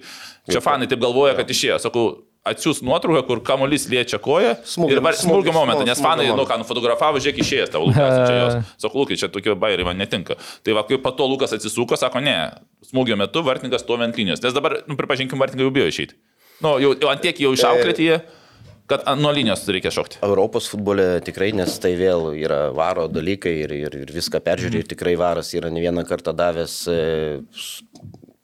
čia 0.49 0.59
fanai 0.61 0.87
taip 0.89 0.99
galvoja, 0.99 1.35
kad 1.35 1.47
išėjo. 1.47 1.77
Sakau, 1.79 2.23
atsiūs 2.45 2.83
nuotrauką, 2.85 3.23
kur 3.25 3.39
kamuolys 3.41 3.87
liečia 3.89 4.19
koją. 4.21 4.51
Smūgio- 4.63 4.91
ir 4.91 5.01
var- 5.01 5.13
smūgio 5.17 5.49
smūgio- 5.49 5.53
momentą, 5.55 5.85
nes 5.85 5.99
fanai, 6.01 6.27
nu 6.29 6.45
ką, 6.45 6.59
nufotografavo, 6.61 7.17
žiūrėk, 7.17 7.39
išėjęs 7.41 7.71
tavo 7.73 7.87
Lukas. 7.89 8.29
Čia 8.29 8.35
jos. 8.37 8.71
Sakau, 8.85 9.01
Lukai, 9.01 9.17
čia 9.17 9.27
tokie 9.33 9.55
bairiai 9.55 9.83
man 9.87 9.97
netinka. 9.97 10.35
Tai 10.63 10.73
va, 10.77 10.83
kai 10.83 10.97
po 11.01 11.11
to 11.11 11.25
Lukas 11.25 11.51
atsisuko, 11.57 11.97
sako, 11.97 12.21
ne, 12.21 12.51
smūgio 12.85 13.17
metu 13.17 13.41
vartininkas 13.43 13.81
stovi 13.81 14.03
ant 14.05 14.15
linijos. 14.15 14.43
Nes 14.45 14.53
dabar, 14.53 14.83
nu, 14.87 14.95
pripažinkim, 14.95 15.39
vartininkai 15.41 15.65
jau 15.65 15.73
bijo 15.73 15.87
išeiti. 15.89 16.13
Nu, 16.61 16.77
jau, 16.79 16.93
jau 16.93 17.09
antiek 17.09 17.35
jau 17.41 17.51
išauklėti 17.57 18.05
jie, 18.05 18.21
kad 18.87 19.01
ant- 19.09 19.19
nuo 19.19 19.31
linijos 19.33 19.65
reikia 19.67 19.89
šokti. 19.91 20.21
Europos 20.23 20.69
futbole 20.69 21.19
tikrai, 21.25 21.51
nes 21.51 21.79
tai 21.81 21.95
vėl 21.97 22.29
yra 22.37 22.69
varo 22.71 23.07
dalykai 23.09 23.55
ir, 23.65 23.71
ir, 23.73 23.97
ir 24.05 24.13
viską 24.13 24.39
peržiūrė. 24.45 24.85
Ir 24.85 24.87
tikrai 24.93 25.17
varas 25.17 25.49
yra 25.57 25.71
ne 25.73 25.81
vieną 25.81 26.05
kartą 26.07 26.31
davęs, 26.37 26.77
e, 26.87 27.41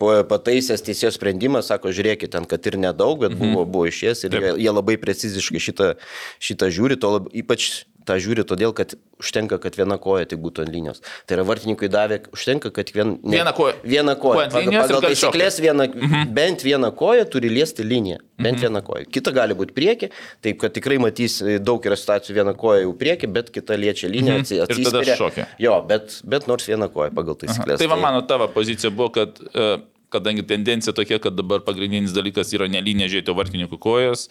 pataisęs 0.01 0.83
teisėjo 0.87 1.13
sprendimą, 1.15 1.61
sako, 1.65 1.93
žiūrėkit, 1.95 2.33
ten, 2.33 2.47
kad 2.49 2.65
ir 2.69 2.79
nedaug, 2.81 3.19
bet 3.23 3.37
buvo, 3.37 3.65
buvo 3.69 3.87
išies 3.91 4.25
ir 4.27 4.37
jie, 4.37 4.51
jie 4.65 4.73
labai 4.73 4.97
preciziškai 5.01 5.61
šitą, 5.61 5.93
šitą 6.41 6.71
žiūri, 6.73 6.99
to 7.01 7.15
lab, 7.15 7.31
ypač 7.37 7.71
tą 8.07 8.17
žiūri 8.21 8.45
todėl, 8.47 8.73
kad 8.75 8.95
užtenka, 9.21 9.59
kad 9.61 9.75
viena 9.77 9.97
koja 10.01 10.25
tik 10.29 10.41
būtų 10.41 10.65
ant 10.65 10.73
linijos. 10.73 11.01
Tai 11.29 11.37
yra 11.37 11.45
vartininkui 11.47 11.89
davė, 11.91 12.19
užtenka, 12.33 12.71
kad 12.73 12.89
vien, 12.95 13.15
ne, 13.21 13.37
Viena 13.37 13.53
koja. 13.55 13.75
Viena 13.85 14.15
koja. 14.19 14.47
Koja 14.49 14.63
pagal 14.73 14.89
šokti. 14.89 15.11
taisyklės 15.11 15.59
viena, 15.61 15.87
mhm. 15.89 16.33
bent 16.35 16.65
viena 16.65 16.91
koja 16.97 17.27
turi 17.29 17.51
liesti 17.53 17.85
liniją. 17.85 18.21
Bent 18.41 18.57
mhm. 18.57 18.63
viena 18.65 18.81
koja. 18.85 19.05
Kita 19.05 19.33
gali 19.35 19.57
būti 19.57 19.75
prieki, 19.77 20.09
taip 20.41 20.57
kad 20.63 20.73
tikrai 20.73 20.97
matys 21.01 21.37
e, 21.45 21.59
daug 21.61 21.83
yra 21.85 21.97
situacijų 21.99 22.39
viena 22.39 22.55
koja 22.57 22.81
jau 22.87 22.95
prieki, 22.97 23.29
bet 23.29 23.53
kita 23.53 23.77
liečia 23.77 24.09
liniją. 24.09 24.41
Mhm. 24.41 24.45
atsi- 24.65 24.81
Ir 24.81 24.89
tada 24.89 25.17
šokia. 25.19 25.47
Jo, 25.61 25.77
bet, 25.85 26.17
bet 26.25 26.49
nors 26.49 26.65
viena 26.69 26.89
koja 26.91 27.13
pagal 27.13 27.37
taisyklės. 27.37 27.81
Tai 27.81 27.91
va 27.91 28.01
mano 28.01 28.25
tavo 28.25 28.49
pozicija 28.49 28.89
buvo, 28.89 29.11
kad 29.13 29.37
e, 29.53 29.77
kadangi 30.11 30.43
tendencija 30.47 30.93
tokia, 30.95 31.19
kad 31.23 31.37
dabar 31.37 31.63
pagrindinis 31.65 32.13
dalykas 32.15 32.51
yra 32.57 32.67
ne 32.71 32.81
linija 32.83 33.09
žiūrėti, 33.11 33.35
vartininkų 33.37 33.79
kojas, 33.81 34.27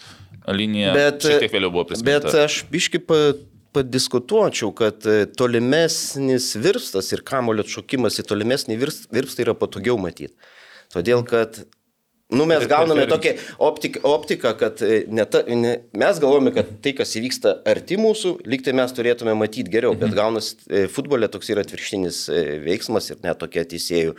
linija 0.48 0.92
bet, 0.96 1.24
šiek 1.26 1.46
tiek 1.46 1.56
vėliau 1.56 1.72
buvo 1.72 1.86
bet 1.88 1.96
pristatyta. 1.96 2.44
aš 2.44 2.60
biški 2.72 3.02
pa, 3.08 3.20
padiskutuočiau, 3.76 4.72
kad 4.76 5.06
e, 5.06 5.24
tolimesnis 5.38 6.52
virstas 6.58 7.12
ir 7.14 7.24
kamulio 7.26 7.64
atšokimas 7.66 8.18
į 8.20 8.26
tolimesnį 8.30 8.78
virpstą 8.80 9.44
yra 9.46 9.54
patogiau 9.58 9.98
matyti. 10.00 10.34
Todėl, 10.94 11.26
kad 11.26 11.64
Nu, 12.30 12.44
mes 12.46 12.62
gauname 12.70 13.08
tokią 13.10 13.32
optik, 13.58 13.96
optiką, 14.06 14.52
kad 14.54 14.78
e, 14.86 15.00
ne 15.10 15.24
ta, 15.26 15.40
ne, 15.50 15.72
mes 15.98 16.18
galvojame, 16.22 16.52
kad 16.54 16.68
tai, 16.78 16.92
kas 16.94 17.16
įvyksta 17.18 17.56
arti 17.66 17.98
mūsų, 17.98 18.36
lyg 18.46 18.62
tai 18.62 18.74
mes 18.78 18.94
turėtume 18.94 19.34
matyti 19.34 19.72
geriau, 19.72 19.96
bet 19.98 20.14
gaunasi 20.14 20.60
e, 20.70 20.84
futbole 20.94 21.26
toks 21.26 21.50
yra 21.50 21.64
atvirkštinis 21.66 22.20
veiksmas 22.62 23.10
ir 23.10 23.18
net 23.26 23.42
tokia 23.42 23.66
teisėjų 23.72 24.14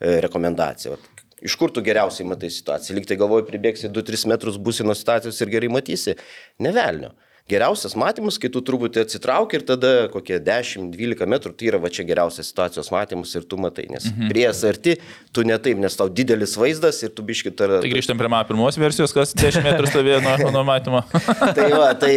rekomendacija. 0.00 0.96
Vat, 0.96 1.10
Iš 1.44 1.58
kur 1.60 1.72
tu 1.74 1.82
geriausiai 1.84 2.24
matai 2.24 2.48
situaciją? 2.48 2.94
Lyg 2.96 3.04
tai 3.08 3.18
galvoji, 3.20 3.44
pribėgsi 3.50 3.90
2-3 3.92 4.30
metrus 4.32 4.56
būsi 4.56 4.86
nuo 4.86 4.94
situacijos 4.96 5.42
ir 5.44 5.52
gerai 5.52 5.68
matysi. 5.72 6.14
Nevelnio. 6.62 7.12
Geriausias 7.44 7.92
matymas, 8.00 8.38
kai 8.40 8.48
tu 8.48 8.62
truputį 8.64 9.02
atsitrauki 9.02 9.58
ir 9.58 9.64
tada 9.68 9.88
kokie 10.08 10.38
10-12 10.40 11.26
metrų, 11.28 11.50
tai 11.52 11.66
yra 11.68 11.80
va 11.82 11.90
čia 11.92 12.06
geriausias 12.08 12.48
situacijos 12.48 12.88
matymas 12.88 13.34
ir 13.36 13.44
tu 13.44 13.58
matai, 13.60 13.84
nes 13.92 14.06
mhm. 14.08 14.30
prie 14.32 14.46
arti 14.48 14.94
tu 15.28 15.44
ne 15.44 15.58
taip, 15.60 15.76
nes 15.82 15.98
tau 16.00 16.08
didelis 16.08 16.54
vaizdas 16.56 17.02
ir 17.04 17.12
tu 17.12 17.20
biški 17.28 17.52
tar... 17.52 17.74
Tai 17.84 17.90
grįžtam 17.92 18.16
prie 18.16 18.30
mano 18.32 18.48
pirmos 18.48 18.80
versijos, 18.80 19.12
kas 19.12 19.36
10 19.36 19.60
metrų 19.66 19.92
stovėjo 19.92 20.22
nuo 20.24 20.38
mano 20.46 20.64
matymo. 20.70 21.04
tai, 21.58 21.68
va, 21.76 21.90
tai, 21.92 22.14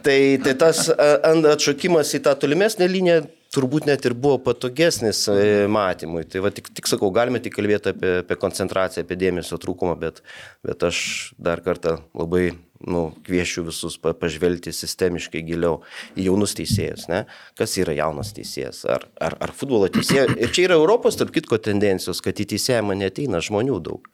tai, 0.00 0.16
tai 0.46 0.56
tas 0.64 0.86
atšokimas 0.96 2.16
į 2.16 2.22
tą 2.24 2.32
tolimesnę 2.40 2.88
liniją 2.88 3.20
turbūt 3.54 3.86
net 3.88 4.04
ir 4.06 4.14
buvo 4.14 4.38
patogesnis 4.44 5.24
e, 5.32 5.66
matymui. 5.70 6.22
Tai 6.30 6.44
va, 6.44 6.52
tik, 6.54 6.70
tik 6.76 6.88
sakau, 6.90 7.10
galime 7.14 7.40
tik 7.42 7.56
kalbėti 7.56 7.92
apie, 7.92 8.12
apie 8.22 8.38
koncentraciją, 8.38 9.04
apie 9.04 9.18
dėmesio 9.18 9.58
trūkumą, 9.60 9.96
bet, 10.00 10.22
bet 10.66 10.86
aš 10.86 11.00
dar 11.38 11.62
kartą 11.64 11.98
labai 12.16 12.52
nu, 12.86 13.10
kviečiu 13.26 13.66
visus 13.66 13.98
pa, 14.00 14.14
pažvelgti 14.16 14.72
sistemiškai 14.74 15.42
giliau 15.48 15.80
į 16.14 16.28
jaunus 16.30 16.54
teisėjus. 16.58 17.08
Ne? 17.10 17.24
Kas 17.58 17.76
yra 17.82 17.96
jaunas 17.98 18.32
teisėjas? 18.36 18.84
Ar, 18.88 19.08
ar, 19.20 19.36
ar 19.42 19.54
futbolo 19.56 19.90
teisėjas? 19.92 20.36
Ir 20.38 20.54
čia 20.54 20.68
yra 20.68 20.78
Europos, 20.80 21.18
tarp 21.20 21.34
kitko, 21.34 21.58
tendencijos, 21.60 22.22
kad 22.24 22.38
į 22.40 22.48
teisėjimą 22.54 22.96
neteina 23.02 23.42
žmonių 23.44 23.82
daug. 23.90 24.08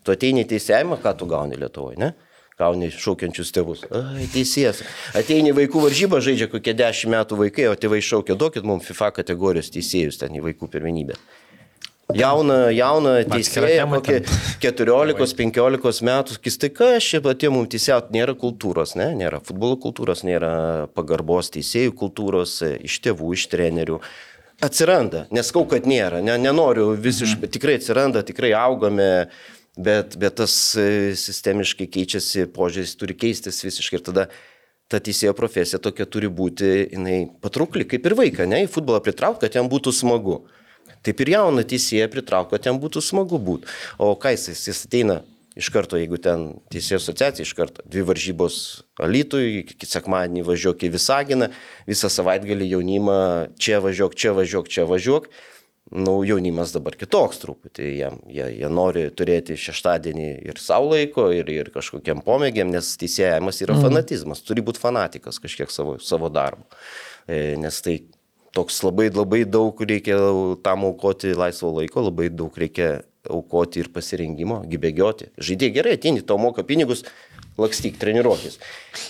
Tu 0.00 0.16
ateini 0.16 0.46
į 0.46 0.50
teisėjimą, 0.54 0.98
ką 1.04 1.14
tu 1.20 1.28
gauni 1.28 1.60
Lietuvoje, 1.60 2.00
ne? 2.00 2.14
Gauni 2.60 2.92
šaukiančius 2.94 3.52
tėvus. 3.56 3.84
Ai, 3.88 4.28
teisėjas. 4.32 4.84
Ateini 5.16 5.54
vaikų 5.56 5.86
varžybą, 5.86 6.22
žaidžia 6.24 6.50
kokie 6.52 6.76
10 6.76 7.14
metų 7.16 7.40
vaikai, 7.44 7.70
o 7.72 7.76
tėvai 7.78 8.02
šaukia, 8.04 8.38
duokit 8.38 8.66
mums 8.68 8.88
FIFA 8.88 9.14
kategorijos 9.20 9.72
teisėjus 9.74 10.20
ten 10.22 10.36
į 10.36 10.44
vaikų 10.50 10.70
pirmenybę. 10.72 11.18
Jauna, 12.16 12.70
jauna 12.74 13.12
teisėja, 13.28 13.84
kokie 13.90 14.20
14-15 14.62 16.06
metų, 16.06 16.38
kis 16.42 16.58
tai 16.60 16.70
kas 16.74 17.06
čia 17.06 17.20
atėjo 17.22 17.52
mums 17.54 17.70
teisėjot, 17.72 18.10
nėra 18.14 18.34
kultūros, 18.38 18.96
ne? 18.98 19.10
nėra 19.18 19.40
futbolo 19.44 19.78
kultūros, 19.80 20.24
nėra 20.26 20.88
pagarbos 20.96 21.52
teisėjų 21.54 21.94
kultūros, 22.00 22.60
iš 22.80 23.00
tėvų, 23.04 23.34
iš 23.36 23.46
trenerių. 23.52 24.00
Atsiranda, 24.60 25.24
neskau, 25.32 25.64
kad 25.68 25.86
nėra, 25.88 26.20
ne, 26.24 26.34
nenoriu 26.40 26.90
visiškai, 26.92 27.46
mm. 27.46 27.52
tikrai 27.54 27.78
atsiranda, 27.78 28.24
tikrai 28.26 28.50
augame, 28.58 29.30
bet, 29.84 30.16
bet 30.20 30.38
tas 30.40 30.54
e, 30.78 31.16
sistemiškai 31.18 31.88
keičiasi, 31.90 32.46
požiūris 32.54 32.96
turi 33.00 33.16
keistis 33.18 33.62
visiškai 33.66 34.00
ir 34.00 34.06
tada 34.06 34.28
ta 34.90 34.98
teisėjo 34.98 35.34
profesija 35.38 35.78
tokia 35.82 36.06
turi 36.10 36.30
būti, 36.30 36.70
jinai 36.96 37.18
patraukli, 37.42 37.86
kaip 37.86 38.08
ir 38.08 38.16
vaiką, 38.18 38.46
ne, 38.50 38.64
į 38.66 38.70
futbolą 38.72 38.98
pritraukti, 39.04 39.46
kad 39.46 39.60
jam 39.60 39.70
būtų 39.70 39.94
smagu. 39.94 40.40
Taip 41.06 41.20
ir 41.22 41.36
jauną 41.36 41.62
teisėją 41.64 42.08
pritraukti, 42.12 42.56
kad 42.56 42.66
jam 42.66 42.80
būtų 42.82 43.02
smagu 43.04 43.38
būti. 43.40 43.70
O 44.02 44.12
ką 44.18 44.34
jis, 44.34 44.48
jis 44.66 44.82
ateina 44.88 45.20
iš 45.58 45.70
karto, 45.74 45.98
jeigu 45.98 46.18
ten 46.22 46.48
teisėjų 46.72 46.98
asociacija 47.00 47.46
iš 47.46 47.54
karto, 47.58 47.84
dvi 47.86 48.02
varžybos 48.08 48.56
Alitui, 49.00 49.64
sekmadienį 49.86 50.44
važiuok 50.46 50.84
į 50.86 50.92
Visaginą, 50.96 51.50
visą 51.88 52.10
savaitgalį 52.12 52.68
jaunimą, 52.74 53.20
čia 53.60 53.80
važiuok, 53.84 54.18
čia 54.18 54.34
važiuok, 54.36 54.70
čia 54.70 54.86
važiuok. 54.90 55.30
Nu, 55.90 56.20
jaunimas 56.22 56.70
dabar 56.70 56.94
kitoks 56.94 57.40
truputį, 57.42 57.86
jie, 57.98 58.08
jie, 58.30 58.44
jie 58.60 58.68
nori 58.70 59.08
turėti 59.10 59.56
šeštadienį 59.58 60.28
ir 60.46 60.60
savo 60.62 60.92
laiko, 60.92 61.24
ir, 61.34 61.50
ir 61.50 61.72
kažkokiam 61.74 62.22
pomėgiam, 62.22 62.70
nes 62.70 62.92
teisėjimas 63.00 63.58
yra 63.66 63.74
fanatizmas, 63.74 64.44
turi 64.46 64.62
būti 64.62 64.78
fanatikas 64.78 65.42
kažkiek 65.42 65.72
savo, 65.74 65.96
savo 65.98 66.30
darbo. 66.30 66.62
E, 67.26 67.56
nes 67.58 67.82
tai 67.82 67.96
toks 68.54 68.78
labai, 68.86 69.08
labai 69.10 69.42
daug 69.50 69.82
reikia 69.82 70.18
tam 70.62 70.86
aukoti 70.86 71.34
laisvo 71.34 71.72
laiko, 71.80 72.06
labai 72.06 72.30
daug 72.30 72.54
reikia 72.62 73.00
aukoti 73.26 73.82
ir 73.82 73.90
pasirengimo, 73.92 74.62
gybėgioti. 74.70 75.32
Žaidėjai 75.42 75.74
gerai, 75.74 75.96
ateini, 75.98 76.22
tau 76.24 76.38
moka 76.40 76.62
pinigus, 76.66 77.02
lakstyk, 77.60 77.98
treniruokis. 78.00 78.58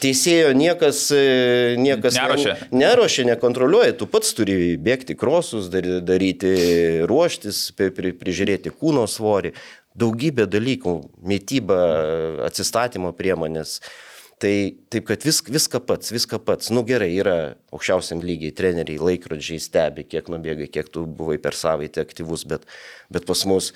Teisėjo 0.03 0.51
niekas, 0.57 1.07
e, 1.15 1.77
niekas 1.81 2.19
Neruošia. 2.19 2.57
Ne, 2.71 2.83
neruošia, 2.85 3.25
nekontroliuoja, 3.31 3.97
tu 4.01 4.09
pats 4.11 4.35
turi 4.37 4.77
bėgti 4.81 5.17
krosus, 5.19 5.71
dar- 5.73 6.01
daryti, 6.05 6.53
ruoštis, 7.11 7.71
pri- 7.79 7.93
pri- 7.97 8.15
prižiūrėti 8.21 8.75
kūno 8.75 9.07
svorį, 9.09 9.55
daugybė 9.99 10.47
dalykų, 10.51 10.95
mytyba, 11.23 11.81
atsistatymo 12.47 13.13
priemonės. 13.17 13.81
Tai 14.41 14.53
taip, 14.89 15.05
kad 15.05 15.21
vis, 15.27 15.43
viską 15.45 15.83
pats, 15.85 16.09
viską 16.15 16.39
pats. 16.41 16.71
Nu 16.73 16.81
gerai, 16.89 17.11
yra 17.21 17.57
aukščiausiam 17.77 18.23
lygiai 18.25 18.55
treneriai, 18.57 18.97
laikrodžiai 18.97 19.61
stebi, 19.61 20.07
kiek 20.09 20.31
nubėgai, 20.33 20.71
kiek 20.73 20.89
tu 20.89 21.03
buvai 21.05 21.37
per 21.43 21.53
savaitę 21.53 22.01
aktyvus, 22.01 22.47
bet, 22.49 22.65
bet 23.13 23.27
pas 23.29 23.43
mus 23.45 23.75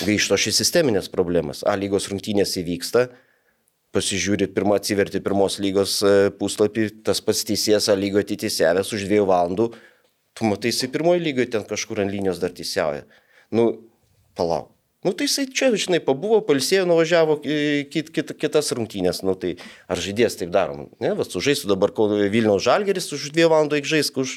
grįžto 0.00 0.38
šis 0.40 0.56
sisteminės 0.62 1.10
problemas. 1.12 1.60
A 1.68 1.76
lygos 1.76 2.08
rungtynės 2.08 2.56
įvyksta, 2.62 3.10
pasižiūri, 3.94 4.50
pirmą 4.54 4.78
atsiverti 4.78 5.22
pirmos 5.24 5.58
lygos 5.62 5.98
e, 6.06 6.14
puslapį, 6.40 6.88
tas 7.06 7.22
pats 7.24 7.44
teisėjas 7.48 7.90
A 7.90 7.96
lygo 7.98 8.22
atiteisėjęs 8.22 8.92
už 8.96 9.06
dviejų 9.08 9.28
valandų, 9.30 9.70
tu 10.38 10.50
matai, 10.50 10.72
jisai 10.72 10.90
pirmoji 10.94 11.24
lygoje 11.24 11.50
ten 11.56 11.66
kažkur 11.68 12.04
ant 12.04 12.14
linijos 12.14 12.42
dar 12.42 12.54
teisėjauja. 12.54 13.06
Nu, 13.54 13.72
palauk. 14.38 14.70
Nu 15.00 15.14
tai 15.16 15.24
jisai 15.24 15.46
čia, 15.48 15.70
žinai, 15.80 15.96
pabuvo, 16.04 16.42
palsėjo, 16.44 16.82
nuvažiavo 16.84 17.38
kit, 17.40 18.10
kit, 18.12 18.32
kitas 18.36 18.66
rungtynės. 18.76 19.22
Nu 19.24 19.32
tai 19.32 19.54
ar 19.88 19.96
žaidėjas 19.96 20.36
taip 20.36 20.50
darom? 20.52 20.90
Ne, 21.00 21.14
vas, 21.16 21.30
sužaisiu 21.32 21.70
dabar 21.70 21.88
Vilniaus 22.28 22.66
Žalgeris 22.66 23.08
už 23.16 23.30
dviejų 23.32 23.48
valandų 23.48 23.78
eik 23.78 23.88
žaisk 23.88 24.18
už... 24.20 24.34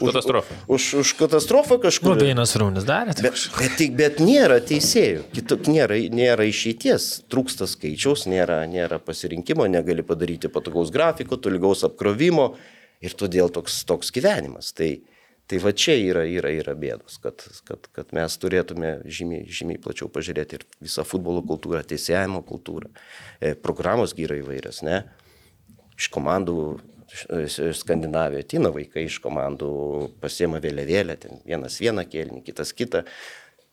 už 0.00 0.08
Katastrofą. 0.08 0.56
Už, 0.64 0.86
už 1.02 1.12
katastrofą 1.20 1.76
Nu, 1.76 1.82
kažkur. 1.84 2.16
Vienas 2.24 2.56
raunis 2.56 2.88
darė. 2.88 3.12
tai 3.18 3.26
Bet, 3.28 3.36
bet, 3.58 3.76
tik- 3.76 3.92
bet 4.00 4.24
nėra 4.24 4.56
teisėjų, 4.64 5.26
kitok 5.36 5.68
nėra, 5.68 6.00
nėra 6.08 6.48
išeities, 6.48 7.10
trūksta 7.28 7.68
skaičiaus, 7.68 8.24
nėra, 8.32 8.62
nėra 8.64 9.02
pasirinkimo, 9.04 9.68
negali 9.68 10.06
padaryti 10.08 10.48
patogaus 10.48 10.88
grafiko, 10.94 11.36
tolygaus 11.36 11.84
apkrovimo 11.84 12.54
ir 13.04 13.12
todėl 13.12 13.52
toks, 13.52 13.82
toks 13.84 14.08
gyvenimas. 14.16 14.72
Tai, 14.72 14.94
Tai 15.48 15.58
va 15.64 15.72
čia 15.72 15.94
yra, 15.96 16.26
yra, 16.28 16.50
yra 16.52 16.74
bėdos, 16.76 17.16
kad, 17.24 17.40
kad, 17.64 17.86
kad 17.96 18.10
mes 18.16 18.34
turėtume 18.40 18.98
žymiai, 19.08 19.46
žymiai 19.48 19.80
plačiau 19.80 20.10
pažiūrėti 20.12 20.58
ir 20.58 20.66
visą 20.84 21.06
futbolo 21.08 21.40
kultūrą, 21.40 21.80
teisėjimo 21.88 22.42
kultūrą. 22.44 22.90
E, 23.40 23.54
programos 23.56 24.12
gyra 24.18 24.36
įvairias, 24.42 24.82
ne? 24.84 25.00
Iš 25.96 26.10
komandų 26.12 26.58
Skandinavijoje 27.08 28.44
atina 28.44 28.68
vaikai 28.68 29.06
iš 29.08 29.16
komandų, 29.24 29.68
pasiema 30.20 30.60
vėliavėlę, 30.60 31.16
vienas 31.48 31.78
vieną 31.80 32.04
kėlinį, 32.04 32.42
kitas 32.44 32.74
kitą 32.76 33.06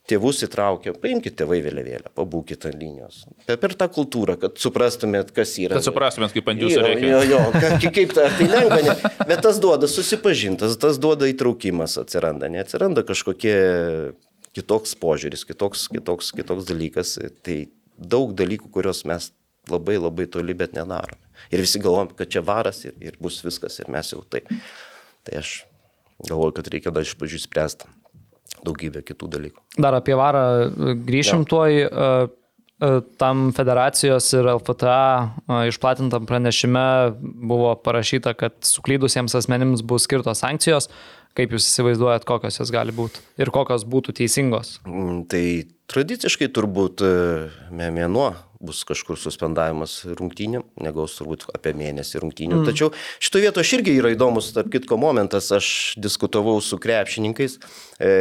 tėvus 0.09 0.43
įtraukia, 0.45 0.93
paimkite 1.01 1.39
tėvai 1.41 1.59
vėliavėlę, 1.65 2.11
pabūkite 2.17 2.69
ant 2.69 2.77
linijos. 2.77 3.23
Per, 3.47 3.73
tą 3.77 3.87
kultūrą, 3.93 4.35
kad 4.41 4.59
suprastumėt, 4.61 5.31
kas 5.35 5.55
yra. 5.61 5.79
Kad 5.79 5.87
suprastumėt, 5.87 6.35
kaip 6.35 6.51
ant 6.51 6.61
jūsų 6.61 6.83
reikia. 6.85 7.09
jo, 7.09 7.21
jo, 7.31 7.39
ka- 7.55 7.91
kaip 7.97 8.13
ta, 8.17 8.27
tai 8.37 8.49
lengva, 8.51 8.79
ne? 8.85 8.95
bet 9.25 9.41
tas 9.45 9.59
duoda 9.63 9.89
susipažintas, 9.89 10.77
tas 10.81 11.01
duoda 11.01 11.29
įtraukimas 11.31 11.97
atsiranda, 12.01 12.51
neatsiranda 12.53 13.05
kažkokie 13.07 13.55
kitoks 14.55 14.95
požiūris, 15.01 15.43
kitoks, 15.49 15.87
kitoks, 15.91 16.31
kitoks 16.37 16.69
dalykas. 16.69 17.17
Tai 17.45 17.57
daug 17.97 18.35
dalykų, 18.37 18.69
kuriuos 18.75 19.03
mes 19.09 19.31
labai 19.71 19.97
labai 19.97 20.29
toli, 20.31 20.55
bet 20.57 20.77
nedarom. 20.77 21.17
Ir 21.51 21.65
visi 21.65 21.81
galvom, 21.81 22.13
kad 22.15 22.29
čia 22.31 22.45
varas 22.45 22.83
ir, 22.85 22.93
ir 23.03 23.17
bus 23.21 23.41
viskas 23.43 23.81
ir 23.81 23.89
mes 23.91 24.13
jau 24.13 24.21
taip. 24.29 24.47
Tai 25.25 25.41
aš 25.41 25.63
galvoju, 26.29 26.55
kad 26.59 26.69
reikia 26.71 26.93
dar 26.93 27.03
iš 27.03 27.17
pradžių 27.19 27.41
spręsti 27.43 27.94
daugybę 28.65 29.03
kitų 29.05 29.29
dalykų. 29.35 29.61
Dar 29.81 29.97
apie 29.97 30.15
varą 30.19 30.41
e, 30.65 30.95
grįšim 31.07 31.43
ja. 31.45 31.49
tuoj. 31.51 31.77
e, 31.85 32.09
e, 32.85 32.89
Tam 33.21 33.49
federacijos 33.55 34.27
ir 34.35 34.49
LFTA 34.51 34.97
išplatintam 35.71 36.25
pranešime 36.27 36.85
buvo 37.47 37.69
parašyta, 37.79 38.33
kad 38.35 38.57
suklydusiems 38.67 39.37
asmenims 39.39 39.85
bus 39.87 40.03
skirtos 40.09 40.43
sankcijos. 40.43 40.89
Kaip 41.35 41.51
jūs 41.51 41.65
įsivaizduojat, 41.67 42.23
kokios 42.27 42.59
jos 42.61 42.69
gali 42.71 42.93
būti 42.95 43.19
ir 43.43 43.49
kokios 43.51 43.83
būtų 43.91 44.13
teisingos? 44.21 44.77
Mm, 44.87 45.25
Tai 45.31 45.43
tradiciškai 45.91 46.47
turbūt 46.55 47.03
mė- 47.75 47.91
mėnuo 47.97 48.29
bus 48.65 48.83
kažkur 48.87 49.19
suspendavimas 49.21 49.99
rungtynėm, 50.19 50.65
negaus 50.81 51.17
turbūt 51.19 51.47
apie 51.55 51.75
mėnesį 51.77 52.21
rungtynių. 52.23 52.61
Mm. 52.61 52.67
Tačiau 52.69 52.91
šito 53.23 53.41
vieto 53.43 53.63
aš 53.63 53.75
irgi 53.79 53.97
yra 54.01 54.13
įdomus, 54.15 54.51
tarp 54.55 54.71
kitko 54.73 54.97
momentas, 55.01 55.51
aš 55.55 55.67
diskutavau 56.01 56.57
su 56.65 56.79
krepšininkais, 56.81 57.59
e, 57.99 58.13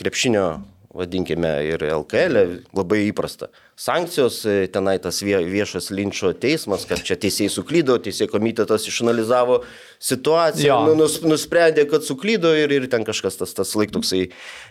krepšinio 0.00 0.46
vadinkime 0.92 1.48
ir 1.64 1.80
LKL, 1.88 2.58
labai 2.76 2.98
įprasta. 3.08 3.48
Sankcijos, 3.80 4.42
e, 4.44 4.66
tenai 4.68 4.98
tas 5.00 5.22
vie- 5.24 5.40
viešas 5.48 5.88
linčio 5.90 6.34
teismas, 6.36 6.84
kad 6.84 7.00
čia 7.00 7.16
teisėjai 7.16 7.48
suklydo, 7.54 7.96
teisėjai 7.96 8.28
komitetas 8.28 8.84
išanalizavo 8.90 9.62
situaciją, 9.98 10.68
Jo. 10.68 10.80
nu, 10.90 10.94
nus, 11.00 11.16
nusprendė, 11.24 11.86
kad 11.88 12.04
suklydo 12.04 12.52
ir, 12.52 12.70
ir 12.76 12.88
ten 12.92 13.04
kažkas 13.08 13.40
tas, 13.40 13.54
tas 13.56 13.72
laik 13.74 13.90
toksai 13.96 14.26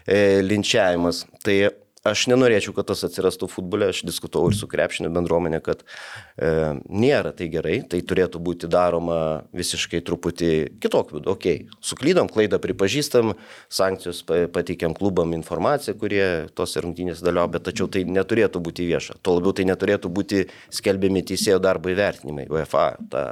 e, 0.05 0.41
linčiavimas. 0.45 1.25
Tai 1.43 1.71
aš 2.07 2.25
nenorėčiau, 2.31 2.73
kad 2.75 2.87
tas 2.89 3.03
atsirastų 3.05 3.47
futbole, 3.51 3.89
aš 3.91 4.01
diskutavau 4.07 4.49
ir 4.51 4.57
su 4.57 4.67
krepšinio 4.69 5.11
bendruomenė, 5.13 5.59
kad 5.65 5.83
e, 5.83 6.49
nėra 6.89 7.33
tai 7.37 7.49
gerai, 7.53 7.77
tai 7.87 8.01
turėtų 8.05 8.41
būti 8.41 8.69
daroma 8.71 9.19
visiškai 9.57 10.01
truputį 10.07 10.51
kitokiu 10.81 11.19
būdu. 11.19 11.35
Ok, 11.35 11.47
suklydom, 11.85 12.31
klaidą 12.31 12.61
pripažįstam, 12.63 13.35
sankcijos 13.71 14.23
pa- 14.27 14.47
pateikiam 14.53 14.95
klubam 14.97 15.35
informaciją, 15.37 15.97
kurie 16.01 16.25
tos 16.57 16.75
rungtynės 16.81 17.21
dalyvavo, 17.25 17.53
bet 17.57 17.69
tačiau 17.69 17.89
tai 17.91 18.03
neturėtų 18.09 18.63
būti 18.63 18.89
vieša. 18.89 19.19
Tuo 19.21 19.37
labiau 19.37 19.53
tai 19.57 19.67
neturėtų 19.69 20.11
būti 20.13 20.45
skelbiami 20.73 21.25
teisėjo 21.31 21.61
darbo 21.61 21.93
įvertinimai. 21.93 22.49
UEFA 22.51 22.87
tą 23.11 23.25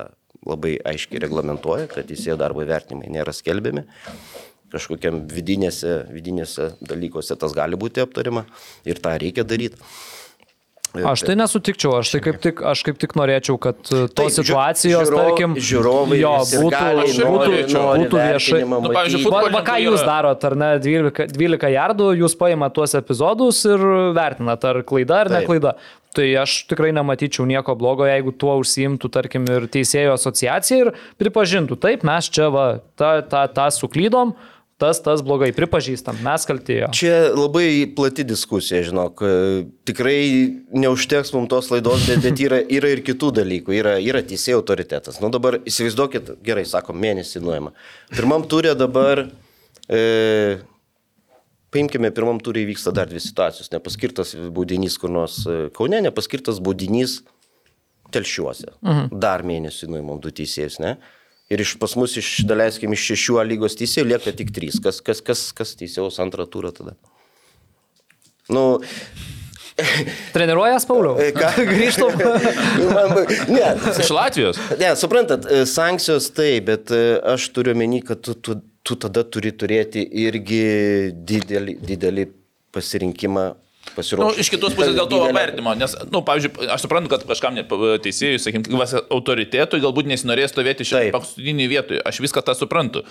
labai 0.48 0.78
aiškiai 0.88 1.20
reglamentuoja, 1.26 1.90
kad 1.92 2.08
teisėjo 2.08 2.38
darbo 2.40 2.64
įvertinimai 2.64 3.10
nėra 3.12 3.34
skelbiami 3.36 3.84
kažkokiam 4.72 5.24
vidinėse, 5.32 6.06
vidinėse 6.14 6.72
dalykuose 6.82 7.36
tas 7.40 7.54
gali 7.58 7.80
būti 7.80 8.04
aptarima 8.06 8.46
ir 8.86 9.02
tą 9.04 9.18
reikia 9.22 9.44
daryti. 9.48 9.78
Aš 10.90 11.22
tai 11.22 11.36
nesutikčiau, 11.38 11.92
aš 12.00 12.10
tai 12.16 12.20
kaip 12.26 12.40
tik, 12.42 12.62
aš 12.66 12.82
kaip 12.88 12.98
tik 12.98 13.12
norėčiau, 13.14 13.60
kad 13.62 13.78
e, 13.94 14.08
tos 14.10 14.16
Taip, 14.18 14.40
žiū- 14.40 14.46
situacijos, 14.48 15.04
žiūro- 15.06 15.20
tarkim, 15.22 15.52
žiūrovai 15.62 16.18
jo, 16.18 16.32
būtų, 16.50 16.72
gali, 16.74 17.04
būtų, 17.06 17.28
nori- 17.28 17.60
būtų, 17.60 17.76
nori 17.78 18.02
būtų 18.08 18.22
viešai. 18.24 18.62
Nu, 18.66 18.92
pavyzdžiui. 18.96 19.30
Va, 19.30 19.42
va 19.54 19.62
ką 19.68 19.76
jūs 19.84 20.00
yra- 20.00 20.08
darot, 20.10 20.48
ar 20.50 20.56
ne, 20.58 20.72
12, 20.82 21.28
12 21.38 21.70
jardų, 21.76 22.08
jūs 22.24 22.34
paimat 22.42 22.74
tuos 22.74 22.98
epizodus 22.98 23.62
ir 23.70 23.86
vertinat, 24.18 24.66
ar 24.66 24.82
klaida 24.82 25.20
ar 25.22 25.30
ne 25.30 25.44
Taip. 25.44 25.52
klaida. 25.52 25.76
Tai 26.18 26.26
aš 26.42 26.66
tikrai 26.66 26.90
nematyčiau 26.98 27.46
nieko 27.46 27.78
blogo, 27.78 28.10
jeigu 28.10 28.34
tuo 28.34 28.58
užsiimtų, 28.58 29.12
tarkim, 29.14 29.46
ir 29.46 29.70
teisėjo 29.70 30.18
asociacija 30.18 30.88
ir 30.88 30.94
pripažintų, 31.22 31.78
taip, 31.78 32.02
mes 32.02 32.26
čia 32.34 32.50
va, 32.50 32.80
tą, 32.98 33.22
tą, 33.30 33.46
tą 33.54 33.70
suklydom, 33.70 34.34
tas, 34.80 35.02
tas 35.04 35.22
blogai, 35.26 35.50
pripažįstam, 35.56 36.22
mes 36.24 36.46
kaltėjo. 36.48 36.90
Čia 36.96 37.14
labai 37.36 37.68
plati 37.96 38.26
diskusija, 38.28 38.82
žinok. 38.88 39.22
e, 39.22 39.66
Tikrai 39.90 40.20
neužteks 40.72 41.34
mums 41.36 41.52
tos 41.52 41.70
laidos, 41.74 42.06
bet, 42.08 42.24
bet 42.24 42.42
yra, 42.44 42.62
yra 42.80 42.94
ir 42.96 43.04
kitų 43.06 43.32
dalykų. 43.42 43.76
Yra, 43.76 43.98
yra 44.04 44.24
teisėjų 44.26 44.62
autoritetas. 44.62 45.20
Nu 45.24 45.32
dabar 45.34 45.60
įsivaizduokit, 45.68 46.36
gerai, 46.46 46.66
sakom, 46.70 47.00
mėnesį 47.02 47.44
nuėjama. 47.44 47.74
Pirmam 48.16 48.46
turė 48.50 48.76
dabar, 48.80 49.26
e, 49.90 50.60
paimkime, 51.76 52.14
pirmam 52.16 52.40
turė 52.44 52.64
įvyksta 52.66 52.94
dar 52.96 53.12
dvi 53.12 53.22
situacijos. 53.24 53.72
Nepaskirtas 53.76 54.36
baudinys 54.56 54.98
kur 55.02 55.12
nors 55.14 55.42
e, 55.46 55.68
Kaune, 55.76 56.02
nepaskirtas 56.06 56.62
baudinys 56.64 57.20
telšiuose. 58.14 58.74
Mhm. 58.82 59.22
Dar 59.22 59.46
mėnesį 59.46 59.92
nuimam 59.92 60.22
du 60.24 60.32
teisėjus, 60.34 60.80
ne? 60.82 60.98
Ir 61.50 61.64
iš 61.64 61.72
pas 61.82 61.95
mus 61.97 62.14
iš, 62.22 62.28
daleiskim, 62.45 62.93
iš 62.93 63.08
šešių 63.12 63.39
A 63.41 63.45
lygos 63.50 63.74
teisėjų 63.80 64.06
lieka 64.12 64.34
tik 64.38 64.52
trys. 64.54 64.78
Kas, 64.84 65.00
kas, 65.02 65.22
kas, 65.26 65.47
kas 65.58 65.72
teisėjaus 65.80 66.20
antrą 66.22 66.45
turą 66.45 66.70
tada? 66.76 66.93
Nu, 68.50 68.80
Treniruojas, 70.34 70.84
Pauliau? 70.89 71.16
e, 71.22 71.32
ką 71.34 71.50
Grįžtam. 71.72 72.12
Man- 72.91 73.14
ne, 73.50 73.68
Iš 74.04 74.10
Latvijos. 74.12 74.60
ne, 74.82 74.91
suprantat, 75.00 75.45
e, 75.47 75.64
sankcijos 75.70 76.28
tai, 76.36 76.60
bet 76.66 76.91
e, 76.91 77.00
aš 77.34 77.47
turiu 77.56 77.74
menį, 77.80 78.02
kad 78.10 78.22
tu, 78.26 78.36
tu, 78.36 78.58
tu 78.84 78.97
tada 79.00 79.24
turi 79.24 79.54
turėti 79.56 80.04
irgi 80.26 80.62
didelį, 81.30 81.78
didelį 81.93 82.28
pasirinkimą 82.76 83.45
Nu, 84.00 84.04
pasiruošti. 84.04 84.41
iš 84.41 84.50
kitos 84.54 84.76
pusės 84.78 84.95
dėl 84.95 85.10
to 85.12 85.20
vertimo, 85.36 85.74
nes, 85.78 85.93
na, 86.00 86.08
nu, 86.14 86.22
pavyzdžiui, 86.26 86.70
aš 86.72 86.86
suprantu, 86.86 87.12
kad 87.12 87.26
kažkam 87.28 87.58
net 87.58 87.70
teisėjui, 88.06 88.39
sakykime, 88.41 88.80
autoritetui 89.12 89.82
galbūt 89.84 90.10
nesinorės 90.10 90.54
stovėti 90.54 90.88
šitoje 90.88 91.10
Taip. 91.10 91.18
paskutinėje 91.20 91.72
vietoje. 91.74 92.02
Aš 92.08 92.22
viską 92.24 92.43
tą 92.45 92.56
suprantu. 92.58 93.04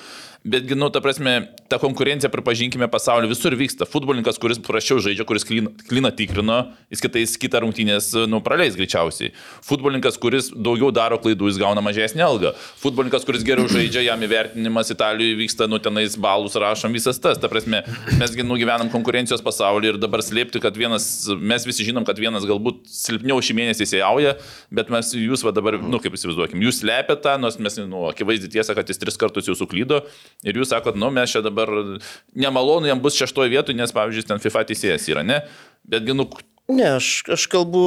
Betgi, 0.49 0.77
nu, 0.79 0.87
ta 0.95 1.03
prasme, 1.03 1.51
ta 1.69 1.81
konkurencija, 1.83 2.31
pripažinkime, 2.31 2.87
pasaulyje 2.89 3.33
visur 3.33 3.57
vyksta. 3.59 3.89
Futbolininkas, 3.91 4.39
kuris 4.39 4.61
prašiau 4.63 5.01
žaidžia, 5.03 5.27
kuris 5.27 5.45
kliną, 5.45 5.73
kliną 5.91 6.13
tikrino, 6.15 6.59
jis 6.95 7.03
kitais 7.03 7.35
kitą 7.43 7.65
rungtynės, 7.65 8.13
nu, 8.31 8.39
praleis 8.47 8.79
greičiausiai. 8.79 9.33
Futbolininkas, 9.67 10.17
kuris 10.23 10.53
daugiau 10.55 10.93
daro 10.95 11.19
klaidų, 11.19 11.51
jis 11.51 11.59
gauna 11.59 11.83
mažesnį 11.83 12.23
algą. 12.23 12.55
Futbolininkas, 12.79 13.27
kuris 13.27 13.43
geriau 13.47 13.67
žaidžia, 13.71 14.05
jam 14.07 14.23
įvertinimas 14.23 14.95
Italijoje 14.95 15.41
vyksta, 15.43 15.67
nu, 15.67 15.83
tenais 15.83 16.15
balus 16.15 16.55
rašom, 16.55 16.95
visas 16.95 17.19
tas. 17.19 17.43
Ta 17.43 17.51
prasme, 17.51 17.83
mesgi 18.23 18.47
nugyvenam 18.47 18.93
konkurencijos 18.95 19.43
pasaulyje 19.45 19.97
ir 19.97 20.01
dabar 20.01 20.23
slėpti, 20.23 20.63
kad 20.63 20.78
vienas, 20.81 21.05
mes 21.39 21.67
visi 21.69 21.87
žinom, 21.89 22.07
kad 22.09 22.19
vienas 22.21 22.47
galbūt 22.49 22.85
silpniau 22.93 23.43
šį 23.45 23.57
mėnesį 23.59 23.87
įsijauja, 23.87 24.37
bet 24.75 24.93
mes 24.95 25.13
jūs 25.19 25.45
va 25.47 25.53
dabar, 25.57 25.79
nu, 25.83 26.01
kaip 26.03 26.17
įsivaizduokim, 26.19 26.63
jūs 26.65 26.83
slepiate 26.83 27.23
tą, 27.25 27.37
nors 27.43 27.59
mes, 27.63 27.79
nu, 27.91 28.07
akivaizdį 28.13 28.53
tiesą, 28.57 28.77
kad 28.79 28.91
jis 28.91 29.03
tris 29.03 29.19
kartus 29.21 29.51
jau 29.51 29.57
suklydo 29.59 30.05
ir 30.47 30.59
jūs 30.59 30.73
sakot, 30.75 30.99
nu, 30.99 31.11
mes 31.15 31.35
čia 31.35 31.45
dabar 31.45 31.73
nemalonu, 32.35 32.91
jam 32.91 33.03
bus 33.05 33.19
šeštoje 33.19 33.53
vietoje, 33.55 33.79
nes, 33.79 33.95
pavyzdžiui, 33.95 34.29
ten 34.31 34.43
FIFA 34.43 34.67
teisėjas 34.71 35.09
yra, 35.13 35.27
ne? 35.27 35.43
Betgi, 35.89 36.17
nu, 36.17 36.31
Ne, 36.69 36.85
aš, 36.99 37.23
aš 37.33 37.47
kalbu, 37.49 37.83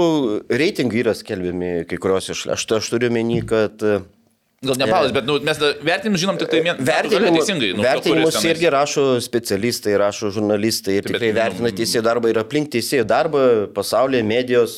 reitingai 0.50 1.04
yra 1.04 1.12
skelbiami 1.14 1.84
kai 1.86 2.00
kurios 2.02 2.32
iš... 2.34 2.48
Aš, 2.50 2.64
aš 2.80 2.88
turiu 2.90 3.12
menį, 3.14 3.44
kad... 3.46 3.84
e, 3.86 4.00
gal 4.62 4.78
ne 4.78 4.86
balas, 4.86 5.12
bet, 5.12 5.26
nu, 5.26 5.40
mes 5.42 5.58
vertinimus 5.82 6.22
žinom 6.22 6.38
tik 6.38 6.50
tai 6.52 6.62
vien- 6.62 6.78
Vertinimus, 6.78 7.40
teisingai. 7.40 7.72
Nu, 7.74 7.82
vertinimus 7.82 8.38
irgi 8.46 8.70
rašo 8.70 9.06
specialistai, 9.26 9.96
rašo 9.98 10.30
žurnalistai 10.36 11.00
ir 11.00 11.08
Taip, 11.08 11.16
bet, 11.16 11.18
tikrai 11.18 11.32
nu, 11.34 11.40
vertina 11.40 11.72
teisėjų 11.80 12.04
darbą 12.06 12.30
ir 12.30 12.40
aplink 12.44 12.70
teisėjų 12.76 13.06
darbą 13.10 13.44
pasaulyje 13.74 14.22
medijos. 14.24 14.78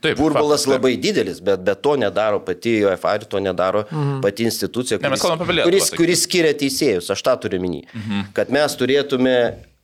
Taip, 0.00 0.18
Burbulas 0.20 0.62
faktas, 0.62 0.64
taip. 0.68 0.74
labai 0.76 0.92
didelis, 1.00 1.40
bet, 1.40 1.62
bet 1.64 1.80
to 1.82 1.96
nedaro 1.98 2.38
pati 2.44 2.76
UEFA 2.84 3.16
ir 3.16 3.24
to 3.24 3.40
nedaro 3.40 3.82
mhm. 3.90 4.20
pati 4.22 4.44
institucija, 4.46 5.00
Ne, 5.02 5.08
kuris, 5.08 5.24
Lietuvą, 5.24 5.64
kuris, 5.64 5.90
kuris 5.96 6.22
skiria 6.28 6.52
teisėjus. 6.54 7.10
Aš 7.10 7.22
tą 7.26 7.34
turiu 7.42 7.58
minį. 7.64 7.82
Mhm. 7.90 8.28
Kad 8.36 8.52
mes 8.54 8.78
turėtume 8.78 9.36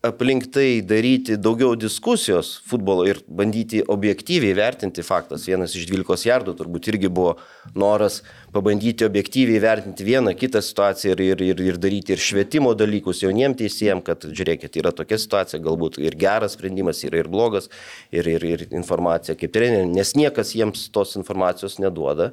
aplink 0.03 0.49
tai 0.51 0.81
daryti 0.83 1.37
daugiau 1.39 1.77
diskusijos 1.79 2.57
futbolo 2.67 3.05
ir 3.07 3.21
bandyti 3.31 3.85
objektyviai 3.87 4.55
vertinti 4.59 5.03
faktas. 5.07 5.45
Vienas 5.47 5.77
iš 5.79 5.87
12 5.87 6.27
jardų 6.27 6.57
turbūt 6.59 6.89
irgi 6.91 7.07
buvo 7.07 7.37
noras 7.79 8.19
pabandyti 8.55 9.07
objektyviai 9.07 9.61
vertinti 9.63 10.07
vieną 10.07 10.35
kitą 10.39 10.59
situaciją 10.67 11.15
ir, 11.15 11.23
ir, 11.29 11.45
ir, 11.53 11.63
ir 11.71 11.79
daryti 11.79 12.17
ir 12.17 12.23
švietimo 12.23 12.73
dalykus 12.75 13.23
jauniems 13.23 13.61
teisėjams, 13.61 14.03
kad 14.09 14.27
žiūrėkit, 14.27 14.81
yra 14.83 14.91
tokia 14.91 15.21
situacija, 15.23 15.63
galbūt 15.63 16.01
ir 16.03 16.19
geras 16.19 16.59
sprendimas, 16.59 17.05
yra 17.07 17.23
ir 17.23 17.31
blogas, 17.31 17.71
ir, 18.11 18.27
ir, 18.27 18.43
ir 18.43 18.67
informacija 18.75 19.39
kaip 19.39 19.55
trenerių, 19.55 19.93
nes 19.95 20.17
niekas 20.19 20.57
jiems 20.59 20.89
tos 20.91 21.15
informacijos 21.21 21.79
neduoda, 21.79 22.33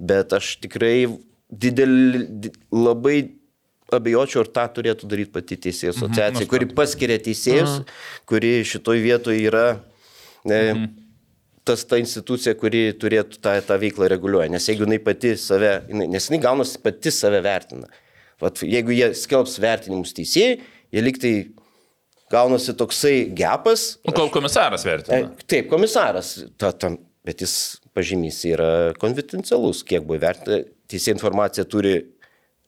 bet 0.00 0.32
aš 0.32 0.54
tikrai 0.64 1.04
didelį, 1.50 2.24
di- 2.46 2.54
labai 2.72 3.18
abejočiau, 3.96 4.44
ar 4.44 4.50
tą 4.54 4.64
turėtų 4.78 5.08
daryti 5.10 5.34
pati 5.34 5.58
teisėjų 5.66 5.94
asociacija, 5.94 6.48
kuri 6.50 6.68
paskiria 6.76 7.18
teisėjus, 7.22 7.80
kuri 8.30 8.60
šitoj 8.68 9.02
vietoje 9.04 9.44
yra 9.48 9.64
e, 10.44 10.60
tas 11.68 11.84
ta 11.88 11.98
institucija, 12.00 12.54
kuri 12.58 12.90
turėtų 13.00 13.40
tą, 13.44 13.56
tą 13.66 13.78
veiklą 13.80 14.08
reguliuoja. 14.10 14.50
Nes 14.52 14.68
jeigu 14.70 14.86
jinai 14.86 15.00
pati 15.04 15.34
save, 15.40 15.74
jinai, 15.90 16.08
nes 16.14 16.28
jinai 16.30 16.42
gaunasi 16.42 16.80
pati 16.84 17.12
save 17.14 17.42
vertina. 17.44 17.90
Vat, 18.40 18.62
jeigu 18.64 18.94
jie 18.96 19.10
skelbs 19.18 19.58
vertinimus 19.60 20.14
teisėjai, 20.16 20.60
jie 20.94 21.04
liktai 21.04 21.34
gaunasi 22.32 22.74
toksai 22.78 23.14
gepas. 23.36 23.98
Nu, 24.06 24.14
Kol 24.16 24.30
komisaras 24.32 24.86
E, 24.86 24.88
vertina. 24.88 25.34
Taip, 25.50 25.68
komisaras, 25.72 26.36
ta, 26.60 26.72
tam, 26.72 26.96
bet 27.26 27.42
jis 27.44 27.54
pažymys 27.96 28.40
yra 28.48 28.70
konfidencialus, 29.00 29.82
kiek 29.86 30.06
buvo 30.06 30.18
įvertinta, 30.20 30.62
teisė 30.90 31.14
informacija 31.16 31.66
turi, 31.68 31.98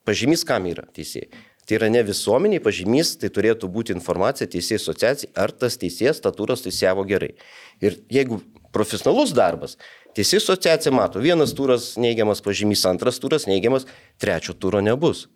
pažymys 0.09 0.45
kam 0.49 0.69
yra 0.71 0.87
teisėjai. 0.95 1.31
Tai 1.63 1.77
yra 1.79 1.89
ne 1.95 2.03
visuomeniai 2.03 2.63
pažymys, 2.63 3.15
tai 3.23 3.31
turėtų 3.31 3.69
būti 3.71 3.95
informacija 3.95 4.49
teisėjai 4.51 4.81
asociacijai, 4.81 5.31
ar 5.39 5.53
tas 5.55 5.79
teisėjas 5.79 6.19
statūros 6.19 6.65
teisėjavo 6.65 7.05
gerai. 7.07 7.37
Ir 7.85 8.01
jeigu 8.11 8.41
profesionalus 8.75 9.31
darbas, 9.37 9.77
teisėjai 10.17 10.43
asociacija 10.43 10.95
mato, 10.95 11.23
vienas 11.23 11.55
turas 11.55 11.93
neigiamas 12.03 12.43
pažymys, 12.43 12.83
antras 12.91 13.23
turas 13.23 13.47
neigiamas, 13.47 13.87
trečio 14.19 14.57
turo 14.59 14.83
nebus. 14.83 15.29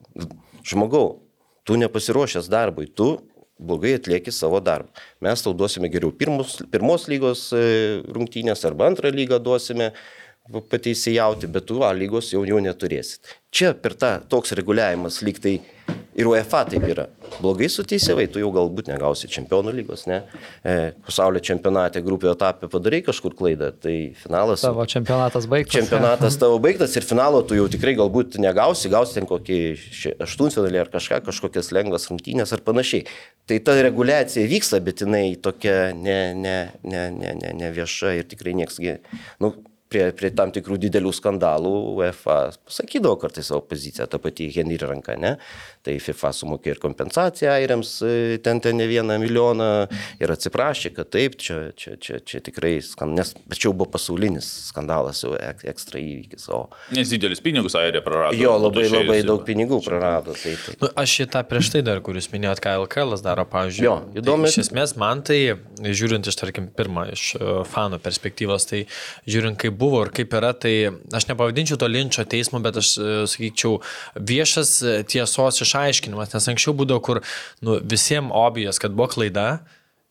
Žmogau, 0.66 1.20
tu 1.62 1.78
nepasiruošęs 1.78 2.50
darbui, 2.50 2.90
tu 2.90 3.20
blogai 3.58 3.94
atlieki 3.96 4.32
savo 4.34 4.60
darbą. 4.60 4.90
Mes 5.24 5.42
tau 5.42 5.54
duosime 5.56 5.88
geriau 5.92 6.12
pirmus, 6.12 6.58
pirmos 6.72 7.06
lygos 7.08 7.48
e, 7.56 8.02
rungtynės 8.12 8.66
arba 8.68 8.90
antrą 8.90 9.12
lygą 9.14 9.38
duosime 9.42 9.92
pateisėjauti, 10.52 11.50
bet 11.50 11.66
tu 11.68 11.82
A 11.86 11.92
lygos 11.94 12.32
jau, 12.32 12.44
jau 12.46 12.60
neturėsit. 12.62 13.36
Čia 13.54 13.72
per 13.78 13.94
tą 13.98 14.18
toks 14.30 14.52
reguliavimas 14.58 15.22
lyg 15.24 15.38
tai 15.42 15.58
ir 16.16 16.28
UEFA 16.28 16.62
taip 16.68 16.84
yra. 16.88 17.06
Blogai 17.40 17.68
suteisėvai, 17.72 18.26
tu 18.32 18.40
jau 18.40 18.48
galbūt 18.54 18.88
negausi 18.88 19.28
čempionų 19.32 19.74
lygos, 19.76 20.06
ne? 20.08 20.22
E, 20.64 20.92
pasaulio 21.06 21.42
čempionate 21.44 22.00
grupėjo 22.04 22.32
etapė 22.36 22.70
padarai 22.72 23.02
kažkur 23.04 23.36
klaidą, 23.36 23.70
tai 23.82 23.94
finalas... 24.16 24.64
Tavo 24.64 24.86
čempionatas 24.88 25.48
baigtas. 25.50 25.76
Čempionatas 25.76 26.38
tavo 26.40 26.58
baigtas 26.62 26.96
ir 26.96 27.06
finalo 27.06 27.42
tu 27.46 27.58
jau 27.58 27.68
tikrai 27.72 27.96
galbūt 27.98 28.38
negausi, 28.42 28.90
gausi 28.92 29.18
ten 29.18 29.28
kokį 29.28 29.60
aštuntfinalį 30.26 30.82
ar 30.86 30.92
kažką, 30.96 31.20
kažkokias 31.28 31.72
lengvas 31.76 32.08
rungtynės 32.10 32.56
ar 32.56 32.64
panašiai. 32.66 33.06
Tai 33.46 33.60
ta 33.66 33.76
reguliacija 33.84 34.48
vyksta, 34.50 34.80
bet 34.84 35.04
jinai 35.04 35.26
tokia 35.42 35.92
ne, 35.96 36.20
ne, 36.34 36.58
ne, 36.82 37.08
ne, 37.20 37.34
ne, 37.42 37.56
ne 37.60 37.72
vieša 37.76 38.16
ir 38.20 38.28
tikrai 38.30 38.56
nieks, 38.56 38.80
nu, 39.42 39.52
prie, 39.92 40.04
prie 40.16 40.30
tam 40.36 40.52
tikrų 40.54 40.78
didelių 40.82 41.12
skandalų 41.14 41.72
UEFA 41.96 42.38
pasakydavo 42.66 43.18
kartais 43.22 43.50
savo 43.50 43.62
poziciją, 43.68 44.08
ta 44.10 44.20
pati 44.22 44.48
Henry 44.54 44.78
ranka, 44.82 45.16
ne? 45.20 45.36
Tai 45.86 45.94
FIFA 46.02 46.32
sumokė 46.34 46.72
ir 46.74 46.80
kompensaciją 46.82 47.52
airiams, 47.54 47.90
e, 48.02 48.38
ten 48.42 48.58
ten 48.64 48.74
ne 48.80 48.88
vieną 48.90 49.18
milijoną 49.22 49.68
ir 50.22 50.32
atsiprašė, 50.34 50.90
kad 50.96 51.10
taip, 51.14 51.36
čia, 51.38 51.70
čia, 51.78 51.94
čia, 52.02 52.18
čia 52.26 52.40
tikrai 52.42 52.76
skandalas, 52.82 53.34
bet 53.46 53.60
čia 53.60 53.68
jau 53.68 53.74
buvo 53.76 53.92
pasaulinis 53.94 54.48
skandalas, 54.72 55.20
jau 55.22 55.36
ek, 55.38 55.62
ekstra 55.70 56.00
įvykis. 56.02 56.48
O 56.56 56.64
Nes 56.96 57.12
didelis 57.12 57.42
pinigus 57.44 57.76
airė 57.78 58.02
prarado. 58.02 58.34
jo 58.38 58.56
labai 58.58 58.86
Išėjusi. 58.88 59.04
labai 59.04 59.18
daug 59.28 59.44
pinigų 59.46 59.78
prarado. 59.84 60.34
Tai, 60.34 60.56
tai. 60.64 60.74
Nu, 60.82 60.90
aš 61.04 61.14
šitą 61.20 61.44
prieš 61.46 61.70
tai 61.76 61.84
dar, 61.86 62.02
kuris 62.02 62.28
minėjot, 62.32 62.62
ką 62.64 62.74
LKL 62.82 63.14
daro, 63.22 63.46
pavyzdžiui. 63.52 63.86
Jo, 63.86 63.94
įdomi. 64.18 64.48
Tai, 64.48 64.52
iš 64.56 64.58
esmės, 64.66 64.96
man 64.98 65.22
tai, 65.26 65.38
žiūrint 65.82 66.26
iš, 66.26 66.38
tarkim, 66.40 66.66
pirmą, 66.76 67.06
iš 67.14 67.28
e, 67.38 67.52
fanų 67.70 68.00
perspektyvos, 68.02 68.66
tai 68.72 68.82
žiūrint, 69.28 69.58
kaip 69.62 69.78
buvo 69.78 70.02
ir 70.06 70.12
kaip 70.16 70.34
yra, 70.34 70.50
tai 70.56 70.74
aš 71.14 71.28
nepavadinčiau 71.30 71.78
to 71.80 71.88
linčio 71.90 72.26
teismo, 72.28 72.60
bet 72.64 72.82
aš 72.82 72.92
e, 72.98 73.14
sakyčiau, 73.30 73.78
viešas 74.18 74.74
tiesos 75.10 75.62
išaiškinimas, 75.76 76.32
nes 76.34 76.48
anksčiau 76.52 76.74
būdavo, 76.76 77.02
kur 77.04 77.22
nu, 77.64 77.78
visiems 77.82 78.32
obijas, 78.34 78.80
kad 78.82 78.96
buvo 78.96 79.10
klaida. 79.12 79.60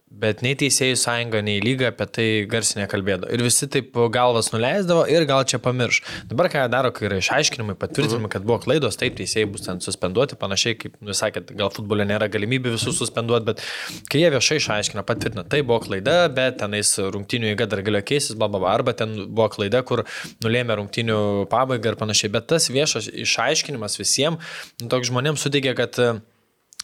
Bet 0.06 0.44
nei 0.46 0.54
teisėjų 0.54 0.96
sąjunga, 1.02 1.40
nei 1.44 1.58
lyga 1.64 1.88
apie 1.90 2.06
tai 2.14 2.26
garsiai 2.48 2.84
nekalbėdavo. 2.84 3.32
Ir 3.34 3.42
visi 3.42 3.66
taip 3.74 3.96
galvas 4.14 4.52
nuleisdavo 4.54 5.08
ir 5.10 5.26
gal 5.26 5.42
čia 5.50 5.58
pamirš. 5.60 5.98
Dabar 6.30 6.48
ką 6.54 6.62
daro, 6.70 6.92
kai 6.94 7.08
yra 7.08 7.18
išaiškinimai, 7.20 7.74
patvirtinimai, 7.82 8.30
kad 8.32 8.46
buvo 8.46 8.60
klaidos, 8.62 9.00
taip 9.02 9.18
teisėjai 9.18 9.50
bus 9.50 9.66
ten 9.66 9.82
suspenduoti, 9.82 10.38
panašiai 10.38 10.78
kaip 10.78 10.94
nu, 11.00 11.10
jūs 11.10 11.24
sakėt, 11.24 11.50
gal 11.58 11.74
futbole 11.74 12.06
nėra 12.06 12.30
galimybių 12.32 12.76
visus 12.76 13.00
suspenduoti, 13.02 13.48
bet 13.50 13.66
kai 14.12 14.22
jie 14.22 14.30
viešai 14.36 14.60
išaiškina, 14.62 15.04
patvirtina, 15.10 15.44
tai 15.50 15.64
buvo 15.66 15.82
klaida, 15.88 16.16
bet 16.38 16.62
tenais 16.62 16.94
rungtinių 17.02 17.56
įga 17.56 17.68
dar 17.74 17.82
galėjo 17.90 18.06
keistis, 18.14 18.38
bla, 18.38 18.46
bla, 18.46 18.62
bla, 18.62 18.78
arba 18.78 18.94
ten 18.94 19.18
buvo 19.26 19.50
klaida, 19.58 19.82
kur 19.90 20.06
nulėmė 20.46 20.78
rungtinių 20.84 21.20
pabaigą 21.50 21.96
ir 21.96 22.00
panašiai. 22.00 22.32
Bet 22.38 22.48
tas 22.54 22.70
viešas 22.70 23.10
išaiškinimas 23.26 23.98
visiems, 24.00 24.56
nu, 24.80 24.94
toks 24.94 25.10
žmonėms 25.10 25.50
suteikia, 25.50 25.76
kad 25.82 26.00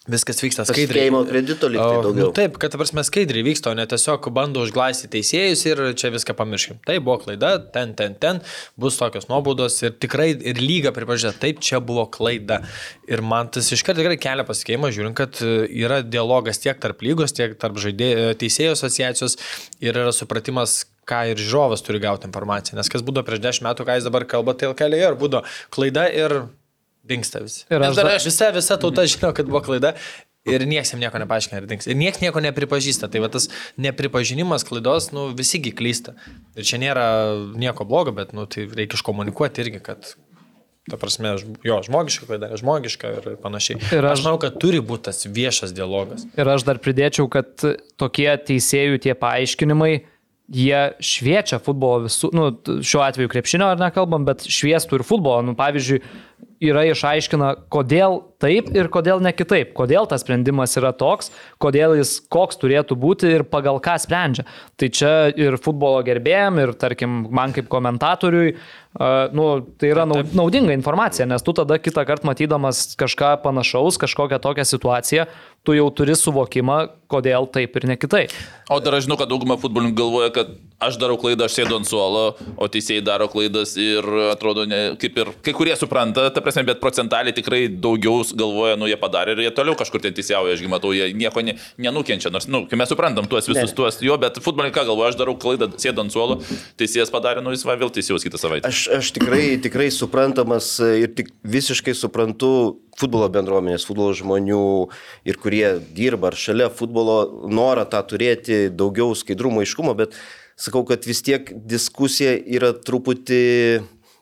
viskas 0.09 0.39
vyksta 0.41 0.63
skaidriai. 0.65 0.87
Pasitikėjimo 0.87 1.19
kredito 1.29 1.67
lyg 1.69 1.77
tai 1.77 1.97
O, 1.99 2.03
daugiau. 2.07 2.29
Nu, 2.29 2.33
taip, 2.33 2.55
kad, 2.61 2.73
prasme, 2.73 3.03
skaidriai 3.05 3.45
vyksta, 3.45 3.69
o 3.69 3.77
ne 3.77 3.83
tiesiog 3.89 4.31
bando 4.33 4.63
užglaistyti 4.65 5.19
teisėjus 5.19 5.61
ir 5.69 5.81
čia 5.99 6.09
viską 6.13 6.33
pamirškim. 6.39 6.79
Tai 6.87 6.95
buvo 7.05 7.19
klaida, 7.21 7.51
ten, 7.75 7.93
ten, 7.97 8.15
ten, 8.17 8.39
bus 8.81 8.97
tokios 8.97 9.29
nuobaudos 9.29 9.77
ir 9.85 9.93
tikrai 10.01 10.31
ir 10.33 10.61
lyga 10.61 10.89
pripažįsta, 10.95 11.35
taip, 11.43 11.61
čia 11.61 11.77
buvo 11.85 12.07
klaida. 12.09 12.63
Ir 13.05 13.21
man 13.21 13.51
tas 13.53 13.69
iškart 13.75 13.99
tikrai 14.01 14.17
kelia 14.21 14.45
pasikeimą, 14.47 14.89
žiūrint, 14.95 15.17
kad 15.17 15.37
e, 15.45 15.67
yra 15.83 15.99
dialogas 16.01 16.61
tiek 16.63 16.81
tarp 16.81 17.05
lygos, 17.05 17.35
tiek 17.37 17.53
tarp 17.61 17.77
žaidė, 17.83 18.09
e, 18.09 18.39
teisėjų 18.41 18.73
asociacijos 18.73 19.37
ir 19.85 20.01
yra 20.01 20.15
supratimas, 20.15 20.79
ką 21.05 21.21
ir 21.29 21.41
žiūrovas 21.41 21.85
turi 21.85 22.01
gauti 22.01 22.25
informaciją. 22.29 22.79
Nes 22.79 22.89
kas 22.89 23.05
būdavo 23.05 23.27
prieš 23.27 23.43
dešimt 23.43 23.69
metų, 23.69 23.85
ką 23.85 23.99
jis 23.99 24.09
dabar 24.09 24.25
kalba, 24.33 24.57
tai 24.57 24.73
keliai 24.77 25.11
ir 25.11 25.19
būdavo 25.19 25.45
klaida 25.73 26.07
ir 26.09 26.39
dinksta 27.07 27.41
visi. 27.43 27.63
Ir 27.69 27.81
aš 27.81 27.95
dar 27.97 28.05
dar- 28.11 28.19
visa, 28.25 28.51
visa 28.55 28.77
tauta 28.77 29.05
žino, 29.09 29.33
kad 29.33 29.45
buvo 29.49 29.61
klaida. 29.65 29.95
Ir 30.49 30.63
niekas 30.65 30.89
jam 30.93 30.99
nieko 31.03 31.19
nepaaiškina 31.21 31.59
ir 31.61 31.67
dings. 31.69 31.85
Ir 31.85 31.93
niekas 31.99 32.21
nieko 32.23 32.41
nepripažįsta. 32.41 33.11
Tai 33.13 33.19
va 33.21 33.27
tas 33.29 33.45
nepripažinimas 33.77 34.63
klaidos, 34.65 35.11
nu, 35.13 35.27
visigi 35.37 35.69
klysta. 35.75 36.15
Ir 36.57 36.65
čia 36.65 36.79
nėra 36.81 37.05
nieko 37.61 37.85
blogo, 37.85 38.13
bet, 38.15 38.33
nu, 38.33 38.47
tai 38.49 38.65
reikia 38.65 38.97
iškomunikuoti 38.97 39.61
irgi, 39.61 39.81
kad, 39.85 40.13
ta 40.89 40.97
prasme, 40.97 41.35
jo, 41.61 41.77
žmogiška 41.85 42.25
klaida 42.25 42.49
yra 42.49 42.57
žmogiška 42.57 43.11
ir 43.19 43.27
panašiai. 43.43 43.77
Ir 43.93 44.01
aš- 44.09 44.17
aš 44.17 44.23
manau, 44.25 44.39
kad 44.41 44.57
turi 44.61 44.81
būti 44.81 45.11
tas 45.11 45.21
viešas 45.29 45.75
dialogas. 45.77 46.25
Ir 46.33 46.49
aš 46.55 46.65
dar 46.65 46.81
pridėčiau, 46.81 47.29
kad 47.29 47.53
tokie 48.01 48.31
teisėjų 48.49 48.97
tie 49.05 49.13
paaiškinimai, 49.13 49.93
jie 50.51 50.81
šviečia 50.99 51.61
futbolo 51.63 52.07
visų, 52.09 52.33
nu, 52.33 52.49
šiuo 52.81 53.05
atveju 53.05 53.29
krepšinio 53.31 53.69
ar 53.71 53.77
nekalbam, 53.79 54.25
bet 54.25 54.41
šviestų 54.43 54.97
ir 54.99 55.05
futbolo. 55.07 55.45
Nu, 55.45 55.53
pavyzdžiui, 55.55 56.01
yra 56.61 56.83
išaiškina, 56.91 57.53
kodėl 57.73 58.19
taip 58.41 58.69
ir 58.73 58.89
kodėl 58.93 59.21
ne 59.23 59.31
kitaip, 59.33 59.73
kodėl 59.77 60.07
tas 60.09 60.23
sprendimas 60.23 60.73
yra 60.79 60.91
toks, 60.97 61.31
kodėl 61.61 61.95
jis 61.99 62.19
koks 62.31 62.59
turėtų 62.61 62.97
būti 63.01 63.31
ir 63.37 63.45
pagal 63.49 63.81
ką 63.83 63.97
sprendžia. 64.01 64.45
Tai 64.77 64.89
čia 64.93 65.13
ir 65.33 65.57
futbolo 65.61 66.01
gerbėjim, 66.05 66.61
ir 66.61 66.73
tarkim 66.77 67.23
man 67.33 67.53
kaip 67.55 67.69
komentatoriui, 67.71 68.55
nu, 69.33 69.45
tai 69.79 69.91
yra 69.93 70.05
nau- 70.09 70.25
naudinga 70.35 70.73
informacija, 70.75 71.25
nes 71.29 71.45
tu 71.45 71.53
tada 71.55 71.77
kitą 71.79 72.05
kartą 72.07 72.27
matydamas 72.29 72.95
kažką 72.99 73.37
panašaus, 73.45 74.01
kažkokią 74.01 74.41
tokią 74.41 74.65
situaciją, 74.67 75.27
tu 75.63 75.77
jau 75.77 75.87
turi 75.93 76.17
suvokimą, 76.17 76.89
kodėl 77.11 77.47
taip 77.53 77.77
ir 77.77 77.87
ne 77.87 77.97
kitaip. 78.01 78.33
O 78.69 78.79
dar 78.81 78.97
aš 78.97 79.05
žinau, 79.05 79.19
kad 79.19 79.29
dauguma 79.29 79.59
futbolininkų 79.61 79.99
galvoja, 80.01 80.31
kad 80.33 80.51
aš 80.81 80.97
darau 80.97 81.19
klaidą, 81.21 81.45
aš 81.45 81.59
sėdu 81.59 81.77
ant 81.77 81.87
suolo, 81.87 82.23
o 82.57 82.67
teisėjai 82.71 83.03
daro 83.05 83.29
klaidas 83.31 83.75
ir 83.77 84.01
atrodo, 84.31 84.65
ne, 84.65 84.97
kaip 84.99 85.21
ir 85.21 85.31
kai 85.45 85.53
kurie 85.53 85.77
supranta, 85.77 86.30
ta 86.35 86.43
prasme, 86.43 86.63
bet 86.67 86.81
procentaliai 86.83 87.35
tikrai 87.35 87.65
daugiau 87.69 88.25
galvoja, 88.37 88.77
nu 88.79 88.89
jie 88.89 88.97
padarė 88.99 89.35
ir 89.35 89.43
jie 89.45 89.53
toliau 89.55 89.77
kažkur 89.79 90.03
ten 90.03 90.15
teisėjauja, 90.17 90.57
ašgi 90.57 90.71
matau, 90.71 90.93
jie 90.95 91.11
nieko 91.17 91.43
ne, 91.45 91.55
nenukenčia, 91.81 92.31
nors, 92.33 92.47
nu, 92.51 92.63
kai 92.69 92.79
mes 92.79 92.91
suprantam 92.91 93.29
tuos 93.31 93.49
visus 93.49 93.71
Ne. 93.71 93.77
tuos, 93.77 93.99
jo, 94.03 94.17
bet 94.21 94.39
futbolininkai 94.43 94.85
galvoja, 94.87 95.11
aš 95.13 95.19
darau 95.19 95.37
klaidą, 95.39 95.69
sėdu 95.81 96.05
ant 96.05 96.13
suolo, 96.13 96.39
teisėjas 96.79 97.13
padarė, 97.13 97.43
nu 97.45 97.53
jis 97.55 97.65
va 97.67 97.77
vėl 97.79 97.93
teisėjaus 97.93 98.25
kitą 98.25 98.41
savaitę. 98.41 98.67
Aš, 98.71 98.87
aš 98.97 99.13
tikrai, 99.15 99.57
tikrai 99.63 99.89
suprantamas 99.93 100.73
ir 100.81 101.13
tik 101.17 101.31
visiškai 101.43 101.95
suprantu 101.97 102.51
futbolo 102.99 103.29
bendruomenės, 103.31 103.85
futbolo 103.87 104.13
žmonių 104.17 104.63
ir 105.27 105.39
kurie 105.41 105.65
dirba 105.95 106.31
ar 106.31 106.37
šalia 106.37 106.69
futbolo 106.73 107.47
norą 107.49 107.87
tą 107.89 108.01
turėti 108.07 108.67
daugiau 108.73 109.15
skaidrumo, 109.17 109.63
aiškumo, 109.63 109.95
bet 109.97 110.17
sakau, 110.59 110.83
kad 110.87 111.05
vis 111.07 111.23
tiek 111.25 111.49
diskusija 111.67 112.35
yra 112.37 112.73
truputį 112.77 113.41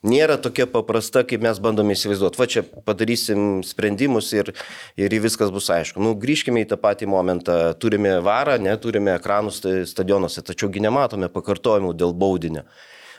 nėra 0.05 0.37
tokia 0.41 0.67
paprasta, 0.69 1.23
kaip 1.27 1.43
mes 1.43 1.59
bandome 1.63 1.95
įsivaizduoti. 1.95 2.39
Va 2.39 2.47
čia 2.49 2.63
padarysim 2.63 3.61
sprendimus 3.67 4.31
ir, 4.35 4.53
ir 4.99 5.17
viskas 5.23 5.51
bus 5.53 5.69
aišku. 5.73 6.01
Nu, 6.03 6.15
grįžkime 6.19 6.63
į 6.63 6.69
tą 6.71 6.79
patį 6.81 7.09
momentą. 7.11 7.57
Turime 7.79 8.17
varą, 8.25 8.59
neturime 8.61 9.15
ekranus 9.17 9.59
sta- 9.61 9.81
stadionuose, 9.89 10.45
tačiaugi 10.45 10.83
nematome 10.83 11.31
pakartojimų 11.33 11.95
dėl 11.99 12.15
baudinio. 12.15 12.65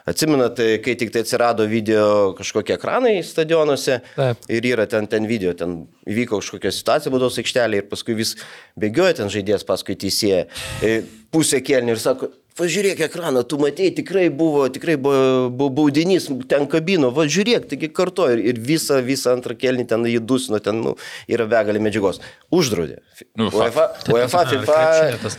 Atsimenate, 0.09 0.79
kai 0.81 0.95
tik 0.97 1.11
tai 1.13 1.21
atsirado 1.21 1.67
video 1.69 2.33
kažkokie 2.39 2.73
ekranai 2.79 3.19
stadionuose 3.27 3.99
Taip. 4.17 4.47
ir 4.49 4.65
yra 4.73 4.87
ten, 4.89 5.05
ten 5.07 5.27
video, 5.29 5.53
ten 5.55 5.83
įvyko 6.09 6.41
kažkokia 6.41 6.73
situacija 6.73 7.13
būdos 7.13 7.37
aikštelė 7.43 7.83
ir 7.83 7.89
paskui 7.91 8.17
vis 8.17 8.33
bėgioja 8.81 9.19
ten 9.21 9.31
žaidėjas 9.33 9.67
paskui 9.69 9.99
teisėją 10.01 10.47
e, 10.81 10.95
pusę 11.31 11.61
kelnių 11.61 11.95
ir 11.95 12.01
sako, 12.01 12.31
pažiūrėk 12.61 13.01
ekraną, 13.09 13.43
tu 13.49 13.59
matėjai, 13.63 13.95
tikrai 14.03 14.27
buvo, 14.31 14.67
tikrai 14.73 14.97
buvo, 15.01 15.49
buvo 15.51 15.71
baudinys, 15.81 16.29
ten 16.51 16.67
kabino, 16.71 17.09
va 17.17 17.25
žiūrėk, 17.25 17.67
taigi 17.73 17.89
kartu 17.97 18.29
ir, 18.35 18.43
ir 18.53 18.61
visą, 18.61 19.01
visą 19.07 19.33
antrą 19.37 19.57
kelnį 19.59 19.87
ten 19.91 20.05
jį 20.07 20.21
dusino, 20.29 20.61
ten 20.63 20.83
nu, 20.85 20.93
yra 21.31 21.47
begalė 21.51 21.81
medžiagos. 21.83 22.21
Uždraudė. 22.53 22.99
Nu, 23.39 23.49
UEFA, 23.55 23.87
UEFA, 24.13 24.45
FIFA. 24.53 24.79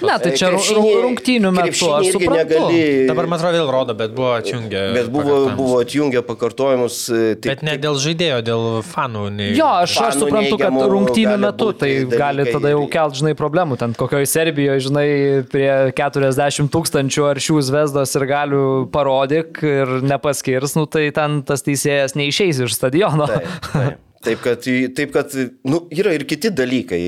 Ne, 0.07 0.17
tai 0.23 0.31
čia 0.39 0.49
krepšinį- 0.51 0.75
ru- 0.81 1.01
rungtynių 1.05 1.51
metu, 1.55 1.89
aš 1.97 2.09
irgi 2.11 2.29
negali. 2.31 2.81
Dabar 3.09 3.27
man 3.29 3.39
atrodo 3.39 3.59
vėl 3.61 3.71
rodo, 3.75 3.95
bet 3.99 4.13
buvo 4.17 4.31
atjungę. 4.39 4.83
Bet 4.97 5.09
buvo, 5.13 5.37
buvo 5.57 5.79
atjungę 5.83 6.21
pakartojimus. 6.27 6.99
e, 7.11 7.21
tik- 7.35 7.51
Bet 7.51 7.65
ne 7.67 7.75
dėl 7.81 7.99
žaidėjo, 8.01 8.39
dėl 8.47 8.65
fanų. 8.87 9.25
Nei... 9.35 9.49
Jo, 9.59 9.67
aš, 9.83 9.97
aš 10.07 10.19
suprantu, 10.23 10.57
kad 10.61 10.71
rungtynių 10.95 11.37
metu 11.41 11.71
tai 11.77 11.91
gali 12.09 12.47
tada 12.49 12.71
jau 12.73 12.85
kelt, 12.91 13.17
žinai, 13.19 13.35
problemų. 13.37 13.77
Ten 13.81 13.93
kokioje 13.99 14.29
Serbijoje, 14.31 14.79
žinai, 14.87 15.07
prie 15.51 15.69
40 15.97 16.71
tūkstančių 16.71 17.10
ar 17.27 17.41
šių 17.41 17.59
zvezdos 17.67 18.15
ir 18.15 18.27
galių 18.29 18.63
parodyk 18.93 19.59
ir 19.65 19.97
nepaskirs, 20.05 20.77
nu 20.79 20.87
tai 20.87 21.09
ten 21.15 21.41
tas 21.47 21.65
teisėjas 21.65 22.15
neišeis 22.15 22.63
iš 22.63 22.77
stadiono. 22.77 23.27
Taip, 23.31 23.67
taip. 23.73 24.07
Taip 24.21 24.41
kad, 24.43 24.61
taip, 24.93 25.09
kad 25.15 25.31
nu, 25.65 25.79
yra 25.89 26.11
ir 26.13 26.27
kiti 26.29 26.51
dalykai. 26.53 27.01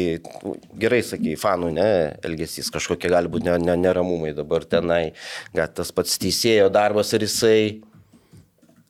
Gerai 0.82 1.04
sakai, 1.06 1.36
fanų, 1.38 1.70
ne, 1.76 1.90
elgesys 2.26 2.72
kažkokie 2.74 3.12
gali 3.14 3.30
būti 3.30 3.46
ne, 3.46 3.58
ne, 3.62 3.76
neramumai 3.84 4.32
dabar 4.34 4.66
tenai. 4.66 5.12
Gal 5.54 5.70
tas 5.78 5.94
pats 5.94 6.18
teisėjo 6.22 6.72
darbas, 6.74 7.14
ar 7.14 7.22
jisai, 7.22 7.84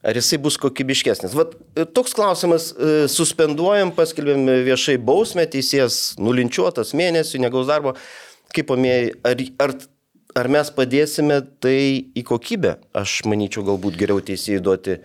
ar 0.08 0.16
jisai 0.16 0.40
bus 0.46 0.56
kokybiškesnis. 0.64 1.36
Vat, 1.36 1.58
toks 1.92 2.16
klausimas, 2.16 2.70
e, 2.72 3.10
suspenduojam, 3.12 3.92
paskelbėm 3.98 4.48
viešai 4.70 4.96
bausmę, 5.04 5.44
teisėjas 5.44 6.14
nulinčiuotas 6.16 6.96
mėnesių, 6.96 7.44
negaus 7.44 7.68
darbo. 7.68 7.98
Kaip 8.56 8.72
pamėjai, 8.72 9.18
ar, 9.28 9.44
ar, 9.68 9.76
ar 10.38 10.50
mes 10.52 10.70
padėsime 10.74 11.42
tai 11.64 11.78
į 12.16 12.24
kokybę? 12.28 12.78
Aš 12.98 13.22
manyčiau, 13.30 13.66
galbūt 13.68 13.98
geriau 14.00 14.22
teisėjai 14.24 14.64
duoti 14.64 15.00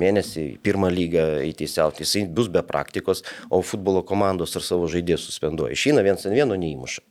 mėnesį 0.00 0.42
į 0.44 0.56
pirmą 0.64 0.90
lygą 0.92 1.26
įteisiauti. 1.48 2.04
Jisai 2.04 2.26
bus 2.28 2.50
be 2.52 2.62
praktikos, 2.66 3.24
o 3.48 3.62
futbolo 3.64 4.04
komandos 4.06 4.56
ar 4.58 4.64
savo 4.64 4.88
žaidėjus 4.92 5.28
suspenduoja. 5.30 5.76
Išeina 5.76 6.04
viens 6.04 6.26
ant 6.26 6.36
vieno 6.36 6.58
neįmuša. 6.60 7.04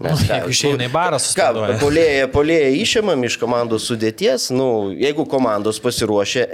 Mes, 0.00 0.22
Jeigu 0.24 0.48
išeina 0.48 0.86
į 0.86 0.92
barą, 0.94 1.18
Ką, 1.18 1.24
suspenduoja. 1.26 1.74
polėje, 1.82 2.28
polėje 2.32 2.70
išimam 2.80 3.20
iš 3.28 3.36
komandos 3.36 3.84
sudėties, 3.90 4.46
nu, 4.56 4.94
jeigu 4.96 5.26
komandos 5.28 5.76
pasiruošia, 5.84 6.46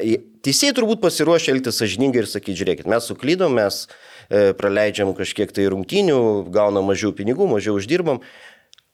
teisėjai 0.42 0.74
turbūt 0.74 0.98
pasiruošia 1.04 1.54
elgtis 1.54 1.78
sažiningai 1.78 2.24
ir 2.24 2.28
sakyti, 2.30 2.56
žiūrėkit, 2.58 2.88
mes 2.90 3.06
suklydom, 3.06 3.54
mes 3.54 3.84
e, 3.86 4.50
praleidžiam 4.58 5.14
kažkiek 5.14 5.54
tai 5.54 5.68
rungtynių, 5.70 6.18
gaunam 6.50 6.90
mažiau 6.90 7.14
pinigų, 7.14 7.46
mažiau 7.54 7.78
uždirbam. 7.78 8.18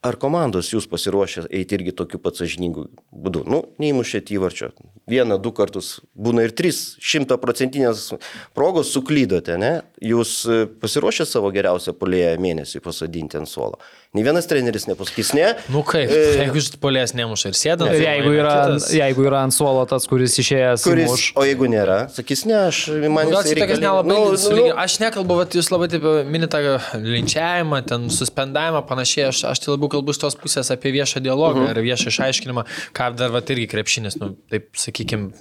Ar 0.03 0.17
komandos 0.19 0.67
jūs 0.73 0.83
pasiruošę 0.91 1.45
eiti 1.47 1.77
irgi 1.77 1.93
tokiu 1.95 2.19
pat 2.19 2.35
sažiningu 2.35 2.89
būdu? 3.07 3.45
Nu, 3.47 3.61
neįmušėt 3.79 4.33
įvarčio. 4.35 4.73
Vieną, 5.07 5.37
du 5.39 5.53
kartus, 5.55 6.01
būna 6.11 6.43
ir 6.43 6.51
trys 6.51 6.97
šimtaprocentinės 6.99 8.09
progos 8.55 8.91
suklydote, 8.91 9.55
ne? 9.59 9.71
Jūs 10.03 10.33
e, 10.43 10.57
pasiruošę 10.83 11.23
savo 11.27 11.53
geriausią 11.55 11.95
polėją 11.95 12.35
mėnesį 12.43 12.83
pasadinti 12.83 13.39
ant 13.39 13.47
suolo. 13.47 13.79
Nei 14.13 14.21
vienas 14.21 14.45
treneris 14.45 14.83
nepasakys 14.85 15.31
ne. 15.33 15.47
Nu 15.73 15.79
kaip, 15.81 16.11
E, 16.13 16.17
jeigu 16.37 16.59
iš 16.61 16.67
polės 16.77 17.15
nemuša 17.17 17.49
ir 17.49 17.55
sėda. 17.57 17.87
Ir 17.95 18.03
jeigu 18.03 18.33
yra, 18.35 18.51
jeigu 18.93 19.23
yra 19.25 19.39
ant 19.47 19.55
suolo 19.55 19.81
tas, 19.89 20.05
kuris 20.05 20.35
išėjęs, 20.37 20.83
Kuris, 20.85 21.07
įmuš. 21.09 21.23
o 21.33 21.45
jeigu 21.47 21.65
nėra, 21.71 21.95
sakys 22.13 22.43
ne, 22.45 22.59
aš 22.67 22.83
man 23.09 23.31
tokias 23.31 23.49
reikalingas. 23.57 23.81
nelabai. 23.81 24.09
Nu, 24.13 24.19
Nu, 24.33 24.37
nu, 24.37 24.67
nu, 24.67 24.75
aš 24.83 24.99
nekalbu, 25.01 25.39
vat, 25.39 25.57
jūs 25.57 25.71
labai 25.73 25.87
taip 25.89 26.05
minite 26.29 26.61
linčiavimą, 27.07 27.79
ten 27.89 28.05
suspendavimą, 28.13 28.83
panašiai, 28.91 29.31
aš, 29.31 29.41
aš 29.49 29.63
tai 29.65 29.73
labiau 29.73 29.89
kalbu 29.95 30.13
iš 30.13 30.21
tos 30.21 30.37
pusės 30.37 30.69
apie 30.75 30.93
viešą 30.93 31.17
dialogą 31.25 31.63
uh 31.63 31.71
-huh. 31.71 31.73
ir 31.73 31.81
viešą 31.89 32.13
išaiškinimą, 32.13 32.65
ką 32.93 33.09
dar 33.17 33.33
vat 33.33 33.49
irgi 33.49 33.67
krepšinis, 33.73 34.19
nu, 34.21 34.35
taip 34.49 34.69
sakykime. 34.77 35.31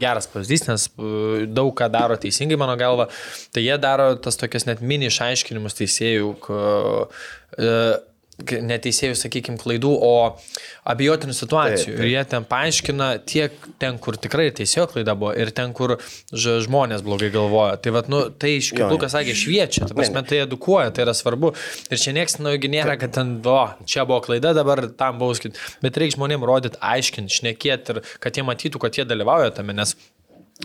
Geras 0.00 0.26
pavyzdys, 0.28 0.66
nes 0.68 0.82
uh, 0.98 1.46
daug 1.48 1.72
ką 1.76 1.88
daro 1.92 2.16
teisingai, 2.16 2.56
mano 2.56 2.76
galva. 2.76 3.08
Tai 3.52 3.62
jie 3.64 3.78
daro 3.80 4.14
tas 4.16 4.36
tokias 4.36 4.66
net 4.66 4.80
mini 4.80 5.06
išaiškinimus 5.08 5.74
teisėjų, 5.76 6.36
uh, 6.48 7.96
neteisėjų, 8.48 9.16
sakykime, 9.18 9.58
klaidų, 9.60 9.90
o 9.90 10.12
abijotinų 10.90 11.34
situacijų. 11.36 11.94
Taip, 11.94 12.00
Ir 12.00 12.10
jie 12.10 12.22
ten 12.30 12.46
paaiškina 12.48 13.08
tiek 13.28 13.56
ten, 13.82 13.98
kur 14.02 14.18
tikrai 14.20 14.48
teisėjo 14.56 14.86
klaida 14.92 15.14
buvo, 15.18 15.32
ir 15.36 15.52
ten, 15.56 15.74
kur 15.76 15.96
žmonės 16.32 17.04
blogai 17.06 17.30
galvoja. 17.34 17.78
Tai, 17.82 17.94
vat, 17.96 18.10
nu, 18.12 18.22
tai 18.30 18.56
iš 18.58 18.72
kaip 18.76 18.92
Lukas 18.92 19.14
sakė, 19.16 19.36
šviečia, 19.38 19.86
ta 19.88 19.96
prasme, 19.96 20.22
tai 20.26 20.42
edukuoja, 20.44 20.90
tai 20.94 21.06
yra 21.06 21.14
svarbu. 21.16 21.52
Ir 21.90 22.02
čia 22.02 22.14
nieks, 22.16 22.38
nu, 22.42 22.54
nėra, 22.54 22.96
kad 23.00 23.14
ten, 23.16 23.36
o, 23.44 23.60
čia 23.88 24.06
buvo 24.08 24.22
klaida, 24.24 24.54
dabar 24.56 24.86
tam 25.00 25.20
bauskit. 25.22 25.58
Bet 25.84 25.98
reikia 26.00 26.18
žmonėms 26.18 26.48
rodyti, 26.50 26.80
aiškinti, 26.80 27.40
šnekėti 27.40 27.94
ir 27.96 28.02
kad 28.22 28.36
jie 28.36 28.46
matytų, 28.46 28.82
kad 28.82 28.98
jie 28.98 29.06
dalyvauja 29.08 29.52
tame, 29.56 29.76
nes 29.76 29.96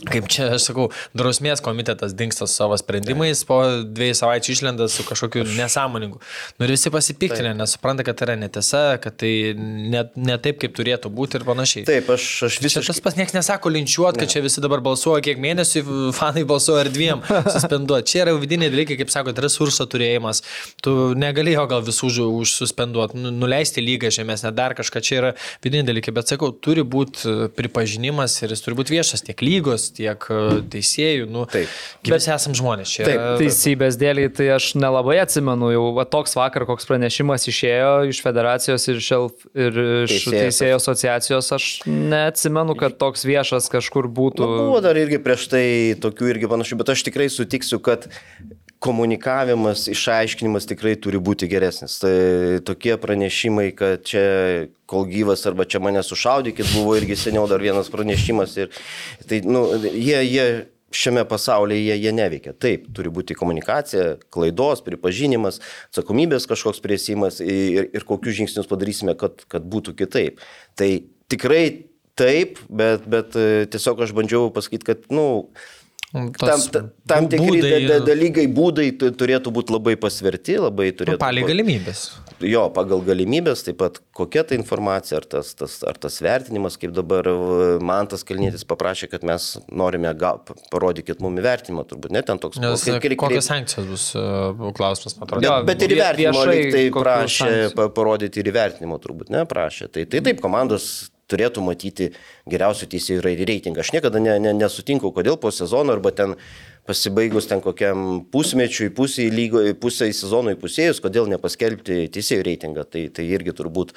Kaip 0.06 0.28
čia, 0.28 0.50
aš 0.58 0.66
sakau, 0.68 0.90
drausmės 1.16 1.62
komitetas 1.64 2.12
dinksta 2.18 2.46
su 2.50 2.54
savo 2.58 2.76
sprendimais, 2.78 3.42
po 3.48 3.62
dviejų 3.88 4.16
savaičių 4.20 4.52
išlenda 4.52 4.88
su 4.92 5.06
kažkokiu 5.08 5.46
nesąmoningu. 5.56 6.20
Nu 6.60 6.66
ir 6.68 6.74
visi 6.76 6.92
pasipiktinę, 6.92 7.54
nes 7.56 7.74
supranta, 7.78 8.04
kad 8.04 8.18
tai 8.20 8.28
yra 8.28 8.36
netiesa, 8.42 8.82
kad 9.02 9.16
tai 9.22 9.32
ne, 9.56 10.04
ne 10.20 10.36
taip, 10.44 10.60
kaip 10.62 10.76
turėtų 10.78 11.10
būti 11.16 11.40
ir 11.40 11.46
panašiai. 11.48 11.86
Taip, 11.88 12.10
aš, 12.12 12.26
aš 12.50 12.58
Čia 12.60 12.66
visiškai. 12.68 12.86
tas 12.92 13.00
pas 13.08 13.16
nieks 13.18 13.34
nesako 13.38 13.72
linčiuot, 13.72 14.20
kad 14.20 14.30
čia 14.36 14.44
visi 14.44 14.62
dabar 14.62 14.84
balsuoja, 14.86 15.24
kiek 15.26 15.40
mėnesių 15.42 15.86
fanai 16.18 16.44
balsuoja 16.50 16.84
ar 16.86 16.92
dviem 16.94 17.24
suspenduoti. 17.56 18.12
Čia 18.12 18.26
yra 18.26 18.36
vidiniai 18.42 18.70
dalykai, 18.76 19.00
kaip 19.00 19.14
sakote, 19.16 19.42
resurso 19.48 19.88
turėjimas. 19.90 20.44
Tu 20.84 20.94
negalėjo 21.24 21.66
gal 21.72 21.86
visų 21.88 22.12
už- 22.12 22.22
užsuspenduoti, 22.44 23.18
nu- 23.24 23.32
nuleisti 23.32 23.82
lygą 23.82 24.12
žemesnę, 24.20 24.52
dar 24.56 24.76
kažką. 24.78 25.02
Čia 25.06 25.16
yra 25.24 25.34
vidiniai 25.64 25.88
dalykai, 25.94 26.14
bet 26.20 26.30
sakau, 26.36 26.52
turi 26.52 26.84
būti 26.84 27.50
pripažinimas 27.56 28.36
ir 28.44 28.54
jis 28.54 28.62
turi 28.66 28.78
būti 28.78 28.96
viešas 29.00 29.24
tiek 29.26 29.42
lygos, 29.46 29.85
tiek 29.96 30.28
e, 30.32 30.40
teisėjų. 30.74 31.28
Nu, 31.32 31.46
Taip. 31.52 31.72
Bet 32.06 32.18
visi 32.18 32.32
esam 32.34 32.56
žmonės. 32.58 32.92
Čia 32.96 33.08
Taip, 33.08 33.24
Teisybės 33.42 34.00
dėliai, 34.02 34.32
tai 34.34 34.50
aš 34.56 34.72
nelabai 34.80 35.18
atsimenu, 35.24 35.72
jau 35.76 35.86
va, 35.98 36.08
toks 36.10 36.36
vakar, 36.38 36.66
koks 36.70 36.90
pranešimas 36.90 37.48
išėjo 37.52 37.94
iš 38.12 38.22
federacijos 38.26 38.88
ir, 38.92 39.02
šelf, 39.04 39.48
ir 39.54 39.80
iš 40.08 40.16
Teisėjas. 40.16 40.46
teisėjų 40.46 40.80
asociacijos, 40.82 41.52
aš 41.60 41.70
neatsimenu, 41.90 42.78
kad 42.80 42.98
toks 43.02 43.26
viešas 43.28 43.70
kažkur 43.74 44.10
būtų. 44.10 44.46
Nu, 44.46 44.70
buvo 44.70 44.84
dar 44.86 44.98
irgi 45.00 45.22
prieš 45.22 45.50
tai 45.54 45.66
tokių 46.02 46.34
irgi 46.36 46.52
panašių, 46.52 46.82
bet 46.82 46.94
aš 46.96 47.06
tikrai 47.10 47.30
sutiksiu, 47.34 47.82
kad 47.84 48.10
komunikavimas, 48.86 49.88
išaiškinimas 49.90 50.68
tikrai 50.70 50.94
turi 51.02 51.18
būti 51.22 51.50
geresnis. 51.50 51.98
Tai 52.04 52.14
tokie 52.68 52.94
pranešimai, 53.02 53.72
kad 53.78 54.06
čia 54.06 54.26
kol 54.90 55.08
gyvas 55.10 55.46
arba 55.50 55.66
čia 55.66 55.82
mane 55.82 56.04
sušaudykit, 56.06 56.70
buvo 56.76 56.94
irgi 57.00 57.18
seniau 57.18 57.48
dar 57.50 57.64
vienas 57.64 57.90
pranešimas 57.94 58.56
ir 58.62 58.72
tai, 59.26 59.42
nu, 59.48 59.66
jie, 59.90 60.20
jie 60.30 60.48
šiame 60.96 61.26
pasaulyje 61.28 61.82
jie, 61.82 61.98
jie 62.04 62.14
neveikia. 62.16 62.54
Taip, 62.62 62.88
turi 62.96 63.12
būti 63.14 63.38
komunikacija, 63.38 64.16
klaidos, 64.34 64.84
pripažinimas, 64.86 65.60
atsakomybės 65.90 66.48
kažkoks 66.50 66.84
priesimas 66.84 67.42
ir, 67.44 67.90
ir 67.90 68.08
kokius 68.08 68.38
žingsnius 68.40 68.70
padarysime, 68.70 69.18
kad, 69.20 69.44
kad 69.52 69.66
būtų 69.66 69.96
kitaip. 70.04 70.44
Tai 70.80 70.90
tikrai 71.32 71.66
taip, 72.20 72.62
bet, 72.70 73.10
bet 73.12 73.36
tiesiog 73.74 74.06
aš 74.06 74.14
bandžiau 74.16 74.54
pasakyti, 74.56 74.94
kad, 74.94 75.10
na, 75.10 75.18
nu, 75.18 75.26
Tam, 76.16 76.30
tos 76.32 76.68
ta- 76.72 76.86
tam 77.12 77.26
tikri 77.28 77.60
būdai- 77.60 77.72
da- 77.90 78.00
da- 78.00 78.06
dalykai, 78.08 78.46
būdai 78.56 78.86
tu- 79.00 79.10
turėtų 79.12 79.52
būti 79.52 79.74
labai 79.76 79.96
pasverti, 80.00 80.56
labai 80.64 80.86
turėtų 80.96 81.20
Palį 81.20 81.42
būt- 81.44 81.50
galimybės. 81.52 82.04
Jo, 82.40 82.70
pagal 82.72 83.02
galimybės, 83.04 83.64
taip 83.68 83.78
pat 83.80 84.00
kokia 84.16 84.44
ta 84.48 84.56
informacija, 84.56 85.18
ar 85.20 85.26
tas, 85.28 85.54
tas, 85.56 85.76
ar 85.88 85.94
tas 86.00 86.20
vertinimas, 86.24 86.78
kaip 86.80 86.92
dabar 86.96 87.28
man 87.84 88.08
tas 88.08 88.24
kalnytis 88.24 88.64
paprašė, 88.68 89.10
kad 89.12 89.24
mes 89.28 89.58
norime, 89.72 90.12
gal, 90.18 90.40
parodykit 90.72 91.20
mum 91.20 91.36
įvertinimą, 91.40 91.84
turbūt, 91.88 92.12
ne 92.12 92.22
ten 92.22 92.40
toks 92.40 92.60
Nes, 92.60 92.84
kaip- 92.84 93.02
kaip- 93.02 93.18
kokios 93.18 93.48
sankcijos 93.52 93.88
bus 93.88 94.08
uh, 94.16 94.54
klausimas, 94.76 95.18
man 95.20 95.28
atrodo. 95.28 95.42
Bet, 95.42 95.50
Jo, 95.50 95.64
bet 95.66 95.82
ir 95.84 95.96
įvertinimo 95.98 96.46
tai 96.72 96.86
prašė 96.92 97.92
parodyti 97.96 98.38
ir 98.44 98.52
įvertinimo 98.54 99.00
turbūt, 99.04 99.30
ne, 99.30 99.44
prašė. 99.46 99.92
Tai, 99.92 100.06
tai 100.06 100.20
taip, 100.22 100.40
komandos 100.42 101.10
turėtų 101.32 101.64
matyti 101.66 102.12
geriausių 102.50 102.90
teisėjų 102.92 103.26
rei- 103.26 103.48
reitingą. 103.48 103.82
Aš 103.82 103.94
niekada 103.96 104.22
ne, 104.22 104.38
ne, 104.42 104.54
nesutinku, 104.58 105.12
kodėl 105.16 105.40
po 105.42 105.52
sezono 105.54 105.96
arba 105.96 106.14
ten 106.16 106.36
pasibaigus 106.86 107.50
ten 107.50 107.64
kokiam 107.66 108.22
pusmečiui, 108.32 108.92
pusė, 108.94 109.26
lygo, 109.34 109.64
pusė 109.82 110.12
sezono 110.14 110.54
įpusėjus, 110.54 111.02
kodėl 111.04 111.30
nepaskelbti 111.32 112.06
teisėjų 112.14 112.46
reitingą. 112.46 112.86
Tai, 112.90 113.08
tai 113.16 113.28
irgi 113.34 113.56
turbūt 113.58 113.96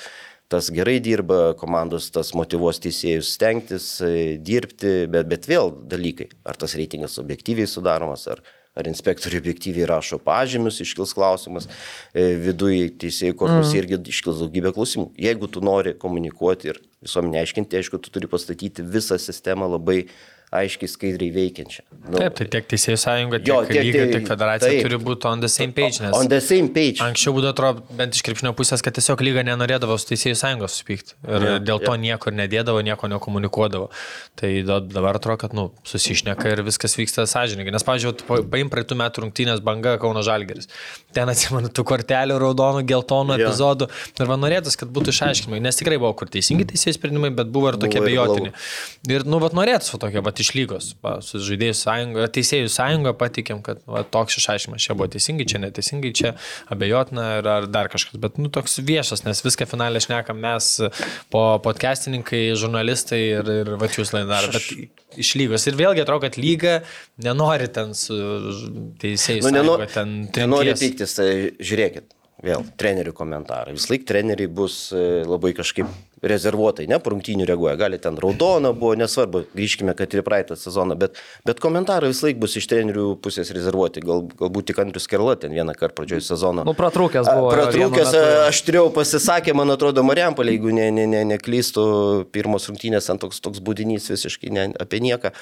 tas 0.49 0.71
gerai 0.73 0.97
dirba, 1.05 1.53
komandos 1.61 2.09
tas 2.13 2.33
motivuos 2.37 2.81
teisėjus 2.81 3.35
stengtis, 3.37 3.89
e, 4.01 4.39
dirbti, 4.41 5.03
bet, 5.13 5.29
bet 5.29 5.49
vėl 5.49 5.75
dalykai. 5.91 6.31
Ar 6.49 6.57
tas 6.57 6.73
reitingas 6.79 7.19
objektyviai 7.21 7.69
sudaromas, 7.69 8.25
ar, 8.33 8.41
ar 8.79 8.89
inspektoriai 8.89 9.43
objektyviai 9.43 9.89
rašo 9.91 10.17
pažymius, 10.25 10.81
iškils 10.81 11.13
klausimas, 11.17 11.69
e, 12.15 12.31
viduje 12.41 12.89
teisėjų 13.05 13.37
korpus 13.37 13.75
mm. 13.75 13.81
irgi 13.83 14.01
iškils 14.15 14.41
daugybė 14.41 14.73
klausimų. 14.73 15.11
Jeigu 15.21 15.53
tu 15.53 15.61
nori 15.61 15.93
komunikuoti 16.01 16.73
ir 16.73 16.81
visuomenė 17.05 17.43
aiškinti, 17.43 17.79
aišku, 17.79 18.01
tu 18.03 18.13
turi 18.15 18.31
pastatyti 18.31 18.85
visą 18.85 19.19
sistemą 19.23 19.69
labai 19.77 20.05
aiškiai 20.55 20.89
skaidriai 20.89 21.33
veikiančią. 21.35 21.83
Nu, 22.09 22.17
Taip, 22.19 22.35
tai 22.39 22.47
tiek 22.49 22.69
Teisėjų 22.71 22.99
sąjunga, 23.03 23.39
tiek, 23.43 23.49
Jo, 23.51 23.59
tiek- 23.69 23.85
lyga, 23.85 23.99
tai- 24.05 24.13
tiek 24.15 24.29
federacija 24.29 24.71
taip. 24.71 24.83
turi 24.87 24.99
būti 25.05 25.27
on 25.29 25.41
the 25.41 25.49
same 25.49 25.73
page. 25.77 26.01
On 26.13 26.29
the 26.29 26.41
same 26.41 26.69
page. 26.73 27.03
Anksčiau 27.05 27.35
būdavo, 27.37 27.53
atrodo, 27.53 27.83
bent 27.99 28.15
iš 28.17 28.23
krepšinio 28.25 28.55
pusės, 28.57 28.83
kad 28.83 28.95
tiesiog 28.97 29.21
lyga 29.21 29.45
nenorėdavo 29.45 29.99
su 30.01 30.07
teisėjų 30.15 30.37
sąjungos 30.41 30.79
supykti. 30.81 31.13
Ir 31.29 31.41
yeah, 31.41 31.59
dėl 31.61 31.83
to 31.85 31.93
yeah. 31.93 32.01
nieko 32.01 32.33
ir 32.33 32.37
nedėdavo, 32.41 32.81
nieko 32.83 33.11
nekomunikuodavo. 33.13 33.91
Tai 34.37 34.63
da- 34.63 34.81
dabar 34.81 35.19
atrodo, 35.21 35.39
kad, 35.39 35.53
nu, 35.53 35.71
susišneka 35.85 36.49
ir 36.53 36.63
viskas 36.65 36.97
vyksta 36.97 37.27
sąžininkai. 37.29 37.73
Nes, 37.73 37.85
pavyzdžiui, 37.85 38.49
paim 38.51 38.71
praeitų 38.73 38.97
metų 38.97 39.27
rungtynės 39.27 39.61
banga 39.61 39.99
Kauno 40.01 40.23
Žalgeris. 40.25 40.69
Ten 41.13 41.29
atsimenu 41.29 41.69
tų 41.69 41.85
kortelių, 41.85 42.39
raudonų, 42.41 42.87
geltonų 42.89 43.37
Jo. 43.39 43.49
epizodų. 43.51 43.91
Ir 44.21 44.27
man 44.27 44.41
norėtus, 44.41 44.77
kad 44.79 44.89
būtų 44.89 45.13
išaiškinimai. 45.13 45.61
Nes 45.61 45.77
tikrai 45.77 45.99
buvo 45.99 46.15
kur 46.17 46.27
teisingi 46.29 46.65
teisėjų 46.73 46.97
sprendimai, 46.97 47.35
bet 47.37 47.53
buvo 47.53 47.69
ir 47.69 47.77
tokie 47.77 47.99
Buvo 47.99 48.49
ir 49.09 49.25
nu, 49.25 49.39
vat 49.43 49.53
norėtų 49.53 49.83
su 49.83 49.99
tokia, 49.99 50.23
vat 50.39 50.45
iš 50.45 50.55
lygos, 50.55 50.89
va, 51.03 51.19
su 51.25 51.41
žaidėjų 51.43 51.75
sąjunga, 51.75 52.27
teisėjų 52.35 52.71
sąjunga 52.71 53.13
patikėm, 53.19 53.61
kad 53.67 53.81
va, 53.91 54.05
toks 54.07 54.39
išaiškinimas 54.39 54.85
čia 54.85 54.95
buvo 54.95 55.09
teisingai, 55.11 55.47
čia 55.49 55.61
neteisingai, 55.63 56.13
čia 56.15 56.35
abejotina 56.71 57.27
ir 57.41 57.49
ar 57.51 57.67
dar 57.67 57.91
kažkas, 57.91 58.19
bet, 58.23 58.39
nu, 58.39 58.51
toks 58.55 58.79
viešas, 58.79 59.25
nes 59.27 59.43
viską 59.45 59.67
finalę 59.69 60.01
šnekam 60.05 60.39
mes, 60.43 60.71
po 61.33 61.43
podcastininkai, 61.65 62.55
žurnalistai 62.59 63.23
ir, 63.41 63.51
ir 63.65 63.73
va, 63.81 63.91
jūs 63.91 64.15
laidar, 64.15 64.51
bet 64.55 65.19
iš 65.19 65.35
lygos. 65.41 65.67
Ir 65.67 65.79
vėlgi 65.79 66.05
atrodo, 66.05 66.29
kad 66.29 66.39
lyga 66.39 66.79
nenori 67.25 67.71
ten 67.75 67.97
su 67.99 68.15
teisėjų 69.03 69.43
Nu, 69.43 69.51
sąjunga, 69.51 69.59
nenori, 69.59 69.91
ten 69.95 70.15
nenori 70.37 70.71
trinties. 70.71 70.85
pyktis, 70.85 71.17
tai 71.19 71.31
žiūrėkit, 71.59 72.13
vėl, 72.47 72.69
trenerių 72.79 73.17
komentarai. 73.17 73.75
Vis 73.75 73.89
laik 73.91 74.07
treneriai 74.09 74.51
bus 74.61 74.89
e, 74.95 75.25
labai 75.27 75.57
kažkaip 75.59 75.91
rezervuotai, 76.23 76.87
ne, 76.91 76.99
rungtynių 76.99 77.47
reaguoja. 77.49 77.77
Gali 77.79 77.99
ten 78.03 78.19
raudona 78.21 78.73
buvo, 78.77 78.95
nesvarbu, 78.99 79.45
grįžkime, 79.57 79.95
kad 79.99 80.15
ir 80.15 80.25
praeitą 80.27 80.57
sezoną, 80.59 80.97
bet, 80.99 81.19
bet 81.47 81.63
komentarai 81.63 82.11
vis 82.11 82.23
laik 82.25 82.41
bus 82.43 82.57
iš 82.59 82.69
trenerių 82.71 83.07
pusės 83.23 83.53
rezervuoti. 83.55 84.03
Gal, 84.05 84.25
galbūt 84.41 84.71
tik 84.71 84.83
Andrius 84.83 85.09
Kerla 85.11 85.37
ten 85.41 85.55
vieną 85.55 85.77
kartą 85.79 86.01
pradžioje 86.01 86.27
sezono. 86.27 86.65
Nu, 86.67 86.75
pratrūkęs 86.79 87.31
buvo. 87.31 87.53
Pratrūkęs, 87.55 88.15
aš 88.49 88.63
turėjau 88.67 88.89
pasisakė, 88.97 89.55
man 89.59 89.75
atrodo, 89.75 90.05
Mariampolė, 90.07 90.57
jeigu 90.57 90.75
ne, 90.75 90.89
ne, 90.95 91.07
ne, 91.11 91.25
neklystų, 91.35 91.85
pirmos 92.35 92.69
rungtynės 92.71 93.11
ant 93.13 93.23
toks, 93.25 93.43
toks 93.45 93.63
būdinys 93.65 94.11
visiškai 94.13 94.55
ne, 94.55 94.71
apie 94.81 95.03
nieką. 95.05 95.35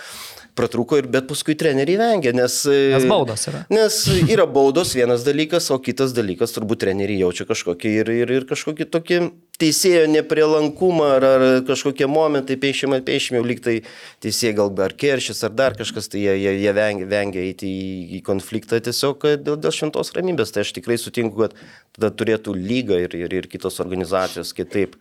Pratrūko 0.56 0.96
ir, 1.02 1.08
bet 1.12 1.26
paskui 1.28 1.52
treneriai 1.58 1.98
vengia, 2.00 2.32
nes... 2.32 2.62
Nes 2.64 3.04
baudos 3.08 3.42
yra. 3.50 3.66
Nes 3.72 3.98
yra 4.24 4.46
baudos 4.48 4.94
vienas 4.96 5.24
dalykas, 5.26 5.68
o 5.74 5.76
kitas 5.84 6.14
dalykas 6.16 6.54
turbūt 6.56 6.80
treneriai 6.86 7.26
jaučia 7.26 7.44
kažkokį 7.48 7.92
ir, 8.00 8.12
ir, 8.22 8.32
ir 8.38 8.46
kažkokį 8.48 8.86
tokį 8.88 9.18
teisėjo 9.60 10.04
neprielankumą 10.10 11.06
ar, 11.16 11.26
ar 11.26 11.44
kažkokie 11.66 12.08
momentai 12.10 12.58
peišimai, 12.60 13.00
peišimai, 13.06 13.42
lyg 13.46 13.62
tai 13.64 13.76
teisėjai 14.24 14.56
gal 14.58 14.72
ar 14.84 14.94
keršis 14.98 15.42
ar 15.46 15.54
dar 15.56 15.76
kažkas, 15.78 16.10
tai 16.12 16.22
jie, 16.24 16.34
jie, 16.42 16.52
jie 16.62 16.74
vengia, 16.76 17.08
vengia 17.10 17.42
eiti 17.44 17.70
į, 17.70 17.88
į 18.18 18.22
konfliktą 18.26 18.80
tiesiog 18.84 19.26
dėl, 19.42 19.58
dėl 19.60 19.74
šventos 19.74 20.12
ramybės. 20.16 20.54
Tai 20.54 20.64
aš 20.66 20.74
tikrai 20.76 20.98
sutinku, 21.00 21.46
kad 21.46 21.56
tada 21.96 22.12
turėtų 22.12 22.56
lyga 22.56 23.00
ir, 23.06 23.16
ir, 23.16 23.36
ir 23.40 23.50
kitos 23.52 23.80
organizacijos 23.84 24.52
kitaip, 24.56 24.96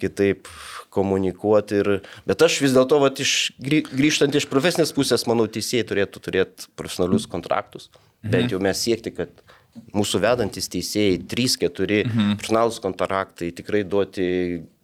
kitaip 0.00 0.48
komunikuoti. 0.94 1.80
Ir, 1.82 1.92
bet 2.28 2.44
aš 2.46 2.60
vis 2.64 2.74
dėlto, 2.76 3.00
grįžtant 3.60 4.36
iš 4.36 4.48
profesinės 4.50 4.94
pusės, 4.96 5.28
manau, 5.30 5.48
teisėjai 5.50 5.88
turėtų 5.92 6.24
turėti 6.24 6.70
profesionalius 6.78 7.28
kontraktus. 7.30 7.90
Mhm. 8.20 8.32
Bent 8.34 8.54
jau 8.54 8.60
mes 8.62 8.80
siekti, 8.80 9.14
kad 9.16 9.32
mūsų 9.94 10.20
vedantis 10.22 10.68
teisėjai 10.70 11.18
3-4 11.30 12.02
mhm. 12.04 12.36
profesionalus 12.38 12.80
kontraktai 12.82 13.50
tikrai 13.56 13.82
duoti 13.86 14.26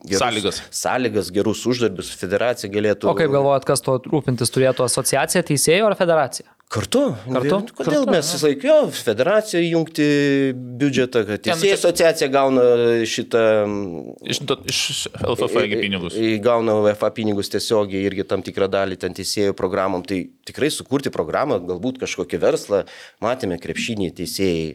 gerus, 0.06 0.20
Sąlygas. 0.22 0.60
sąlygas, 0.70 1.30
gerus 1.34 1.64
uždarbius, 1.68 2.12
federacija 2.20 2.70
galėtų. 2.72 3.10
O 3.10 3.16
kaip 3.18 3.32
galvojat, 3.34 3.66
kas 3.68 3.82
to 3.84 3.98
rūpintis 4.06 4.52
turėtų 4.54 4.86
asociacija 4.86 5.44
teisėjų 5.46 5.90
ar 5.90 5.98
federacija? 5.98 6.55
Kartu. 6.66 7.00
Kartu? 7.30 7.58
Kodėl 7.78 8.02
Kartu, 8.02 8.10
mes 8.10 8.30
vis 8.34 8.42
laik, 8.42 8.64
jo, 8.66 8.76
federacija 8.90 9.60
įjungti 9.62 10.06
biudžetą, 10.80 11.22
kad 11.28 11.44
čia- 11.46 11.76
asociacija 11.76 12.26
gauna 12.34 12.64
šitą... 13.06 13.42
Iš, 14.26 14.40
to- 14.50 14.58
iš 14.66 14.80
LFF 15.22 15.54
pinigus. 15.76 16.16
Gauna 16.42 16.74
UEFA 16.82 17.12
pinigus 17.14 17.52
tiesiogiai 17.54 18.02
irgi 18.08 18.26
tam 18.26 18.42
tikrą 18.42 18.66
dalį 18.72 18.98
ten 18.98 19.14
teisėjų 19.14 19.54
programom. 19.54 20.02
Tai 20.02 20.18
tikrai 20.48 20.72
sukurti 20.74 21.14
programą, 21.14 21.60
galbūt 21.70 22.02
kažkokį 22.02 22.42
verslą. 22.42 22.82
Matėme 23.22 23.60
krepšinį 23.62 24.10
teisėjai. 24.18 24.74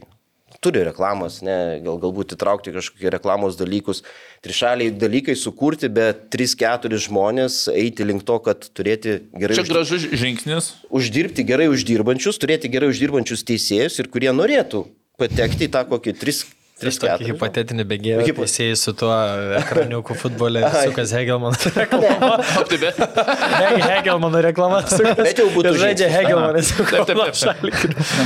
Turi 0.61 0.83
reklamos, 0.85 1.39
ne, 1.41 1.81
gal, 1.81 1.95
galbūt 1.97 2.35
įtraukti 2.35 2.69
kažkokie 2.75 3.09
reklamos 3.15 3.55
dalykus, 3.57 4.03
trišaliai 4.45 4.91
dalykai 4.93 5.33
sukurti, 5.33 5.89
bet 5.89 6.27
3-4 6.35 6.99
žmonės 7.07 7.63
eiti 7.73 8.05
link 8.05 8.21
to, 8.27 8.37
kad 8.45 8.69
turėti 8.77 9.17
gerai 9.33 9.57
Čia 9.57 9.65
gražus 9.65 10.05
žingsnis. 10.13 10.69
uždirbti 10.93 11.47
gerai 11.49 11.65
uždirbančius, 11.73 12.37
turėti 12.37 12.69
gerai 12.69 12.91
uždirbančius 12.93 13.41
teisėjus 13.49 13.97
ir 14.03 14.11
kurie 14.13 14.29
norėtų 14.37 14.85
patekti 15.17 15.65
į 15.65 15.73
tą 15.73 15.81
kokį 15.89 16.13
3 16.21 16.45
Tris 16.81 16.97
tokį 17.01 17.11
4. 17.21 17.27
hipotetinį 17.31 17.83
bėgėją, 17.91 18.21
Hipo- 18.25 18.45
teisėjai 18.47 18.77
su 18.81 18.93
tuo 18.97 19.11
ekraniuku 19.61 20.15
futbole, 20.17 20.63
sukas 20.81 21.13
Hegelman. 21.13 21.53
O, 21.53 22.63
tai 22.65 22.79
be. 22.81 22.89
Heg- 22.97 23.85
Hegelmano 23.91 24.41
reklama. 24.43 24.81
sukas. 24.97 25.21
Bet 25.21 25.41
jau 25.43 25.47
būtų 25.53 25.75
žaidžia. 25.81 26.09
Hegelmanas. 26.17 26.73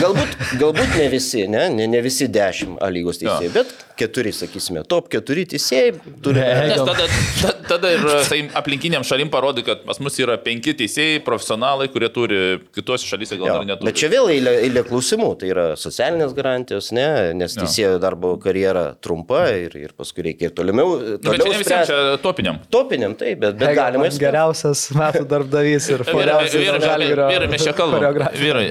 Galbūt, 0.01 0.35
galbūt 0.59 0.95
ne 0.99 1.07
visi, 1.11 1.45
ne, 1.51 1.67
ne, 1.73 1.87
ne 1.91 2.01
visi 2.05 2.27
10 2.31 2.77
A 2.83 2.89
lygos 2.93 3.19
teisėjai, 3.21 3.51
bet 3.53 3.73
4, 3.99 4.31
sakysime, 4.35 4.83
top 4.91 5.07
4 5.13 5.45
teisėjai 5.55 5.91
turi. 6.23 6.39
Ne, 6.41 6.67
Nes 6.71 6.81
tada, 6.87 7.05
ta- 7.41 7.53
tada 7.75 7.91
ir 7.95 8.03
tai 8.29 8.39
aplinkiniam 8.59 9.05
šalim 9.07 9.29
parodė, 9.33 9.63
kad 9.67 9.83
pas 9.87 9.99
mus 10.03 10.17
yra 10.21 10.35
penki 10.41 10.73
teisėjai, 10.77 11.21
profesionalai, 11.25 11.87
kurie 11.93 12.09
turi 12.13 12.39
kitose 12.75 13.07
šalyse 13.07 13.37
gal 13.39 13.47
Jo, 13.47 13.57
dar 13.61 13.69
neturi. 13.71 13.89
bet 13.91 13.99
čia 14.01 14.09
vėl 14.11 14.29
eilė, 14.33 14.55
eilė 14.67 14.83
klausimų, 14.89 15.29
tai 15.41 15.51
yra 15.53 15.67
socialinės 15.79 16.35
garantijos, 16.37 16.91
ne, 16.95 17.07
nes 17.39 17.55
Jo. 17.55 17.63
teisėjo 17.63 17.93
darbo 18.03 18.35
karjera 18.45 18.83
trumpa 19.03 19.41
ir, 19.57 19.73
ir 19.81 19.91
paskui 19.97 20.23
reikia 20.29 20.51
ir 20.51 20.53
tolimiau. 20.57 20.95
Nu, 21.01 21.17
bet 21.17 21.25
čia 21.25 21.31
toliau 21.31 21.51
ne 21.51 21.59
visiems 21.63 21.89
čia 21.89 21.97
topiniam. 22.23 22.59
Topiniam, 22.71 23.15
taip, 23.19 23.39
bet, 23.41 23.57
bet 23.59 23.73
galima 23.77 24.05
spręsti. 24.05 24.23
Geriausias 24.25 24.85
metų 24.95 25.23
darbdavys 25.33 25.89
ir 25.95 26.05
Vyrai, 26.05 26.19
geriausias 26.21 26.55
vyrai, 26.61 26.79
vyrai, 27.09 27.27
vyrai, 27.33 27.49
mes 27.55 27.65
čia 27.65 27.73
kalbame. 27.81 28.29
Vyrai, 28.39 28.67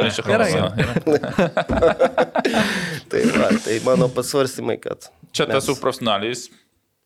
mes 0.00 0.18
čia 0.18 0.24
kalbame. 0.26 1.68
Tai, 3.10 3.20
va, 3.34 3.48
tai 3.64 3.78
mano 3.84 4.08
pasvarstymai, 4.14 4.78
kad. 4.82 5.08
Čia 5.34 5.46
tas 5.46 5.60
mes- 5.60 5.66
su 5.66 5.74
profesionaliais 5.80 6.48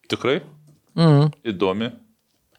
tikrai 0.08 0.40
Mhm. 0.96 1.30
įdomi. 1.50 1.88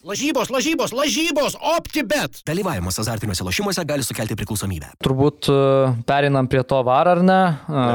Lažybos, 0.05 0.51
lažybos, 0.53 0.91
lažybos, 0.93 1.55
optibet. 1.57 2.37
Dalyvavimas 2.45 2.99
azartiniuose 3.01 3.41
lošimuose 3.41 3.81
gali 3.89 4.03
sukelti 4.05 4.35
priklausomybę. 4.37 4.91
Turbūt 5.01 5.47
e, 5.49 5.55
perinam 6.05 6.45
prie 6.45 6.61
to 6.61 6.77
var 6.85 7.09
ar 7.09 7.23
ne. 7.25 7.37
E, 7.65 7.85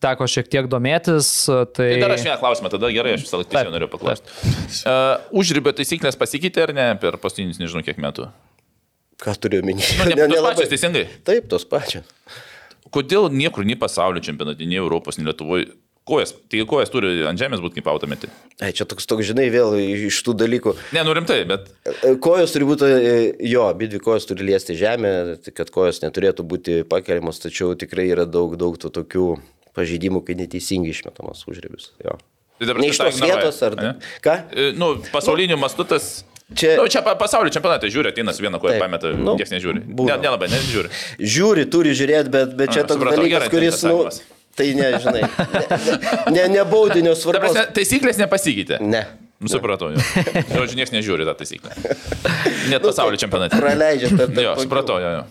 Teko 0.00 0.24
šiek 0.24 0.48
tiek 0.48 0.70
domėtis. 0.72 1.28
e, 1.52 1.66
Tai, 1.68 1.88
Tai 1.92 1.98
dar 2.00 2.14
aš 2.14 2.24
vieną 2.24 2.38
klausimą, 2.40 2.70
tada 2.72 2.88
gerai, 2.94 3.12
aš 3.18 3.26
visą 3.26 3.42
laiką 3.42 3.52
tiesiog 3.52 3.74
noriu 3.74 3.90
paklausti. 3.92 4.32
Uh, 4.88 5.20
užribio 5.42 5.74
taisyklės 5.76 6.16
pasikeitė 6.16 6.64
ar 6.64 6.72
ne 6.78 6.86
per 7.02 7.20
paskutinius 7.20 7.60
nežinau 7.60 7.84
kiek 7.84 8.00
metų? 8.00 8.30
Ką 9.20 9.36
turiu 9.36 9.60
minėti? 9.60 10.00
Nu, 10.00 10.08
ne, 10.16 10.30
tos 10.32 10.46
pačios 10.48 10.72
teisingai. 10.72 11.04
Taip, 11.28 11.52
tos 11.52 11.68
pačios. 11.68 12.08
Kodėl 12.88 13.28
niekur 13.36 13.68
nei 13.68 13.76
pasaulio 13.76 14.24
čempionate, 14.24 14.64
nei 14.64 14.80
Europos, 14.80 15.20
nei 15.20 15.28
Lietuvoje 15.28 15.68
kojas, 16.08 16.32
tai 16.50 16.64
kojas 16.66 16.90
turi 16.92 17.12
ant 17.28 17.38
žemės 17.38 17.60
būti 17.62 17.78
kaip 17.80 17.90
autometi? 17.92 18.30
Ai, 18.60 18.72
čia 18.76 18.84
toks, 18.88 19.06
toks, 19.08 19.24
žinai, 19.28 19.46
vėl 19.52 19.76
iš 19.78 20.18
tų 20.26 20.34
dalykų. 20.40 20.74
Ne, 20.96 21.04
nu 21.06 21.14
rimtai, 21.16 21.42
bet 21.48 21.68
Kojos 22.20 22.52
turi 22.54 22.66
būti, 22.68 22.88
e, 22.88 23.14
jo, 23.50 23.66
abi 23.70 23.88
dvi 23.92 24.00
kojos 24.04 24.26
turi 24.28 24.44
liesti 24.48 24.74
žemę, 24.76 25.12
tai 25.44 25.54
kad 25.56 25.70
kojos 25.72 26.02
neturėtų 26.04 26.44
būti 26.50 26.80
pakeliamos, 26.90 27.38
tačiau 27.44 27.72
tikrai 27.78 28.08
yra 28.12 28.26
daug, 28.28 28.56
daug 28.60 28.76
tų 28.80 28.90
tokių 29.00 29.28
pažeidimų, 29.76 30.24
kai 30.26 30.34
neteisingai 30.40 30.90
išmetamas 30.92 31.44
užribius. 31.48 31.92
Tai 32.02 32.18
Ne 32.76 32.90
iš 32.90 32.98
tos 33.00 33.20
vietos, 33.22 33.62
ar... 33.64 33.76
ane? 33.78 33.92
Ką? 34.20 34.34
E, 34.52 34.72
nu, 34.76 34.98
pasauliniu 35.14 35.56
mastu 35.56 35.86
tas. 35.88 36.24
Čia- 36.50 36.74
Nu, 36.76 36.88
čia 36.90 37.00
pa- 37.06 37.14
pasaulio 37.14 37.48
čempionate 37.54 37.86
žiūri, 37.88 38.10
ateina 38.10 38.34
su 38.34 38.42
viena 38.42 38.58
koja 38.58 38.74
Taip. 38.74 38.82
pameta, 38.82 39.12
Nu, 39.14 39.36
niekas 39.38 39.52
nežiūri. 39.54 39.84
būna. 39.86 40.16
Ne, 40.18 40.24
nelabai, 40.26 40.48
nežiūri. 40.50 40.90
Žiūri, 41.22 41.64
turi 41.70 41.94
žiūrėti, 41.94 42.28
bet, 42.34 42.56
bet 42.58 42.74
čia 42.74 42.82
A, 42.82 42.88
toks 42.90 42.98
supratau, 42.98 43.22
dalykas, 43.22 43.46
gerai, 43.46 43.50
kuris, 43.54 43.84
nu. 43.86 44.39
Tai 44.58 44.70
nežinai, 44.76 45.22
ne, 45.22 46.34
ne, 46.34 46.44
ne 46.56 46.64
baudinio 46.68 47.14
Ta 47.14 47.20
svarbos. 47.22 47.52
prasme, 47.54 47.66
taisyklės 47.76 48.20
nepasikeitė. 48.20 48.80
Ne. 48.84 49.04
Nu, 49.40 49.48
supratau, 49.48 49.88
jo. 49.94 50.00
Žodžiu, 50.52 50.76
niekas 50.76 50.92
nežiūri 50.92 51.24
tą 51.24 51.32
taisyklę. 51.38 51.72
Net 52.68 52.82
pasaulio 52.84 53.16
čempionate. 53.20 53.56
Praleidžia 53.56 54.10
per 54.12 54.34
Jo, 54.36 54.52
supratau, 54.60 54.98
jo, 55.00 55.12
jo. 55.16 55.22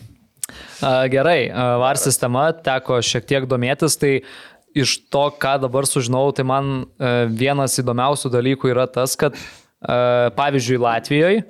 Gerai, 1.14 1.44
a, 1.52 1.66
VAR 1.84 2.00
sistema 2.02 2.48
teko 2.66 2.98
šiek 3.06 3.28
tiek 3.30 3.46
domėtis, 3.52 4.00
tai 4.02 4.16
iš 4.74 4.96
to, 5.14 5.28
ką 5.38 5.60
dabar 5.62 5.86
sužinau, 5.90 6.24
tai 6.34 6.48
man 6.48 6.72
e, 6.82 7.12
vienas 7.30 7.78
įdomiausių 7.82 8.32
dalykų 8.34 8.72
yra 8.72 8.88
tas, 8.90 9.14
kad 9.20 9.38
e, 9.38 9.42
pavyzdžiui 10.40 10.82
Latvijoje 10.82 11.46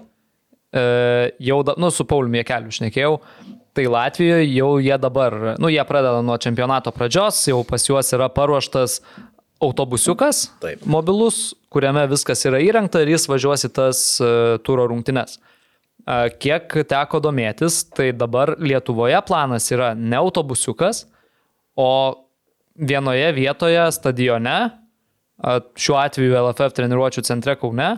jau, 1.41 1.55
da, 1.65 1.73
nu, 1.81 1.87
su 1.89 2.03
Pauliu 2.05 2.29
Miekeliu 2.29 2.69
šnekėjau, 2.69 3.15
tai 3.79 3.87
Latvijoje 3.87 4.47
jau 4.51 4.73
jie 4.83 4.97
dabar, 4.99 5.35
nu, 5.59 5.69
jie 5.71 5.83
pradeda 5.87 6.19
nuo 6.25 6.35
čempionato 6.41 6.91
pradžios, 6.91 7.39
jau 7.47 7.61
pas 7.63 7.85
juos 7.87 8.11
yra 8.11 8.27
paruoštas 8.27 8.99
autobusiukas 9.63 10.49
Taip. 10.59 10.83
mobilus, 10.83 11.53
kuriame 11.71 12.03
viskas 12.11 12.43
yra 12.47 12.59
įrengta 12.63 13.03
ir 13.03 13.13
jis 13.13 13.27
važiuos 13.31 13.63
į 13.67 13.71
tas 13.75 14.01
e, 14.19 14.31
turo 14.67 14.87
rungtynes. 14.91 15.37
A, 16.03 16.27
Kiek 16.31 16.75
teko 16.91 17.21
domėtis, 17.23 17.85
tai 17.95 18.11
dabar 18.15 18.57
Lietuvoje 18.59 19.19
planas 19.27 19.71
yra 19.71 19.93
ne 19.95 20.19
autobusiukas, 20.19 21.05
o 21.79 21.89
vienoje 22.75 23.31
vietoje 23.39 23.87
stadione, 23.95 24.57
a, 25.39 25.59
šiuo 25.79 25.99
atveju 26.03 26.35
LFF 26.43 26.75
treniruočio 26.75 27.23
centre 27.27 27.55
Kaune, 27.59 27.93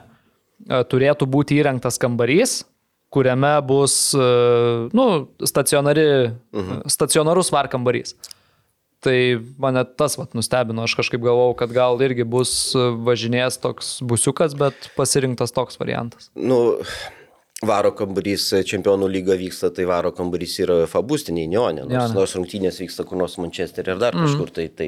turėtų 0.62 1.26
būti 1.26 1.58
įrengtas 1.58 1.98
kambarys, 1.98 2.60
kuriame 3.12 3.54
bus 3.68 4.14
a, 4.16 4.28
nu, 4.96 5.08
stacionari, 5.46 6.06
mhm. 6.56 6.86
stacionarus 6.92 7.52
var 7.54 7.70
kambarys. 7.72 8.16
Tai 9.02 9.18
mane 9.58 9.82
tas 9.98 10.14
vat, 10.20 10.36
nustebino, 10.38 10.84
aš 10.86 10.94
kažkaip 11.00 11.24
galvojau, 11.24 11.56
kad 11.58 11.72
gal 11.74 11.98
irgi 12.06 12.22
bus 12.28 12.52
važinės 12.78 13.58
toks 13.64 13.96
busiukas, 14.06 14.54
bet 14.58 14.92
pasirinktas 14.94 15.56
toks 15.56 15.82
variantas. 15.82 16.30
Nu, 16.38 16.78
Varo 17.62 17.92
kambarys 17.94 18.48
čempionų 18.66 19.06
lyga 19.14 19.36
vyksta, 19.38 19.70
tai 19.70 19.84
varo 19.86 20.10
kambarys 20.18 20.56
yra 20.64 20.80
fabustiniai, 20.90 21.46
neonė, 21.52 21.84
nors, 21.86 21.94
Neonė. 21.94 22.16
nors 22.18 22.34
rungtynės 22.34 22.80
vyksta 22.82 23.06
kur 23.06 23.20
nors 23.22 23.38
Manchesterį 23.38 23.94
ar 23.94 24.00
dar 24.02 24.18
kažkur, 24.18 24.50
tai, 24.56 24.66
tai 24.74 24.88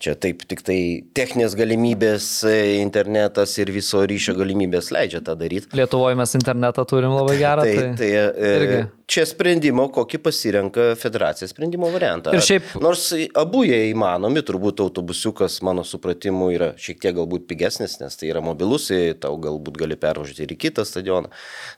čia 0.00 0.14
taip 0.16 0.46
tik 0.48 0.64
tai 0.64 0.78
techninės 1.12 1.52
galimybės, 1.60 2.30
e, 2.48 2.80
internetas 2.80 3.52
ir 3.60 3.68
viso 3.74 4.00
ryšio 4.00 4.32
galimybės 4.38 4.88
leidžia 4.96 5.20
tą 5.28 5.36
daryti. 5.36 5.68
Lietuvoje 5.76 6.16
mes 6.16 6.32
internetą 6.40 6.86
turim 6.88 7.12
labai 7.12 7.36
gerą. 7.36 7.68
Tai, 7.68 7.90
tai 8.00 8.08
e, 8.16 8.30
irgi. 8.54 8.80
Čia 9.10 9.22
sprendimo, 9.28 9.86
kokį 9.94 10.18
pasirenka 10.22 10.86
federacija 10.98 11.48
sprendimo 11.48 11.88
variantą. 11.92 12.34
Ir 12.34 12.42
šiaip- 12.42 12.74
Nors 12.82 13.12
abu 13.38 13.62
jie 13.64 13.92
įmanomi, 13.92 14.42
turbūt 14.42 14.82
autobusiukas, 14.82 15.60
mano 15.62 15.84
supratimu, 15.86 16.50
yra 16.54 16.72
šiek 16.74 17.00
tiek 17.00 17.14
galbūt 17.14 17.46
pigesnis, 17.46 18.00
nes 18.00 18.16
tai 18.16 18.32
yra 18.32 18.42
mobilus, 18.42 18.90
tau 19.20 19.38
galbūt 19.38 19.78
gali 19.78 19.96
pervažiuoti 19.96 20.42
ir 20.42 20.56
į 20.56 20.58
kitą 20.58 20.84
stadioną. 20.84 21.30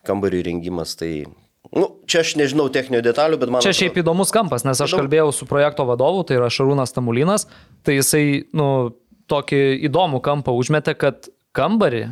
Kambarių 0.09 0.43
įrengimas, 0.43 0.97
tai... 0.97 1.27
Nu, 1.75 2.01
čia 2.09 2.23
aš 2.25 2.37
nežinau 2.41 2.71
techninių 2.73 3.03
detalių, 3.05 3.39
bet 3.39 3.51
man... 3.53 3.61
Čia 3.61 3.77
šiaip 3.77 4.01
įdomus 4.01 4.33
kampas, 4.33 4.65
nes 4.65 4.81
aš 4.81 4.97
kalbėjau 4.97 5.29
su 5.37 5.45
projekto 5.45 5.85
vadovu, 5.85 6.25
tai 6.25 6.39
yra 6.41 6.49
Šarūnas 6.49 6.97
Tamulinas, 6.97 7.45
tai 7.85 7.99
jisai, 7.99 8.49
nu, 8.57 8.97
tokį 9.29 9.85
įdomų 9.91 10.23
kampą 10.25 10.55
užmetė, 10.57 10.97
kad 10.97 11.29
kambarį 11.57 12.03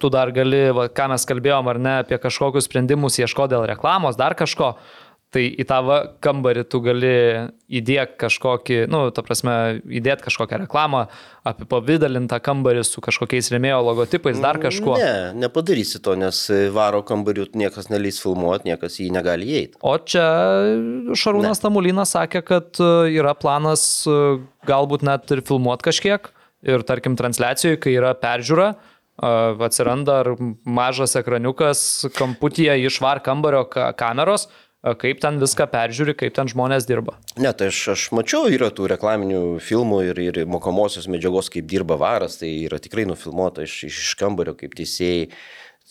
tu 0.00 0.10
dar 0.12 0.32
gali, 0.34 0.66
va, 0.76 0.88
ką 0.92 1.08
mes 1.14 1.26
kalbėjom 1.28 1.72
ar 1.72 1.80
ne, 1.82 1.96
apie 2.04 2.20
kažkokius 2.20 2.68
sprendimus 2.68 3.18
ieško 3.20 3.48
dėl 3.50 3.66
reklamos, 3.68 4.18
dar 4.20 4.36
kažko, 4.38 4.74
tai 5.34 5.48
į 5.50 5.64
tą 5.66 5.80
va, 5.82 5.96
kambarį 6.22 6.62
tu 6.70 6.78
gali 6.84 7.14
įdėti 7.74 8.18
kažkokį, 8.22 8.76
nu, 8.92 9.00
ta 9.14 9.24
prasme, 9.26 9.54
įdėti 9.82 10.28
kažkokią 10.28 10.60
reklamą, 10.62 11.00
apipavydalintą 11.50 12.38
kambarį 12.44 12.84
su 12.86 13.02
kažkokiais 13.04 13.50
remėjo 13.52 13.80
logotipais, 13.88 14.38
dar 14.42 14.60
kažkuo. 14.62 14.94
Ne, 15.00 15.34
nepadarysi 15.42 15.98
to, 16.04 16.14
nes 16.20 16.44
varo 16.74 17.02
kambarių 17.06 17.48
niekas 17.58 17.90
neleis 17.90 18.22
filmuoti, 18.22 18.70
niekas 18.70 19.00
jį 19.02 19.10
negali 19.16 19.50
įeiti. 19.50 19.80
O 19.82 19.96
čia 19.98 20.24
Šarūnas 21.18 21.62
Tamulinas 21.64 22.14
sakė, 22.14 22.44
kad 22.46 22.80
yra 23.10 23.34
planas 23.34 24.06
galbūt 24.70 25.04
net 25.06 25.34
ir 25.34 25.42
filmuoti 25.46 25.90
kažkiek. 25.90 26.30
Ir 26.64 26.84
tarkim, 26.88 27.16
transliacijoje, 27.18 27.78
kai 27.84 27.92
yra 27.98 28.14
peržiūra, 28.16 28.72
atsiranda 29.62 30.20
ar 30.24 30.30
mažas 30.64 31.14
ekraniukas 31.20 32.06
kamputyje 32.16 32.74
iš 32.86 33.00
var 33.04 33.20
kambario 33.22 33.64
ka- 33.70 33.92
kameros, 33.94 34.48
kaip 35.00 35.20
ten 35.22 35.38
viską 35.40 35.66
peržiūri, 35.72 36.16
kaip 36.18 36.34
ten 36.36 36.50
žmonės 36.50 36.84
dirba. 36.88 37.14
Ne, 37.40 37.52
tai 37.56 37.70
aš, 37.72 37.78
aš 37.94 38.06
mačiau, 38.16 38.50
yra 38.52 38.68
tų 38.74 38.88
reklaminių 38.92 39.42
filmų 39.64 40.00
ir, 40.10 40.20
ir 40.20 40.40
mokomosios 40.50 41.06
medžiagos, 41.08 41.48
kaip 41.52 41.68
dirba 41.70 41.96
varas, 42.00 42.36
tai 42.42 42.50
yra 42.66 42.80
tikrai 42.82 43.06
nufilmuota 43.08 43.64
iš, 43.64 43.84
iš 43.88 44.14
kambario, 44.20 44.56
kaip 44.58 44.74
teisėjai. 44.76 45.30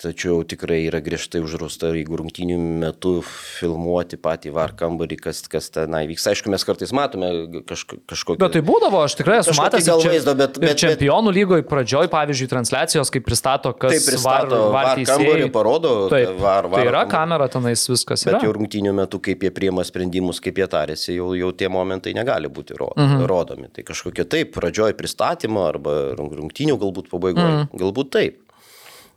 Tačiau 0.04 0.42
tikrai 0.44 0.82
yra 0.90 1.00
griežtai 1.00 1.40
uždrausta, 1.40 1.94
jeigu 1.96 2.18
rungtynių 2.20 2.58
metu 2.82 3.22
filmuoti 3.24 4.18
patį 4.20 4.52
var 4.52 4.74
kambarį, 4.76 5.16
kas, 5.22 5.40
kas 5.48 5.70
tenai 5.72 6.02
vyks. 6.10 6.26
Aišku, 6.28 6.52
mes 6.52 6.66
kartais 6.68 6.92
matome 6.92 7.30
kažko, 7.70 8.02
kažkokį... 8.12 8.42
Bet 8.42 8.58
tai 8.58 8.62
būdavo, 8.68 9.00
aš 9.08 9.16
tikrai 9.22 9.38
esu 9.40 9.56
matęs 9.56 9.88
gal 9.88 10.04
vaizdo, 10.04 10.34
bet- 10.42 10.60
bet- 10.60 10.82
čempionų 10.84 11.32
lygoje 11.38 11.64
pradžioj, 11.70 12.10
pavyzdžiui, 12.12 12.50
transliacijos, 12.52 13.14
kaip 13.16 13.24
pristato, 13.30 13.72
kas 13.72 13.96
Taip 13.96 14.10
pristato 14.12 14.60
var, 14.66 14.76
var 14.76 14.92
VAR 14.92 15.04
kambarį, 15.08 15.48
parodo, 15.56 15.94
Taip, 16.12 16.36
VAR- 16.44 16.68
tai 16.68 16.76
VAR 16.76 16.92
yra 16.92 17.06
kambarį. 17.06 17.14
kamera 17.16 17.50
tenais 17.56 17.88
viskas. 17.94 18.28
Bet 18.28 18.36
Yra. 18.36 18.44
jau 18.44 18.54
rungtynių 18.60 18.96
metu, 19.00 19.24
kaip 19.24 19.48
jie 19.48 19.54
priema 19.56 19.88
sprendimus, 19.88 20.44
kaip 20.44 20.60
jie 20.60 20.68
tarėsi, 20.76 21.16
jau, 21.16 21.32
jau 21.40 21.54
tie 21.56 21.72
momentai 21.72 22.12
negali 22.20 22.52
būti 22.52 22.76
ro, 22.76 22.92
mhm. 23.00 23.24
rodomi. 23.32 23.72
Tai 23.72 23.88
kažkokie 23.88 24.28
taip, 24.28 24.52
pradžioj 24.60 24.98
pristatymo 25.00 25.64
arba 25.72 26.12
rung- 26.20 26.36
rungtynių 26.44 26.76
galbūt 26.84 27.08
pabaigoje. 27.14 27.54
Mhm. 27.64 27.80
Galbūt 27.80 28.12
taip. 28.20 28.43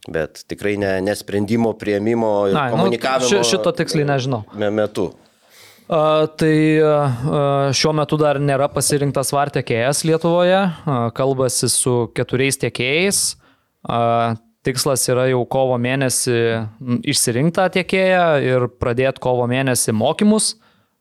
Bet 0.08 0.44
tikrai 0.46 0.76
ne, 0.78 1.00
ne 1.02 1.14
sprendimo 1.18 1.72
prieimimo 1.74 2.28
ir 2.48 2.54
Na, 2.54 2.68
nu, 2.70 2.76
komunikavimo. 2.76 3.26
ši- 3.30 3.44
šito 3.56 3.72
tiksliai 3.74 4.06
nežinau. 4.06 4.44
me- 4.54 4.70
Metu. 4.70 5.08
A, 5.88 6.26
tai 6.26 6.78
a, 6.82 7.70
šiuo 7.74 7.92
metu 7.94 8.16
dar 8.18 8.38
nėra 8.42 8.66
pasirinktas 8.70 9.30
var 9.34 9.50
tiekėjas 9.54 10.04
Lietuvoje, 10.06 10.60
a, 10.86 10.96
kalbasi 11.14 11.68
su 11.70 11.96
keturiais 12.14 12.58
tiekėjais. 12.58 13.36
Tikslas 14.66 15.04
yra 15.12 15.28
jau 15.30 15.44
kovo 15.46 15.76
mėnesį 15.78 16.38
m, 16.82 16.96
išsirinkti 17.06 17.54
tą 17.54 17.66
tiekėją 17.76 18.22
ir 18.42 18.64
pradėti 18.82 19.22
kovo 19.22 19.46
mėnesį 19.50 19.94
mokymus. 19.94 20.56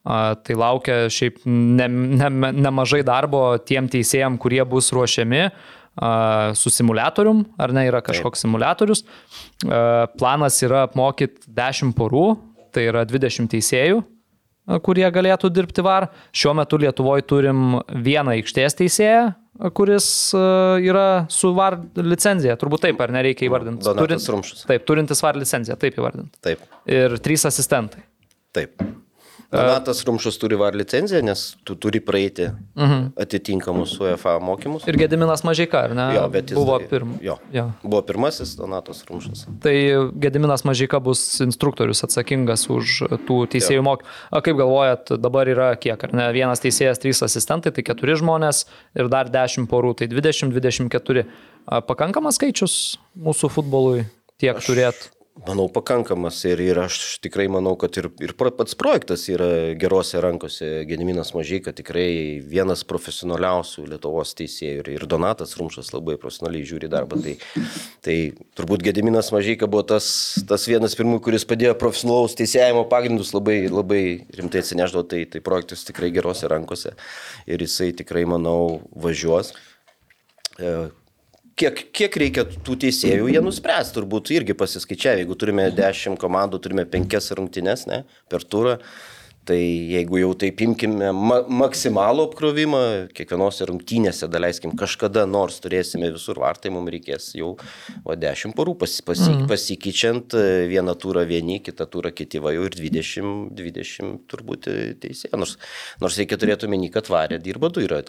Tai 0.05 0.53
laukia 0.61 1.07
šiaip 1.09 1.39
ne, 1.49 1.87
ne, 1.89 2.27
nemažai 2.53 2.99
darbo 3.01 3.55
tiem 3.65 3.87
teisėjam, 3.89 4.35
kurie 4.37 4.61
bus 4.69 4.91
ruošiami 4.93 5.39
a, 5.47 5.51
su 5.95 6.73
simulatorium, 6.73 7.45
ar 7.61 7.71
ne 7.75 7.85
yra 7.87 8.01
kažkoks 8.03 8.43
simulatorius. 8.43 9.05
A, 9.67 10.07
Planas 10.19 10.59
yra 10.65 10.83
apmokyti 10.89 11.47
10 11.55 11.95
porų, 11.95 12.27
tai 12.75 12.89
yra 12.89 13.05
20 13.07 13.47
teisėjų 13.53 14.03
kurie 14.85 15.05
galėtų 15.13 15.51
dirbti 15.53 15.83
VAR. 15.85 16.09
Šiuo 16.35 16.55
metu 16.57 16.79
Lietuvoje 16.81 17.25
turim 17.29 17.79
vieną 17.89 18.35
aikštės 18.39 18.77
teisėją, 18.79 19.27
kuris 19.77 20.07
yra 20.33 21.07
su 21.31 21.53
VAR 21.57 21.79
licenzija. 22.01 22.57
Turbūt 22.61 22.87
taip, 22.87 23.01
ar 23.05 23.13
nereikia 23.15 23.47
įvardinti. 23.49 23.85
Donatas 23.85 24.29
Rumšas. 24.33 24.65
Taip, 24.69 24.85
turintis 24.89 25.21
VAR 25.25 25.39
licenciją, 25.39 25.77
taip 25.81 25.99
įvardinti. 26.01 26.33
Taip. 26.45 26.65
Ir 26.89 27.17
trys 27.23 27.45
asistentai. 27.51 28.05
Taip. 28.55 28.81
Donatas 29.51 30.03
Rumšas 30.05 30.37
turi 30.41 30.57
var 30.59 30.75
licenciją, 30.75 31.21
nes 31.25 31.43
tu 31.63 31.75
turi 31.75 31.99
praeiti 32.03 32.47
mhm. 32.75 33.11
atitinkamus 33.21 33.93
UEFA 34.01 34.37
mokymus. 34.43 34.87
Ir 34.89 34.97
Gediminas 34.99 35.43
Mažika, 35.47 35.85
ar 35.85 35.95
ne? 35.95 36.07
Jo, 36.15 36.25
bet 36.33 36.51
jis 36.51 36.59
buvo 36.59 36.79
pirmas. 36.89 37.21
Jo. 37.23 37.37
Jo. 37.53 37.67
Buvo 37.83 38.01
pirmasis 38.07 38.55
Donatas 38.59 39.03
Rumšas. 39.09 39.45
Tai 39.63 39.75
Gediminas 40.21 40.65
Mažika 40.67 40.99
bus 40.99 41.23
instruktorius 41.45 42.03
atsakingas 42.07 42.67
už 42.73 42.97
tų 43.27 43.39
teisėjų 43.55 43.85
mokymą. 43.85 44.13
O 44.35 44.43
kaip 44.45 44.59
galvojat, 44.59 45.15
dabar 45.21 45.49
yra 45.51 45.71
kiek, 45.79 46.07
ar 46.07 46.15
ne? 46.15 46.27
Vienas 46.35 46.63
teisėjas, 46.63 47.01
trys 47.01 47.23
asistentai, 47.25 47.73
tai 47.75 47.85
keturi 47.85 48.17
žmonės 48.19 48.65
ir 48.97 49.11
dar 49.13 49.31
dešimt 49.31 49.69
porų, 49.71 49.95
tai 50.01 50.09
20-24. 50.11 51.25
Pakankamas 51.87 52.37
skaičius 52.39 52.77
mūsų 53.17 53.49
futbolui 53.53 54.05
tiek 54.41 54.59
turėt. 54.65 55.09
Manau, 55.35 55.65
pakankamas 55.67 56.37
ir, 56.47 56.61
ir 56.63 56.77
aš 56.79 57.17
tikrai 57.19 57.49
manau, 57.51 57.73
kad 57.75 57.97
ir, 57.99 58.05
ir 58.23 58.31
pats 58.39 58.77
projektas 58.79 59.25
yra 59.27 59.75
gerose 59.75 60.21
rankose. 60.23 60.69
Gediminas 60.87 61.33
Mažyka 61.35 61.73
tikrai 61.75 62.39
vienas 62.39 62.85
profesionaliausių 62.87 63.83
Lietuvos 63.91 64.31
teisėjų 64.39 64.79
ir, 64.79 64.89
ir 64.95 65.05
Donatas 65.11 65.57
Rumšas 65.59 65.91
labai 65.91 66.15
profesionaliai 66.15 66.63
žiūri 66.71 66.87
darbą. 66.87 67.19
Tai, 67.19 67.35
tai 68.07 68.17
turbūt 68.55 68.87
Gediminas 68.87 69.33
Mažyka 69.35 69.67
buvo 69.67 69.83
tas, 69.91 70.07
tas 70.47 70.69
vienas 70.71 70.95
pirmųjų, 70.95 71.25
kuris 71.27 71.49
padėjo 71.51 71.75
profesionalaus 71.83 72.39
teisėjimo 72.39 72.87
pagrindus 72.87 73.35
labai, 73.35 73.65
labai 73.67 74.03
rimtai 74.39 74.63
atsineždavo. 74.63 75.03
Tai, 75.11 75.25
tai 75.35 75.43
projektas 75.43 75.83
tikrai 75.83 76.15
gerose 76.15 76.47
rankose 76.47 76.95
ir 77.43 77.67
jisai 77.67 77.91
tikrai, 77.91 78.23
manau, 78.23 78.85
važiuos. 78.95 79.51
E, 80.63 80.77
Kiek, 81.55 81.85
kiek 81.95 82.15
reikia 82.19 82.43
tų 82.67 82.75
teisėjų, 82.83 83.29
jie 83.31 83.39
nuspręs, 83.39 83.93
turbūt 83.95 84.33
irgi 84.35 84.51
pasiskaičiavę. 84.59 85.21
Jeigu 85.21 85.37
turime 85.39 85.69
10 85.71 86.19
komandų, 86.19 86.59
turime 86.59 86.83
5 86.91 87.29
rungtynes 87.39 87.85
ne, 87.87 88.01
per 88.27 88.43
turą, 88.43 88.73
tai 89.47 89.59
jeigu 89.93 90.19
jau 90.19 90.33
taip 90.41 90.59
imkime 90.65 91.13
ma 91.15 91.37
maksimalų 91.61 92.25
apkrovimą, 92.27 92.81
kiekvienose 93.15 93.69
rungtynėse, 93.69 94.27
daleiskim, 94.33 94.73
kažkada 94.75 95.23
nors 95.29 95.61
turėsime 95.63 96.09
visur 96.17 96.41
vartai, 96.43 96.73
mums 96.75 96.91
reikės 96.91 97.29
jau 97.39 97.53
va, 98.03 98.17
10 98.19 98.57
porų 98.57 98.75
pasi, 98.83 98.99
pasi, 99.07 99.29
mm. 99.29 99.47
pasikeičiant 99.51 100.35
e, 100.35 100.45
vieną 100.73 100.97
turą 100.99 101.23
vieni, 101.29 101.61
kitą 101.63 101.87
turą 101.87 102.11
kiti, 102.17 102.43
va 102.43 102.51
jau 102.57 102.67
ir 102.67 102.75
20, 102.75 103.55
20 103.55 104.27
turbūt 104.33 104.67
e, 104.73 104.77
teisėjų. 105.07 105.39
Nors, 105.39 105.55
nors 106.03 106.19
reikia 106.19 106.41
turėti 106.41 106.67
omeny, 106.67 106.91
kad 106.91 107.13
varė 107.13 107.39
dirba 107.39 107.71
du 107.71 107.85
yra 107.87 108.03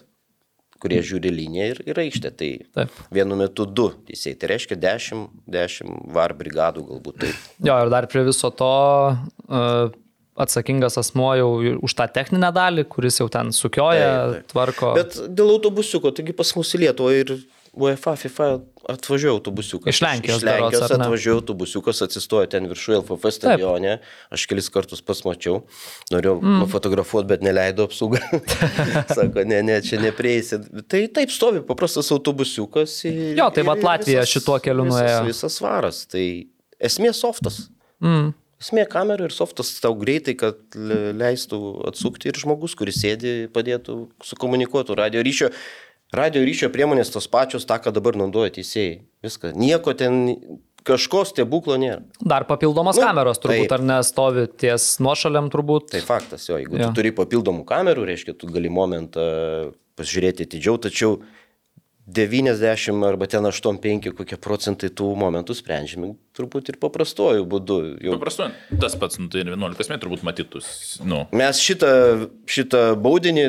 kurie 0.83 1.03
žiūri 1.05 1.33
liniją 1.33 1.69
ir, 1.75 1.83
ir 1.91 2.01
aikštę. 2.07 2.33
Tai 2.37 2.51
Taip. 2.79 2.97
vienu 3.15 3.39
metu 3.41 3.67
du 3.69 3.91
teisėjai. 4.09 4.39
Tai 4.41 4.51
reiškia 4.55 4.81
10, 4.83 5.29
10 5.59 5.95
var 6.17 6.35
brigadų 6.39 6.87
galbūt. 6.91 7.23
Taip. 7.25 7.47
Jo, 7.67 7.79
ir 7.83 7.93
dar 7.93 8.09
prie 8.13 8.25
viso 8.27 8.51
to 8.55 8.73
uh, 9.13 9.95
atsakingas 10.37 10.99
asmo 11.01 11.31
jau 11.39 11.51
už 11.87 11.97
tą 11.97 12.07
techninę 12.13 12.53
dalį, 12.55 12.87
kuris 12.93 13.21
jau 13.23 13.29
ten 13.33 13.53
sukioja, 13.57 14.09
Taip, 14.09 14.35
taip. 14.35 14.49
tvarko. 14.53 14.93
Bet 14.99 15.21
dėl 15.33 15.55
autobusiuko, 15.57 16.13
taigi 16.17 16.37
pas 16.37 16.53
mus 16.59 16.75
į 16.77 16.85
Lietuvą 16.87 17.15
ir 17.17 17.37
UEFA, 17.77 18.15
FIFA 18.17 18.47
atvažiuoja 18.89 19.35
autobusiukas. 19.37 19.91
Iš 19.95 20.01
Lenkijos 20.03 20.39
Iš 20.41 20.47
Lenkijos 20.47 20.91
ne? 20.91 20.97
atvažiuoja 20.97 21.37
autobusiukas, 21.41 22.01
atsistoja 22.07 22.49
ten 22.51 22.69
viršuje 22.71 22.99
LFF 23.03 23.33
stadione. 23.35 23.99
Aš 24.33 24.47
kelis 24.49 24.71
kartus 24.73 25.03
pas 25.05 25.21
mačiau. 25.27 25.61
Norėjau 26.15 26.39
mm. 26.41 26.57
nufotografuoti, 26.63 27.29
bet 27.35 27.45
neleido 27.45 27.85
apsauga. 27.91 28.23
Sako, 29.17 29.45
ne, 29.45 29.61
ne, 29.67 29.77
čia 29.85 30.01
neprieisi. 30.01 30.61
Tai 30.89 31.03
taip 31.21 31.35
stovi 31.35 31.61
paprastas 31.67 32.09
autobusiukas. 32.17 32.97
Ir, 33.11 33.37
Jo, 33.37 33.51
tai 33.55 33.67
vat 33.69 33.85
Latvija 33.85 34.25
visas- 34.25 34.39
šituo 34.39 34.57
keliu 34.65 34.89
visas, 34.89 35.03
nuėjo. 35.03 35.23
Visas 35.29 35.61
varas. 35.65 36.03
Tai 36.11 36.25
esmė 36.91 37.13
softas. 37.17 37.67
Mm. 38.05 38.33
Esmė 38.57 38.87
kamera 38.89 39.27
ir 39.29 39.35
softas 39.37 39.69
tau 39.85 39.93
greitai, 40.01 40.33
kad 40.41 40.57
le- 40.81 41.11
leistų 41.13 41.59
atsukti 41.91 42.31
ir 42.31 42.39
žmogus, 42.41 42.73
kuris 42.79 43.03
sėdi, 43.03 43.35
padėtų 43.53 43.99
sukomunikuotų 44.25 44.97
radio 44.97 45.21
ryšio. 45.27 45.51
Radio 46.15 46.45
ryšio 46.47 46.69
priemonės 46.71 47.11
tos 47.11 47.27
pačios, 47.31 47.67
tą, 47.67 47.81
ką 47.83 47.91
dabar 47.95 48.15
naudoja 48.19 48.53
teisėjai. 48.55 49.01
Viską. 49.27 49.51
Nieko 49.59 49.95
ten, 49.99 50.21
kažko 50.87 51.25
stebuklo 51.27 51.75
nėra. 51.83 52.05
Dar 52.23 52.45
papildomos 52.47 52.95
Nu, 53.01 53.03
kameros 53.09 53.41
turbūt, 53.43 53.67
taip. 53.67 53.75
ar 53.75 53.83
nestovi 53.83 54.47
ties 54.55 54.99
nuošaliam 55.03 55.51
turbūt. 55.51 55.91
Tai 55.97 56.03
faktas, 56.07 56.47
jo, 56.49 56.61
jeigu 56.63 56.79
Jo. 56.79 56.93
tu 56.93 57.01
turi 57.03 57.11
papildomų 57.17 57.65
kamerų, 57.67 58.07
reiškia, 58.07 58.37
tu 58.39 58.47
gali 58.47 58.71
momentą 58.71 59.27
pasižiūrėti 59.99 60.47
atidžiau, 60.47 60.79
tačiau 60.79 61.19
90 62.07 63.03
arba 63.03 63.27
ten 63.27 63.43
85 63.43 64.13
kokie 64.15 64.37
procentai 64.39 64.93
tų 64.95 65.09
momentų 65.19 65.57
sprendžiami 65.59 66.13
turbūt 66.39 66.69
ir 66.71 66.77
paprastuoju 66.79 67.43
būdu. 67.51 67.79
Jau 68.07 68.15
Paprastu, 68.15 68.47
tas 68.79 68.95
pats, 68.95 69.19
nu, 69.19 69.27
tai 69.33 69.43
ir 69.43 69.51
11 69.57 69.91
metrų 69.91 70.05
turbūt 70.07 70.23
matytus. 70.23 71.01
Nu. 71.03 71.25
Mes 71.35 71.59
šitą, 71.59 71.91
šitą 72.47 72.93
baudinį 72.95 73.49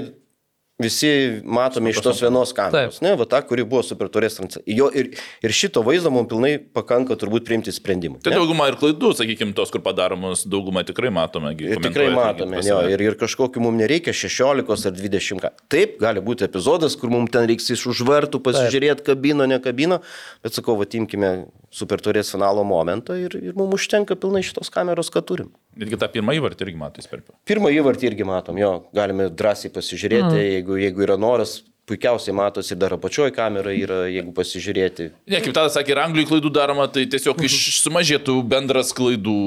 visi 0.80 1.42
matome 1.44 1.90
iš 1.90 2.02
tos 2.06 2.20
vienos 2.22 2.52
kameros. 2.54 3.00
Taip. 3.00 3.02
Ne, 3.02 3.16
va 3.18 3.26
ta, 3.26 3.40
kuri 3.42 3.64
buvo 3.66 3.82
super 3.86 4.12
turės 4.14 4.38
transliacija. 4.38 4.90
Ir, 4.94 5.10
ir 5.42 5.56
šito 5.56 5.82
vaizdo 5.86 6.12
mums 6.14 6.30
pilnai 6.30 6.52
pakanka 6.62 7.18
turbūt 7.18 7.48
priimti 7.48 7.74
sprendimą. 7.74 8.20
Tai 8.22 8.36
ne? 8.36 8.38
dauguma 8.38 8.68
ir 8.70 8.78
klaidų, 8.78 9.10
sakykime, 9.18 9.56
tos, 9.58 9.74
kur 9.74 9.82
padaromos, 9.86 10.46
daugumą 10.46 10.86
tikrai 10.86 11.10
matome. 11.14 11.56
Ir 11.66 11.82
tikrai 11.82 12.12
matome, 12.14 12.62
jo, 12.66 12.78
ir, 12.94 13.02
ir 13.10 13.18
kažkokiu 13.18 13.64
mums 13.66 13.82
nereikia 13.82 14.14
16 14.14 14.92
ar 14.92 14.98
20. 15.02 15.42
ką. 15.42 15.54
Taip, 15.74 15.98
gali 16.04 16.22
būti 16.22 16.46
epizodas, 16.46 16.98
kur 17.00 17.10
mums 17.14 17.34
ten 17.34 17.50
reiks 17.50 17.74
iš 17.74 17.88
užvartų 17.96 18.44
pasižiūrėti 18.46 19.10
kabino, 19.10 19.50
ne 19.50 19.58
kabino, 19.64 20.04
bet 20.46 20.60
sakau, 20.60 20.78
vatimkime 20.78 21.48
super 21.74 22.06
turės 22.06 22.30
finalo 22.34 22.62
momentą 22.68 23.18
ir, 23.18 23.34
ir 23.42 23.58
mums 23.58 23.80
užtenka 23.82 24.18
pilnai 24.20 24.46
šitos 24.46 24.70
kameros, 24.74 25.10
ką 25.14 25.26
turim. 25.26 25.50
Netgi 25.78 26.00
tą 26.02 26.10
pirmą 26.12 26.36
įvartį 26.38 26.68
irgi 26.68 26.80
matai 26.82 27.06
sperpiu. 27.06 27.36
Pirmą 27.48 27.72
įvartį 27.76 28.12
irgi 28.12 28.28
matom, 28.28 28.60
jo, 28.62 28.72
galime 28.98 29.30
drąsiai 29.30 29.74
pasižiūrėti, 29.76 30.34
mm. 30.34 30.46
jeigu, 30.58 30.78
jeigu 30.82 31.06
yra 31.06 31.18
noras, 31.22 31.60
puikiausiai 31.88 32.36
matosi 32.36 32.76
dar 32.76 32.98
apačioje 32.98 33.32
kamera 33.36 33.72
yra, 33.72 34.02
jeigu 34.12 34.34
pasižiūrėti. 34.36 35.10
Ne, 35.32 35.40
kaip 35.44 35.56
tada 35.56 35.72
sakė, 35.72 35.94
ir 35.94 36.02
Anglijai 36.04 36.28
klaidų 36.34 36.52
daroma, 36.58 36.90
tai 36.92 37.06
tiesiog 37.08 37.40
iš 37.48 37.58
sumažėtų 37.86 38.36
bendras 38.52 38.92
klaidų 38.98 39.38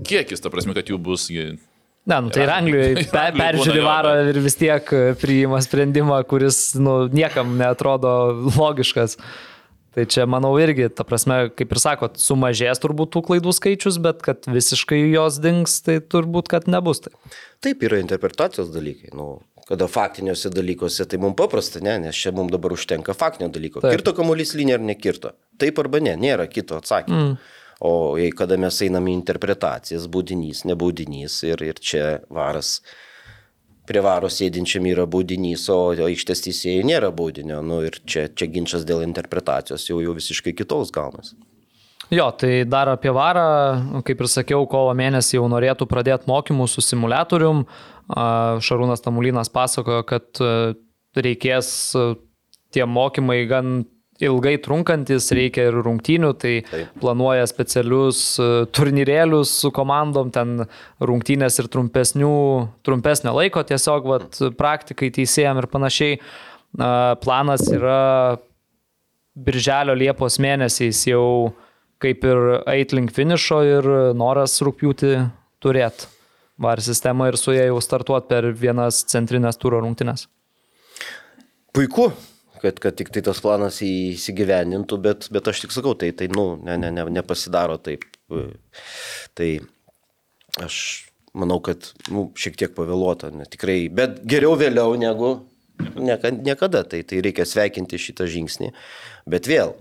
kiekis, 0.00 0.40
ta 0.40 0.52
prasme, 0.52 0.76
kad 0.76 0.88
jų 0.88 1.00
bus. 1.10 1.28
Ne, 1.34 2.20
nu 2.20 2.32
tai 2.32 2.46
ir 2.46 2.52
Anglijoje 2.54 3.04
pe, 3.12 3.24
peržiūri 3.36 3.84
varą 3.84 4.14
ir 4.30 4.40
vis 4.44 4.56
tiek 4.60 4.94
priima 5.20 5.60
sprendimą, 5.64 6.22
kuris 6.28 6.70
nu, 6.80 7.02
niekam 7.12 7.58
netrodo 7.60 8.14
logiškas. 8.56 9.18
Tai 9.94 10.04
čia, 10.10 10.26
manau, 10.26 10.52
irgi, 10.58 10.88
ta 10.90 11.06
prasme, 11.06 11.48
kaip 11.54 11.70
ir 11.70 11.78
sakot, 11.78 12.18
sumažės 12.18 12.82
turbūt 12.82 13.12
tų 13.14 13.22
klaidų 13.28 13.54
skaičius, 13.54 14.00
bet 14.02 14.24
kad 14.26 14.48
visiškai 14.50 14.98
jos 15.12 15.38
dings, 15.42 15.78
tai 15.86 16.00
turbūt, 16.02 16.50
kad 16.50 16.66
nebus 16.70 17.04
tai. 17.04 17.14
Taip 17.62 17.84
yra 17.86 18.00
interpretacijos 18.02 18.72
dalykai. 18.74 19.12
Nu, 19.14 19.38
kada 19.68 19.86
faktiniuose 19.88 20.50
dalykuose 20.52 21.06
tai 21.08 21.20
mums 21.22 21.38
paprasta, 21.38 21.82
ne, 21.84 21.96
nes 22.06 22.18
čia 22.18 22.34
mums 22.34 22.52
dabar 22.52 22.74
užtenka 22.74 23.14
faktinio 23.16 23.52
dalyko. 23.54 23.84
Taip. 23.84 23.94
Kirto 23.94 24.16
kamuolys 24.18 24.56
linija 24.58 24.80
ar 24.80 24.84
nekirto. 24.84 25.34
Taip 25.62 25.78
arba 25.80 26.02
ne, 26.04 26.16
nėra 26.20 26.48
kito 26.50 26.78
atsakymo. 26.80 27.22
Mm. 27.30 27.62
O 27.84 27.92
jei 28.18 28.34
kada 28.34 28.56
mes 28.60 28.76
einame 28.86 29.12
į 29.12 29.18
interpretacijas, 29.18 30.06
baudinys, 30.10 30.62
nebaudinys 30.68 31.40
ir, 31.46 31.62
ir 31.66 31.80
čia 31.82 32.04
varas 32.32 32.78
prie 33.88 34.02
varo 34.04 34.30
sėdinčiam 34.32 34.86
yra 34.88 35.06
baudinys, 35.10 35.66
o 35.72 35.92
aikštės 36.06 36.44
teisėjai 36.46 36.84
nėra 36.88 37.10
baudinio. 37.14 37.60
Nu, 37.64 37.82
ir 37.86 37.98
čia, 38.08 38.26
čia 38.32 38.48
ginčas 38.50 38.86
dėl 38.88 39.04
interpretacijos 39.06 39.88
jau, 39.88 40.00
jau 40.04 40.14
visiškai 40.16 40.54
kitoks 40.56 40.92
gaunas. 40.94 41.34
Jo, 42.12 42.28
tai 42.36 42.64
dar 42.68 42.90
apie 42.92 43.12
varą, 43.16 44.02
kaip 44.04 44.20
ir 44.20 44.28
sakiau, 44.28 44.66
kovo 44.68 44.92
mėnesį 44.96 45.38
jau 45.38 45.46
norėtų 45.48 45.88
pradėti 45.88 46.28
mokymus 46.28 46.76
su 46.76 46.84
simulatorium. 46.84 47.64
Šarūnas 48.12 49.00
Tamulinas 49.04 49.48
pasakojo, 49.52 50.04
kad 50.04 50.42
reikės 51.16 51.70
tie 52.74 52.84
mokymai 52.84 53.38
gan 53.48 53.84
ilgai 54.22 54.54
trunkantis, 54.62 55.30
reikia 55.34 55.68
ir 55.70 55.78
rungtynių, 55.82 56.30
tai 56.38 56.54
Taip. 56.68 56.94
planuoja 57.02 57.46
specialius 57.50 58.22
e, 58.38 58.48
turnyrėlius 58.74 59.52
su 59.64 59.72
komandom, 59.74 60.30
ten 60.34 60.66
rungtynės 61.02 61.58
ir 61.62 61.70
trumpesnių, 61.72 62.34
trumpesnio 62.86 63.34
laiko, 63.34 63.64
tiesiog 63.66 64.10
vat, 64.12 64.40
praktikai 64.58 65.10
teisėjam 65.14 65.62
ir 65.62 65.70
panašiai. 65.72 66.18
Planas 66.74 67.68
yra 67.70 68.38
birželio 69.34 69.94
Liepos 69.94 70.40
mėnesiais 70.42 71.04
jau 71.06 71.52
kaip 72.02 72.26
ir 72.26 72.40
eit 72.70 72.92
link 72.94 73.14
finišo 73.14 73.60
ir 73.66 73.88
noras 74.18 74.56
rūpjūti 74.64 75.14
turėti 75.62 76.10
var 76.60 76.82
sistemą 76.82 77.30
ir 77.30 77.38
su 77.40 77.54
ją 77.54 77.66
jau 77.70 77.80
startuoti 77.82 78.30
per 78.30 78.50
vienas 78.58 79.02
centrinės 79.10 79.58
turo 79.58 79.80
rungtynes. 79.82 80.28
Puiku, 81.74 82.12
kad, 82.64 82.80
kad 82.82 82.96
tik 82.98 83.12
tai 83.14 83.22
tas 83.26 83.40
planas 83.44 83.78
įsigyvenintų, 83.84 84.98
bet, 85.04 85.28
bet 85.34 85.50
aš 85.52 85.64
tik 85.64 85.74
sakau, 85.76 85.94
tai, 85.98 86.10
tai 86.16 86.30
nu, 86.32 86.54
ne, 86.64 86.78
ne, 86.80 86.90
ne, 86.94 87.06
nepasidaro 87.20 87.76
taip. 87.84 88.06
Tai 89.36 89.50
aš 90.64 90.76
manau, 91.34 91.58
kad 91.64 91.90
nu, 92.14 92.28
šiek 92.38 92.56
tiek 92.60 92.74
pavėluota, 92.76 93.32
ne, 93.34 93.46
tikrai, 93.50 93.84
bet 93.92 94.20
geriau 94.30 94.54
vėliau 94.58 94.94
negu 95.00 95.34
nieka- 95.98 96.34
niekada. 96.38 96.84
Tai, 96.86 97.02
tai 97.02 97.22
reikia 97.24 97.46
sveikinti 97.48 97.98
šitą 97.98 98.28
žingsnį. 98.30 98.70
Bet 99.30 99.48
vėl, 99.50 99.74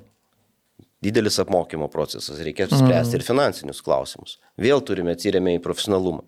didelis 1.04 1.38
apmokymo 1.44 1.90
procesas, 1.94 2.40
reikia 2.42 2.70
spręsti 2.72 3.20
ir 3.20 3.26
finansinius 3.28 3.82
klausimus. 3.86 4.38
Vėl 4.58 4.82
turime 4.88 5.14
atsiriamę 5.14 5.58
į 5.58 5.64
profesionalumą. 5.66 6.24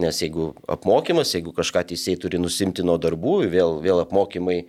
Nes 0.00 0.20
jeigu 0.22 0.52
apmokymas, 0.70 1.34
jeigu 1.34 1.52
kažką 1.56 1.82
teisėjai 1.90 2.20
turi 2.24 2.40
nusimti 2.40 2.84
nuo 2.86 2.96
darbų, 3.02 3.40
vėl, 3.50 3.80
vėl 3.84 4.04
apmokymai 4.04 4.62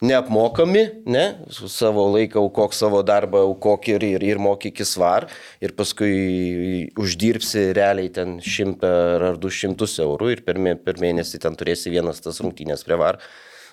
neapmokami, 0.00 0.82
ne, 1.08 1.24
su 1.48 1.68
savo 1.72 2.04
laiką 2.12 2.40
aukok 2.42 2.74
savo 2.76 3.00
darbą, 3.06 3.40
aukok 3.48 3.88
ir, 3.94 4.04
ir, 4.04 4.24
ir 4.28 4.40
mokyk 4.42 4.82
į 4.84 4.86
svar, 4.88 5.28
ir 5.64 5.72
paskui 5.78 6.90
uždirbsi 7.00 7.70
realiai 7.76 8.12
ten 8.12 8.36
šimtą 8.44 8.92
ar 9.30 9.40
du 9.40 9.48
šimtus 9.48 9.96
eurų 10.04 10.34
ir 10.34 10.44
per, 10.44 10.60
mė- 10.60 10.76
per 10.76 11.00
mėnesį 11.00 11.40
ten 11.46 11.56
turėsi 11.56 11.92
vienas 11.94 12.20
tas 12.20 12.42
rungtynės 12.44 12.84
prie 12.84 13.00
var. 13.00 13.22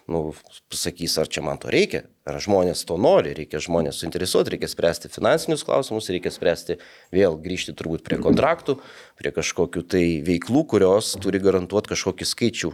Nu, 0.03 0.33
pasakys, 0.67 1.13
ar 1.21 1.29
čia 1.31 1.39
man 1.43 1.55
to 1.63 1.69
reikia, 1.71 2.01
ar 2.27 2.35
žmonės 2.43 2.81
to 2.87 2.97
nori, 2.99 3.31
reikia 3.37 3.61
žmonės 3.63 4.01
suinteresuoti, 4.01 4.51
reikia 4.51 4.67
spręsti 4.67 5.11
finansinius 5.11 5.63
klausimus, 5.63 6.09
reikia 6.11 6.31
spręsti 6.31 6.75
vėl 7.15 7.37
grįžti 7.39 7.71
turbūt 7.79 8.03
prie 8.03 8.19
kontraktų, 8.19 8.81
prie 9.19 9.31
kažkokių 9.31 9.85
tai 9.87 10.05
veiklų, 10.27 10.65
kurios 10.75 11.15
turi 11.23 11.39
garantuoti 11.43 11.95
kažkokį 11.95 12.27
skaičių 12.27 12.73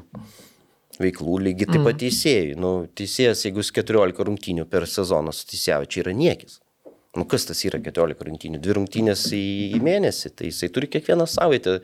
veiklų, 1.00 1.38
lygiai 1.50 1.70
taip 1.70 1.86
pat 1.88 2.00
teisėjai. 2.02 2.56
Nu, 2.60 2.74
teisėjas, 3.00 3.46
jeigu 3.48 3.64
jis 3.64 3.72
14 3.76 4.26
rungtynių 4.30 4.66
per 4.70 4.88
sezoną 4.90 5.34
suteisėjo, 5.36 5.86
čia 5.90 6.04
yra 6.04 6.16
niekis. 6.18 6.60
Nu, 7.18 7.26
kas 7.30 7.48
tas 7.50 7.64
yra 7.66 7.80
14 7.82 8.28
rungtynių? 8.28 8.62
Dvi 8.62 8.76
rungtynės 8.78 9.26
į, 9.34 9.46
į 9.78 9.82
mėnesį, 9.86 10.34
tai 10.38 10.52
jisai 10.52 10.70
turi 10.74 10.92
kiekvieną 10.92 11.26
savaitę 11.30 11.80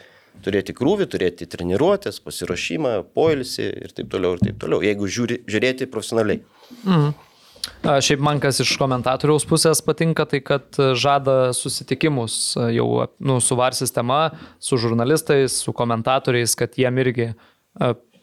turėti 0.45 0.75
krūvį, 0.75 1.07
turėti 1.11 1.47
treniruotės, 1.49 2.19
pasiruošimą, 2.23 2.97
poilsį 3.15 3.69
ir 3.87 3.95
taip 3.95 4.11
toliau 4.11 4.35
ir 4.35 4.43
taip 4.43 4.59
toliau, 4.61 4.83
jeigu 4.85 5.07
žiūri, 5.09 5.39
žiūrėti 5.49 5.87
profesionaliai. 5.91 6.43
A, 6.85 7.97
Šiaip 8.03 8.21
man 8.21 8.37
kas 8.43 8.59
iš 8.61 8.75
komentatoriaus 8.77 9.45
pusės 9.49 9.81
patinka, 9.85 10.27
tai 10.29 10.41
kad 10.45 10.77
žada 10.99 11.53
susitikimus 11.57 12.37
jau 12.75 12.87
nu, 13.17 13.39
su 13.41 13.57
VAR 13.57 13.73
sistema, 13.77 14.19
su 14.61 14.77
žurnalistais, 14.81 15.55
su 15.65 15.73
komentatoriais, 15.73 16.53
kad 16.59 16.77
jiem 16.77 17.01
irgi 17.01 17.31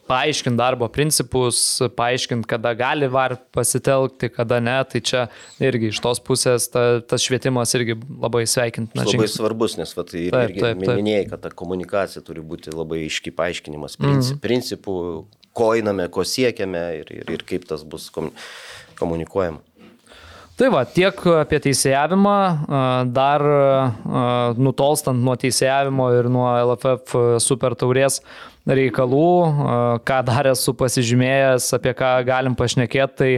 e, 0.03 0.07
paaiškint 0.11 0.59
darbo 0.59 0.89
principus, 0.93 1.81
paaiškint, 1.97 2.47
kada 2.51 2.75
gali 2.79 3.09
VAR 3.13 3.37
pasitelkti, 3.55 4.31
kada 4.35 4.61
ne. 4.61 4.77
Tai 4.89 5.01
čia 5.01 5.25
irgi 5.63 5.93
iš 5.93 6.03
tos 6.05 6.21
pusės 6.25 6.69
ta, 6.73 7.01
tas 7.07 7.25
švietimas 7.25 7.75
irgi 7.79 7.97
labai 7.97 8.45
sveikintinas 8.51 9.07
Labai 9.07 9.17
žingsnis. 9.17 9.39
svarbus, 9.41 9.79
nes 9.81 9.97
vat, 9.97 10.15
ir, 10.15 10.31
Taip, 10.35 10.51
irgi 10.51 10.65
taip, 10.67 10.85
taip. 10.85 10.95
minėjai, 11.01 11.27
kad 11.33 11.45
ta 11.47 11.53
komunikacija 11.63 12.25
turi 12.27 12.45
būti 12.45 12.75
labai 12.75 13.05
iški 13.07 13.35
paaiškinimas 13.39 13.99
princi, 14.01 14.37
mm. 14.37 14.43
principų, 14.45 14.97
ko 15.57 15.75
einame, 15.77 16.09
ko 16.13 16.25
siekiame 16.27 16.87
ir, 17.03 17.13
ir, 17.23 17.37
ir 17.39 17.45
kaip 17.49 17.69
tas 17.69 17.85
bus 17.87 18.09
kom, 18.13 18.33
komunikuojama. 19.01 19.63
Tai 20.53 20.69
va, 20.69 20.83
tiek 20.85 21.17
apie 21.41 21.59
teisėjavimą, 21.65 22.37
dar 23.17 23.43
nutolstant 24.61 25.25
nuo 25.25 25.33
teisėjavimo 25.41 26.11
ir 26.19 26.29
nuo 26.31 26.45
LFF 26.53 27.41
super 27.43 27.75
taurės 27.81 28.21
reikalų, 28.69 29.31
ką 30.07 30.19
dar 30.27 30.53
esu 30.53 30.75
pasižymėjęs, 30.79 31.67
apie 31.77 31.95
ką 31.99 32.13
galim 32.27 32.55
pašnekėti, 32.59 33.17
tai 33.19 33.31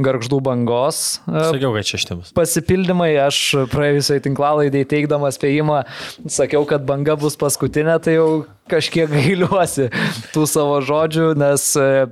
garždų 0.00 0.38
bangos 0.44 1.20
Sakiau, 1.28 1.74
kad 1.74 1.88
šeštims. 1.88 2.32
pasipildymai. 2.36 3.10
Aš 3.26 3.68
praėjusiai 3.72 4.22
tinklalaidai 4.24 4.86
teikdamas 4.88 5.36
spėjimą 5.36 5.82
sakiau, 6.24 6.64
kad 6.68 6.86
banga 6.88 7.18
bus 7.20 7.36
paskutinė, 7.40 7.98
tai 8.00 8.16
jau 8.16 8.30
kažkiek 8.72 9.10
gailiuosi 9.12 9.90
tų 10.32 10.46
savo 10.48 10.80
žodžių, 10.86 11.34
nes 11.40 11.68
e, 11.76 12.08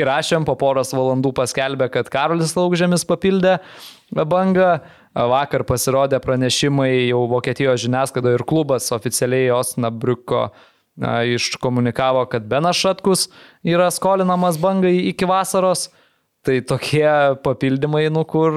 įrašėm 0.00 0.48
po 0.48 0.56
poros 0.56 0.94
valandų 0.96 1.34
paskelbė, 1.36 1.92
kad 1.92 2.08
Karolis 2.12 2.56
Laukžėmis 2.56 3.06
papildė 3.08 3.60
bangą. 4.12 4.80
Vakar 5.12 5.60
pasirodė 5.68 6.16
pranešimai 6.24 7.10
jau 7.10 7.26
Vokietijos 7.28 7.82
žiniasklaidoje 7.82 8.38
ir 8.38 8.44
klubas 8.48 8.86
oficialiai 8.96 9.50
Osnabriuko 9.52 10.46
na, 10.46 10.62
iškomunikavo, 11.36 12.26
kad 12.26 12.46
Benas 12.46 12.76
Šatkus 12.76 13.28
yra 13.64 13.90
skolinamas 13.90 14.58
bangai 14.60 14.96
iki 15.08 15.24
vasaros. 15.24 15.90
Tai 16.42 16.56
tokie 16.66 17.06
papildymai, 17.44 18.08
nu 18.10 18.24
kur 18.26 18.56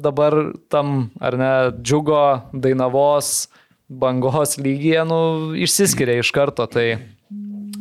dabar 0.00 0.54
tam, 0.72 1.10
ar 1.20 1.36
ne, 1.36 1.50
džiugo, 1.82 2.22
dainavos, 2.56 3.50
bangos 3.92 4.56
lygyje, 4.56 5.02
nu, 5.04 5.18
išsiskiria 5.52 6.16
iš 6.22 6.32
karto. 6.32 6.64
Tai 6.64 6.86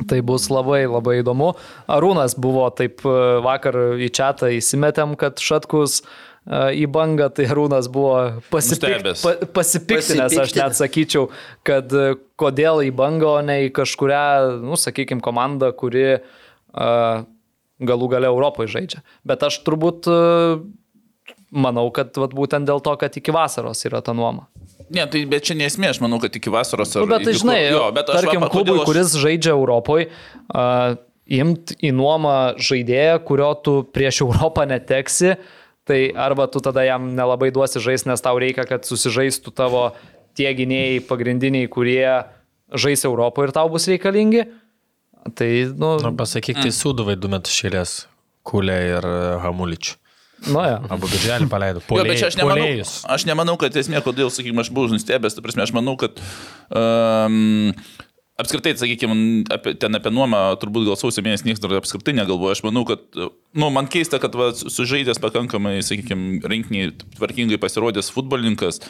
Tai 0.09 0.19
bus 0.27 0.49
labai 0.51 0.83
labai 0.91 1.21
įdomu. 1.21 1.53
Arūnas 1.87 2.35
buvo 2.35 2.65
taip 2.75 2.99
e, 3.07 3.13
vakar 3.45 3.77
į 3.95 4.09
čatą 4.11 4.49
įsimetėm, 4.51 5.13
kad 5.19 5.39
Šatkus 5.39 6.01
e, 6.01 6.05
į 6.45 6.85
bangą, 6.93 7.31
tai 7.33 7.47
Arūnas 7.49 7.87
buvo 7.89 8.41
pasipik, 8.53 9.01
pa, 9.23 9.33
pasipiktinęs, 9.55 10.35
aš 10.43 10.53
net 10.53 10.77
sakyčiau, 10.77 11.29
kad 11.65 11.89
e, 11.89 12.19
kodėl 12.37 12.83
į 12.85 12.91
bangą, 12.93 13.31
o 13.39 13.45
ne 13.45 13.63
į 13.65 13.71
kažkurią, 13.73 14.61
nu, 14.61 14.77
sakykime, 14.77 15.23
komandą, 15.25 15.71
kuri 15.73 16.19
uh, 16.19 17.23
galų 17.81 18.09
gale 18.13 18.29
Europoje 18.29 18.69
žaidžia. 18.75 19.01
Bet 19.25 19.47
aš 19.47 19.57
turbūt 19.65 20.11
uh, 20.11 20.61
manau, 21.49 21.87
kad 21.95 22.13
vat, 22.21 22.37
būtent 22.37 22.69
dėl 22.69 22.83
to, 22.83 22.93
kad 23.01 23.17
iki 23.17 23.33
vasaros 23.33 23.81
yra 23.89 24.03
ta 24.05 24.13
nuoma. 24.13 24.45
Ne, 24.93 25.07
tai 25.09 25.23
bet 25.25 25.49
čia 25.49 25.57
nesmė, 25.57 25.95
aš 25.95 26.03
manau, 26.03 26.21
kad 26.21 26.35
iki 26.37 26.53
vasaros 26.53 26.93
ar... 26.93 27.07
Nu, 27.07 27.09
bet 27.09 27.25
tai 27.25 27.33
žinai, 27.33 27.59
jo, 27.73 27.87
bet 27.95 28.11
aš 28.11 28.21
tarkim, 28.21 28.45
va, 28.45 28.53
klubui, 28.53 28.77
aš- 28.83 28.89
kuris 28.91 29.17
žaidžia 29.17 29.55
Europoje, 29.57 30.11
uh, 30.53 30.93
imt 31.25 31.73
į 31.81 31.89
nuomą 31.97 32.37
žaidėją, 32.61 33.17
kurio 33.25 33.49
tu 33.65 33.79
prieš 33.95 34.21
Europą 34.27 34.67
neteksi, 34.69 35.39
tai 35.85 35.99
arba 36.17 36.47
tu 36.51 36.61
tada 36.65 36.83
jam 36.87 37.11
nelabai 37.17 37.51
duosi 37.53 37.81
žaisti, 37.83 38.09
nes 38.09 38.21
tau 38.25 38.39
reikia, 38.41 38.65
kad 38.69 38.85
susižaistų 38.89 39.53
tavo 39.55 39.87
tie 40.35 40.49
gynėjai 40.57 41.03
pagrindiniai, 41.07 41.69
kurie 41.71 42.09
žais 42.73 43.05
Europoje 43.05 43.49
ir 43.51 43.53
tau 43.55 43.69
bus 43.71 43.85
reikalingi. 43.91 44.47
Tai, 45.37 45.49
nu, 45.77 45.95
Nu, 46.03 46.11
pasakyk, 46.17 46.59
tai 46.61 46.69
sūduvai 46.75 47.15
du 47.17 47.29
metus 47.31 47.53
šėlės. 47.57 47.93
Kulė 48.45 48.75
ir 48.91 49.05
e, 49.09 49.13
Hamuličių. 49.41 49.95
nu 50.53 50.61
ja. 50.61 50.75
Abu 50.93 51.07
birželį 51.09 51.47
paleido. 51.49 51.81
Jo, 51.89 52.03
bet 52.05 52.21
aš 52.27 52.35
nemanau, 52.37 52.61
Polėjus. 52.61 52.91
aš 53.09 53.23
nemanau, 53.25 53.55
kad 53.57 53.73
esmė, 53.81 54.01
kodėl, 54.05 54.29
sakykime, 54.29 54.61
aš 54.61 54.69
buvau 54.75 54.91
nustebęs, 54.91 55.33
ta 55.33 55.41
prasme, 55.41 55.63
aš 55.65 55.73
manau, 55.73 55.95
kad 55.97 56.19
um, 56.69 57.71
apskritai, 58.41 58.75
sakykime, 58.79 59.17
apie, 59.53 59.75
ten 59.79 59.95
apie 59.95 60.11
nuomą, 60.13 60.41
turbūt 60.61 60.87
gal 60.89 60.99
sausio 60.99 61.23
mėnesį 61.25 61.49
niekas 61.49 61.63
dar 61.63 61.77
apskritai 61.79 62.15
negalvoja. 62.17 62.57
Aš 62.57 62.65
manau, 62.67 62.83
kad, 62.87 63.03
nu, 63.15 63.71
man 63.73 63.89
keista, 63.91 64.19
kad 64.23 64.35
va, 64.37 64.51
sužaidęs 64.55 65.21
pakankamai, 65.23 65.77
sakykime, 65.85 66.41
rinkiniai 66.51 66.93
tvarkingai 67.17 67.61
pasirodęs 67.61 68.11
futbolininkas 68.15 68.81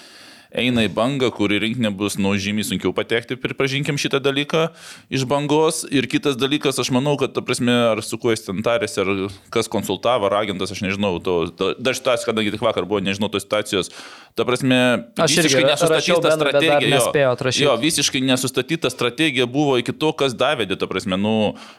eina 0.55 0.85
į 0.87 0.91
bangą, 0.95 1.29
kuri 1.35 1.59
rinkinė 1.61 1.91
bus, 1.95 2.17
nu, 2.21 2.31
žymiai 2.39 2.65
sunkiau 2.67 2.93
patekti, 2.95 3.37
pripažinkim 3.39 3.99
šitą 3.99 4.21
dalyką 4.23 4.69
iš 5.13 5.25
bangos. 5.29 5.83
Ir 5.91 6.07
kitas 6.11 6.39
dalykas, 6.39 6.79
aš 6.81 6.91
manau, 6.95 7.15
kad, 7.19 7.35
ta 7.35 7.43
prasme, 7.45 7.73
ar 7.91 8.01
su 8.05 8.19
kuo 8.21 8.31
jis 8.33 8.45
ten 8.47 8.63
tarėsi, 8.65 9.01
ar 9.03 9.11
kas 9.53 9.69
konsultavo, 9.71 10.29
ar 10.29 10.37
agentas, 10.41 10.71
aš 10.73 10.83
nežinau, 10.85 11.17
to, 11.23 11.37
to, 11.51 11.73
dar 11.79 11.97
situacija, 11.97 12.29
kadangi 12.31 12.55
tik 12.55 12.63
vakar 12.63 12.87
buvo, 12.87 13.01
nežinau 13.03 13.29
tos 13.31 13.43
situacijos, 13.45 13.91
ta 14.35 14.47
prasme, 14.47 14.79
Aš 15.19 15.37
visiškai 15.39 15.65
nesustatyta 15.67 16.31
strategija. 16.35 17.01
Jo, 17.55 17.69
jo, 17.69 17.75
visiškai 17.83 18.23
nesustatyta 18.23 18.91
strategija 18.93 19.45
buvo 19.49 19.77
iki 19.81 19.95
to, 19.95 20.11
kas 20.17 20.35
davė, 20.37 20.67
ta 20.75 20.87
prasme, 20.91 21.19
nu, 21.19 21.35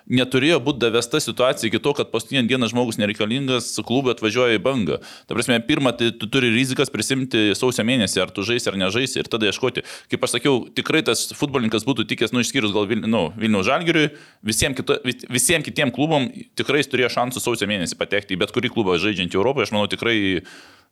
neturėjo 0.09 0.61
būti 0.65 0.85
davesta 0.85 1.21
situacija 1.23 1.71
iki 1.71 1.81
to, 1.83 1.95
kad 1.97 2.13
paskutinę 2.13 2.45
dieną 2.49 2.71
žmogus 2.73 3.01
nereikalingas, 3.01 3.73
klubui 3.87 4.15
atvažiuoja 4.15 4.61
į 4.61 4.63
bangą. 4.65 5.01
Ta 5.29 5.37
prasme, 5.37 5.59
pirmą, 5.65 5.93
tai 5.97 6.13
tu 6.17 6.29
turi 6.33 6.53
rizikas 6.55 6.93
prisimti 6.93 7.51
sausio 7.59 7.85
mėnesį, 7.87 8.23
ar 8.25 8.33
tu 8.35 8.45
žaisi 8.47 8.66
ar 8.71 8.79
nežaisi, 8.81 9.21
ir 9.21 9.31
tada 9.33 9.49
ieškoti. 9.51 9.85
Kaip 10.13 10.27
aš 10.27 10.37
sakiau, 10.37 10.63
tikrai 10.77 11.03
tas 11.07 11.27
futbolininkas 11.37 11.87
būtų 11.89 12.07
tikęs, 12.11 12.35
nu, 12.35 12.45
išskyrus 12.45 12.75
gal 12.75 12.89
Vil, 12.91 13.03
nu, 13.11 13.27
Vilniaus 13.39 13.67
Žalgiriui, 13.69 14.09
visiems 14.47 14.79
kito, 14.79 14.99
vis, 15.07 15.27
visiem 15.33 15.65
kitiem 15.67 15.93
klubom 15.95 16.29
tikrai 16.59 16.83
jis 16.83 16.91
turėjo 16.93 17.13
šansų 17.17 17.43
sausio 17.43 17.69
mėnesį 17.71 17.99
patekti 17.99 18.37
į 18.37 18.41
bet 18.45 18.55
kurį 18.55 18.73
klubą 18.75 18.99
žaidžiantį 19.03 19.39
Europoje, 19.39 19.69
aš 19.69 19.75
manau, 19.77 19.91
tikrai 19.91 20.17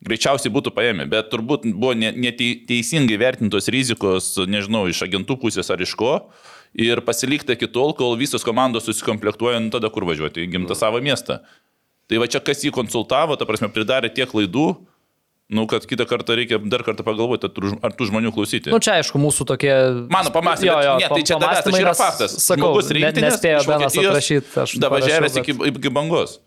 greičiausiai 0.04 0.52
būtų 0.52 0.72
paėmę, 0.74 1.06
bet 1.10 1.30
turbūt 1.32 1.66
buvo 1.72 1.94
ne- 1.96 2.12
neteisingai 2.12 3.18
vertintos 3.20 3.70
rizikos, 3.72 4.34
nežinau, 4.50 4.84
iš 4.90 5.04
agentų 5.06 5.38
pusės 5.40 5.70
ar 5.72 5.80
iš 5.80 5.94
ko. 5.98 6.16
Ir 6.74 7.00
pasilikti 7.06 7.54
iki 7.54 7.68
tol, 7.70 7.94
kol 7.94 8.16
visos 8.18 8.42
komandos 8.44 8.88
susikomplektuoja, 8.88 9.60
nu 9.62 9.70
tada 9.70 9.90
kur 9.94 10.06
važiuoti, 10.08 10.42
į 10.42 10.50
gimtą 10.56 10.74
savo 10.76 10.98
miestą. 10.98 11.40
Tai 12.10 12.18
va 12.20 12.26
čia 12.28 12.42
kas 12.44 12.64
jį 12.66 12.72
konsultavo, 12.74 13.38
ta 13.38 13.46
prasme, 13.48 13.70
pridarė 13.72 14.10
tiek 14.12 14.28
klaidų, 14.28 14.74
nu 15.54 15.66
kad 15.70 15.86
kitą 15.88 16.06
kartą 16.10 16.36
reikia 16.38 16.58
dar 16.70 16.82
kartą 16.86 17.06
pagalvoti, 17.06 17.48
ar 17.48 17.94
tų- 17.94 18.08
žmonių 18.10 18.32
klausyti. 18.34 18.72
Nu, 18.74 18.80
čia 18.82 18.98
aišku, 19.00 19.20
mūsų 19.22 19.46
tokie... 19.52 19.72
Mano 20.12 20.32
pamastymai, 20.34 20.98
ne, 21.00 21.10
tai 21.12 21.22
čia 21.22 21.38
tavęs, 21.40 21.62
tai 21.68 21.80
yra 21.82 21.94
faktas. 21.98 22.34
Sakau, 22.44 22.74
ne- 22.80 22.96
rinktinės 22.98 23.38
nespėjo 23.38 23.62
Benas 23.68 23.94
Vokietijos 23.94 24.10
atrašyt, 24.14 24.50
aš 24.64 24.76
Davažiavęs 24.82 25.38
parašiau, 25.38 25.54
iki, 25.70 25.78
iki 25.78 25.94
bangos. 25.94 26.38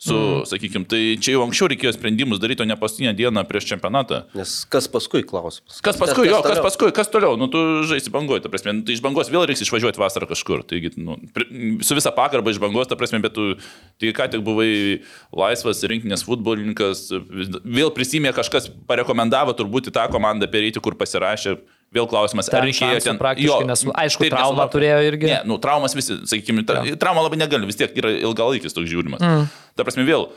Su, 0.00 0.16
mm. 0.16 0.44
sakykime, 0.48 0.86
tai 0.88 1.00
čia 1.20 1.34
jau 1.34 1.42
anksčiau 1.44 1.66
reikėjo 1.68 1.90
sprendimus 1.92 2.38
daryti, 2.40 2.62
o 2.64 2.66
ne 2.68 2.72
paskutinę 2.80 3.10
dieną 3.18 3.42
prieš 3.44 3.66
čempionatą. 3.68 4.22
Nes 4.32 4.54
kas 4.72 4.86
paskui 4.88 5.20
klausimas? 5.28 5.82
Kas 5.84 5.98
paskui, 6.00 6.24
jo, 6.24 6.38
kas 6.40 6.54
toliau? 6.54 6.64
paskui, 6.64 6.88
kas 6.96 7.10
toliau, 7.12 7.36
nu 7.36 7.50
tu 7.52 7.60
žaisi 7.90 8.08
bangoje, 8.14 8.40
ta 8.40 8.48
prasme, 8.48 8.72
nu, 8.78 8.84
tai 8.88 8.96
iš 8.96 9.02
bangos 9.04 9.28
vėl 9.28 9.44
reiks 9.44 9.60
išvažiuoti 9.60 10.00
vasarą 10.00 10.30
kažkur, 10.30 10.62
taigi, 10.70 10.94
nu, 10.96 11.18
su 11.84 11.98
visa 11.98 12.14
pagarba 12.16 12.48
iš 12.48 12.62
bangos, 12.62 12.88
ta 12.88 12.96
prasme, 12.96 13.20
bet 13.20 13.36
tu, 13.36 13.50
tai 14.00 14.14
ką 14.16 14.30
tik 14.32 14.46
buvai 14.46 14.70
laisvas 15.36 15.84
rinkinės 15.92 16.24
futbolininkas, 16.24 17.10
vėl 17.60 17.92
prisimė 17.92 18.32
kažkas, 18.40 18.70
parekomendavo 18.88 19.52
turbūt 19.58 19.92
į 19.92 19.96
tą 20.00 20.08
komandą 20.16 20.48
pereiti, 20.48 20.80
kur 20.80 20.96
pasirašė, 20.96 21.58
vėl 21.94 22.06
klausimas, 22.10 22.46
Ten 22.50 22.60
ar 22.60 22.68
reikėjo 22.68 23.00
ten... 23.02 23.18
praktiškai 23.18 23.66
nesu- 23.66 23.94
aišku, 23.98 24.22
taip, 24.26 24.34
traumą 24.36 24.52
nesulaukė. 24.54 24.74
turėjo 24.76 25.00
irgi. 25.08 25.26
Ne, 25.32 25.40
nu, 25.50 25.58
traumas 25.62 25.96
visi, 25.98 26.20
sakykime, 26.30 26.62
tra, 26.68 26.84
trauma 27.02 27.24
labai 27.26 27.40
negali, 27.40 27.66
vis 27.66 27.78
tiek 27.80 27.96
yra 27.98 28.12
ilgalaikis 28.20 28.76
toks 28.76 28.90
žiūrimas. 28.92 29.22
Mm. 29.24 29.48
Ta 29.78 29.86
prasme, 29.86 30.04
vėl, 30.06 30.28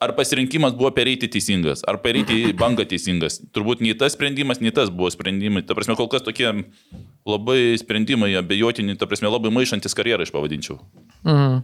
ar 0.00 0.14
pasirinkimas 0.16 0.72
buvo 0.78 0.92
pereiti 0.96 1.28
teisingas, 1.28 1.82
ar 1.90 1.98
pereiti 2.04 2.38
į 2.48 2.54
bangą 2.62 2.86
teisingas. 2.88 3.40
Turbūt 3.52 3.82
nei 3.84 3.96
tas 3.98 4.14
sprendimas, 4.16 4.62
nei 4.62 4.70
tas 4.76 4.88
buvo 4.94 5.10
sprendimai. 5.12 5.64
Ta 5.66 5.74
prasme, 5.78 5.98
kol 5.98 6.08
kas 6.12 6.22
tokie 6.24 6.46
labai 7.28 7.60
sprendimai 7.82 8.30
abejotini, 8.40 8.94
ta 8.98 9.10
prasme, 9.10 9.28
labai 9.32 9.52
maišantis 9.54 9.94
karjerą 9.98 10.24
iš 10.26 10.32
pavadinčiau. 10.34 10.78
Mhm. 11.26 11.60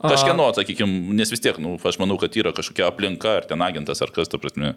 Kažkieno, 0.00 0.46
sakykime, 0.56 1.12
nes 1.12 1.28
vis 1.28 1.42
tiek, 1.44 1.58
nu, 1.60 1.74
aš 1.76 1.98
manau, 2.00 2.16
kad 2.20 2.32
yra 2.40 2.54
kažkokia 2.56 2.86
aplinka, 2.88 3.34
ar 3.40 3.44
ten 3.44 3.60
agentas, 3.60 4.00
ar 4.00 4.08
kas, 4.14 4.30
ta 4.32 4.38
prasme, 4.40 4.70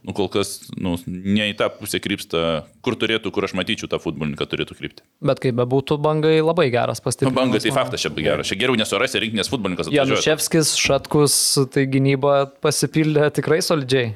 nu, 0.00 0.14
kol 0.16 0.30
kas, 0.32 0.54
nu, 0.80 0.94
ne 1.06 1.50
į 1.50 1.56
tą 1.58 1.68
pusę 1.76 2.00
krypsta, 2.00 2.64
kur 2.80 2.96
turėtų, 2.96 3.28
kur 3.36 3.44
aš 3.44 3.52
matyčiau 3.58 3.90
tą 3.92 4.00
futbolininką 4.00 4.46
turėtų 4.48 4.78
krypti. 4.78 5.04
Bet 5.20 5.42
kaip 5.44 5.58
bebūtų, 5.60 5.98
bangai 6.00 6.38
labai 6.40 6.70
geras 6.72 7.02
Nu, 7.02 7.06
pastiprinimas. 7.10 7.36
banga, 7.36 7.60
tai 7.60 7.74
faktas 7.76 8.00
čia 8.06 8.14
geras. 8.16 8.48
Čia 8.48 8.56
geriau 8.64 8.78
nesurasi 8.80 9.20
rinkinės 9.26 9.52
futbolininkas. 9.52 9.92
Januševskis, 9.92 10.72
Šatkus, 10.80 11.36
tai 11.74 11.84
gynyba 11.92 12.46
pasipildė 12.64 13.28
tikrai 13.36 13.60
solidžiai. 13.60 14.14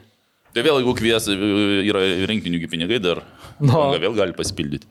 Tai 0.56 0.64
vėl, 0.64 0.78
jeigu 0.80 0.94
kvies, 0.96 1.26
yra 1.84 2.00
rinkinių 2.32 2.64
pinigai 2.72 2.96
dar, 3.04 3.20
Nu. 3.60 3.74
banga 3.76 4.00
vėl 4.00 4.16
gali 4.16 4.32
pasipildyti. 4.32 4.88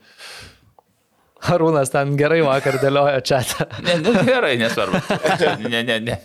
Arūnas 1.54 1.92
ten 1.92 2.16
gerai 2.18 2.42
vakar 2.46 2.80
dėliojo 2.82 3.20
čia. 3.26 3.40
Ne, 3.86 3.98
nu, 4.02 4.12
gerai, 4.26 4.56
nesvarbu. 4.60 5.00
Ne, 5.70 5.82
ne, 5.86 5.98
ne. 6.10 6.18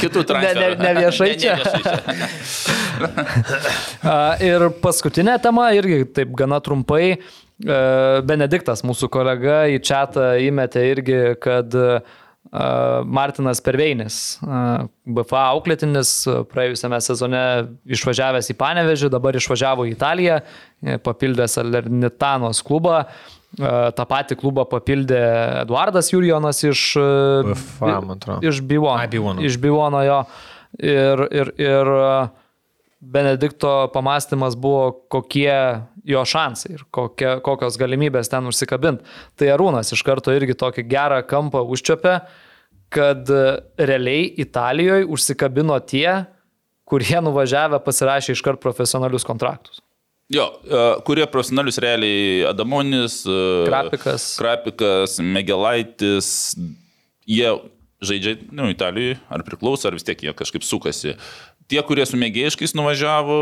Kitų 0.00 0.24
transferų. 0.28 0.78
ne 0.82 0.94
viešai 1.00 1.32
čia. 1.40 1.58
Ne, 1.58 1.64
ne 1.64 1.74
viešai 1.74 1.82
čia. 1.88 2.48
Ir 4.48 4.68
paskutinė 4.82 5.36
tema, 5.42 5.70
irgi 5.76 6.02
taip 6.14 6.32
gana 6.38 6.60
trumpai. 6.64 7.18
E, 7.58 7.76
Benediktas, 8.26 8.84
mūsų 8.86 9.10
kolega, 9.10 9.64
į 9.66 9.80
čia 9.82 10.04
įmetė 10.46 10.84
irgi, 10.92 11.18
kad 11.42 11.74
e, 11.74 11.86
Martinas 13.18 13.60
Perveinis, 13.64 14.38
e, 14.38 14.60
BFA 15.18 15.48
auklėtinis, 15.56 16.12
praėjusiame 16.52 17.00
sezone 17.02 17.42
išvažiavęs 17.98 18.52
į 18.54 18.58
Panevežį, 18.60 19.10
dabar 19.14 19.38
išvažiavo 19.38 19.88
į 19.88 19.96
Italiją, 19.96 20.38
papildė 21.02 21.48
Salernitanos 21.50 22.62
klubą. 22.62 23.02
E, 23.56 23.68
Ta 23.96 24.04
pati 24.08 24.36
klubą 24.38 24.66
papildė 24.68 25.20
Eduardas 25.62 26.12
Jurjonas 26.12 26.60
iš, 26.68 26.82
e, 27.00 27.06
BFA, 27.48 27.94
atrodo. 28.14 28.40
iš 28.44 28.60
Bivono. 28.60 29.40
Iš 29.44 29.56
Bivono 29.62 30.02
jo. 30.04 30.18
Ir, 30.84 31.22
ir, 31.32 31.52
ir 31.56 31.88
Benedikto 33.00 33.88
pamastymas 33.94 34.56
buvo, 34.58 34.90
kokie 35.08 35.54
jo 36.08 36.24
šansai 36.26 36.74
ir 36.74 36.82
kokie, 36.92 37.38
kokios 37.46 37.78
galimybės 37.80 38.28
ten 38.28 38.46
užsikabinti. 38.50 39.06
Tai 39.38 39.50
Arūnas 39.54 39.94
iš 39.94 40.02
karto 40.04 40.34
irgi 40.34 40.56
tokį 40.58 40.84
gerą 40.90 41.22
kampą 41.30 41.62
užčiopė, 41.72 42.18
kad 42.92 43.30
realiai 43.78 44.28
Italijoje 44.44 45.06
užsikabino 45.08 45.76
tie, 45.88 46.24
kurie 46.88 47.20
nuvažiavę 47.24 47.80
pasirašė 47.84 48.36
iškart 48.36 48.60
profesionalius 48.64 49.26
kontraktus. 49.28 49.82
Jo, 50.28 50.44
e, 50.60 50.84
kurie 51.08 51.24
profesionalius 51.32 51.80
realiai 51.80 52.44
Adamonis, 52.50 53.22
e, 53.24 53.64
Krapikas. 53.68 54.28
Krapikas, 54.36 55.16
Megelaitis, 55.24 56.28
jie 57.28 57.54
žaidžia, 58.04 58.36
nu, 58.52 58.68
Italijoje, 58.70 59.16
ar 59.32 59.42
priklauso, 59.46 59.88
ar 59.88 59.96
vis 59.96 60.04
tiek 60.06 60.20
jie 60.22 60.36
kažkaip 60.36 60.66
sukasi. 60.66 61.16
Tie, 61.68 61.80
kurie 61.84 62.04
su 62.08 62.20
mėgėjiškais 62.20 62.76
nuvažiavo, 62.76 63.40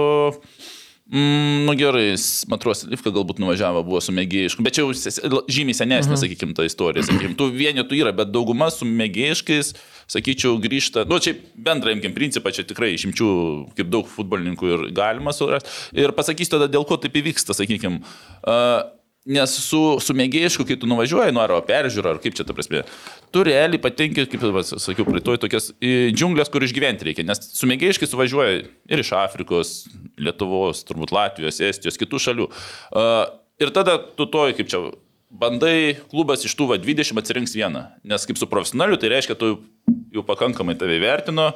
Mm, 1.07 1.65
nu 1.65 1.75
gerai, 1.79 2.17
Matros 2.51 2.81
Livka 2.91 3.13
galbūt 3.15 3.39
nuvažiavo, 3.39 3.85
buvo 3.87 4.01
su 4.03 4.11
mėgėjišku, 4.11 4.65
bet 4.67 4.75
čia 4.75 4.83
jau 4.83 5.43
žymiai 5.47 5.77
senesnė, 5.79 6.17
mhm. 6.17 6.19
sakykime, 6.19 6.57
ta 6.59 6.67
istorija. 6.67 7.05
Sakykime, 7.07 7.37
tų 7.39 7.53
vienetų 7.55 8.01
yra, 8.01 8.11
bet 8.17 8.33
dauguma 8.35 8.73
su 8.75 8.89
mėgėjiškais, 8.91 9.71
sakyčiau, 10.11 10.59
grįžta. 10.63 11.07
Nu, 11.09 11.21
čia 11.23 11.37
bendrai 11.55 11.97
imkim 11.97 12.15
principą, 12.17 12.53
čia 12.55 12.67
tikrai 12.67 12.93
išimčių, 12.97 13.31
kaip 13.79 13.93
daug 13.93 14.11
futbolininkų 14.11 14.73
ir 14.73 14.85
galima 14.97 15.35
surasti. 15.37 15.73
Ir 15.99 16.15
pasakysiu 16.17 16.57
tada, 16.57 16.71
dėl 16.71 16.87
ko 16.89 16.99
taip 17.01 17.19
įvyksta, 17.23 17.57
sakykime. 17.57 18.03
Uh, 18.47 18.85
Nes 19.27 19.51
su, 19.59 19.79
su 19.99 20.15
mėgėjišku, 20.15 20.63
kai 20.69 20.77
tu 20.79 20.87
nuvažiuoji, 20.87 21.33
nu, 21.35 21.41
ar 21.43 21.51
peržiūrą, 21.67 22.13
ar 22.15 22.19
kaip 22.23 22.37
čia 22.39 22.45
ta 22.47 22.55
prasme, 22.55 22.85
tu 23.35 23.43
realiai 23.43 23.81
patenki, 23.83 24.23
kaip 24.31 24.45
va, 24.55 24.63
sakiau, 24.63 25.03
praeitoj 25.09 25.41
tokias 25.43 25.73
džiunglės, 25.83 26.51
kur 26.55 26.63
išgyventi 26.63 27.09
reikia. 27.09 27.25
Nes 27.27 27.43
su 27.43 27.67
mėgėjiškai 27.67 28.07
suvažiuoja 28.07 28.61
ir 28.63 29.03
iš 29.03 29.11
Afrikos, 29.19 29.73
Lietuvos, 30.23 30.85
turbūt 30.87 31.11
Latvijos, 31.17 31.59
Estijos, 31.59 31.99
kitų 31.99 32.23
šalių. 32.23 32.47
Uh, 32.95 33.25
ir 33.59 33.75
tada 33.75 33.99
tu 33.99 34.29
toj, 34.31 34.55
kaip 34.61 34.71
čia, 34.71 34.85
bandai, 35.31 35.97
klubas 36.11 36.45
iš 36.47 36.55
tų 36.59 36.71
va, 36.71 36.79
20 36.81 37.19
atsirinks 37.21 37.57
vieną. 37.57 37.87
Nes 38.07 38.27
kaip 38.29 38.39
su 38.41 38.49
profesionaliu, 38.51 38.99
tai 39.01 39.11
reiškia, 39.13 39.37
tu 39.39 39.57
jau 40.15 40.25
pakankamai 40.27 40.77
tave 40.79 40.99
vertino. 41.03 41.53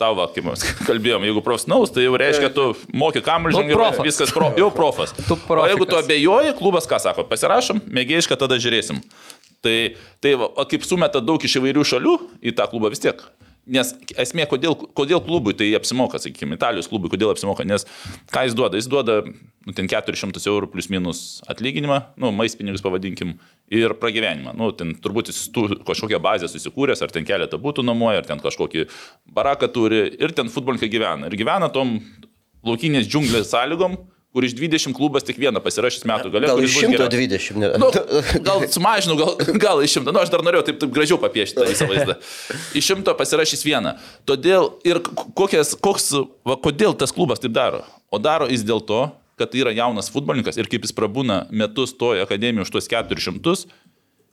Tau, 0.00 0.16
va, 0.18 0.26
kaip 0.34 0.42
mes 0.48 0.64
kalbėjom, 0.88 1.22
jeigu 1.28 1.42
profesionalus, 1.46 1.92
tai 1.94 2.02
jau 2.08 2.16
reiškia, 2.18 2.50
tu 2.54 2.64
moki 2.98 3.22
kamuolį, 3.22 3.54
Nu, 3.54 3.62
žinai, 3.62 3.76
profas. 3.78 4.02
viskas 4.08 4.34
pro, 4.34 4.50
jau 4.58 4.70
profas. 4.74 5.14
Tu 5.28 5.38
o 5.38 5.68
jeigu 5.70 5.86
tu 5.86 5.98
abejoji, 6.00 6.56
klubas 6.58 6.88
ką 6.90 6.98
sako, 6.98 7.26
pasirašom, 7.30 7.84
mėgėjišką 7.94 8.38
tada 8.40 8.58
žiūrėsim. 8.58 8.98
Tai, 9.64 9.76
tai 10.20 10.34
va, 10.40 10.50
kaip 10.68 10.82
sumeta 10.84 11.22
daug 11.24 11.40
iš 11.46 11.60
įvairių 11.62 11.86
šalių 11.94 12.16
į 12.42 12.56
tą 12.58 12.66
klubą 12.72 12.90
vis 12.92 13.00
tiek. 13.06 13.22
Nes 13.64 13.94
esmė, 14.20 14.44
kodėl, 14.50 14.74
kodėl 14.96 15.22
klubui 15.24 15.54
tai 15.56 15.70
apsimoka, 15.78 16.18
sakykime, 16.20 16.58
Italijos 16.58 16.88
klubui, 16.90 17.08
kodėl 17.12 17.30
apsimoka, 17.32 17.64
nes 17.64 17.86
ką 18.32 18.42
jis 18.44 18.56
duoda? 18.58 18.76
Jis 18.76 18.88
duoda, 18.92 19.22
nu, 19.24 19.72
ten 19.76 19.88
400 19.88 20.42
eurų 20.52 20.68
plus 20.74 20.90
minus 20.92 21.22
atlyginimą, 21.48 22.00
nu, 22.20 22.28
maistpinigus 22.36 22.84
pavadinkim, 22.84 23.38
ir 23.72 23.96
pragyvenimą. 24.00 24.52
Nu, 24.58 24.68
ten 24.76 24.92
turbūt 25.00 25.32
jis 25.32 25.40
tu 25.54 25.64
kažkokią 25.88 26.20
bazę 26.24 26.50
susikūręs, 26.52 27.00
ar 27.04 27.14
ten 27.14 27.24
keletą 27.24 27.60
būtų 27.62 27.86
nuomoja, 27.88 28.20
ar 28.20 28.28
ten 28.28 28.42
kažkokį 28.44 28.84
baraką 29.32 29.70
turi, 29.72 30.04
ir 30.20 30.36
ten 30.36 30.52
futbolininkai 30.52 30.92
gyvena. 30.92 31.32
Ir 31.32 31.38
gyvena 31.40 31.72
tom 31.72 31.96
laukinės 32.68 33.08
džiunglės 33.08 33.48
sąlygom, 33.52 33.96
kur 34.34 34.44
iš 34.44 34.56
20 34.58 34.96
klubas 34.96 35.22
tik 35.22 35.38
vieną 35.38 35.60
pasirašys 35.62 36.02
metų 36.10 36.32
gale. 36.34 36.48
Gal 36.50 36.62
iš 36.64 36.74
bus 36.74 36.82
geriausias. 36.82 37.12
120. 37.14 37.58
Ne. 37.62 37.68
Nu, 37.78 37.90
gal 38.42 38.64
sumažinau, 38.66 39.14
gal, 39.20 39.36
gal 39.62 39.82
iš 39.86 39.94
šimto. 39.94 40.10
Nu, 40.10 40.18
aš 40.24 40.32
dar 40.32 40.42
norėjau 40.42 40.64
taip, 40.66 40.80
taip 40.82 40.94
gražiau 40.96 41.20
papiešti 41.22 41.60
tą 41.60 41.68
visą 41.68 41.86
vaizdą. 41.86 42.16
Iš 42.80 42.88
šimto 42.90 43.14
pasirašys 43.14 43.62
vieną. 43.62 43.94
Todėl 44.26 44.72
ir 44.82 44.98
kokias, 45.38 45.76
koks, 45.78 46.10
va, 46.42 46.58
kodėl 46.58 46.96
tas 46.98 47.14
klubas 47.14 47.42
taip 47.44 47.54
daro? 47.54 47.84
O 48.10 48.18
daro 48.18 48.50
jis 48.50 48.66
dėl 48.66 48.82
to, 48.82 49.04
kad 49.38 49.52
tai 49.52 49.62
yra 49.62 49.74
jaunas 49.74 50.10
futbolininkas 50.10 50.58
ir 50.58 50.66
kaip 50.72 50.82
jis 50.82 50.94
prabūna 50.98 51.44
metus 51.54 51.94
toje 51.94 52.26
akademijoje 52.26 52.66
už 52.66 52.74
tuos 52.74 52.90
400 52.90 53.54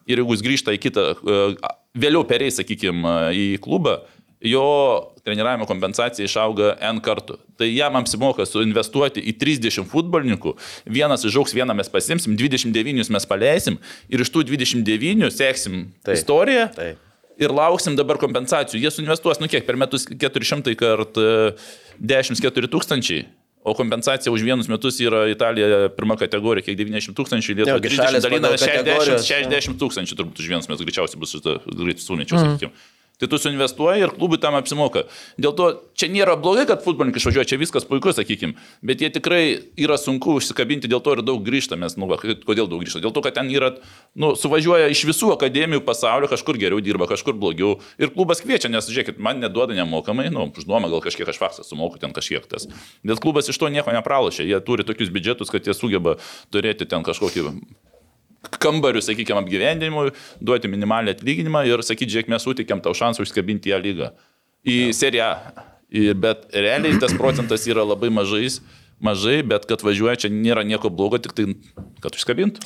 ir 0.09 0.21
jeigu 0.21 0.33
jis 0.33 0.43
grįžta 0.45 0.73
į 0.73 0.81
kitą, 0.81 1.05
e, 1.13 1.69
vėliau 2.01 2.25
pereis, 2.27 2.57
sakykime, 2.57 3.15
į 3.37 3.45
klubą, 3.61 3.99
jo 4.41 5.13
treniravimo 5.23 5.67
kompensacija 5.69 6.25
išauga 6.25 6.73
N 6.91 7.01
kartų. 7.03 7.37
Tai 7.59 7.67
jam 7.69 7.97
apsimoka 7.99 8.45
suinvestuoti 8.49 9.21
į 9.29 9.35
30 9.41 9.85
futbolininkų, 9.91 10.55
vienas 10.89 11.25
išauks, 11.27 11.53
vieną 11.57 11.75
mes 11.77 11.91
pasimsim, 11.93 12.37
29 12.39 13.11
mes 13.13 13.29
paleisim 13.29 13.77
ir 14.09 14.23
iš 14.25 14.33
tų 14.33 14.47
29 14.49 15.29
seksim 15.35 15.85
Taip. 16.01 16.17
Istoriją. 16.17 16.67
Taip. 16.77 17.07
Ir 17.41 17.53
lauksim 17.57 17.95
dabar 17.97 18.19
kompensacijų. 18.21 18.81
Jie 18.83 18.91
suinvestuos, 18.93 19.39
nu 19.41 19.47
kiek, 19.49 19.63
per 19.65 19.77
metus 19.79 20.03
400 20.05 20.75
kart 20.77 21.17
e, 21.17 21.53
10-4 21.97 22.69
tūkstančiai. 22.69 23.23
O 23.61 23.73
kompensacija 23.77 24.33
už 24.33 24.41
vienus 24.41 24.69
metus 24.69 24.97
yra 25.01 25.27
Italija 25.29 25.89
pirma 25.93 26.17
kategorija, 26.17 26.65
kiek 26.65 26.77
90 26.79 27.13
tūkstančių, 27.17 27.55
Lietuva 27.59 27.77
Jo, 27.77 27.81
gi 27.81 27.91
30 27.93 28.07
šalys 28.07 28.25
dalina 28.25 28.49
pagal 28.49 28.61
60, 28.61 28.79
kategorijas, 28.81 29.27
60 29.29 29.77
tūkstančių 29.81 30.17
turbūt 30.17 30.41
už 30.41 30.49
vienus 30.49 30.69
metus 30.69 30.87
greičiausiai 30.87 31.21
bus 31.21 31.35
greitai 31.37 32.01
sunečiau, 32.01 32.39
mm. 32.39 32.55
sakykime. 32.57 33.00
Tai 33.21 33.29
tu 33.29 33.37
suinvestuoji 33.37 34.01
ir 34.01 34.11
klubui 34.15 34.39
tam 34.41 34.55
apsimoka. 34.57 35.03
Dėl 35.37 35.53
to 35.53 35.67
čia 35.93 36.07
nėra 36.09 36.33
blogai, 36.41 36.63
kad 36.65 36.81
futbolininkai 36.81 37.21
išvažiuoja, 37.21 37.45
čia 37.51 37.59
viskas 37.61 37.85
puiku, 37.85 38.09
sakykime, 38.17 38.55
bet 38.81 39.03
jie 39.03 39.11
tikrai 39.13 39.43
yra 39.77 39.99
sunku 40.01 40.39
užsikabinti, 40.39 40.89
dėl 40.89 41.03
to 41.05 41.13
ir 41.13 41.21
daug 41.27 41.43
grįžta, 41.45 41.77
mes, 41.77 41.93
nu, 42.01 42.09
va, 42.09 42.17
kodėl 42.17 42.65
daug 42.65 42.81
grįžta? 42.81 43.03
Dėl 43.03 43.13
to, 43.13 43.21
kad 43.21 43.37
ten 43.37 43.51
yra, 43.53 43.75
nu, 44.17 44.31
suvažiuoja 44.33 44.89
iš 44.89 45.03
visų 45.11 45.29
akademijų 45.35 45.83
pasaulio, 45.85 46.31
kažkur 46.31 46.57
geriau 46.61 46.81
dirba, 46.81 47.05
kažkur 47.11 47.37
blogiau. 47.37 47.75
Ir 48.01 48.09
klubas 48.15 48.41
kviečia, 48.41 48.73
nes, 48.73 48.89
žiūrėkit, 48.89 49.21
man 49.21 49.37
neduoda 49.43 49.77
nemokamai, 49.77 50.31
nu, 50.33 50.49
nuomą 50.65 50.89
gal 50.89 51.05
kažkiek 51.05 51.29
aš 51.29 51.37
faksą 51.43 51.67
sumoku 51.67 52.01
ten 52.01 52.17
kažkiek 52.17 52.49
tas. 52.49 52.65
Bet 53.05 53.21
klubas 53.21 53.53
iš 53.53 53.61
to 53.61 53.69
nieko 53.69 53.93
nepralošia, 53.93 54.49
jie 54.49 54.65
turi 54.65 54.87
tokius 54.87 55.13
biudžetus, 55.13 55.53
kad 55.53 55.69
jie 55.69 55.77
sugeba 55.77 56.17
turėti 56.49 56.89
ten 56.89 57.05
kažkokį 57.05 57.51
kambarių, 58.61 59.01
sakykime, 59.05 59.41
apgyvendinimui, 59.43 60.11
duoti 60.41 60.69
minimalią 60.71 61.13
atlyginimą 61.15 61.65
ir 61.69 61.83
sakyti, 61.85 62.15
žiūrėk, 62.15 62.31
mes 62.33 62.45
sutikėm 62.45 62.81
tau 62.81 62.93
šansą 62.97 63.21
užskabinti 63.25 63.69
ją 63.73 63.81
lygą 63.81 64.11
į 64.65 64.77
seriją. 64.97 65.33
A. 65.37 65.67
Ir- 65.91 66.15
Bet 66.15 66.45
realiai 66.55 66.95
tas 67.01 67.11
procentas 67.13 67.65
yra 67.67 67.83
labai 67.83 68.07
mažais, 68.09 68.61
mažai, 69.03 69.41
bet 69.43 69.65
kad 69.67 69.81
važiuoja 69.83 70.15
čia 70.23 70.29
nėra 70.31 70.63
nieko 70.63 70.87
blogo, 70.87 71.19
tik 71.19 71.33
tai, 71.35 71.49
kad 71.99 72.15
užskabintų. 72.15 72.63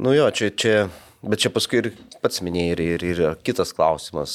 Nu 0.00 0.10
jo, 0.16 0.26
čia, 0.34 0.48
čia, 0.50 0.88
bet 1.22 1.38
čia 1.44 1.52
paskui 1.54 1.78
ir 1.78 1.90
pats 2.24 2.40
minėjai 2.42 2.72
ir, 2.74 2.82
ir, 2.90 3.04
ir 3.06 3.36
kitas 3.46 3.70
klausimas. 3.76 4.34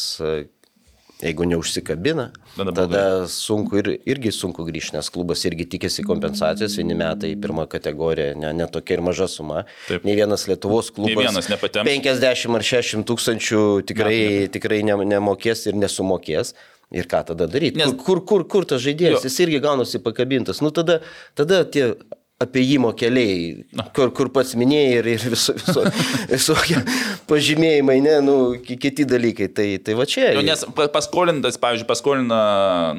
Jeigu 1.21 1.45
neužsikabina, 1.47 2.31
Tada 2.57 2.71
tada, 2.75 3.03
sunku 3.31 3.79
ir, 3.79 3.87
irgi 4.03 4.33
sunku 4.35 4.65
grįžti, 4.67 4.97
nes 4.97 5.07
klubas 5.11 5.45
irgi 5.47 5.63
tikėsi 5.71 6.03
kompensacijos, 6.03 6.75
vieni 6.75 6.97
metai 6.99 7.31
pirmą 7.39 7.63
kategoriją, 7.71 8.33
ne, 8.41 8.51
ne 8.55 8.67
tokia 8.71 8.97
ir 8.97 9.03
maža 9.05 9.29
suma. 9.31 9.63
Taip. 9.87 10.03
Ne 10.07 10.15
vienas 10.19 10.43
Lietuvos 10.51 10.91
klubas. 10.95 11.23
vienas 11.23 11.47
nepatemps. 11.51 11.87
50 11.87 12.59
ar 12.59 12.67
60 12.67 13.07
tūkstančių 13.07 13.61
tikrai, 13.87 14.19
tikrai 14.51 14.81
ne, 14.87 14.99
nemokės 15.15 15.65
ir 15.71 15.79
nesumokės. 15.79 16.51
Ir 16.95 17.07
ką 17.09 17.23
tada 17.31 17.47
daryti? 17.49 17.79
Nes... 17.79 17.95
Kur, 17.95 18.19
kur, 18.21 18.21
kur, 18.27 18.45
kur 18.51 18.67
tas 18.69 18.83
žaidėjas? 18.83 19.23
Jo. 19.23 19.31
Jis 19.31 19.39
irgi 19.47 19.63
gaunasi 19.63 20.03
pakabintas. 20.03 20.61
Nu 20.61 20.69
tada, 20.75 20.99
tada 21.35 21.63
tie 21.65 21.95
apėjimo 22.43 22.89
keliai, 22.99 23.63
kur, 23.95 24.09
kur 24.11 24.27
pats 24.35 24.57
minėjai 24.59 24.97
ir, 24.99 25.07
ir 25.13 25.21
viso, 25.31 25.53
viso, 25.55 25.83
visokie 26.33 26.81
pažymėjimai, 27.29 27.95
ne, 28.03 28.15
nu, 28.25 28.33
ki- 28.59 28.75
kiti 28.83 29.05
dalykai. 29.07 29.47
Tai, 29.55 29.67
tai 29.79 29.95
va 29.95 30.03
čia. 30.09 30.33
Jo, 30.35 30.41
nes 30.43 30.65
pa- 30.75 30.89
paskolintas, 30.91 31.55
pavyzdžiui, 31.61 31.87
paskolina 31.87 32.39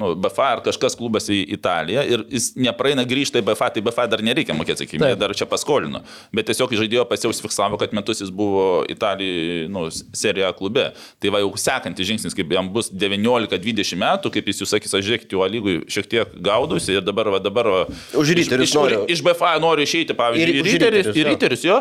nu, 0.00 0.14
BFA 0.24 0.46
ar 0.56 0.62
kažkas 0.64 0.96
klubas 0.96 1.28
į 1.28 1.42
Italiją 1.58 2.04
ir 2.08 2.24
jis 2.32 2.48
nepraeina 2.56 3.04
grįžti 3.08 3.42
į 3.42 3.44
BFA, 3.50 3.68
tai 3.76 3.82
BFA 3.84 4.06
dar 4.14 4.22
nereikia 4.24 4.56
mokėti, 4.56 4.86
sakykime, 4.86 5.12
jie 5.12 5.18
dar 5.20 5.34
čia 5.36 5.48
paskolino. 5.50 6.00
Bet 6.34 6.48
tiesiog 6.48 6.72
žaidėjo 6.80 7.04
pasiausfiksavo, 7.12 7.76
kad 7.82 7.92
metus 7.96 8.24
jis 8.24 8.32
buvo 8.32 8.86
Italijoje, 8.90 9.68
nu, 9.68 9.84
serija 10.16 10.48
klube. 10.56 10.88
Tai 11.20 11.34
va 11.36 11.44
jau 11.44 11.52
sekantis 11.60 12.08
žingsnis, 12.08 12.34
kaip 12.36 12.56
jam 12.56 12.72
bus 12.72 12.88
19-20 12.88 14.00
metų, 14.00 14.32
kaip 14.38 14.48
jis 14.50 14.64
jūs 14.64 14.72
sakys, 14.78 14.96
aš 14.96 15.04
žiūrėkit, 15.10 15.36
jo 15.36 15.44
lygui 15.52 15.76
šiek 15.92 16.08
tiek 16.16 16.34
gaudusi 16.48 16.96
ir 16.96 17.04
dabar, 17.04 17.28
va 17.36 17.42
dabar... 17.44 17.68
va, 17.76 17.84
Už 18.16 18.32
iš- 18.32 18.50
iš, 18.64 18.74
noriu. 18.80 19.04
Iš 19.12 19.22
BFA 19.26 19.54
noriu 19.62 19.86
išeiti, 19.86 20.14
pavyzdžiui, 20.16 20.56
Ir- 20.62 20.68
Riterius, 20.70 21.10
Riterius, 21.30 21.64
į 21.66 21.70
jo. 21.72 21.78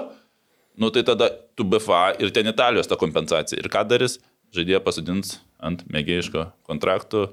Nu 0.81 0.89
tai 0.91 1.05
tada 1.07 1.29
tu 1.55 1.63
BFA 1.63 2.15
ir 2.19 2.33
ten 2.35 2.47
Italijos 2.51 2.89
ta 2.91 2.97
kompensacija. 2.99 3.59
Ir 3.61 3.69
ką 3.71 3.85
darys? 3.87 4.17
Žaidėją 4.55 4.81
pasodins 4.83 5.37
ant 5.63 5.81
mėgėjiško 5.91 6.45
kontrakto. 6.67 7.29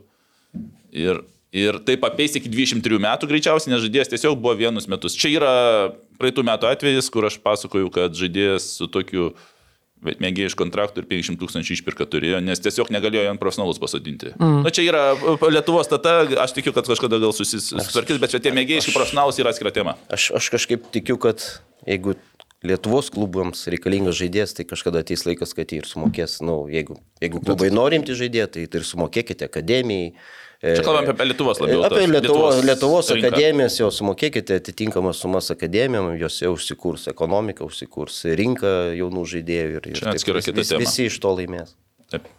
Ir, 0.95 1.23
ir 1.55 1.79
taip 1.87 2.05
apeis 2.07 2.37
iki 2.39 2.51
23 2.53 3.01
metų 3.03 3.29
greičiausiai, 3.31 3.73
nes 3.75 3.83
žaidėjas 3.85 4.13
tiesiog 4.13 4.39
buvo 4.43 4.55
vienus 4.59 4.89
metus. 4.91 5.17
Čia 5.19 5.33
yra 5.41 5.53
praeitų 6.21 6.45
metų 6.49 6.71
atvejis, 6.71 7.11
kur 7.13 7.27
aš 7.29 7.39
pasakoju, 7.43 7.91
kad 7.95 8.15
žaidėjas 8.19 8.67
su 8.79 8.89
tokiu 8.93 9.33
mėgėjai 10.03 10.51
iš 10.51 10.57
kontraktų 10.59 11.03
ir 11.03 11.09
500 11.11 11.41
tūkstančių 11.41 11.77
išpirka 11.77 12.07
turėjo, 12.11 12.41
nes 12.45 12.63
tiesiog 12.63 12.91
negalėjo 12.95 13.31
ant 13.31 13.43
profesionalus 13.43 13.81
pasodinti. 13.83 14.33
Mm. 14.39 14.63
Na 14.67 14.73
čia 14.75 14.87
yra 14.89 15.05
Lietuvos 15.47 15.91
tata, 15.91 16.23
aš 16.43 16.57
tikiu, 16.59 16.75
kad 16.77 16.89
kažkada 16.91 17.21
gal 17.23 17.35
susitvarkys, 17.37 18.21
bet 18.23 18.35
čia 18.35 18.43
tie 18.43 18.55
mėgėjai 18.57 18.83
iš 18.83 18.93
profesionalus 18.97 19.39
yra 19.43 19.55
atskira 19.55 19.75
tema. 19.75 19.97
Aš, 20.13 20.33
aš 20.39 20.51
kažkaip 20.57 20.91
tikiu, 20.95 21.19
kad 21.23 21.45
jeigu 21.87 22.17
Lietuvos 22.63 23.09
klubams 23.11 23.65
reikalingas 23.71 24.15
žaidėjas, 24.21 24.55
tai 24.55 24.67
kažkada 24.71 25.01
ateis 25.03 25.25
laikas, 25.27 25.51
kad 25.57 25.73
jį 25.75 25.81
ir 25.83 25.89
sumokės. 25.91 26.37
Nu, 26.47 26.61
jeigu, 26.71 26.95
jeigu 27.23 27.43
klubai 27.43 27.73
norimti 27.75 28.15
žaidėją, 28.15 28.47
tai, 28.55 28.69
tai 28.71 28.83
ir 28.83 28.87
sumokėkite 28.87 29.49
akademijai. 29.49 30.13
Čia 30.63 30.83
kalbam 30.87 31.09
apie 31.11 31.25
Lietuvos 31.27 31.59
labiau. 31.59 31.81
Apie 31.89 32.05
Lietuvos, 32.07 32.61
Lietuvos 32.63 33.09
rinką. 33.11 33.33
akademijas 33.33 33.81
jau 33.81 33.89
sumokėkite 33.91 34.61
atitinkamas 34.61 35.19
sumas 35.25 35.51
akademijom, 35.51 36.13
jose 36.21 36.47
užsikurs 36.53 37.09
ekonomika, 37.11 37.67
užsikurs 37.67 38.21
rinka 38.39 38.71
jaunų 38.95 39.25
žaidėjų 39.33 39.81
ir, 39.81 39.91
ir 39.97 40.13
atskira 40.13 40.45
kita 40.45 40.61
vis, 40.63 40.71
tema. 40.71 40.85
visi 40.85 41.09
iš 41.11 41.19
to 41.25 41.35
laimės. 41.35 41.75
Taip. 42.15 42.31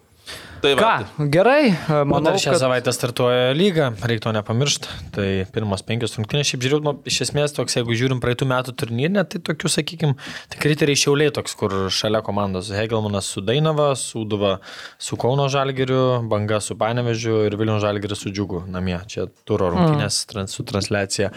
Tai 0.63 0.71
va. 0.79 0.79
Ką, 0.79 1.27
gerai, 1.27 1.73
Manau, 1.89 2.05
manau, 2.07 2.29
dar 2.29 2.39
šią 2.39 2.53
kad... 2.53 2.61
savaitę 2.61 2.91
startuoja 2.95 3.49
lyga, 3.51 3.89
reiktų 4.07 4.31
nepamiršti. 4.37 4.93
Tai 5.11 5.25
pirmos 5.51 5.81
penkios 5.83 6.15
rungtynės, 6.15 6.47
šiaip 6.47 6.61
žiūrėjau, 6.63 6.83
nu, 6.85 6.93
iš 7.09 7.17
esmės 7.25 7.51
toks, 7.57 7.75
jeigu 7.75 7.97
žiūrim 7.99 8.21
praeitų 8.23 8.47
metų 8.47 8.73
turnyrinę, 8.79 9.25
tai 9.27 9.41
tokių, 9.43 9.71
sakykime, 9.73 10.15
tik 10.53 10.67
riteriai 10.71 11.01
šiauliai 11.01 11.33
toks, 11.35 11.57
kur 11.59 11.75
šalia 11.91 12.21
komandos 12.23 12.69
Hegelmanas 12.71 13.27
su 13.33 13.43
Dainava, 13.43 13.89
Sūduva 13.99 14.53
su 14.95 15.19
Kauno 15.19 15.49
Žalgiriu, 15.51 16.21
Banga 16.31 16.61
su 16.63 16.77
Panevežiu 16.79 17.41
ir 17.49 17.57
Vilnių 17.59 17.81
Žalgiriu 17.83 18.15
su 18.15 18.31
Džiugu 18.31 18.63
namie. 18.71 19.01
Čia 19.11 19.27
turo 19.43 19.67
rungtynės 19.73 20.21
trans, 20.31 20.55
su 20.55 20.63
transliacija 20.69 21.33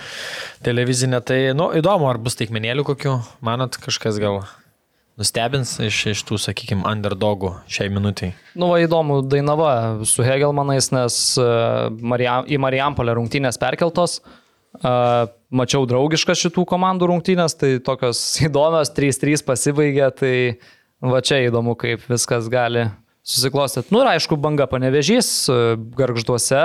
televizinė. 0.62 1.18
Tai, 1.26 1.40
nu, 1.58 1.72
įdomu, 1.82 2.06
ar 2.12 2.22
bus 2.22 2.38
taikmenėlių 2.38 2.86
kokių, 2.92 3.16
manot, 3.50 3.80
kažkas 3.82 4.22
gal 4.22 4.44
nustebins 5.16 5.76
iš, 5.80 6.00
iš 6.12 6.22
tų, 6.28 6.38
sakykime, 6.40 6.84
underdogų 6.86 7.54
šiai 7.72 7.88
minutiai. 7.92 8.34
Nu, 8.56 8.70
va, 8.72 8.80
įdomu, 8.84 9.22
Dainava 9.24 9.70
su 10.08 10.24
Hegelmanais, 10.26 10.90
nes 10.94 11.16
uh, 11.40 11.88
Marijam, 11.90 12.44
į 12.48 12.60
Marijampolę 12.62 13.16
rungtynės 13.16 13.60
perkeltos. 13.60 14.20
Uh, 14.76 15.24
mačiau 15.56 15.86
draugiškas 15.88 16.42
šitų 16.44 16.66
komandų 16.68 17.08
rungtynės, 17.08 17.56
tai 17.56 17.76
tokios 17.84 18.20
įdomios, 18.46 18.92
3-3 18.96 19.44
pasibaigė, 19.46 20.10
tai 20.20 20.34
va 21.00 21.22
čia 21.24 21.40
įdomu, 21.46 21.78
kaip 21.80 22.04
viskas 22.10 22.50
gali 22.52 22.84
susiklostyti. 23.26 23.92
Nu 23.94 24.04
ir 24.04 24.12
aišku, 24.12 24.36
banga 24.40 24.68
panevežys, 24.68 25.30
uh, 25.48 25.74
garžduose, 25.96 26.62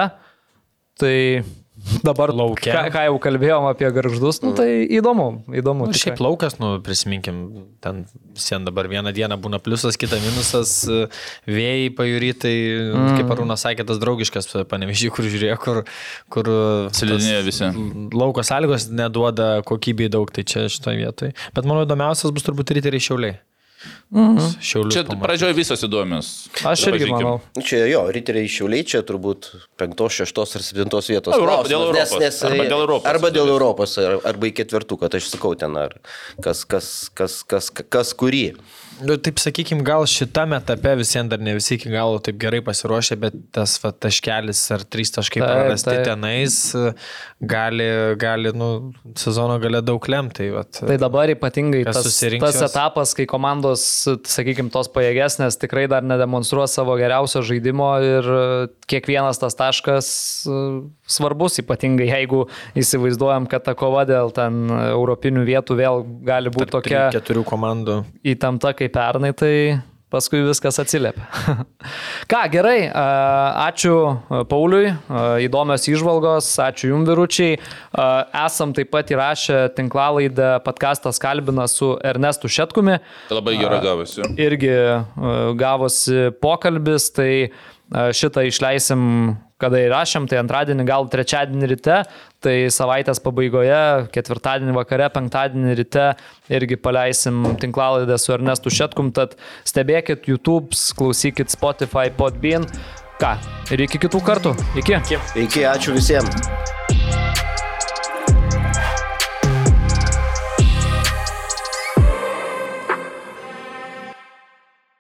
tai 1.00 1.16
dabar 2.04 2.32
Lauke. 2.36 2.72
Ką, 2.72 2.84
ką 2.94 3.04
jau 3.08 3.18
kalbėjom 3.22 3.68
apie 3.70 3.90
garždus, 3.94 4.42
nu 4.44 4.54
tai 4.58 4.86
įdomu, 4.86 5.28
įdomu. 5.50 5.88
Nu, 5.88 5.96
tikrai. 5.96 6.14
šiaip 6.16 6.24
laukas, 6.24 6.58
nu, 6.62 6.74
prisiminkim, 6.86 7.42
ten 7.84 8.04
sen 8.40 8.66
dabar 8.68 8.90
vieną 8.92 9.14
dieną 9.16 9.38
būna 9.42 9.62
pliusas, 9.64 10.00
kitą 10.02 10.20
minusas, 10.24 10.74
vėjai 11.50 11.92
pajūrytai, 11.98 12.56
mm. 12.94 13.12
kaip 13.20 13.36
Arūnas 13.36 13.66
sakė, 13.68 13.86
tas 13.88 14.02
draugiškas 14.02 14.52
panevežys, 14.72 15.14
kur 15.16 15.28
žiūrėjo, 15.28 15.60
kur, 15.62 15.84
kur 16.34 16.52
Slidinėja 16.96 17.46
visi. 17.48 17.72
lauko 18.16 18.46
sąlygos 18.48 18.90
neduoda 18.94 19.54
kokybei 19.68 20.12
daug, 20.12 20.32
tai 20.34 20.46
čia 20.48 20.68
šitoje 20.72 21.02
vietoje. 21.02 21.38
Bet 21.56 21.68
manau 21.68 21.86
įdomiausias 21.88 22.34
bus 22.36 22.48
turbūt 22.48 22.76
riteriai 22.78 23.10
šiauliai. 23.10 23.40
Mhm. 24.12 24.38
Šiaulių. 24.60 24.92
Čia 24.92 25.04
pradžioje 25.22 25.56
visos 25.56 25.82
įdomios. 25.88 26.28
Aš 26.68 26.84
irgi 26.92 27.08
Pažiūrėkim. 27.08 27.14
manau. 27.16 27.42
Čia 27.64 27.86
jo, 27.88 28.02
riteriai 28.12 28.50
šiauliai, 28.52 28.84
čia 28.86 29.02
turbūt 29.08 29.48
penktos, 29.80 30.12
šeštos 30.20 30.56
ar 30.60 30.62
septintos 30.68 31.08
vietos. 31.10 31.34
Europa- 31.38 31.70
dėl 31.72 31.88
Europos. 31.88 32.44
Arba 32.44 32.64
dėl 32.68 32.82
Europos. 32.84 33.06
Arba 33.14 33.32
dėl 33.32 33.48
Europos, 33.56 33.98
ar- 33.98 34.20
arba 34.26 34.48
į 34.48 34.54
ketvirtuką, 34.60 35.10
tai 35.10 35.18
aš 35.24 35.32
sakau 35.32 35.56
ten, 35.58 35.76
ar 35.78 35.96
kas, 36.42 36.66
kas, 36.66 37.10
kas, 37.16 37.42
kas, 37.44 37.70
kas, 37.70 37.88
kas 37.90 38.14
kurį. 38.14 38.56
Nu, 39.02 39.16
taip 39.18 39.40
sakykime, 39.42 39.82
gal 39.86 40.06
šitame 40.10 40.58
etape 40.62 40.94
visiems 41.00 41.32
dar 41.32 41.42
ne 41.42 41.56
visi 41.58 41.76
iki 41.78 41.90
galo 41.90 42.20
taip 42.24 42.38
gerai 42.42 42.60
pasiruošę, 42.66 43.18
bet 43.22 43.38
tas 43.56 43.74
va, 43.82 43.92
taškelis 43.92 44.62
ar 44.76 44.84
trys 44.86 45.14
taškai 45.16 45.42
Taip, 45.42 45.48
prarasti 45.50 45.90
taip. 45.90 46.04
tenais 46.06 46.58
e, 46.78 46.92
gali, 47.54 47.88
gali 48.22 48.52
nu, 48.58 48.70
sezono 49.18 49.58
gale 49.64 49.82
daug 49.86 50.06
lemti. 50.12 50.42
Tai, 50.42 50.50
vat, 50.56 50.82
Tai 50.88 50.98
dabar 51.02 51.32
ypatingai 51.34 51.82
tas, 51.88 52.06
tas 52.42 52.60
etapas, 52.68 53.16
kai 53.18 53.26
komandos, 53.30 53.84
sakykime, 54.30 54.72
tos 54.74 54.90
pajėgesnės 54.94 55.58
tikrai 55.62 55.88
dar 55.92 56.06
nedemonstruos 56.06 56.78
savo 56.78 56.96
geriausio 57.00 57.44
žaidimo 57.46 57.90
ir 58.06 58.30
e, 58.38 58.46
kiekvienas 58.92 59.42
tas 59.42 59.58
taškas 59.58 60.12
e, 60.46 60.62
svarbus, 61.10 61.58
ypatingai 61.64 62.12
jeigu 62.12 62.46
įsivaizduojam, 62.78 63.50
kad 63.52 63.66
ta 63.66 63.76
kova 63.78 64.06
dėl 64.10 64.32
ten 64.36 64.70
europinių 64.70 65.48
vietų 65.50 65.80
vėl 65.82 66.06
gali 66.28 66.54
būti 66.54 66.78
tokia 66.78 67.08
keturių 67.18 67.46
komandų. 67.50 68.00
įtempta 68.36 68.76
kaip 68.78 68.91
pernai, 68.94 69.32
tai 69.38 69.56
paskui 70.12 70.42
viskas 70.44 70.80
atsiliepia. 70.82 71.24
Ką, 72.32 72.42
gerai, 72.52 72.90
ačiū 72.92 73.96
Pauliui, 74.52 74.92
įdomios 75.46 75.88
išvalgos, 75.88 76.50
ačiū 76.66 76.92
Jums 76.92 77.08
viručiai. 77.10 77.60
Esam 78.44 78.76
taip 78.76 78.92
pat 78.94 79.14
įrašę 79.14 79.62
tinklalaidą 79.78 80.58
podcastas 80.66 81.22
kalbina 81.22 81.68
su 81.72 81.94
Ernestu 82.04 82.52
Šetkumi. 82.52 83.00
Tai 83.30 83.40
labai 83.40 83.56
gerai 83.62 83.80
gavosi. 83.86 84.26
Irgi 84.42 84.74
gavosi 85.60 86.28
pokalbis, 86.44 87.08
tai 87.16 87.32
šitą 87.92 88.46
išleisim, 88.48 89.02
kada 89.62 89.80
įrašėm, 89.86 90.28
tai 90.30 90.42
antradienį, 90.42 90.86
gal 90.90 91.08
trečiadienį 91.12 91.70
ryte, 91.72 92.02
tai 92.42 92.56
savaitės 92.74 93.22
pabaigoje, 93.24 94.10
ketvirtadienį 94.16 94.76
vakare, 94.80 95.12
penktadienį 95.14 95.78
ryte 95.82 96.08
irgi 96.52 96.80
paleisim 96.82 97.54
tinklalaidę 97.62 98.18
su 98.22 98.36
Ernestu 98.36 98.74
Šetkum, 98.74 99.14
tad 99.16 99.38
stebėkit 99.68 100.30
YouTube, 100.32 100.74
klausykit 100.98 101.54
Spotify, 101.54 102.10
Podbean. 102.18 102.68
Ką, 103.22 103.36
ir 103.70 103.86
iki 103.86 104.02
kitų 104.02 104.24
kartų. 104.26 104.58
Iki. 104.82 105.02
iki. 105.06 105.24
Iki, 105.46 105.68
ačiū 105.76 105.94
visiems. 105.98 106.81